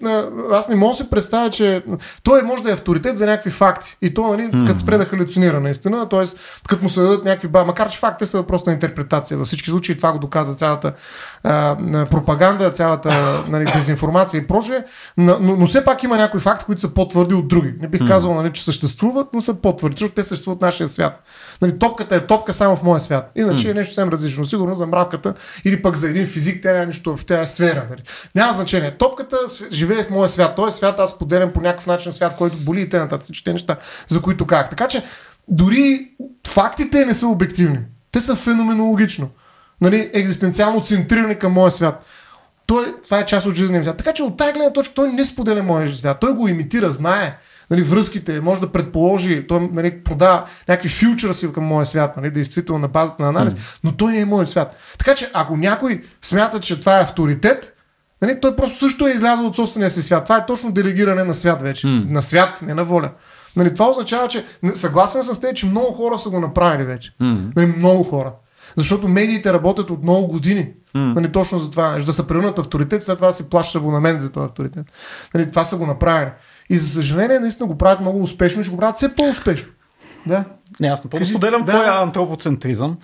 аз 0.52 0.68
не 0.68 0.76
мога 0.76 0.90
да 0.90 0.96
се 0.96 1.10
представя, 1.10 1.50
че 1.50 1.82
той 2.22 2.42
може 2.42 2.62
да 2.62 2.70
е 2.70 2.72
авторитет 2.72 3.16
за 3.16 3.26
някакви 3.26 3.50
факти. 3.50 3.96
И 4.02 4.14
то, 4.14 4.28
нали, 4.28 4.42
mm-hmm. 4.42 4.66
като 4.66 4.80
спре 4.80 4.98
да 4.98 5.04
халюцинира, 5.04 5.60
наистина. 5.60 6.08
Т.е. 6.08 6.22
като 6.68 6.82
му 6.82 6.88
се 6.88 7.00
дадат 7.00 7.24
някакви 7.24 7.48
ба, 7.48 7.64
макар 7.64 7.90
че 7.90 7.98
факти 7.98 8.26
са 8.26 8.42
просто 8.42 8.70
интерпретация. 8.70 9.38
Във 9.38 9.46
всички 9.46 9.70
случаи 9.70 9.96
това 9.96 10.12
го 10.12 10.18
доказа 10.18 10.54
цялата 10.54 10.92
а, 11.44 11.76
пропаганда, 12.10 12.70
цялата 12.70 13.42
нали, 13.48 13.72
дезинформация 13.72 14.38
и 14.38 14.46
прочее. 14.46 14.84
Но, 15.16 15.38
но, 15.40 15.66
все 15.66 15.84
пак 15.84 16.02
има 16.02 16.16
някои 16.16 16.40
факти, 16.40 16.64
които 16.64 16.80
са 16.80 16.94
по-твърди 16.94 17.34
от 17.34 17.48
други. 17.48 17.74
Не 17.80 17.88
бих 17.88 18.08
казал, 18.08 18.34
нали, 18.34 18.52
че 18.52 18.64
съществуват, 18.64 19.28
но 19.32 19.40
са 19.40 19.54
по-твърди, 19.54 19.94
защото 19.94 20.14
те 20.14 20.22
съществуват 20.22 20.58
в 20.58 20.62
нашия 20.62 20.88
свят. 20.88 21.22
Нали, 21.62 21.78
топката 21.78 22.16
е 22.16 22.26
топка 22.26 22.52
само 22.52 22.76
в 22.76 22.82
моя 22.82 23.00
свят. 23.00 23.30
Иначе 23.36 23.70
е 23.70 23.74
нещо 23.74 23.94
съвсем 23.94 24.08
различно. 24.08 24.44
Сигурно 24.44 24.74
за 24.74 24.86
мравката 24.86 25.34
или 25.64 25.82
пък 25.82 25.96
за 25.96 26.08
един 26.08 26.26
физик, 26.26 26.62
тя 26.62 26.72
няма 26.72 26.86
нищо 26.86 27.10
общо, 27.10 27.26
тя 27.26 27.40
е 27.40 27.46
сфера. 27.46 27.86
Нали. 27.90 28.02
Няма 28.34 28.52
значение. 28.52 28.96
Топката 28.98 29.36
живее 29.72 30.02
в 30.04 30.10
моя 30.10 30.28
свят. 30.28 30.56
Той 30.56 30.68
е 30.68 30.70
свят, 30.70 31.00
аз 31.00 31.18
поделям 31.18 31.52
по 31.52 31.60
някакъв 31.60 31.86
начин 31.86 32.12
свят, 32.12 32.36
който 32.36 32.56
боли 32.56 32.80
и 32.80 32.88
те 32.88 32.98
нататък. 32.98 33.24
Всички 33.24 33.52
неща, 33.52 33.76
за 34.08 34.22
които 34.22 34.46
казах. 34.46 34.70
Така 34.70 34.88
че 34.88 35.02
дори 35.48 36.10
фактите 36.46 37.06
не 37.06 37.14
са 37.14 37.26
обективни. 37.26 37.78
Те 38.12 38.20
са 38.20 38.36
феноменологично. 38.36 39.30
Нали, 39.82 40.10
екзистенциално 40.12 40.82
центрирани 40.82 41.38
към 41.38 41.52
моя 41.52 41.70
свят. 41.70 42.06
Той, 42.66 42.94
това 43.04 43.18
е 43.18 43.26
част 43.26 43.46
от 43.46 43.54
жизнения 43.54 43.84
свят. 43.84 43.96
Така 43.96 44.12
че 44.12 44.22
от 44.22 44.36
тази 44.36 44.52
гледна 44.52 44.72
точка 44.72 44.94
той 44.94 45.12
не 45.12 45.24
споделя 45.24 45.62
моя 45.62 45.96
свят. 45.96 46.16
Той 46.20 46.34
го 46.34 46.48
имитира, 46.48 46.90
знае 46.90 47.36
нали, 47.72 47.82
връзките, 47.82 48.40
може 48.40 48.60
да 48.60 48.72
предположи, 48.72 49.46
той 49.46 49.68
нали, 49.72 50.02
продава 50.02 50.44
някакви 50.68 50.88
фьючерси 50.88 51.52
към 51.52 51.64
моя 51.64 51.86
свят, 51.86 52.16
нали, 52.16 52.30
действително 52.30 52.80
на 52.80 52.88
базата 52.88 53.22
на 53.22 53.28
анализ, 53.28 53.54
mm. 53.54 53.80
но 53.84 53.92
той 53.92 54.12
не 54.12 54.20
е 54.20 54.24
моят 54.24 54.48
свят. 54.48 54.76
Така 54.98 55.14
че 55.14 55.30
ако 55.32 55.56
някой 55.56 56.02
смята, 56.22 56.60
че 56.60 56.80
това 56.80 56.98
е 56.98 57.02
авторитет, 57.02 57.76
нали, 58.22 58.40
той 58.40 58.56
просто 58.56 58.78
също 58.78 59.06
е 59.06 59.12
излязъл 59.12 59.46
от 59.46 59.56
собствения 59.56 59.90
си 59.90 60.02
свят. 60.02 60.24
Това 60.24 60.36
е 60.36 60.46
точно 60.46 60.72
делегиране 60.72 61.24
на 61.24 61.34
свят 61.34 61.62
вече. 61.62 61.86
Mm. 61.86 62.10
На 62.10 62.22
свят, 62.22 62.62
не 62.62 62.74
на 62.74 62.84
воля. 62.84 63.10
Нали, 63.56 63.74
това 63.74 63.90
означава, 63.90 64.28
че 64.28 64.44
съгласен 64.74 65.22
съм 65.22 65.34
с 65.34 65.40
теб, 65.40 65.56
че 65.56 65.66
много 65.66 65.92
хора 65.92 66.18
са 66.18 66.30
го 66.30 66.40
направили 66.40 66.84
вече. 66.84 67.14
Mm. 67.20 67.56
Нали, 67.56 67.66
много 67.66 68.04
хора. 68.04 68.32
Защото 68.76 69.08
медиите 69.08 69.52
работят 69.52 69.90
от 69.90 70.02
много 70.02 70.26
години. 70.26 70.68
Mm. 70.96 71.14
Нали, 71.14 71.32
точно 71.32 71.58
за 71.58 71.70
това. 71.70 71.98
Да 72.06 72.12
се 72.12 72.26
превърнат 72.26 72.58
авторитет, 72.58 73.02
след 73.02 73.16
това 73.16 73.26
да 73.26 73.32
си 73.32 73.48
плаща 73.50 73.78
абонамент 73.78 74.20
за 74.20 74.30
този 74.30 74.44
авторитет. 74.44 74.86
Нали, 75.34 75.50
това 75.50 75.64
са 75.64 75.76
го 75.76 75.86
направили. 75.86 76.30
И 76.70 76.78
за 76.78 76.88
съжаление, 76.88 77.38
наистина 77.38 77.66
го 77.66 77.78
правят 77.78 78.00
много 78.00 78.22
успешно 78.22 78.60
и 78.60 78.64
ще 78.64 78.70
го 78.70 78.78
правят 78.78 78.96
все 78.96 79.14
по-успешно. 79.14 79.68
Да. 80.26 80.44
Не, 80.80 80.88
аз 80.88 81.04
напълно 81.04 81.26
споделям 81.26 81.64
да. 81.64 81.72
твоя 81.72 82.02
антропоцентризъм, 82.02 82.98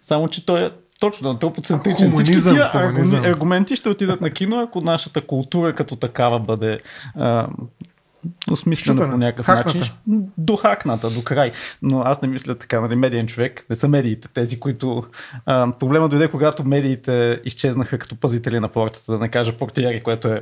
само 0.00 0.28
че 0.28 0.46
той 0.46 0.64
е 0.64 0.70
точно 1.00 1.30
антропоцентричен. 1.30 2.10
Комунизъм, 2.10 2.54
Всички 2.54 3.10
тия 3.10 3.30
аргументи 3.30 3.76
ще 3.76 3.88
отидат 3.88 4.20
на 4.20 4.30
кино, 4.30 4.60
ако 4.60 4.80
нашата 4.80 5.26
култура 5.26 5.74
като 5.74 5.96
такава 5.96 6.40
бъде 6.40 6.80
а, 7.14 7.46
осмислена 8.50 9.10
по 9.10 9.16
някакъв 9.16 9.46
хакната. 9.46 9.78
начин. 9.78 9.94
До 10.38 10.56
хакната, 10.56 11.10
до 11.10 11.22
край. 11.22 11.52
Но 11.82 12.00
аз 12.00 12.22
не 12.22 12.28
мисля 12.28 12.54
така, 12.54 12.80
нали, 12.80 12.96
медиен 12.96 13.26
човек. 13.26 13.66
Не 13.70 13.76
са 13.76 13.88
медиите 13.88 14.28
тези, 14.34 14.60
които... 14.60 15.04
А, 15.46 15.72
проблема 15.78 16.08
дойде, 16.08 16.28
когато 16.28 16.64
медиите 16.64 17.40
изчезнаха 17.44 17.98
като 17.98 18.16
пазители 18.16 18.60
на 18.60 18.68
портата, 18.68 19.12
да 19.12 19.18
не 19.18 19.28
кажа 19.28 19.52
портиери, 19.52 20.02
което 20.02 20.28
е 20.28 20.40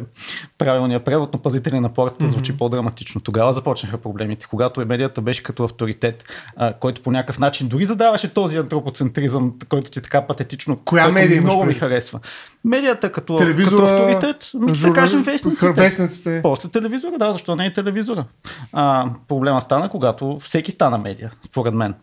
правилният 0.58 1.04
превод, 1.04 1.30
но 1.34 1.42
пазители 1.42 1.80
на 1.80 1.94
портата 1.94 2.24
mm-hmm. 2.24 2.28
звучи 2.28 2.56
по-драматично. 2.56 3.20
Тогава 3.20 3.52
започнаха 3.52 3.98
проблемите. 3.98 4.46
Когато 4.50 4.86
медията 4.86 5.20
беше 5.20 5.42
като 5.42 5.64
авторитет, 5.64 6.24
а, 6.56 6.72
който 6.72 7.02
по 7.02 7.10
някакъв 7.10 7.38
начин 7.38 7.68
дори 7.68 7.86
задаваше 7.86 8.28
този 8.28 8.58
антропоцентризъм, 8.58 9.54
който 9.68 9.90
ти 9.90 10.00
така 10.00 10.26
патетично. 10.26 10.76
Коя 10.84 11.08
медия 11.08 11.42
много 11.42 11.64
ми 11.64 11.74
харесва. 11.74 12.20
Медията 12.64 13.12
като, 13.12 13.36
като 13.36 13.84
авторитет, 13.84 14.50
журнал... 14.74 14.74
да 14.74 14.92
кажем 14.92 15.22
вестниците. 15.22 15.72
вестниците. 15.72 16.40
После 16.42 16.68
телевизора, 16.68 17.18
да, 17.18 17.32
защо 17.32 17.56
не 17.56 17.66
е 17.66 17.72
телевизора. 17.76 18.24
А, 18.72 19.10
проблема 19.28 19.60
стана, 19.60 19.88
когато 19.88 20.38
всеки 20.38 20.70
стана 20.70 20.98
медия, 20.98 21.30
според 21.42 21.74
мен. 21.74 21.94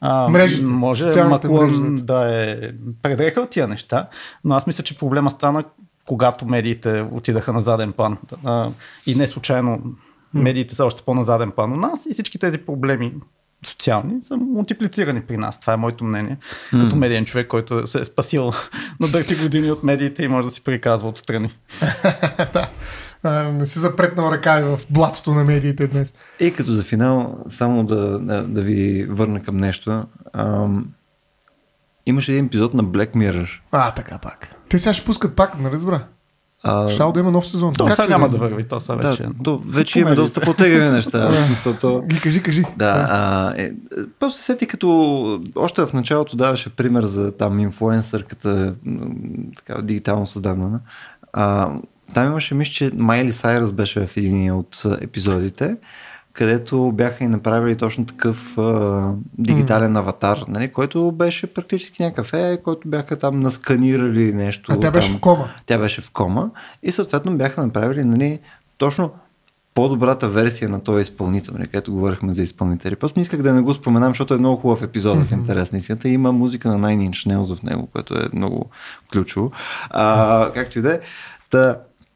А, 0.00 0.28
мрежите, 0.28 0.66
може 0.66 1.24
Маклон 1.24 1.96
да 1.96 2.42
е 2.42 2.56
предрекал 3.02 3.46
тия 3.46 3.68
неща, 3.68 4.08
но 4.44 4.54
аз 4.54 4.66
мисля, 4.66 4.84
че 4.84 4.98
проблема 4.98 5.30
стана, 5.30 5.64
когато 6.06 6.46
медиите 6.46 7.06
отидаха 7.12 7.52
на 7.52 7.60
заден 7.60 7.92
план. 7.92 8.18
А, 8.44 8.70
и 9.06 9.14
не 9.14 9.26
случайно 9.26 9.82
медиите 10.34 10.74
са 10.74 10.84
още 10.84 11.02
по-на 11.02 11.24
заден 11.24 11.50
план 11.50 11.72
у 11.72 11.76
нас 11.76 12.06
и 12.06 12.12
всички 12.12 12.38
тези 12.38 12.58
проблеми, 12.58 13.14
социални, 13.66 14.22
са 14.22 14.36
мултиплицирани 14.36 15.20
при 15.20 15.36
нас. 15.36 15.60
Това 15.60 15.72
е 15.72 15.76
моето 15.76 16.04
мнение. 16.04 16.36
Mm. 16.72 16.82
Като 16.82 16.96
медиен 16.96 17.24
човек, 17.24 17.48
който 17.48 17.86
се 17.86 18.00
е 18.00 18.04
спасил 18.04 18.52
на 19.00 19.08
дърти 19.08 19.36
години 19.36 19.70
от 19.70 19.82
медиите 19.82 20.24
и 20.24 20.28
може 20.28 20.46
да 20.46 20.54
си 20.54 20.64
приказва 20.64 21.08
отстрани. 21.08 21.50
да. 22.52 22.68
Не 23.24 23.66
си 23.66 23.78
запретнал 23.78 24.32
ръка 24.32 24.60
в 24.60 24.80
блатото 24.90 25.30
на 25.30 25.44
медиите 25.44 25.86
днес. 25.86 26.12
И 26.40 26.52
като 26.52 26.72
за 26.72 26.84
финал, 26.84 27.38
само 27.48 27.84
да, 27.84 28.18
да, 28.18 28.42
да 28.42 28.62
ви 28.62 29.06
върна 29.10 29.42
към 29.42 29.56
нещо. 29.56 30.04
Ам, 30.32 30.86
имаше 32.06 32.32
един 32.32 32.44
епизод 32.44 32.74
на 32.74 32.84
Black 32.84 33.14
Mirror. 33.14 33.60
А, 33.72 33.90
така 33.90 34.18
пак. 34.18 34.54
Те 34.68 34.78
сега 34.78 34.92
ще 34.92 35.04
пускат 35.04 35.36
пак, 35.36 35.58
нали 35.58 35.72
разбра? 35.74 36.04
А... 36.62 36.88
Шал 36.88 37.12
да 37.12 37.20
има 37.20 37.30
нов 37.30 37.46
сезон. 37.46 37.72
То 37.72 37.88
сега 37.88 38.08
няма 38.08 38.28
да 38.28 38.38
върви, 38.38 38.64
то 38.64 38.80
са 38.80 38.96
вече. 38.96 39.22
Да, 39.22 39.30
то 39.44 39.58
вече 39.58 40.00
има 40.00 40.14
доста 40.14 40.40
по-тегави 40.40 40.90
неща. 40.90 41.32
смисълто... 41.46 42.02
Ги 42.06 42.20
кажи, 42.20 42.42
кажи. 42.42 42.64
Да, 42.76 43.06
а, 43.10 43.54
е, 43.56 43.72
просто 44.20 44.42
сети 44.42 44.66
като 44.66 45.42
още 45.56 45.86
в 45.86 45.92
началото 45.92 46.36
даваше 46.36 46.70
пример 46.70 47.04
за 47.04 47.32
там 47.32 47.58
инфлуенсърката, 47.58 48.74
така 49.56 49.82
дигитално 49.82 50.26
създадена. 50.26 50.80
А, 51.32 51.70
там 52.14 52.26
имаше, 52.26 52.54
мисля, 52.54 52.72
че 52.72 52.90
Майли 52.96 53.32
Сайрас 53.32 53.72
беше 53.72 54.06
в 54.06 54.16
един 54.16 54.52
от 54.52 54.82
епизодите, 55.00 55.76
където 56.32 56.92
бяха 56.92 57.24
и 57.24 57.28
направили 57.28 57.76
точно 57.76 58.06
такъв 58.06 58.58
а, 58.58 59.12
дигитален 59.38 59.94
mm. 59.94 59.98
аватар, 59.98 60.38
нали, 60.48 60.72
който 60.72 61.12
беше 61.12 61.46
практически 61.46 62.02
някакъв 62.02 62.32
е, 62.32 62.60
който 62.64 62.88
бяха 62.88 63.18
там 63.18 63.40
насканирали 63.40 64.34
нещо. 64.34 64.72
А 64.72 64.74
тя 64.74 64.80
там, 64.80 64.92
беше 64.92 65.10
в 65.10 65.20
кома. 65.20 65.48
Тя 65.66 65.78
беше 65.78 66.00
в 66.02 66.10
кома 66.10 66.50
и 66.82 66.92
съответно 66.92 67.36
бяха 67.36 67.66
направили 67.66 68.04
нали, 68.04 68.38
точно 68.78 69.10
по-добрата 69.74 70.28
версия 70.28 70.68
на 70.68 70.82
този 70.82 71.00
изпълнител, 71.00 71.54
нали, 71.54 71.66
където 71.66 71.92
говорихме 71.92 72.32
за 72.32 72.42
изпълнители. 72.42 72.96
Просто 72.96 73.18
не 73.18 73.22
исках 73.22 73.42
да 73.42 73.54
не 73.54 73.60
го 73.60 73.74
споменам, 73.74 74.10
защото 74.10 74.34
е 74.34 74.38
много 74.38 74.56
хубав 74.56 74.82
епизод 74.82 75.18
mm-hmm. 75.18 75.24
в 75.24 75.32
интерес 75.32 75.72
на 75.72 75.78
истината. 75.78 76.08
Има 76.08 76.32
музика 76.32 76.68
на 76.68 76.88
Nine 76.88 77.10
Inch 77.10 77.34
Nails 77.34 77.56
в 77.56 77.62
него, 77.62 77.88
което 77.92 78.14
е 78.14 78.28
много 78.32 78.70
ключово. 79.12 79.50
А, 79.90 80.50
както 80.54 80.78
и 80.78 80.82
да 80.82 80.94
е. 80.94 81.00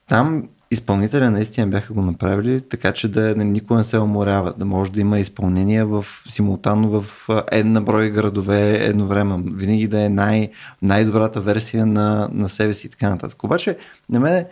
Там 0.09 0.49
изпълнителя 0.71 1.31
наистина 1.31 1.67
бяха 1.67 1.93
го 1.93 2.03
направили, 2.03 2.61
така 2.61 2.93
че 2.93 3.09
да 3.09 3.35
никога 3.35 3.77
не 3.77 3.85
се 3.85 3.99
уморява, 3.99 4.55
да 4.57 4.65
може 4.65 4.93
да 4.93 5.01
има 5.01 5.19
изпълнение 5.19 5.85
в 5.85 6.07
симултанно 6.29 7.01
в 7.01 7.29
една 7.53 7.81
брой 7.81 8.11
градове 8.11 8.85
едновременно. 8.85 9.45
Винаги 9.53 9.89
да 9.89 10.01
е 10.01 10.09
най- 10.09 10.51
най-добрата 10.83 11.41
версия 11.41 11.87
на, 11.87 12.29
на 12.33 12.49
себе 12.49 12.75
си 12.75 12.87
и 12.87 12.91
така 12.91 13.11
нататък. 13.11 13.45
Обаче, 13.45 13.79
на 14.09 14.21
мен 14.21 14.47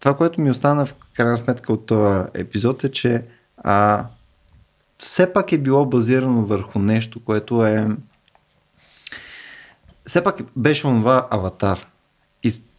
това, 0.00 0.16
което 0.16 0.40
ми 0.40 0.50
остана 0.50 0.86
в 0.86 0.94
крайна 1.14 1.36
сметка 1.36 1.72
от 1.72 1.86
този 1.86 2.24
епизод 2.34 2.84
е, 2.84 2.90
че 2.90 3.22
а, 3.58 4.04
все 4.98 5.32
пак 5.32 5.52
е 5.52 5.58
било 5.58 5.86
базирано 5.86 6.42
върху 6.42 6.78
нещо, 6.78 7.24
което 7.24 7.66
е 7.66 7.88
все 10.06 10.24
пак 10.24 10.40
беше 10.56 10.86
онова 10.86 11.26
аватар. 11.30 11.86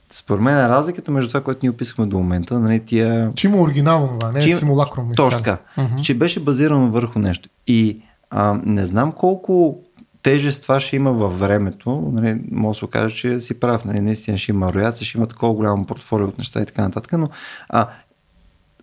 Според 0.09 0.41
мен 0.41 0.67
разликата 0.67 1.11
между 1.11 1.29
това, 1.29 1.41
което 1.41 1.59
ние 1.63 1.69
описахме 1.69 2.05
до 2.05 2.17
момента, 2.17 2.59
нали, 2.59 2.79
тия... 2.79 3.31
Че 3.35 3.47
има 3.47 3.57
оригинално 3.57 4.17
това, 4.19 4.31
не 4.31 4.39
е 4.39 4.55
симулакром. 4.55 5.11
Точно 5.15 5.37
така. 5.37 5.57
Uh-huh. 5.77 6.01
Че 6.01 6.13
беше 6.13 6.39
базирано 6.39 6.91
върху 6.91 7.19
нещо. 7.19 7.49
И 7.67 8.01
а, 8.29 8.59
не 8.65 8.85
знам 8.85 9.11
колко 9.11 9.79
тежест 10.23 10.63
това 10.63 10.79
ще 10.79 10.95
има 10.95 11.11
във 11.11 11.39
времето. 11.39 12.11
Нали, 12.13 12.41
може 12.51 12.75
да 12.75 12.79
се 12.79 12.85
окаже, 12.85 13.15
че 13.15 13.41
си 13.41 13.59
прав. 13.59 13.85
Нали, 13.85 14.01
наистина 14.01 14.37
ще 14.37 14.51
има 14.51 14.73
рояци, 14.73 15.05
ще 15.05 15.17
има 15.17 15.27
такова 15.27 15.53
голямо 15.53 15.85
портфолио 15.85 16.27
от 16.27 16.37
неща 16.37 16.61
и 16.61 16.65
така 16.65 16.81
нататък. 16.81 17.13
Но 17.13 17.29
а, 17.69 17.87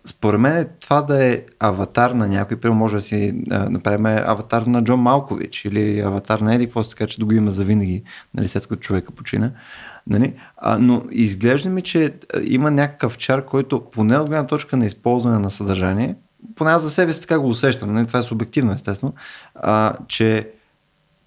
според 0.05 0.39
мен 0.39 0.67
това 0.81 1.01
да 1.01 1.25
е 1.25 1.41
аватар 1.59 2.11
на 2.11 2.27
някой, 2.27 2.57
примерно 2.57 2.79
може 2.79 2.95
да 2.95 3.01
си 3.01 3.41
а, 3.51 3.69
направим 3.69 4.05
аватар 4.05 4.61
на 4.61 4.83
Джон 4.83 4.99
Малкович 4.99 5.65
или 5.65 5.99
аватар 5.99 6.39
на 6.39 6.55
Еди, 6.55 6.65
какво 6.65 6.83
се 6.83 6.89
така, 6.89 7.07
че 7.07 7.19
да 7.19 7.25
го 7.25 7.31
има 7.31 7.51
завинаги, 7.51 8.03
нали, 8.33 8.47
след 8.47 8.67
като 8.67 8.81
човека 8.81 9.11
почина. 9.11 9.51
Нали? 10.07 10.33
А, 10.57 10.77
но 10.79 11.03
изглежда 11.11 11.69
ми, 11.69 11.81
че 11.81 12.13
има 12.43 12.71
някакъв 12.71 13.17
чар, 13.17 13.45
който 13.45 13.89
поне 13.91 14.17
от 14.17 14.27
гледна 14.27 14.47
точка 14.47 14.77
на 14.77 14.85
използване 14.85 15.39
на 15.39 15.51
съдържание, 15.51 16.15
поне 16.55 16.71
аз 16.71 16.81
за 16.81 16.91
себе 16.91 17.13
си 17.13 17.21
така 17.21 17.39
го 17.39 17.49
усещам, 17.49 17.93
нали? 17.93 18.07
това 18.07 18.19
е 18.19 18.23
субективно 18.23 18.71
естествено, 18.71 19.13
а, 19.55 19.93
че 20.07 20.49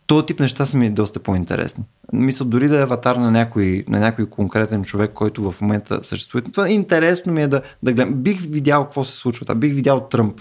този 0.08 0.26
тип 0.26 0.40
неща 0.40 0.66
са 0.66 0.76
ми 0.76 0.90
доста 0.90 1.20
по-интересни. 1.20 1.84
Мисля, 2.12 2.44
дори 2.44 2.68
да 2.68 2.78
е 2.78 2.82
аватар 2.82 3.16
на 3.16 3.30
някой, 3.30 3.84
на 3.88 4.00
някой 4.00 4.26
конкретен 4.26 4.84
човек, 4.84 5.10
който 5.14 5.52
в 5.52 5.60
момента 5.60 6.00
съществува. 6.02 6.44
Това 6.52 6.68
интересно 6.68 7.32
ми 7.32 7.42
е 7.42 7.48
да, 7.48 7.62
да 7.82 7.92
гледам. 7.92 8.14
Бих 8.14 8.40
видял 8.40 8.84
какво 8.84 9.04
се 9.04 9.16
случва. 9.16 9.46
Това. 9.46 9.54
Бих 9.54 9.74
видял 9.74 10.00
Тръмп. 10.00 10.40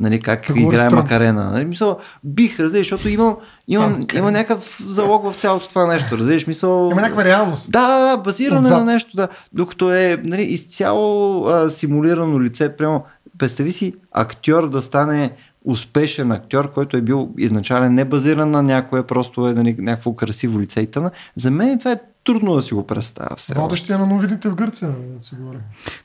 Нали, 0.00 0.20
как 0.20 0.46
Какво 0.46 0.60
играе 0.60 0.90
Макарена. 0.90 1.50
Нали, 1.50 1.64
мисъл, 1.64 1.98
бих, 2.24 2.60
разбираш, 2.60 2.86
защото 2.86 3.08
имам, 3.08 3.36
имам, 3.68 4.00
а, 4.14 4.18
има 4.18 4.30
някакъв 4.30 4.82
залог 4.88 5.32
в 5.32 5.36
цялото 5.36 5.68
това 5.68 5.86
нещо. 5.86 6.18
Разбираш, 6.18 6.46
мисъл. 6.46 6.88
Има 6.92 7.00
някаква 7.00 7.24
реалност. 7.24 7.72
Да, 7.72 7.88
да, 7.88 8.16
да 8.16 8.22
базиране 8.22 8.60
Отзад. 8.60 8.78
на 8.78 8.84
нещо, 8.84 9.16
да. 9.16 9.28
Докато 9.52 9.92
е 9.92 10.20
нали, 10.24 10.42
изцяло 10.42 11.44
а, 11.46 11.70
симулирано 11.70 12.40
лице, 12.40 12.76
прямо 12.76 13.04
представи 13.38 13.72
си 13.72 13.94
актьор 14.12 14.70
да 14.70 14.82
стане 14.82 15.32
успешен 15.64 16.32
актьор, 16.32 16.72
който 16.72 16.96
е 16.96 17.00
бил 17.00 17.30
изначален 17.38 17.94
не 17.94 18.04
базиран 18.04 18.50
на 18.50 18.62
някое, 18.62 19.06
просто 19.06 19.48
е 19.48 19.52
нали, 19.52 19.76
някакво 19.78 20.14
красиво 20.14 20.60
лице 20.60 20.80
и 20.80 20.86
тъна. 20.86 21.10
За 21.36 21.50
мен 21.50 21.78
това 21.78 21.92
е 21.92 22.00
трудно 22.24 22.54
да 22.54 22.62
си 22.62 22.74
го 22.74 22.86
представя. 22.86 23.36
Водещия 23.54 23.98
на 23.98 24.06
новините 24.06 24.48
в 24.48 24.54
Гърция, 24.54 24.88
да 25.18 25.24
си 25.24 25.34
говори. 25.34 25.58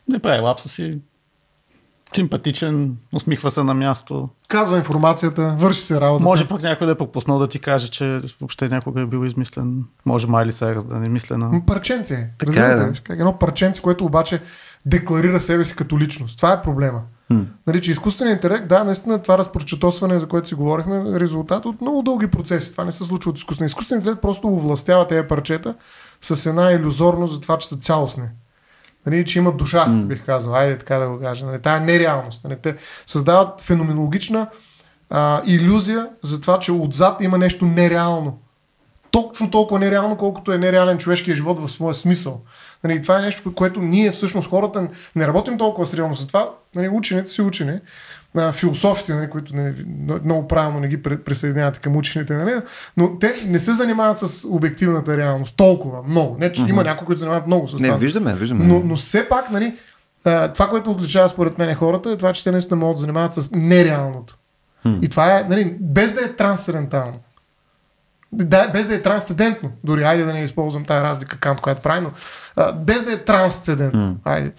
Не 0.10 0.20
прави 0.20 0.42
лапса 0.42 0.70
си. 0.70 1.00
Симпатичен, 2.16 2.98
усмихва 3.14 3.52
се 3.52 3.64
на 3.64 3.74
място. 3.74 4.30
Казва 4.48 4.78
информацията, 4.78 5.56
върши 5.60 5.82
се 5.82 6.02
работа. 6.02 6.24
Може 6.24 6.48
пък 6.48 6.64
някой 6.64 6.88
да 6.88 6.94
е 6.94 6.98
пропуснал 6.98 7.40
да 7.40 7.48
ти 7.48 7.60
каже, 7.60 7.88
че 7.88 8.22
въобще 8.40 8.70
някога 8.70 9.02
е 9.02 9.06
бил 9.06 9.26
измислен. 9.26 9.84
Може 10.06 10.28
Майли 10.28 10.52
Сайрс 10.52 10.84
да 10.84 10.96
не 11.00 11.10
мисля 11.10 11.38
на... 11.38 11.66
Парченце. 11.66 12.30
Така 12.38 12.66
е, 12.66 12.76
да. 12.76 12.94
Едно 13.10 13.40
парченце, 13.40 13.82
което 13.82 14.06
обаче 14.06 14.42
декларира 14.86 15.40
себе 15.40 15.66
си 15.66 15.76
като 15.76 16.00
личност. 16.00 16.38
Това 16.38 16.54
е 16.54 16.62
проблема. 16.62 17.02
Hmm. 17.34 17.46
Нали, 17.68 17.82
че 17.82 17.92
изкуственият 17.92 18.38
интелект, 18.44 18.68
да, 18.68 18.84
наистина 18.84 19.22
това 19.22 19.38
разпрочетосване, 19.38 20.20
за 20.20 20.28
което 20.28 20.48
си 20.48 20.56
говорихме, 20.56 20.96
е 20.96 21.20
резултат 21.20 21.66
от 21.66 21.82
много 21.82 22.02
дълги 22.02 22.28
процеси. 22.28 22.72
Това 22.72 22.84
не 22.86 22.92
се 22.92 23.04
случва 23.04 23.32
от 23.32 23.38
изкуствения. 23.38 23.68
Изкуственият 23.68 24.04
интелект 24.06 24.22
просто 24.22 24.48
овластява 24.48 25.08
тези 25.08 25.28
парчета 25.28 25.76
с 26.22 26.46
една 26.46 26.72
иллюзорност 26.72 27.34
за 27.34 27.40
това, 27.40 27.58
че 27.58 27.68
са 27.68 27.78
цялостни. 27.78 28.24
Нали, 29.06 29.26
че 29.26 29.40
имат 29.40 29.58
душа, 29.58 29.86
mm. 29.88 30.06
бих 30.06 30.26
казал. 30.26 30.56
Айде 30.56 30.78
така 30.78 30.98
да 30.98 31.10
го 31.10 31.20
кажа. 31.20 31.46
Нали, 31.46 31.62
тая 31.62 31.80
нереалност. 31.80 32.44
Нали, 32.44 32.56
те 32.62 32.76
създават 33.08 33.62
феноменологична 33.62 34.48
а, 35.10 35.42
иллюзия 35.46 36.10
за 36.24 36.42
това, 36.42 36.60
че 36.60 36.72
отзад 36.72 37.22
има 37.22 37.38
нещо 37.38 37.66
нереално. 37.66 38.40
Точно 39.12 39.52
толкова 39.52 39.80
нереално, 39.80 40.18
колкото 40.18 40.52
е 40.52 40.58
нереален 40.58 40.98
човешкият 40.98 41.38
живот 41.38 41.60
в 41.60 41.70
своя 41.70 41.94
смисъл. 41.94 42.42
Нали, 42.84 43.02
това 43.02 43.20
е 43.20 43.22
нещо, 43.22 43.54
което 43.54 43.82
ние 43.82 44.12
всъщност 44.12 44.50
хората 44.50 44.88
не 45.16 45.28
работим 45.28 45.58
толкова 45.58 45.86
сериозно 45.86 46.16
за 46.16 46.28
това. 46.28 46.50
Нали, 46.76 46.90
учените 46.90 47.30
си 47.30 47.42
учени, 47.42 47.80
философите, 48.52 49.16
нали, 49.16 49.30
които 49.30 49.56
не, 49.56 49.74
много 50.24 50.48
правилно 50.48 50.80
не 50.80 50.88
ги 50.88 51.02
присъединяват 51.02 51.80
към 51.80 51.98
учените, 51.98 52.34
нали, 52.34 52.54
но 52.98 53.20
те 53.20 53.34
не 53.48 53.60
се 53.60 53.74
занимават 53.74 54.20
с 54.20 54.48
обективната 54.48 55.18
реалност 55.18 55.56
толкова 55.56 56.04
много. 56.04 56.38
Не, 56.40 56.52
че 56.52 56.62
mm-hmm. 56.62 56.70
има 56.70 56.84
някои, 56.84 57.06
които 57.06 57.18
се 57.18 57.20
занимават 57.20 57.48
много 57.48 57.68
с 57.68 57.72
това. 57.72 57.88
Не, 57.88 57.98
виждаме, 57.98 58.36
виждаме. 58.36 58.66
Но, 58.66 58.82
но 58.86 58.96
все 58.96 59.30
пак, 59.30 59.52
нали, 59.52 59.76
това, 60.24 60.70
което 60.70 60.92
отличава 60.92 61.30
според 61.30 61.58
мен 61.58 61.76
хората, 61.76 62.12
е 62.12 62.18
това, 62.18 62.34
че 62.34 62.44
те 62.44 62.52
наистина 62.52 62.80
могат 62.80 62.96
да 62.96 63.02
занимават 63.02 63.34
с 63.34 63.50
нереалното. 63.52 64.38
Hmm. 64.86 65.00
И 65.02 65.10
това 65.10 65.40
е, 65.40 65.46
нали, 65.50 65.78
без 65.80 66.14
да 66.14 66.22
е 66.22 66.28
трансцендентално 66.28 67.20
да, 68.34 68.68
без 68.68 68.88
да 68.88 68.96
е 68.96 69.02
трансцендентно, 69.02 69.72
дори 69.84 70.04
айде 70.04 70.24
да 70.24 70.34
не 70.34 70.44
използвам 70.44 70.86
тази 70.86 71.04
разлика, 71.04 71.38
Кант, 71.38 71.62
която 71.62 71.82
прави, 71.82 72.02
но 72.02 72.12
а, 72.56 72.72
без 72.72 73.06
да 73.06 73.14
е 73.14 73.18
трансцендентно. 73.18 74.02
Mm. 74.02 74.16
Айде. 74.26 74.52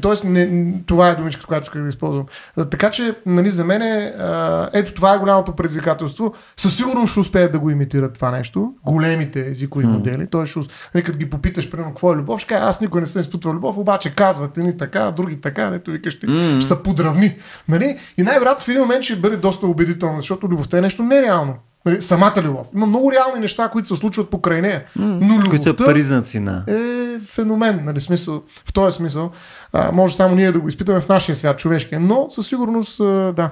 Тоест, 0.00 0.24
не, 0.24 0.74
това 0.86 1.08
е 1.08 1.14
думичката, 1.14 1.46
която 1.46 1.64
исках 1.64 1.82
да 1.82 1.88
използвам. 1.88 2.26
А, 2.56 2.64
така 2.64 2.90
че, 2.90 3.14
нали, 3.26 3.50
за 3.50 3.64
мен 3.64 3.82
е, 3.82 4.14
а, 4.18 4.68
ето 4.72 4.94
това 4.94 5.14
е 5.14 5.18
голямото 5.18 5.52
предизвикателство. 5.52 6.34
Със 6.56 6.76
сигурност 6.76 7.10
ще 7.10 7.20
успеят 7.20 7.52
да 7.52 7.58
го 7.58 7.70
имитират 7.70 8.14
това 8.14 8.30
нещо. 8.30 8.72
Големите 8.84 9.48
езикови 9.48 9.84
mm. 9.84 9.88
модели. 9.88 10.26
Той 10.26 10.46
ще, 10.46 10.60
нали, 10.94 11.04
като 11.04 11.18
ги 11.18 11.30
попиташ, 11.30 11.70
примерно, 11.70 11.90
какво 11.90 12.12
е 12.12 12.16
любов, 12.16 12.40
ще 12.40 12.48
кажа, 12.48 12.64
аз 12.64 12.80
никой 12.80 13.00
не 13.00 13.06
съм 13.06 13.20
изпитвал 13.20 13.54
любов, 13.54 13.76
обаче 13.76 14.14
казват 14.14 14.56
ни 14.56 14.76
така, 14.76 15.10
други 15.10 15.40
така, 15.40 15.70
ето 15.74 15.90
викаш, 15.90 16.14
ще, 16.14 16.26
mm. 16.26 16.56
ще 16.56 16.66
са 16.66 16.82
подравни. 16.82 17.36
Нали? 17.68 17.98
И 18.18 18.22
най-вероятно 18.22 18.64
в 18.64 18.68
един 18.68 18.80
момент 18.80 19.04
ще 19.04 19.16
бъде 19.16 19.36
доста 19.36 19.66
убедително, 19.66 20.16
защото 20.16 20.48
любовта 20.48 20.78
е 20.78 20.80
нещо 20.80 21.02
нереално. 21.02 21.54
Нали, 21.86 22.02
самата 22.02 22.42
любов. 22.42 22.66
Има 22.76 22.86
много 22.86 23.12
реални 23.12 23.40
неща, 23.40 23.68
които 23.68 23.88
се 23.88 23.96
случват 23.96 24.30
покрай 24.30 24.62
нея. 24.62 24.84
Но 24.96 25.34
любовта 25.34 25.50
които 25.50 25.64
са 25.64 25.76
признаци 25.76 26.40
на. 26.40 26.64
Е 26.66 27.00
феномен, 27.26 27.84
нали, 27.84 28.00
смисъл, 28.00 28.42
в 28.68 28.72
този 28.72 28.96
смисъл. 28.96 29.30
А, 29.72 29.92
може 29.92 30.16
само 30.16 30.34
ние 30.34 30.52
да 30.52 30.60
го 30.60 30.68
изпитаме 30.68 31.00
в 31.00 31.08
нашия 31.08 31.36
свят, 31.36 31.58
човешкия. 31.58 32.00
Но 32.00 32.26
със 32.30 32.46
сигурност, 32.46 33.00
а, 33.00 33.32
да. 33.36 33.50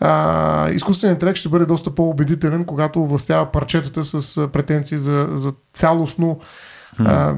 А, 0.00 0.70
изкуственият 0.70 1.16
интелект 1.16 1.38
ще 1.38 1.48
бъде 1.48 1.66
доста 1.66 1.94
по-убедителен, 1.94 2.64
когато 2.64 3.06
властява 3.06 3.50
парчетата 3.50 4.04
с 4.04 4.48
претенции 4.52 4.98
за, 4.98 5.28
за 5.32 5.52
цялостно 5.72 6.40
а, 6.98 7.34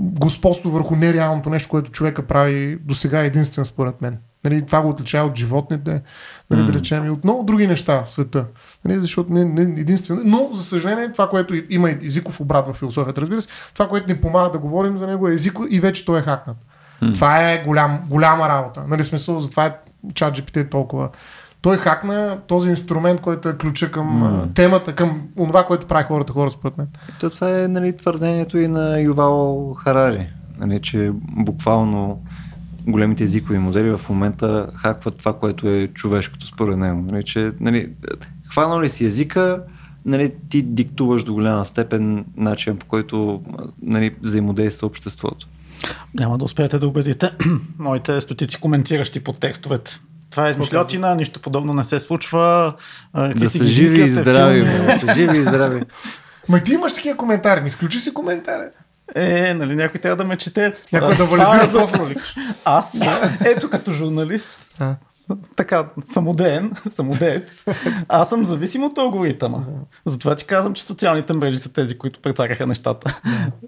господство 0.00 0.70
върху 0.70 0.96
нереалното 0.96 1.50
нещо, 1.50 1.68
което 1.68 1.90
човека 1.90 2.26
прави 2.26 2.78
до 2.84 2.94
сега 2.94 3.20
единствен 3.20 3.64
според 3.64 4.02
мен. 4.02 4.18
Нали, 4.44 4.66
това 4.66 4.80
го 4.80 4.88
отличава 4.88 5.28
от 5.28 5.38
животните, 5.38 6.02
нали, 6.50 6.60
mm. 6.60 6.66
да 6.66 6.72
речем, 6.72 7.06
и 7.06 7.10
от 7.10 7.24
много 7.24 7.44
други 7.44 7.66
неща 7.66 8.02
в 8.04 8.10
света. 8.10 8.44
Нали, 8.84 8.98
защото 8.98 9.32
не, 9.32 9.44
не 9.44 9.62
единствено. 9.62 10.20
Но, 10.24 10.50
за 10.54 10.64
съжаление, 10.64 11.12
това, 11.12 11.28
което 11.28 11.54
има 11.70 11.90
езиков 11.90 12.40
обрат 12.40 12.66
в 12.68 12.72
философията, 12.72 13.20
разбира 13.20 13.42
се, 13.42 13.48
това, 13.74 13.88
което 13.88 14.08
ни 14.08 14.20
помага 14.20 14.50
да 14.50 14.58
говорим 14.58 14.98
за 14.98 15.06
него 15.06 15.28
е 15.28 15.32
езико 15.32 15.66
и 15.70 15.80
вече 15.80 16.04
той 16.04 16.18
е 16.18 16.22
хакнат. 16.22 16.56
Mm. 17.02 17.14
Това 17.14 17.50
е 17.50 17.62
голям, 17.64 18.00
голяма 18.08 18.48
работа. 18.48 18.82
Нали, 18.88 19.04
смисъл, 19.04 19.38
затова 19.38 19.66
е 19.66 19.76
чат 20.14 20.38
GPT 20.38 20.56
е 20.56 20.68
толкова. 20.68 21.08
Той 21.60 21.76
хакна 21.76 22.38
този 22.46 22.70
инструмент, 22.70 23.20
който 23.20 23.48
е 23.48 23.56
ключа 23.56 23.90
към 23.90 24.22
mm. 24.22 24.54
темата, 24.54 24.94
към 24.94 25.22
това, 25.36 25.64
което 25.64 25.86
прави 25.86 26.04
хората, 26.04 26.32
хора 26.32 26.50
според 26.50 26.78
мен. 26.78 26.86
То 27.20 27.30
това 27.30 27.62
е 27.62 27.68
нали, 27.68 27.96
твърдението 27.96 28.58
и 28.58 28.68
на 28.68 29.00
Ювал 29.00 29.74
Харари, 29.74 30.28
нали, 30.58 30.82
че 30.82 31.10
буквално 31.14 32.22
големите 32.88 33.24
езикови 33.24 33.58
модели 33.58 33.90
в 33.90 34.00
момента 34.08 34.70
хакват 34.74 35.16
това, 35.16 35.32
което 35.32 35.68
е 35.68 35.88
човешкото 35.88 36.46
според 36.46 36.76
него. 36.76 37.02
Нали, 37.02 37.22
че, 37.22 37.52
нали, 37.60 37.90
хванал 38.52 38.80
ли 38.80 38.88
си 38.88 39.04
езика, 39.04 39.62
нали, 40.04 40.32
ти 40.48 40.62
диктуваш 40.62 41.24
до 41.24 41.34
голяма 41.34 41.64
степен 41.64 42.24
начин 42.36 42.76
по 42.76 42.86
който 42.86 43.42
нали, 43.82 44.14
взаимодейства 44.22 44.86
обществото. 44.86 45.46
Няма 46.14 46.38
да 46.38 46.44
успеете 46.44 46.78
да 46.78 46.88
убедите 46.88 47.30
моите 47.78 48.20
стотици 48.20 48.60
коментиращи 48.60 49.24
под 49.24 49.40
текстовете. 49.40 50.00
Това 50.30 50.46
е 50.46 50.50
измишлятина, 50.50 51.14
нищо 51.14 51.40
подобно 51.40 51.72
не 51.72 51.84
се 51.84 52.00
случва. 52.00 52.72
Да 53.36 53.50
са 53.50 53.64
живи 53.64 54.00
и 54.04 54.08
здрави, 54.08 54.64
да 54.64 54.98
са 54.98 55.14
живи 55.14 55.38
и 55.38 55.42
здрави. 55.42 55.82
Ма 56.48 56.60
ти 56.60 56.72
имаш 56.72 56.94
такива 56.94 57.16
коментари, 57.16 57.60
ми 57.60 57.68
изключи 57.68 57.98
си 57.98 58.14
коментари. 58.14 58.66
Е, 59.14 59.54
нали, 59.54 59.76
някой 59.76 60.00
трябва 60.00 60.16
да 60.16 60.24
ме 60.24 60.36
чете. 60.36 60.72
Някой 60.92 61.16
да 61.16 61.24
валидира 61.24 61.72
профила. 61.72 62.22
Аз, 62.64 63.00
ето 63.44 63.70
като 63.70 63.92
журналист, 63.92 64.70
така, 65.56 65.88
самодеен, 66.04 66.72
самодеец, 66.90 67.64
аз 68.08 68.28
съм 68.28 68.44
зависим 68.44 68.84
от 68.84 68.98
алгоритъма. 68.98 69.58
Затова 70.06 70.36
ти 70.36 70.44
казвам, 70.44 70.74
че 70.74 70.84
социалните 70.84 71.32
мрежи 71.32 71.58
са 71.58 71.72
тези, 71.72 71.98
които 71.98 72.20
прецакаха 72.20 72.66
нещата. 72.66 73.20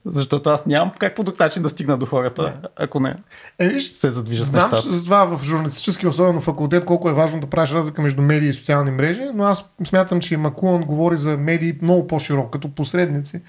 Защото 0.04 0.50
аз 0.50 0.66
нямам 0.66 0.92
как 0.98 1.16
по 1.16 1.22
друг 1.22 1.38
начин 1.38 1.62
да 1.62 1.68
стигна 1.68 1.98
до 1.98 2.06
хората, 2.06 2.52
ако 2.76 3.00
не 3.00 3.14
е, 3.58 3.68
виж, 3.68 3.92
се 3.92 4.10
задвижат 4.10 4.46
знам, 4.46 4.62
нещата. 4.62 4.90
Знам, 4.90 5.04
това 5.04 5.24
в 5.24 5.44
журналистически, 5.44 6.06
особено 6.06 6.40
факултет, 6.40 6.84
колко 6.84 7.08
е 7.08 7.12
важно 7.12 7.40
да 7.40 7.46
правиш 7.46 7.72
разлика 7.72 8.02
между 8.02 8.22
медии 8.22 8.48
и 8.48 8.52
социални 8.52 8.90
мрежи, 8.90 9.22
но 9.34 9.44
аз 9.44 9.70
смятам, 9.84 10.20
че 10.20 10.36
Макулан 10.36 10.82
говори 10.82 11.16
за 11.16 11.36
медии 11.36 11.78
много 11.82 12.06
по-широко, 12.06 12.50
като 12.50 12.74
посредници, 12.74 13.40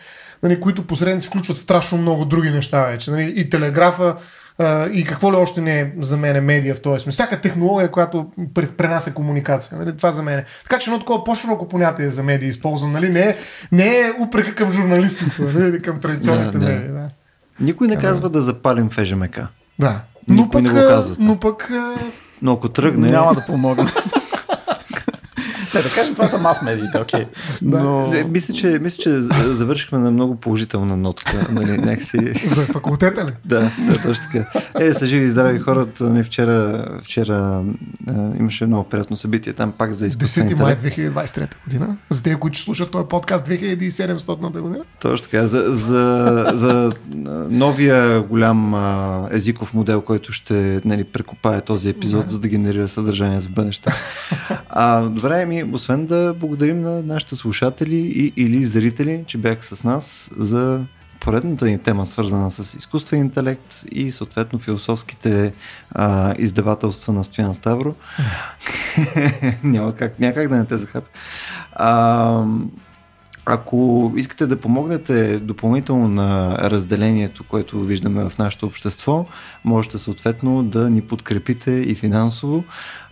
нали, 0.44 0.60
които 0.60 0.88
посредници 0.88 1.28
включват 1.28 1.58
страшно 1.58 1.98
много 1.98 2.26
други 2.26 2.50
неща 2.50 2.86
вече. 2.86 3.12
Нали, 3.12 3.34
и 3.36 3.50
телеграфа, 3.50 4.16
и 4.92 5.04
какво 5.04 5.32
ли 5.32 5.36
още 5.36 5.62
не 5.62 5.80
е 5.80 5.92
за 6.00 6.18
мен 6.18 6.46
медия 6.46 6.76
в 6.76 6.82
този 6.82 7.04
смисъл. 7.04 7.26
Всяка 7.26 7.42
технология, 7.42 7.92
която 7.92 8.32
пренася 8.78 9.14
комуникация. 9.14 9.78
Нали? 9.78 9.98
Това 9.98 10.12
за 10.12 10.24
мен. 10.24 10.44
Така 10.64 10.80
че 10.80 10.90
едно 10.90 11.00
такова 11.00 11.24
по-широко 11.24 11.68
понятие 11.68 12.12
за 12.12 12.24
медии 12.24 12.50
използвам. 12.50 12.92
Нали? 12.92 13.10
Не, 13.10 13.20
е, 13.20 13.36
не 13.72 14.00
е 14.00 14.12
упрека 14.20 14.56
към 14.56 14.72
журналистите, 14.72 15.42
нали? 15.42 15.82
към 15.82 16.00
традиционните 16.00 16.58
да, 16.58 16.66
медии. 16.66 16.90
Да. 16.90 17.10
Никой 17.60 17.88
не 17.88 17.96
казва 17.96 18.30
да 18.30 18.42
запалим 18.42 18.90
ФЖМК. 18.90 19.40
Да. 19.80 20.02
Но 20.28 20.50
пък, 20.50 20.62
не 20.62 20.70
го 20.70 20.76
казват. 20.76 21.18
Но 21.22 21.40
пък... 21.40 21.72
Но 22.42 22.54
ако 22.54 22.70
тръгне... 22.70 23.08
Няма 23.08 23.34
да 23.34 23.46
помогне. 23.46 23.86
Не, 25.76 25.82
да 25.82 25.90
кажем, 25.90 26.16
това 26.16 26.28
са 26.28 26.38
мас 26.38 26.62
медиите, 26.62 26.98
окей. 26.98 27.20
Okay. 27.20 27.28
Но... 27.62 28.08
Не, 28.08 28.24
мисля, 28.24 28.54
че, 28.54 28.80
мисля, 28.82 29.04
че 29.04 29.12
завършихме 29.20 30.00
на 30.00 30.12
много 30.12 30.36
положителна 30.36 30.98
нотка. 30.98 31.48
Нали, 31.52 31.78
някакси... 31.78 32.34
За 32.48 32.62
факултета 32.62 33.26
ли? 33.26 33.32
да, 33.46 33.60
да, 33.60 34.02
точно 34.04 34.24
така. 34.32 34.66
Е, 34.80 34.94
са 34.94 35.08
живи 35.08 35.26
и 35.26 35.30
здрави 35.30 35.60
хората. 35.60 36.04
Нали, 36.04 36.24
вчера, 36.24 36.86
вчера 37.04 37.64
а, 38.08 38.14
имаше 38.40 38.66
много 38.66 38.90
приятно 38.90 39.18
събитие 39.18 39.54
там 39.54 39.72
пак 39.72 39.94
за 39.94 40.08
изкуствен 40.08 40.50
10 40.50 40.60
май 40.60 40.78
2023 40.78 41.48
година. 41.64 41.98
За 42.10 42.24
тези, 42.24 42.36
които 42.36 42.58
слушат 42.58 42.92
този 42.92 43.06
подкаст 43.08 43.48
2700 43.48 44.60
година. 44.60 44.84
Точно 45.02 45.24
така. 45.24 45.48
За, 45.48 45.66
за, 45.68 46.46
за 46.54 46.92
новия 47.50 48.22
голям 48.22 48.74
а, 48.74 49.28
езиков 49.32 49.74
модел, 49.74 50.02
който 50.02 50.32
ще 50.32 50.82
нали, 50.86 51.04
прекопае 51.04 51.62
този 51.62 51.90
епизод, 51.90 52.26
да. 52.26 52.32
за 52.32 52.40
да 52.40 52.48
генерира 52.48 52.88
съдържание 52.88 53.40
за 53.40 53.50
бъдеще. 53.50 53.92
А, 54.70 55.02
добре, 55.02 55.46
ми 55.46 55.61
освен 55.64 56.06
да 56.06 56.34
благодарим 56.40 56.82
на 56.82 57.02
нашите 57.02 57.36
слушатели 57.36 57.96
и, 57.96 58.34
или 58.38 58.66
зрители, 58.66 59.24
че 59.28 59.38
бяха 59.38 59.64
с 59.64 59.84
нас 59.84 60.30
за 60.38 60.82
поредната 61.20 61.66
ни 61.66 61.80
тема, 61.80 62.06
свързана 62.06 62.52
с 62.52 62.74
изкуствен 62.74 63.20
интелект 63.20 63.86
и 63.92 64.12
съответно 64.12 64.60
философските 64.60 65.54
а, 65.92 66.36
издавателства 66.38 67.14
на 67.14 67.24
Стоян 67.24 67.56
Ставро. 67.56 67.96
Няма 69.64 69.96
как, 69.96 70.20
някак 70.20 70.50
да 70.50 70.56
не 70.56 70.66
те 70.66 70.78
захапя. 70.78 71.10
Ако 73.46 74.12
искате 74.16 74.48
да 74.48 74.60
помогнете 74.60 75.40
допълнително 75.40 76.08
на 76.08 76.58
разделението, 76.58 77.44
което 77.44 77.80
виждаме 77.80 78.30
в 78.30 78.38
нашето 78.38 78.66
общество, 78.66 79.26
можете 79.66 79.98
съответно 79.98 80.64
да 80.64 80.90
ни 80.90 81.02
подкрепите 81.02 81.72
и 81.72 81.96
финансово. 81.96 82.64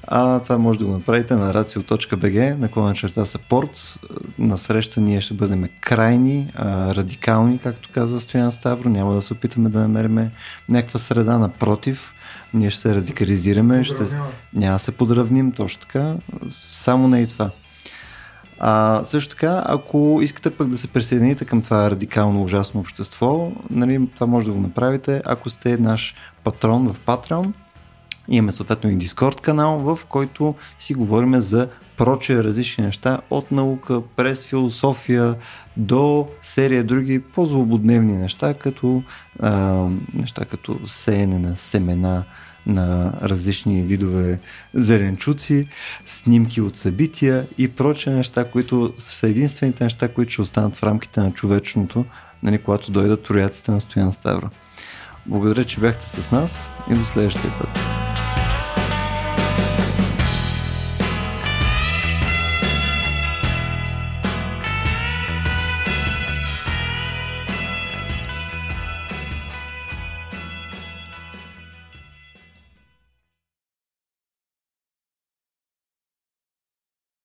А 0.08 0.40
това 0.40 0.58
може 0.58 0.80
да 0.80 0.86
го 0.86 0.92
направите 0.92 1.36
на 1.36 1.54
racio.bg, 1.54 2.56
наклона 2.56 2.94
черта 2.94 3.26
support. 3.26 3.98
На 4.40 4.58
среща 4.58 5.02
ние 5.02 5.22
ще 5.22 5.34
бъдем 5.34 5.70
крайни, 5.82 6.52
радикални, 6.96 7.60
както 7.60 7.90
казва 7.94 8.20
Стоян 8.20 8.52
Ставро. 8.52 8.90
Няма 8.90 9.14
да 9.14 9.22
се 9.22 9.34
опитаме 9.34 9.70
да 9.70 9.80
намерим 9.80 10.30
някаква 10.70 11.00
среда, 11.00 11.38
напротив. 11.38 12.14
Ние 12.54 12.70
ще 12.70 12.82
се 12.82 12.96
радикализираме, 12.96 13.84
ще... 13.84 14.04
няма 14.54 14.74
да 14.76 14.80
се 14.80 14.92
подравним, 14.92 15.52
точно 15.52 15.82
така. 15.82 16.16
Само 16.62 17.08
не 17.08 17.22
и 17.22 17.28
това. 17.28 17.52
А, 18.62 19.02
също 19.04 19.30
така, 19.36 19.64
ако 19.66 20.20
искате 20.22 20.50
пък 20.50 20.68
да 20.68 20.78
се 20.78 20.88
присъедините 20.88 21.46
към 21.46 21.62
това 21.62 21.92
радикално 21.92 22.44
ужасно 22.44 22.80
общество, 22.80 23.52
нали, 23.70 24.08
това 24.16 24.28
може 24.28 24.46
да 24.46 24.54
го 24.54 24.60
направите, 24.60 25.22
ако 25.26 25.50
сте 25.50 25.78
наш 25.78 26.16
патрон 26.44 26.88
в 26.88 27.00
Patreon. 27.06 27.52
Имаме 28.28 28.52
съответно 28.52 28.90
и 28.90 28.98
Discord 28.98 29.42
канал, 29.42 29.80
в 29.80 30.06
който 30.06 30.56
си 30.80 30.94
говорим 30.94 31.42
за 31.42 31.68
прочие 31.98 32.44
различни 32.44 32.84
неща, 32.86 33.22
от 33.30 33.52
наука, 33.52 34.02
през 34.16 34.46
философия 34.46 35.36
до 35.78 36.28
серия 36.42 36.84
други 36.84 37.20
по-злободневни 37.20 38.18
неща, 38.18 38.54
като 38.54 39.04
а, 39.40 39.86
неща 40.14 40.46
като 40.46 40.80
сеене 40.86 41.40
на 41.40 41.56
семена, 41.56 42.24
на 42.66 43.14
различни 43.24 43.84
видове 43.84 44.40
зеленчуци, 44.74 45.68
снимки 46.06 46.62
от 46.62 46.78
събития 46.78 47.46
и 47.58 47.68
прочие 47.68 48.14
неща, 48.14 48.52
които 48.52 48.94
са 48.98 49.28
единствените 49.28 49.84
неща, 49.84 50.08
които 50.08 50.32
ще 50.32 50.42
останат 50.42 50.78
в 50.78 50.84
рамките 50.84 51.20
на 51.20 51.32
човечното, 51.34 52.06
нали, 52.44 52.58
когато 52.58 52.92
дойдат 52.92 53.24
трояците 53.24 53.72
на 53.72 53.82
Стоян 53.82 54.12
Ставро. 54.12 54.50
Благодаря, 55.26 55.64
че 55.64 55.80
бяхте 55.80 56.10
с 56.10 56.32
нас 56.32 56.72
и 56.92 56.94
до 56.94 57.04
следващия 57.04 57.54
път. 57.60 57.70